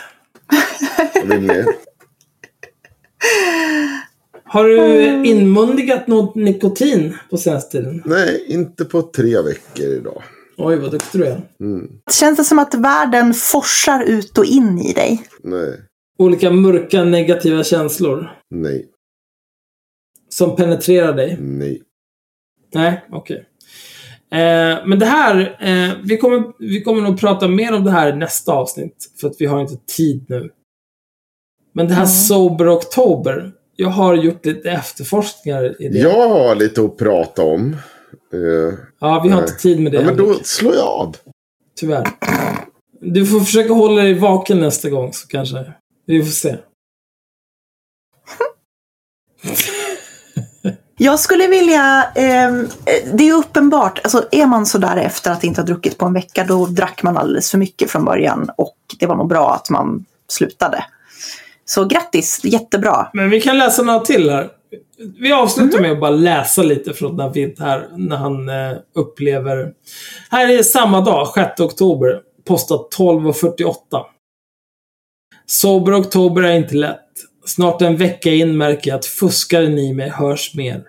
Har 4.45 4.65
du 4.65 5.05
inmundigat 5.27 6.07
något 6.07 6.35
nikotin 6.35 7.19
på 7.31 7.37
senaste 7.37 7.79
tiden? 7.79 8.03
Nej, 8.05 8.45
inte 8.49 8.85
på 8.85 9.03
tre 9.03 9.43
veckor 9.43 9.87
idag. 9.87 10.23
Oj, 10.63 10.77
vad 10.77 10.91
duktig 10.91 11.21
du 11.21 11.27
är. 11.27 11.41
Känns 12.13 12.37
det 12.37 12.45
som 12.45 12.59
att 12.59 12.75
världen 12.75 13.35
forsar 13.35 14.03
ut 14.03 14.39
och 14.39 14.45
in 14.45 14.79
i 14.79 14.93
dig? 14.93 15.23
Nej, 15.43 15.81
Olika 16.19 16.51
mörka 16.51 17.05
negativa 17.05 17.65
känslor 17.65 18.31
nej, 18.51 18.87
som 20.29 20.57
penetrerar 20.57 21.13
dig. 21.13 21.37
nej. 21.41 21.83
Nej, 22.75 23.05
okej. 23.13 23.47
Eh, 24.33 24.87
men 24.87 24.99
det 24.99 25.07
här, 25.07 25.57
eh, 25.61 25.95
vi, 26.05 26.17
kommer, 26.17 26.43
vi 26.59 26.83
kommer 26.83 27.03
nog 27.03 27.21
prata 27.21 27.49
mer 27.49 27.75
om 27.75 27.85
det 27.85 27.91
här 27.91 28.13
i 28.13 28.17
nästa 28.17 28.53
avsnitt. 28.53 29.13
För 29.21 29.29
att 29.29 29.37
vi 29.39 29.47
har 29.47 29.61
inte 29.61 29.77
tid 29.97 30.25
nu. 30.29 30.51
Men 31.73 31.89
det 31.89 31.95
här 31.95 32.07
Sober 32.07 32.77
Oktober. 32.77 33.53
Jag 33.77 33.89
har 33.89 34.15
gjort 34.15 34.47
lite 34.47 34.71
efterforskningar 34.71 35.83
i 35.83 35.89
det. 35.89 35.99
Jag 35.99 36.29
har 36.29 36.55
lite 36.55 36.83
att 36.83 36.97
prata 36.97 37.43
om. 37.43 37.77
Eh, 38.33 38.75
Ja, 39.01 39.21
vi 39.25 39.29
har 39.29 39.41
inte 39.43 39.53
tid 39.53 39.81
med 39.81 39.93
det. 39.93 39.99
ja, 39.99 40.05
men 40.05 40.17
då 40.17 40.35
slår 40.43 40.75
jag 40.75 40.87
av. 40.89 41.17
Tyvärr. 41.77 42.09
Du 43.01 43.27
får 43.27 43.41
försöka 43.41 43.73
hålla 43.73 44.03
dig 44.03 44.15
vaken 44.15 44.61
nästa 44.61 44.91
gång 44.91 45.13
så 45.13 45.29
kanske. 45.29 45.73
Vi 46.07 46.23
får 46.25 46.31
se. 46.31 46.57
Jag 50.97 51.21
skulle 51.21 51.47
vilja, 51.47 52.05
ehm, 52.15 52.61
eh, 52.65 53.15
det 53.15 53.29
är 53.29 53.33
uppenbart, 53.35 54.01
alltså 54.03 54.29
är 54.31 54.47
man 54.47 54.67
sådär 54.67 54.97
efter 54.97 55.31
att 55.31 55.45
inte 55.45 55.61
ha 55.61 55.67
druckit 55.67 55.99
på 55.99 56.07
en 56.07 56.13
vecka 56.13 56.45
då 56.45 56.67
drack 56.67 57.03
man 57.03 57.17
alldeles 57.17 57.51
för 57.51 57.59
mycket 57.59 57.91
från 57.91 58.05
början 58.05 58.51
och 58.57 58.77
det 58.99 59.07
var 59.07 59.17
nog 59.17 59.29
bra 59.29 59.55
att 59.55 59.71
man 59.71 60.05
slutade. 60.29 60.85
Så 61.65 61.85
grattis, 61.85 62.41
jättebra. 62.45 63.11
Men 63.13 63.31
vi 63.31 63.41
kan 63.41 63.59
läsa 63.59 63.83
några 63.83 64.01
till 64.01 64.31
här. 64.31 64.51
Vi 65.19 65.33
avslutar 65.33 65.81
med 65.81 65.93
att 65.93 66.01
bara 66.01 66.11
läsa 66.11 66.63
lite 66.63 66.93
från 66.93 67.17
David 67.17 67.61
här, 67.61 67.89
när 67.97 68.17
han 68.17 68.49
eh, 68.49 68.77
upplever... 68.95 69.73
Här 70.31 70.49
är 70.49 70.63
samma 70.63 71.01
dag, 71.01 71.29
6 71.35 71.61
oktober, 71.61 72.21
postat 72.45 72.95
12.48. 72.99 73.75
Sober 75.47 76.01
oktober 76.01 76.43
är 76.43 76.57
inte 76.57 76.75
lätt. 76.75 77.07
Snart 77.47 77.83
en 77.83 77.97
vecka 77.97 78.31
in 78.31 78.57
märker 78.57 78.91
jag 78.91 78.99
att 78.99 79.07
fuskaren 79.07 79.79
i 79.79 79.93
mig 79.93 80.09
hörs 80.09 80.55
mer. 80.55 80.83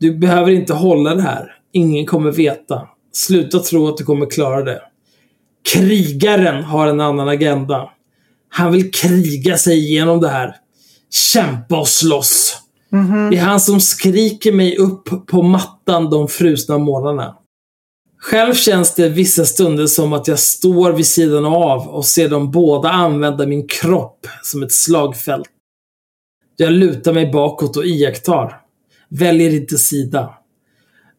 Du 0.00 0.18
behöver 0.18 0.52
inte 0.52 0.74
hålla 0.74 1.14
det 1.14 1.22
här. 1.22 1.56
Ingen 1.72 2.06
kommer 2.06 2.32
veta. 2.32 2.88
Sluta 3.12 3.58
tro 3.58 3.88
att 3.88 3.96
du 3.96 4.04
kommer 4.04 4.26
klara 4.26 4.62
det. 4.62 4.82
Krigaren 5.72 6.64
har 6.64 6.86
en 6.86 7.00
annan 7.00 7.28
agenda. 7.28 7.90
Han 8.48 8.72
vill 8.72 8.90
kriga 8.90 9.58
sig 9.58 9.78
igenom 9.78 10.20
det 10.20 10.28
här. 10.28 10.56
Kämpa 11.32 11.80
och 11.80 11.88
slåss. 11.88 12.62
Mhm. 12.90 13.30
Det 13.30 13.36
är 13.36 13.42
han 13.42 13.60
som 13.60 13.80
skriker 13.80 14.52
mig 14.52 14.76
upp 14.76 15.26
på 15.26 15.42
mattan 15.42 16.10
de 16.10 16.28
frusna 16.28 16.78
morgnarna. 16.78 17.36
Själv 18.20 18.54
känns 18.54 18.94
det 18.94 19.08
vissa 19.08 19.44
stunder 19.44 19.86
som 19.86 20.12
att 20.12 20.28
jag 20.28 20.38
står 20.38 20.92
vid 20.92 21.06
sidan 21.06 21.44
av 21.44 21.88
och 21.88 22.04
ser 22.04 22.28
dem 22.28 22.50
båda 22.50 22.88
använda 22.90 23.46
min 23.46 23.68
kropp 23.68 24.26
som 24.42 24.62
ett 24.62 24.72
slagfält. 24.72 25.48
Jag 26.56 26.72
lutar 26.72 27.12
mig 27.12 27.32
bakåt 27.32 27.76
och 27.76 27.86
iakttar. 27.86 28.60
Väljer 29.08 29.54
inte 29.54 29.78
sida. 29.78 30.34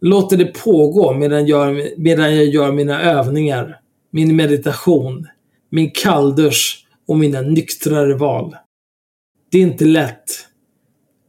Låter 0.02 0.38
det 0.38 0.46
pågå 0.46 1.14
medan 1.14 1.48
jag, 1.48 1.82
medan 1.98 2.36
jag 2.36 2.46
gör 2.46 2.72
mina 2.72 3.02
övningar, 3.02 3.80
min 4.12 4.36
meditation, 4.36 5.28
min 5.70 5.92
kalldusch 5.92 6.86
och 7.08 7.18
mina 7.18 7.42
nyktrare 7.42 8.14
val. 8.14 8.56
Det 9.52 9.58
är 9.58 9.62
inte 9.62 9.86
lätt. 9.86 10.49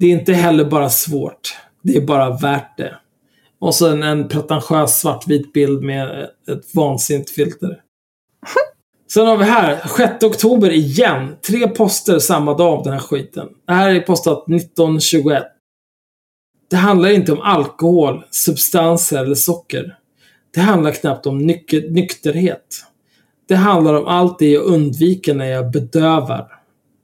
Det 0.00 0.06
är 0.06 0.10
inte 0.10 0.32
heller 0.32 0.64
bara 0.64 0.90
svårt. 0.90 1.56
Det 1.82 1.96
är 1.96 2.00
bara 2.00 2.36
värt 2.36 2.76
det. 2.76 2.96
Och 3.58 3.74
så 3.74 3.88
en, 3.88 4.02
en 4.02 4.28
pretentiös 4.28 5.00
svartvit 5.00 5.52
bild 5.52 5.82
med 5.82 6.22
ett 6.48 6.74
vansinnigt 6.74 7.30
filter. 7.30 7.80
Sen 9.12 9.26
har 9.26 9.36
vi 9.36 9.44
här, 9.44 9.88
6 9.96 10.24
oktober 10.24 10.70
igen. 10.70 11.36
Tre 11.46 11.68
poster 11.68 12.18
samma 12.18 12.54
dag 12.54 12.78
om 12.78 12.82
den 12.82 12.92
här 12.92 13.00
skiten. 13.00 13.48
Det 13.66 13.72
här 13.72 13.94
är 13.94 14.00
postat 14.00 14.38
1921. 14.48 15.42
Det 16.70 16.76
handlar 16.76 17.10
inte 17.10 17.32
om 17.32 17.40
alkohol, 17.40 18.24
substanser 18.30 19.24
eller 19.24 19.34
socker. 19.34 19.96
Det 20.54 20.60
handlar 20.60 20.92
knappt 20.92 21.26
om 21.26 21.50
nyk- 21.50 21.90
nykterhet. 21.90 22.84
Det 23.48 23.54
handlar 23.56 23.94
om 23.94 24.06
allt 24.06 24.38
det 24.38 24.50
jag 24.50 24.64
undviker 24.64 25.34
när 25.34 25.46
jag 25.46 25.70
bedövar. 25.70 26.59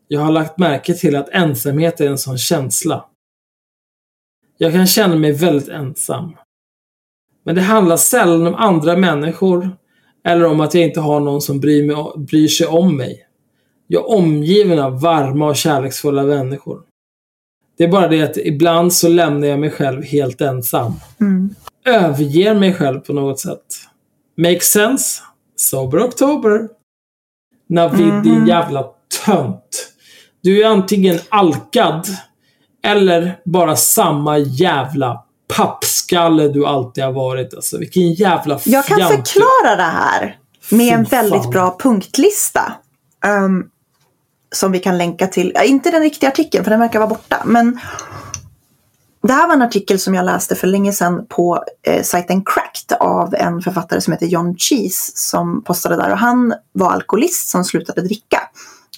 Jag 0.09 0.21
har 0.21 0.33
lagt 0.33 0.59
märke 0.59 0.95
till 0.95 1.17
att 1.17 1.29
ensamhet 1.29 2.01
är 2.01 2.07
en 2.09 2.19
sån 2.19 2.39
känsla. 2.39 3.05
Jag 4.59 4.73
kan 4.73 4.87
känna 4.87 5.17
mig 5.17 5.33
väldigt 5.33 5.69
ensam. 5.69 6.37
Men 7.45 7.55
det 7.55 7.61
handlar 7.61 7.97
sällan 7.97 8.47
om 8.47 8.55
andra 8.55 8.97
människor 8.97 9.77
eller 10.25 10.45
om 10.45 10.61
att 10.61 10.75
jag 10.75 10.85
inte 10.85 11.01
har 11.01 11.21
någon 11.21 11.41
som 11.41 11.61
bryr, 11.61 11.87
mig, 11.87 12.27
bryr 12.27 12.49
sig 12.49 12.67
om 12.67 12.97
mig. 12.97 13.27
Jag 13.87 14.05
är 14.05 14.17
omgiven 14.17 14.79
av 14.79 15.01
varma 15.01 15.47
och 15.47 15.57
kärleksfulla 15.57 16.23
människor. 16.23 16.83
Det 17.79 17.85
är 17.85 17.89
bara 17.89 18.09
det 18.09 18.23
att 18.23 18.37
ibland 18.37 18.93
så 18.93 19.09
lämnar 19.09 19.47
jag 19.49 19.59
mig 19.59 19.71
själv 19.71 20.03
helt 20.03 20.41
ensam. 20.41 20.93
Mm. 21.21 21.55
Överger 21.85 22.55
mig 22.55 22.75
själv 22.75 23.01
på 23.01 23.13
något 23.13 23.41
sätt. 23.41 23.65
Make 24.37 24.61
sense? 24.61 25.23
Sober 25.57 26.05
October. 26.05 26.69
Navid, 27.69 28.23
din 28.23 28.47
jävla 28.47 28.91
tönt. 29.25 29.96
Du 30.47 30.63
är 30.63 30.69
antingen 30.69 31.19
alkad 31.29 32.07
eller 32.85 33.39
bara 33.45 33.77
samma 33.77 34.39
jävla 34.39 35.25
pappskalle 35.57 36.49
du 36.49 36.67
alltid 36.67 37.05
har 37.05 37.13
varit. 37.13 37.55
Alltså, 37.55 37.79
vilken 37.79 38.13
jävla 38.13 38.61
Jag 38.65 38.85
kan 38.85 38.99
förklara 38.99 39.77
det 39.77 39.83
här 39.83 40.39
med 40.71 40.95
en 40.95 41.07
fan. 41.07 41.31
väldigt 41.31 41.51
bra 41.51 41.77
punktlista. 41.79 42.73
ehm, 43.25 43.65
som 44.55 44.73
vi 44.73 44.79
kan 44.79 44.99
länka 44.99 45.27
till. 45.27 45.53
Ja, 45.55 45.63
inte 45.63 45.91
den 45.91 46.03
riktiga 46.03 46.31
artikeln 46.31 46.65
för 46.65 46.71
den 46.71 46.81
verkar 46.81 46.99
vara 46.99 47.09
borta. 47.09 47.43
Men 47.45 47.81
det 49.23 49.33
här 49.33 49.47
var 49.47 49.55
en 49.55 49.63
artikel 49.63 49.99
som 49.99 50.15
jag 50.15 50.25
läste 50.25 50.55
för 50.55 50.67
länge 50.67 50.93
sedan 50.93 51.27
på 51.29 51.65
eh, 51.83 52.03
sajten 52.03 52.45
Cracked 52.45 52.97
av 53.01 53.35
en 53.35 53.63
författare 53.63 54.01
som 54.01 54.13
heter 54.13 54.27
John 54.27 54.57
Cheese 54.59 55.13
som 55.15 55.65
postade 55.65 55.97
där. 55.97 56.11
Och 56.11 56.19
han 56.19 56.55
var 56.73 56.93
alkoholist 56.93 57.49
som 57.49 57.65
slutade 57.65 58.03
dricka. 58.03 58.41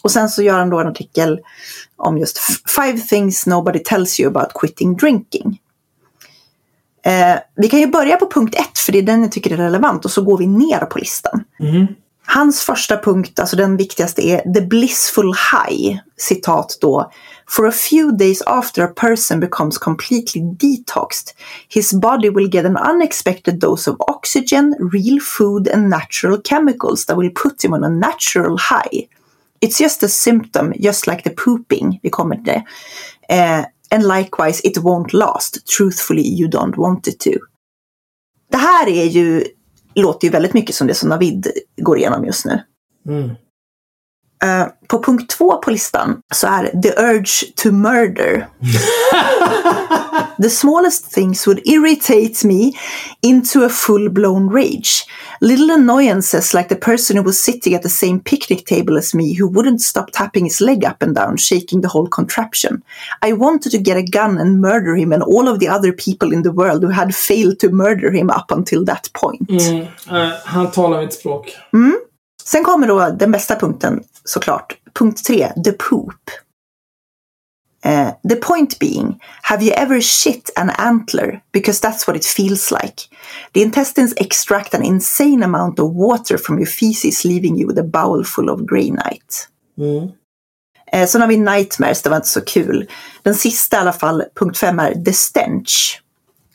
Och 0.03 0.11
sen 0.11 0.29
så 0.29 0.43
gör 0.43 0.59
han 0.59 0.71
då 0.71 0.81
en 0.81 0.87
artikel 0.87 1.41
om 1.97 2.19
just 2.19 2.39
Five 2.77 2.99
things 2.99 3.47
nobody 3.47 3.79
tells 3.79 4.21
you 4.21 4.29
about 4.29 4.53
quitting 4.61 4.97
drinking. 4.97 5.61
Eh, 7.03 7.39
vi 7.57 7.69
kan 7.69 7.81
ju 7.81 7.87
börja 7.87 8.17
på 8.17 8.31
punkt 8.31 8.55
ett 8.55 8.79
för 8.79 8.93
det 8.93 8.99
är 8.99 9.03
den 9.03 9.23
jag 9.23 9.33
tycker 9.33 9.53
är 9.53 9.57
relevant 9.57 10.05
och 10.05 10.11
så 10.11 10.23
går 10.23 10.39
vi 10.39 10.47
ner 10.47 10.79
på 10.79 10.99
listan. 10.99 11.45
Mhm. 11.59 11.87
Hans 12.31 12.61
första 12.61 12.97
punkt, 12.97 13.39
alltså 13.39 13.57
den 13.57 13.77
viktigaste 13.77 14.29
är 14.29 14.55
the 14.55 14.61
blissful 14.61 15.35
high. 15.53 15.99
Citat 16.17 16.79
då. 16.81 17.13
For 17.49 17.69
a 17.69 17.73
few 17.73 18.19
days 18.19 18.43
after 18.43 18.83
a 18.83 18.89
person 18.97 19.41
becomes 19.41 19.79
completely 19.79 20.43
detoxed, 20.43 21.35
his 21.69 21.93
body 21.93 22.31
will 22.31 22.55
get 22.55 22.65
an 22.65 22.77
unexpected 22.77 23.59
dose 23.59 23.91
of 23.91 23.97
oxygen, 24.01 24.91
real 24.93 25.21
food 25.21 25.69
and 25.69 25.89
natural 25.89 26.41
chemicals 26.45 27.07
that 27.07 27.19
will 27.19 27.31
put 27.43 27.65
him 27.65 27.73
on 27.73 27.85
a 27.85 27.89
natural 27.89 28.59
high. 28.59 29.09
It's 29.61 29.81
just 29.81 30.03
a 30.03 30.09
symptom, 30.09 30.73
just 30.79 31.07
like 31.07 31.23
the 31.23 31.31
pooping. 31.31 32.01
Vi 32.03 32.11
kommer 32.11 32.35
till 32.35 32.45
det. 32.45 32.65
Eh, 33.29 33.65
and 33.91 34.09
likewise, 34.09 34.61
it 34.65 34.79
won't 34.79 35.13
last. 35.13 35.67
Truthfully, 35.67 36.23
you 36.23 36.49
don't 36.49 36.77
want 36.77 37.09
it 37.09 37.21
to. 37.21 37.31
Det 38.51 38.57
här 38.57 38.89
är 38.89 39.05
ju, 39.05 39.45
låter 39.95 40.27
ju 40.27 40.33
väldigt 40.33 40.55
mycket 40.55 40.75
som 40.75 40.87
det 40.87 40.95
som 40.95 41.09
Navid 41.09 41.47
går 41.77 41.99
igenom 41.99 42.25
just 42.25 42.45
nu. 42.45 42.63
Mm. 43.07 43.31
Eh, 44.43 44.67
på 44.89 45.03
punkt 45.03 45.31
två 45.31 45.57
på 45.57 45.71
listan 45.71 46.21
så 46.35 46.47
är 46.47 46.83
the 46.83 47.03
urge 47.03 47.53
to 47.57 47.71
murder. 47.71 48.47
the 50.43 50.51
smallest 50.51 51.13
things 51.13 51.47
would 51.47 51.61
irritate 51.65 52.45
me 52.45 52.73
into 53.23 53.65
a 53.65 53.69
full-blown 53.69 54.49
rage. 54.51 55.07
Little 55.41 55.71
annoyances 55.71 56.55
like 56.55 56.69
the 56.69 56.77
person 56.77 57.17
who 57.17 57.25
was 57.25 57.39
sitting 57.39 57.75
at 57.75 57.83
the 57.83 57.89
same 57.89 58.21
picnic 58.21 58.67
table 58.67 58.99
as 58.99 59.15
me 59.15 59.35
who 59.39 59.49
wouldn't 59.49 59.81
stop 59.81 60.11
tapping 60.13 60.45
his 60.45 60.61
leg 60.61 60.85
up 60.85 61.03
and 61.03 61.15
down, 61.15 61.37
shaking 61.37 61.83
the 61.83 61.89
whole 61.89 62.09
contraption. 62.09 62.83
I 63.23 63.33
wanted 63.33 63.73
to 63.73 63.79
get 63.79 63.97
a 63.97 64.03
gun 64.03 64.39
and 64.39 64.61
murder 64.61 64.97
him 64.97 65.13
and 65.13 65.23
all 65.23 65.49
of 65.49 65.59
the 65.59 65.69
other 65.69 65.93
people 65.93 66.33
in 66.33 66.43
the 66.43 66.53
world 66.53 66.83
who 66.83 66.91
had 66.91 67.15
failed 67.15 67.59
to 67.59 67.69
murder 67.71 68.11
him 68.11 68.31
up 68.31 68.51
until 68.51 68.85
that 68.85 69.13
point. 69.13 69.49
Mm. 69.49 69.87
Eh, 70.11 70.33
han 70.45 70.71
talar 70.71 71.01
mitt 71.01 71.13
språk. 71.13 71.57
Sen 72.45 72.65
kommer 72.65 72.87
då 72.87 73.09
den 73.19 73.33
bästa 73.33 73.57
punkten 73.57 74.03
såklart. 74.29 74.77
Punkt 74.93 75.25
tre, 75.25 75.53
the 75.65 75.73
poop. 75.73 76.31
Eh, 77.85 78.13
the 78.29 78.37
point 78.37 78.79
being, 78.79 79.21
have 79.43 79.63
you 79.63 79.73
ever 79.73 80.01
shit 80.01 80.51
an 80.57 80.71
antler? 80.71 81.41
Because 81.53 81.81
that's 81.81 82.07
what 82.09 82.17
it 82.17 82.25
feels 82.25 82.71
like. 82.71 83.09
The 83.53 83.63
intestines 83.63 84.15
extract 84.17 84.75
an 84.75 84.85
insane 84.85 85.43
amount 85.43 85.79
of 85.79 85.95
water 85.95 86.39
from 86.39 86.59
your 86.59 86.67
feces, 86.67 87.25
leaving 87.25 87.57
you 87.57 87.67
with 87.67 87.79
a 87.79 87.85
bowel 87.85 88.25
full 88.25 88.51
of 88.51 88.67
granite. 88.67 89.49
Mm. 89.79 90.13
Eh, 90.93 91.07
sen 91.07 91.21
har 91.21 91.29
vi 91.29 91.37
nightmares, 91.37 92.03
det 92.03 92.11
var 92.11 92.17
inte 92.17 92.29
så 92.29 92.41
kul. 92.41 92.91
Den 93.23 93.35
sista 93.35 93.77
i 93.77 93.81
alla 93.81 93.93
fall, 93.93 94.25
punkt 94.35 94.59
fem 94.59 94.79
är 94.79 94.95
the 95.05 95.13
stench. 95.13 96.03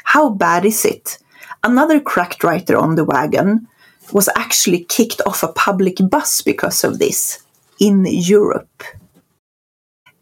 How 0.04 0.36
bad 0.36 0.66
is 0.66 0.86
it? 0.86 1.20
Another 1.62 2.02
cracked 2.06 2.44
writer 2.44 2.76
on 2.76 2.96
the 2.96 3.04
wagon 3.04 3.68
was 4.12 4.28
actually 4.28 4.86
kicked 4.90 5.22
off 5.22 5.44
a 5.44 5.54
public 5.66 5.98
bus 6.12 6.44
because 6.46 6.88
of 6.88 7.00
this 7.00 7.40
in 7.84 8.06
Europe. 8.06 8.84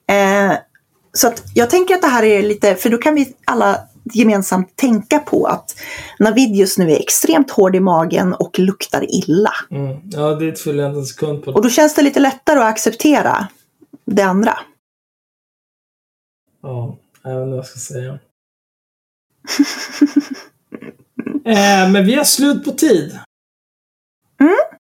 Eh, 0.09 0.57
så 1.13 1.27
att 1.27 1.43
jag 1.55 1.69
tänker 1.69 1.95
att 1.95 2.01
det 2.01 2.07
här 2.07 2.23
är 2.23 2.43
lite, 2.43 2.75
för 2.75 2.89
då 2.89 2.97
kan 2.97 3.15
vi 3.15 3.35
alla 3.45 3.79
gemensamt 4.13 4.75
tänka 4.75 5.19
på 5.19 5.45
att 5.45 5.75
Navid 6.19 6.55
just 6.55 6.77
nu 6.77 6.91
är 6.91 6.99
extremt 6.99 7.51
hård 7.51 7.75
i 7.75 7.79
magen 7.79 8.33
och 8.33 8.59
luktar 8.59 9.05
illa. 9.09 9.53
Mm. 9.71 9.99
Ja, 10.03 10.35
det 10.35 10.51
tvivlar 10.51 10.83
jag 10.83 10.91
inte 10.91 10.99
en 10.99 11.05
sekund 11.05 11.43
på. 11.43 11.51
Och 11.51 11.61
då 11.61 11.69
känns 11.69 11.95
det 11.95 12.01
lite 12.01 12.19
lättare 12.19 12.59
att 12.59 12.65
acceptera 12.65 13.47
det 14.05 14.21
andra. 14.21 14.59
Ja, 16.61 16.97
jag 17.23 17.31
vet 17.31 17.41
inte 17.41 17.49
vad 17.49 17.57
jag 17.57 17.65
ska 17.65 17.79
säga. 17.79 18.19
eh, 21.45 21.91
men 21.91 22.05
vi 22.05 22.15
har 22.15 22.23
slut 22.23 22.65
på 22.65 22.71
tid. 22.71 23.19
Mm. 24.39 24.80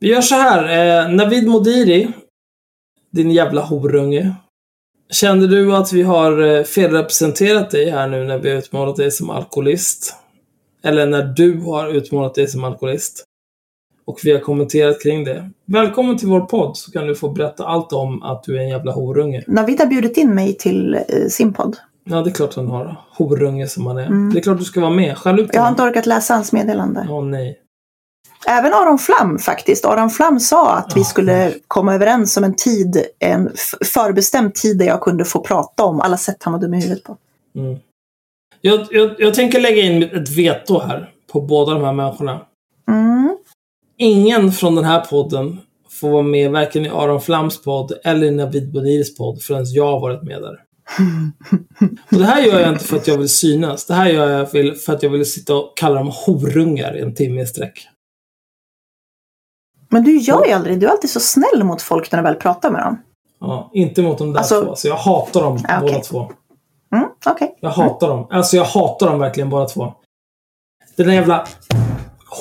Vi 0.00 0.08
gör 0.08 0.20
så 0.20 0.34
här. 0.34 0.62
Eh, 1.08 1.14
Navid 1.14 1.48
Modiri, 1.48 2.08
din 3.12 3.30
jävla 3.30 3.60
horunge. 3.60 4.34
Kände 5.10 5.46
du 5.46 5.76
att 5.76 5.92
vi 5.92 6.02
har 6.02 6.42
eh, 6.42 6.62
felrepresenterat 6.62 7.70
dig 7.70 7.90
här 7.90 8.08
nu 8.08 8.24
när 8.24 8.38
vi 8.38 8.50
har 8.50 8.56
utmålat 8.58 8.96
dig 8.96 9.10
som 9.10 9.30
alkoholist? 9.30 10.14
Eller 10.82 11.06
när 11.06 11.22
du 11.22 11.60
har 11.60 11.88
utmålat 11.88 12.34
dig 12.34 12.48
som 12.48 12.64
alkoholist? 12.64 13.24
Och 14.04 14.18
vi 14.24 14.32
har 14.32 14.40
kommenterat 14.40 15.02
kring 15.02 15.24
det. 15.24 15.50
Välkommen 15.66 16.18
till 16.18 16.28
vår 16.28 16.40
podd 16.40 16.76
så 16.76 16.92
kan 16.92 17.06
du 17.06 17.14
få 17.14 17.28
berätta 17.28 17.64
allt 17.66 17.92
om 17.92 18.22
att 18.22 18.42
du 18.44 18.56
är 18.56 18.60
en 18.60 18.68
jävla 18.68 18.92
horunge. 18.92 19.44
Navid 19.46 19.78
har 19.80 19.86
bjudit 19.86 20.16
in 20.16 20.34
mig 20.34 20.54
till 20.56 20.94
eh, 20.94 21.26
sin 21.28 21.52
podd. 21.52 21.76
Ja, 22.04 22.22
det 22.22 22.30
är 22.30 22.34
klart 22.34 22.54
han 22.54 22.68
har. 22.68 22.96
Horunge 23.18 23.66
som 23.66 23.86
han 23.86 23.98
är. 23.98 24.32
Det 24.32 24.38
är 24.38 24.42
klart 24.42 24.58
du 24.58 24.64
ska 24.64 24.80
vara 24.80 24.90
med. 24.90 25.18
Skäll 25.18 25.34
ut 25.34 25.40
Mm. 25.40 25.50
Jag 25.52 25.60
har 25.60 25.64
honom. 25.70 25.72
inte 25.86 25.98
orkat 25.98 26.06
läsa 26.06 26.34
hans 26.34 26.52
meddelande. 26.52 27.06
Åh 27.10 27.24
nej. 27.24 27.58
Även 28.46 28.72
Aron 28.74 28.98
Flam 28.98 29.38
faktiskt. 29.38 29.84
Aron 29.84 30.10
Flam 30.10 30.40
sa 30.40 30.74
att 30.76 30.96
vi 30.96 31.04
skulle 31.04 31.54
komma 31.68 31.94
överens 31.94 32.36
om 32.36 32.44
en 32.44 32.54
tid, 32.56 33.04
en 33.18 33.50
förbestämd 33.94 34.54
tid 34.54 34.78
där 34.78 34.86
jag 34.86 35.00
kunde 35.00 35.24
få 35.24 35.40
prata 35.40 35.84
om 35.84 36.00
alla 36.00 36.16
sätt 36.16 36.36
han 36.40 36.52
var 36.52 36.60
dum 36.60 36.74
i 36.74 36.80
huvudet 36.82 37.04
på. 37.04 37.16
Mm. 37.56 37.78
Jag, 38.60 38.86
jag, 38.90 39.14
jag 39.18 39.34
tänker 39.34 39.60
lägga 39.60 39.82
in 39.82 40.02
ett 40.02 40.28
veto 40.28 40.78
här 40.80 41.10
på 41.32 41.40
båda 41.40 41.74
de 41.74 41.84
här 41.84 41.92
människorna. 41.92 42.40
Mm. 42.88 43.36
Ingen 43.96 44.52
från 44.52 44.74
den 44.74 44.84
här 44.84 45.00
podden 45.00 45.58
får 45.90 46.10
vara 46.10 46.22
med 46.22 46.50
varken 46.50 46.86
i 46.86 46.88
Aron 46.88 47.20
Flams 47.20 47.62
podd 47.62 47.92
eller 48.04 48.26
i 48.26 48.30
Navid 48.30 48.72
Boniris 48.72 49.16
podd 49.16 49.42
förrän 49.42 49.64
jag 49.66 49.86
har 49.86 50.00
varit 50.00 50.22
med 50.22 50.42
där. 50.42 50.56
Och 52.12 52.18
det 52.18 52.24
här 52.24 52.42
gör 52.42 52.60
jag 52.60 52.72
inte 52.72 52.84
för 52.84 52.96
att 52.96 53.06
jag 53.08 53.18
vill 53.18 53.28
synas. 53.28 53.86
Det 53.86 53.94
här 53.94 54.08
gör 54.10 54.30
jag 54.30 54.50
för- 54.50 54.74
för 54.74 54.92
att 54.92 55.02
jag 55.02 55.10
vill 55.10 55.32
sitta 55.32 55.54
och 55.56 55.76
kalla 55.76 55.94
dem 55.94 56.12
horungar 56.26 56.96
i 56.96 57.00
en 57.00 57.14
timme 57.14 57.42
i 57.42 57.46
sträck. 57.46 57.86
Men 59.90 60.04
du 60.04 60.18
gör 60.18 60.46
ju 60.46 60.52
aldrig, 60.52 60.80
du 60.80 60.86
är 60.86 60.90
alltid 60.90 61.10
så 61.10 61.20
snäll 61.20 61.64
mot 61.64 61.82
folk 61.82 62.12
när 62.12 62.18
du 62.18 62.22
väl 62.22 62.34
pratar 62.34 62.70
med 62.70 62.82
dem. 62.82 63.02
Ja, 63.40 63.70
inte 63.74 64.02
mot 64.02 64.18
de 64.18 64.32
där 64.32 64.38
Alltså- 64.38 64.64
två. 64.64 64.74
Så 64.76 64.88
jag 64.88 64.96
hatar 64.96 65.42
dem 65.42 65.52
okej. 65.64 65.78
båda 65.80 65.98
två. 66.00 66.30
Mm, 66.94 67.06
Okej. 67.26 67.56
Jag 67.60 67.70
hatar 67.70 68.08
dem. 68.08 68.26
Alltså 68.30 68.56
jag 68.56 68.64
hatar 68.64 69.10
dem 69.10 69.18
verkligen 69.18 69.50
båda 69.50 69.66
två. 69.66 69.94
Den 70.96 71.06
där 71.06 71.14
jävla 71.14 71.46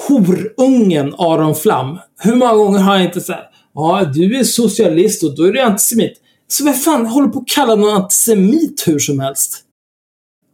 horungen 0.07 1.13
Aron 1.17 1.55
Flam. 1.55 1.99
Hur 2.19 2.35
många 2.35 2.53
gånger 2.53 2.79
har 2.79 2.95
jag 2.95 3.05
inte 3.05 3.21
sagt 3.21 3.53
Ja, 3.73 4.03
du 4.13 4.39
är 4.39 4.43
socialist 4.43 5.23
och 5.23 5.35
då 5.35 5.43
är 5.43 5.51
du 5.53 5.61
antisemit. 5.61 6.13
Så 6.47 6.65
vad 6.65 6.81
fan 6.83 7.05
håller 7.05 7.27
på 7.27 7.39
att 7.39 7.47
kalla 7.47 7.75
någon 7.75 7.95
antisemit 7.95 8.83
hur 8.87 8.99
som 8.99 9.19
helst? 9.19 9.61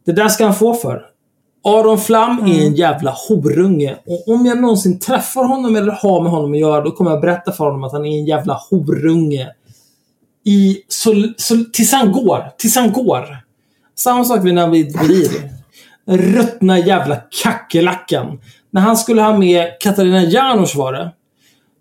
Det 0.06 0.12
där 0.12 0.28
ska 0.28 0.44
han 0.44 0.54
få 0.54 0.74
för. 0.74 1.02
Aron 1.66 1.98
Flam 1.98 2.38
är 2.46 2.66
en 2.66 2.74
jävla 2.74 3.14
horunge. 3.28 3.96
Och 4.06 4.34
om 4.34 4.46
jag 4.46 4.60
någonsin 4.60 4.98
träffar 4.98 5.44
honom 5.44 5.76
eller 5.76 5.92
har 5.92 6.22
med 6.22 6.32
honom 6.32 6.52
att 6.52 6.58
göra, 6.58 6.80
då 6.80 6.90
kommer 6.90 7.10
jag 7.10 7.20
berätta 7.20 7.52
för 7.52 7.64
honom 7.64 7.84
att 7.84 7.92
han 7.92 8.06
är 8.06 8.18
en 8.18 8.26
jävla 8.26 8.60
horunge. 8.70 9.48
I, 10.44 10.78
så, 10.88 11.32
så, 11.36 11.64
tills 11.72 11.92
han 11.92 12.12
går. 12.12 12.44
Tills 12.58 12.76
han 12.76 12.92
går. 12.92 13.38
Samma 13.94 14.24
sak 14.24 14.44
Navid 14.44 14.92
Bodiri. 14.92 15.50
Den 16.06 16.18
ruttna 16.18 16.78
jävla 16.78 17.16
kackerlackan. 17.42 18.40
När 18.70 18.80
han 18.80 18.96
skulle 18.96 19.22
ha 19.22 19.38
med 19.38 19.80
Katarina 19.80 20.22
Janouch 20.22 20.76
var 20.76 20.92
det. 20.92 21.12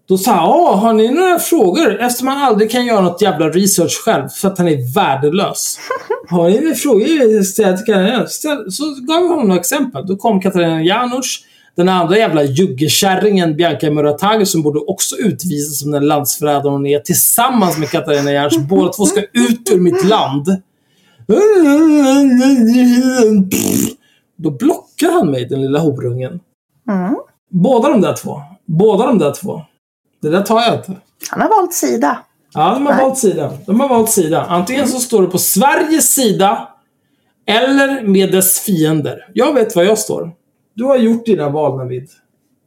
Då 0.07 0.17
sa 0.17 0.31
han, 0.31 0.49
"Ja, 0.49 0.75
har 0.75 0.93
ni 0.93 1.11
några 1.11 1.39
frågor? 1.39 1.99
Eftersom 2.01 2.27
han 2.27 2.41
aldrig 2.43 2.71
kan 2.71 2.85
göra 2.85 3.01
något 3.01 3.21
jävla 3.21 3.49
research 3.49 4.01
själv, 4.05 4.27
för 4.29 4.47
att 4.47 4.57
han 4.57 4.67
är 4.67 4.93
värdelös. 4.95 5.79
Har 6.29 6.49
ni 6.49 6.59
några 6.61 6.75
frågor? 6.75 7.43
Ställ 7.43 7.77
till 7.77 7.85
Katarina 7.85 8.09
Janouch." 8.09 8.29
Ställ- 8.29 8.71
Så 8.71 8.83
gav 9.07 9.21
vi 9.21 9.27
honom 9.27 9.47
några 9.47 9.59
exempel. 9.59 10.07
Då 10.07 10.15
kom 10.15 10.41
Katarina 10.41 10.81
Janouch. 10.83 11.43
Den 11.75 11.89
andra 11.89 12.17
jävla 12.17 12.43
juggekärringen 12.43 13.55
Bianca 13.55 13.91
Muratagi 13.91 14.45
som 14.45 14.61
borde 14.61 14.79
också 14.79 15.15
utvisas 15.15 15.79
som 15.79 15.91
den 15.91 16.07
landsförrädare 16.07 16.71
hon 16.71 16.85
är 16.85 16.99
tillsammans 16.99 17.77
med 17.77 17.89
Katarina 17.89 18.31
Janouch. 18.31 18.59
Båda 18.69 18.89
två 18.93 19.05
ska 19.05 19.19
ut 19.21 19.71
ur 19.73 19.79
mitt 19.79 20.05
land. 20.05 20.45
Då 24.37 24.51
blockar 24.51 25.11
han 25.11 25.31
mig, 25.31 25.45
den 25.45 25.61
lilla 25.61 25.79
horungen. 25.79 26.39
Mm. 26.89 27.15
Båda 27.51 27.89
de 27.89 28.01
där 28.01 28.13
två. 28.13 28.41
Båda 28.65 29.05
de 29.05 29.19
där 29.19 29.31
två. 29.33 29.61
Det 30.25 30.31
där 30.31 30.41
tar 30.41 30.61
jag 30.61 30.75
inte. 30.75 30.91
Han 31.29 31.41
har 31.41 31.49
valt 31.49 31.73
sida. 31.73 32.19
Ja, 32.53 32.73
de 32.73 32.85
har 32.85 32.93
Nej. 32.93 33.03
valt 33.03 33.17
sida. 33.17 33.53
De 33.65 33.79
har 33.79 33.89
valt 33.89 34.09
sida. 34.09 34.45
Antingen 34.49 34.87
så 34.87 34.99
står 34.99 35.21
du 35.21 35.27
på 35.27 35.37
Sveriges 35.37 36.13
sida 36.13 36.67
eller 37.47 38.01
med 38.01 38.31
dess 38.31 38.59
fiender. 38.59 39.27
Jag 39.33 39.53
vet 39.53 39.75
var 39.75 39.83
jag 39.83 39.97
står. 39.97 40.31
Du 40.73 40.83
har 40.83 40.97
gjort 40.97 41.25
dina 41.25 41.49
val, 41.49 41.77
Navid. 41.77 42.09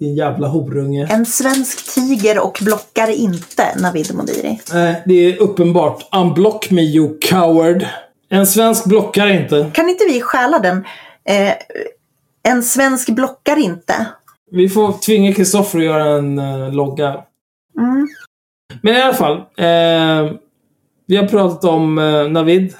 Din 0.00 0.14
jävla 0.14 0.48
horunge. 0.48 1.06
En 1.10 1.26
svensk 1.26 1.94
tiger 1.94 2.44
och 2.44 2.58
blockar 2.62 3.08
inte 3.10 3.78
Navid 3.78 4.14
Modiri. 4.14 4.60
Nej, 4.72 5.02
det 5.06 5.14
är 5.14 5.42
uppenbart. 5.42 6.08
Unblock 6.16 6.70
me 6.70 6.82
you 6.82 7.18
coward. 7.20 7.86
En 8.28 8.46
svensk 8.46 8.84
blockar 8.84 9.26
inte. 9.26 9.70
Kan 9.74 9.88
inte 9.88 10.04
vi 10.04 10.20
stjäla 10.20 10.58
den? 10.58 10.84
Eh, 11.24 11.52
en 12.42 12.62
svensk 12.62 13.08
blockar 13.08 13.56
inte. 13.56 14.06
Vi 14.50 14.68
får 14.68 14.92
tvinga 14.92 15.32
Kristoffer 15.32 15.78
att 15.78 15.84
göra 15.84 16.04
en 16.18 16.38
uh, 16.38 16.72
logga. 16.72 17.24
Men 18.82 18.96
i 18.96 19.00
alla 19.00 19.14
fall. 19.14 19.36
Eh, 19.36 20.32
vi 21.06 21.16
har 21.16 21.28
pratat 21.28 21.64
om 21.64 21.98
eh, 21.98 22.28
Navid. 22.28 22.74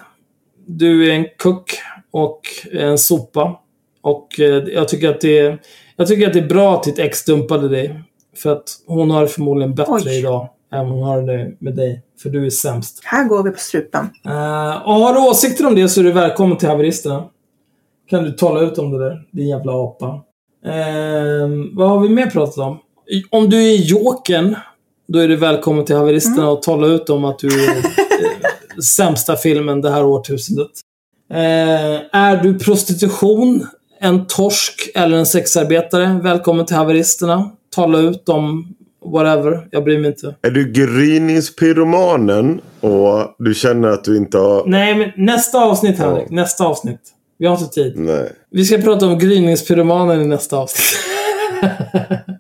Du 0.67 1.11
är 1.11 1.15
en 1.15 1.27
kuck 1.39 1.81
och 2.11 2.41
en 2.73 2.99
sopa. 2.99 3.61
Och 4.03 4.41
eh, 4.41 4.47
jag, 4.47 4.89
tycker 4.89 5.11
att 5.11 5.21
det 5.21 5.39
är, 5.39 5.59
jag 5.97 6.09
tycker 6.09 6.27
att 6.27 6.33
det 6.33 6.39
är 6.39 6.49
bra 6.49 6.75
att 6.75 6.83
ditt 6.83 6.99
ex 6.99 7.25
dumpade 7.25 7.69
dig. 7.69 8.03
För 8.37 8.53
att 8.53 8.65
hon 8.87 9.11
har 9.11 9.23
det 9.23 9.29
förmodligen 9.29 9.75
bättre 9.75 9.93
Oj. 9.93 10.19
idag 10.19 10.49
än 10.73 10.87
hon 10.87 11.03
har 11.03 11.23
det 11.23 11.57
med 11.59 11.77
dig. 11.77 12.03
För 12.23 12.31
du 12.31 12.47
är 12.47 12.51
sämst. 12.51 13.01
Här 13.05 13.25
går 13.25 13.43
vi 13.43 13.51
på 13.51 13.59
strupen. 13.59 14.11
Eh, 14.25 14.89
och 14.89 14.95
har 14.95 15.15
du 15.15 15.21
åsikter 15.31 15.67
om 15.67 15.75
det 15.75 15.89
så 15.89 16.01
är 16.01 16.05
du 16.05 16.13
välkommen 16.13 16.59
till 16.59 16.69
haveristerna. 16.69 17.25
Kan 18.11 18.25
du 18.25 18.33
tala 18.33 18.61
ut 18.61 18.79
om 18.79 18.91
det 18.91 18.99
där, 18.99 19.27
din 19.31 19.49
jävla 19.49 19.73
apa. 19.73 20.07
Eh, 20.65 21.49
vad 21.73 21.89
har 21.89 22.01
vi 22.01 22.09
mer 22.09 22.27
pratat 22.27 22.59
om? 22.59 22.79
Om 23.31 23.51
du 23.51 23.57
är 23.57 23.77
jokern, 23.77 24.57
då 25.13 25.19
är 25.19 25.29
du 25.29 25.37
välkommen 25.37 25.85
till 25.85 25.97
haveristerna 25.97 26.51
och 26.51 26.63
tala 26.63 26.87
ut 26.87 27.11
om 27.11 27.25
att 27.25 27.39
du 27.39 27.47
är 27.47 27.77
eh, 27.77 27.85
sämsta 28.83 29.37
filmen 29.37 29.81
det 29.81 29.91
här 29.91 30.05
årtusendet. 30.05 30.71
Eh, 31.31 32.19
är 32.21 32.43
du 32.43 32.59
prostitution, 32.59 33.67
en 34.01 34.27
torsk 34.27 34.91
eller 34.95 35.17
en 35.17 35.27
sexarbetare? 35.27 36.21
Välkommen 36.23 36.67
till 36.67 36.77
haveristerna. 36.77 37.51
Tala 37.75 37.99
ut 37.99 38.29
om 38.29 38.75
whatever. 39.13 39.69
Jag 39.71 39.85
bryr 39.85 39.99
mig 39.99 40.11
inte. 40.11 40.35
Är 40.43 40.51
du 40.51 40.73
gryningspyromanen 40.73 42.61
och 42.81 43.35
du 43.39 43.55
känner 43.55 43.89
att 43.89 44.05
du 44.05 44.17
inte 44.17 44.39
har... 44.39 44.67
Nej, 44.67 44.95
men 44.95 45.27
nästa 45.27 45.59
avsnitt 45.59 45.99
Henrik. 45.99 46.31
Nästa 46.31 46.65
avsnitt. 46.65 47.01
Vi 47.39 47.47
har 47.47 47.59
inte 47.59 47.75
tid. 47.75 47.93
Nej. 47.97 48.33
Vi 48.51 48.65
ska 48.65 48.79
prata 48.79 49.07
om 49.07 49.19
gryningspyromanen 49.19 50.23
i 50.23 50.27
nästa 50.27 50.57
avsnitt. 50.57 50.99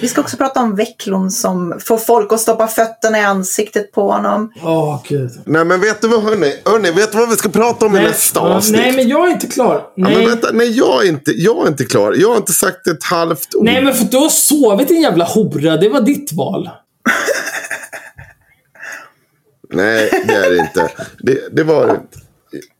Vi 0.00 0.08
ska 0.08 0.20
också 0.20 0.36
prata 0.36 0.60
om 0.60 0.76
Vecklon 0.76 1.30
som 1.30 1.80
får 1.80 1.98
folk 1.98 2.32
att 2.32 2.40
stoppa 2.40 2.68
fötterna 2.68 3.18
i 3.18 3.20
ansiktet 3.20 3.92
på 3.92 4.12
honom. 4.12 4.52
Åh, 4.62 5.02
gud. 5.08 5.30
Nej 5.44 5.64
men 5.64 5.80
vet 5.80 6.00
du 6.00 6.08
vad 6.08 6.22
hörni? 6.22 6.54
hörni 6.64 6.90
vet 6.90 7.12
du 7.12 7.18
vad 7.18 7.30
vi 7.30 7.36
ska 7.36 7.48
prata 7.48 7.86
om 7.86 7.96
i 7.96 8.00
nästa 8.00 8.40
ja, 8.40 8.54
avsnitt? 8.54 8.80
Nej, 8.80 8.92
men 8.92 9.08
jag 9.08 9.28
är 9.28 9.30
inte 9.30 9.46
klar. 9.46 9.74
Ja, 9.74 10.08
Nej, 10.08 10.16
men 10.16 10.26
vänta, 10.26 10.48
nej 10.52 10.78
jag 10.78 11.04
är, 11.04 11.08
inte, 11.08 11.30
jag 11.30 11.64
är 11.64 11.68
inte 11.68 11.84
klar. 11.84 12.14
Jag 12.18 12.28
har 12.28 12.36
inte 12.36 12.52
sagt 12.52 12.86
ett 12.86 13.04
halvt 13.04 13.54
ord. 13.54 13.64
nej 13.64 13.84
men 13.84 13.94
för 13.94 14.04
du 14.04 14.16
har 14.16 14.28
sovit 14.28 14.88
din 14.88 15.00
jävla 15.02 15.24
hora. 15.24 15.76
Det 15.76 15.88
var 15.88 16.00
ditt 16.00 16.32
val. 16.32 16.70
Nej, 19.72 20.24
det 20.26 20.34
är 20.34 20.50
det 20.50 20.56
inte. 20.56 20.90
Det, 21.18 21.56
det 21.56 21.64
var 21.64 21.86
det 21.86 21.92
inte. 21.92 22.18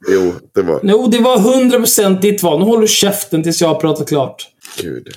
Jo, 0.09 0.33
det 0.55 0.63
var 0.63 0.81
Jo, 0.83 1.07
det 1.07 1.19
var 1.19 1.37
100% 1.37 2.21
ditt 2.21 2.43
val. 2.43 2.59
Nu 2.59 2.65
håller 2.65 2.81
du 2.81 2.89
käften 2.89 3.43
tills 3.43 3.61
jag 3.61 3.69
har 3.69 3.81
pratat 3.81 4.09
klart. 4.09 4.49
Gud. 4.79 5.09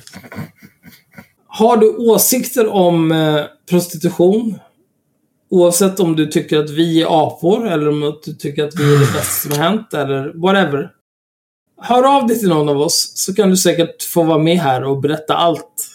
Har 1.55 1.77
du 1.77 1.97
åsikter 1.97 2.67
om 2.67 3.11
eh, 3.11 3.41
prostitution? 3.69 4.59
Oavsett 5.49 5.99
om 5.99 6.15
du 6.15 6.27
tycker 6.27 6.59
att 6.59 6.69
vi 6.69 7.01
är 7.01 7.25
apor 7.25 7.67
eller 7.67 7.89
om 7.89 8.19
du 8.25 8.33
tycker 8.33 8.63
att 8.63 8.79
vi 8.79 8.95
är 8.95 8.99
det 8.99 9.13
bästa 9.13 9.49
som 9.49 9.51
har 9.51 9.69
hänt 9.69 9.93
eller 9.93 10.33
whatever. 10.33 10.89
Hör 11.81 12.17
av 12.17 12.27
dig 12.27 12.39
till 12.39 12.49
någon 12.49 12.69
av 12.69 12.81
oss 12.81 13.11
så 13.15 13.35
kan 13.35 13.49
du 13.49 13.57
säkert 13.57 14.03
få 14.03 14.23
vara 14.23 14.37
med 14.37 14.57
här 14.57 14.83
och 14.83 15.01
berätta 15.01 15.33
allt. 15.33 15.87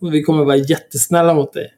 Och 0.00 0.14
vi 0.14 0.22
kommer 0.22 0.44
vara 0.44 0.56
jättesnälla 0.56 1.34
mot 1.34 1.52
dig. 1.52 1.74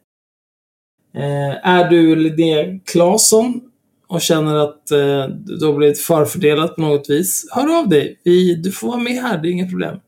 Eh, 1.15 1.68
är 1.68 1.91
du 1.91 2.17
Linnea 2.17 2.81
Claesson 2.84 3.60
och 4.07 4.20
känner 4.20 4.55
att 4.55 4.91
eh, 4.91 5.26
du 5.28 5.67
har 5.67 5.73
blivit 5.73 6.00
förfördelad 6.00 6.75
på 6.75 6.81
något 6.81 7.10
vis, 7.10 7.49
hör 7.50 7.78
av 7.78 7.89
dig. 7.89 8.20
Vi, 8.25 8.55
du 8.55 8.73
får 8.73 8.89
vara 8.89 8.99
med 8.99 9.23
här, 9.23 9.39
det 9.39 9.49
är 9.49 9.52
inget 9.52 9.70
problem. 9.70 10.00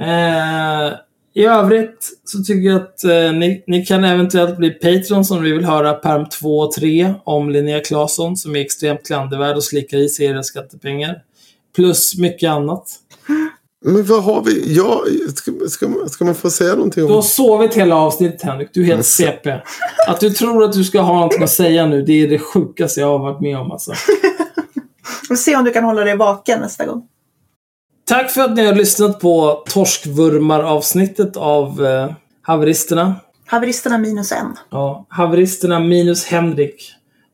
Eh, 0.00 0.98
I 1.38 1.44
övrigt 1.44 2.08
så 2.24 2.38
tycker 2.38 2.68
jag 2.68 2.76
att 2.76 3.04
eh, 3.04 3.32
ni, 3.32 3.64
ni 3.66 3.86
kan 3.86 4.04
eventuellt 4.04 4.56
bli 4.56 4.70
Patreon 4.70 5.24
om 5.30 5.42
vi 5.42 5.52
vill 5.52 5.64
höra 5.64 5.92
perm 5.94 6.28
2 6.28 6.58
och 6.58 6.72
3 6.72 7.14
om 7.24 7.50
Linnea 7.50 7.80
Claesson 7.80 8.36
som 8.36 8.56
är 8.56 8.60
extremt 8.60 9.06
klandervärd 9.06 9.56
och 9.56 9.64
slickar 9.64 9.98
i 9.98 10.08
sig 10.08 10.26
era 10.26 10.42
skattepengar. 10.42 11.14
Plus 11.76 12.18
mycket 12.18 12.50
annat. 12.50 12.90
Men 13.84 14.04
vad 14.04 14.24
har 14.24 14.42
vi? 14.42 14.74
Ja, 14.76 15.02
ska, 15.36 15.52
ska, 15.68 15.88
man- 15.88 16.08
ska 16.08 16.24
man 16.24 16.34
få 16.34 16.50
säga 16.50 16.74
någonting 16.74 17.02
Du 17.06 17.08
har 17.10 17.16
om... 17.16 17.22
sovit 17.22 17.74
hela 17.74 17.96
avsnittet 17.96 18.42
Henrik, 18.42 18.68
du 18.72 18.80
är 18.82 18.86
helt 18.86 19.06
CP. 19.06 19.50
Att 20.08 20.20
du 20.20 20.30
tror 20.30 20.64
att 20.64 20.72
du 20.72 20.84
ska 20.84 21.00
ha 21.00 21.14
någonting 21.14 21.42
att 21.42 21.50
säga 21.50 21.86
nu, 21.86 22.02
det 22.02 22.12
är 22.12 22.28
det 22.28 22.38
sjukaste 22.38 23.00
jag 23.00 23.06
har 23.06 23.18
varit 23.18 23.40
med 23.40 23.58
om 23.58 23.70
alltså. 23.72 23.92
Vi 25.22 25.26
får 25.28 25.34
se 25.36 25.56
om 25.56 25.64
du 25.64 25.70
kan 25.70 25.84
hålla 25.84 26.04
dig 26.04 26.16
vaken 26.16 26.60
nästa 26.60 26.86
gång. 26.86 27.02
Tack 28.08 28.30
för 28.30 28.40
att 28.40 28.56
ni 28.56 28.66
har 28.66 28.74
lyssnat 28.74 29.20
på 29.20 29.64
Torskvurmar-avsnittet 29.68 31.36
av 31.36 31.86
eh, 31.86 32.12
Haveristerna. 32.42 33.20
Haveristerna 33.46 33.98
minus 33.98 34.32
en. 34.32 34.56
Ja, 34.70 35.06
Haveristerna 35.08 35.80
minus 35.80 36.24
Henrik. 36.26 36.92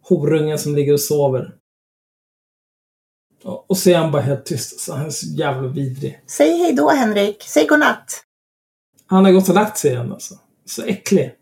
Horungen 0.08 0.58
som 0.58 0.74
ligger 0.74 0.92
och 0.92 1.00
sover. 1.00 1.54
Ja, 3.44 3.64
Och 3.68 3.78
så 3.78 3.90
är 3.90 3.96
han 3.98 4.12
bara 4.12 4.22
helt 4.22 4.46
tyst. 4.46 4.72
Alltså, 4.72 4.92
han 4.92 5.06
är 5.06 5.10
så 5.10 5.26
jävla 5.26 5.68
vidrig. 5.68 6.20
Säg 6.26 6.58
hej 6.58 6.72
då 6.72 6.90
Henrik. 6.90 7.42
Säg 7.42 7.66
godnatt. 7.66 8.22
Han 9.06 9.24
har 9.24 9.32
gått 9.32 9.48
och 9.48 9.54
lagt 9.54 9.78
sig 9.78 9.90
igen 9.90 10.12
alltså. 10.12 10.34
Så 10.66 10.82
äcklig. 10.82 11.34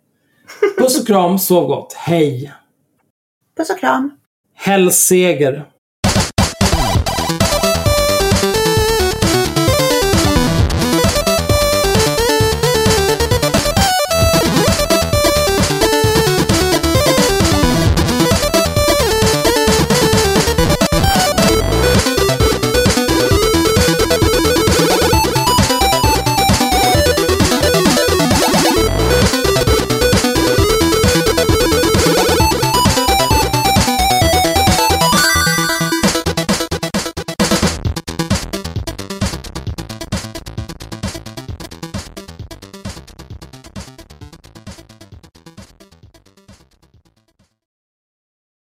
Puss 0.79 1.01
och 1.01 1.07
kram, 1.07 1.39
sov 1.39 1.67
gott. 1.67 1.93
Hej! 1.93 2.53
Puss 3.57 3.71
och 3.71 3.79
kram. 3.79 4.11
Hellseger! 4.55 5.72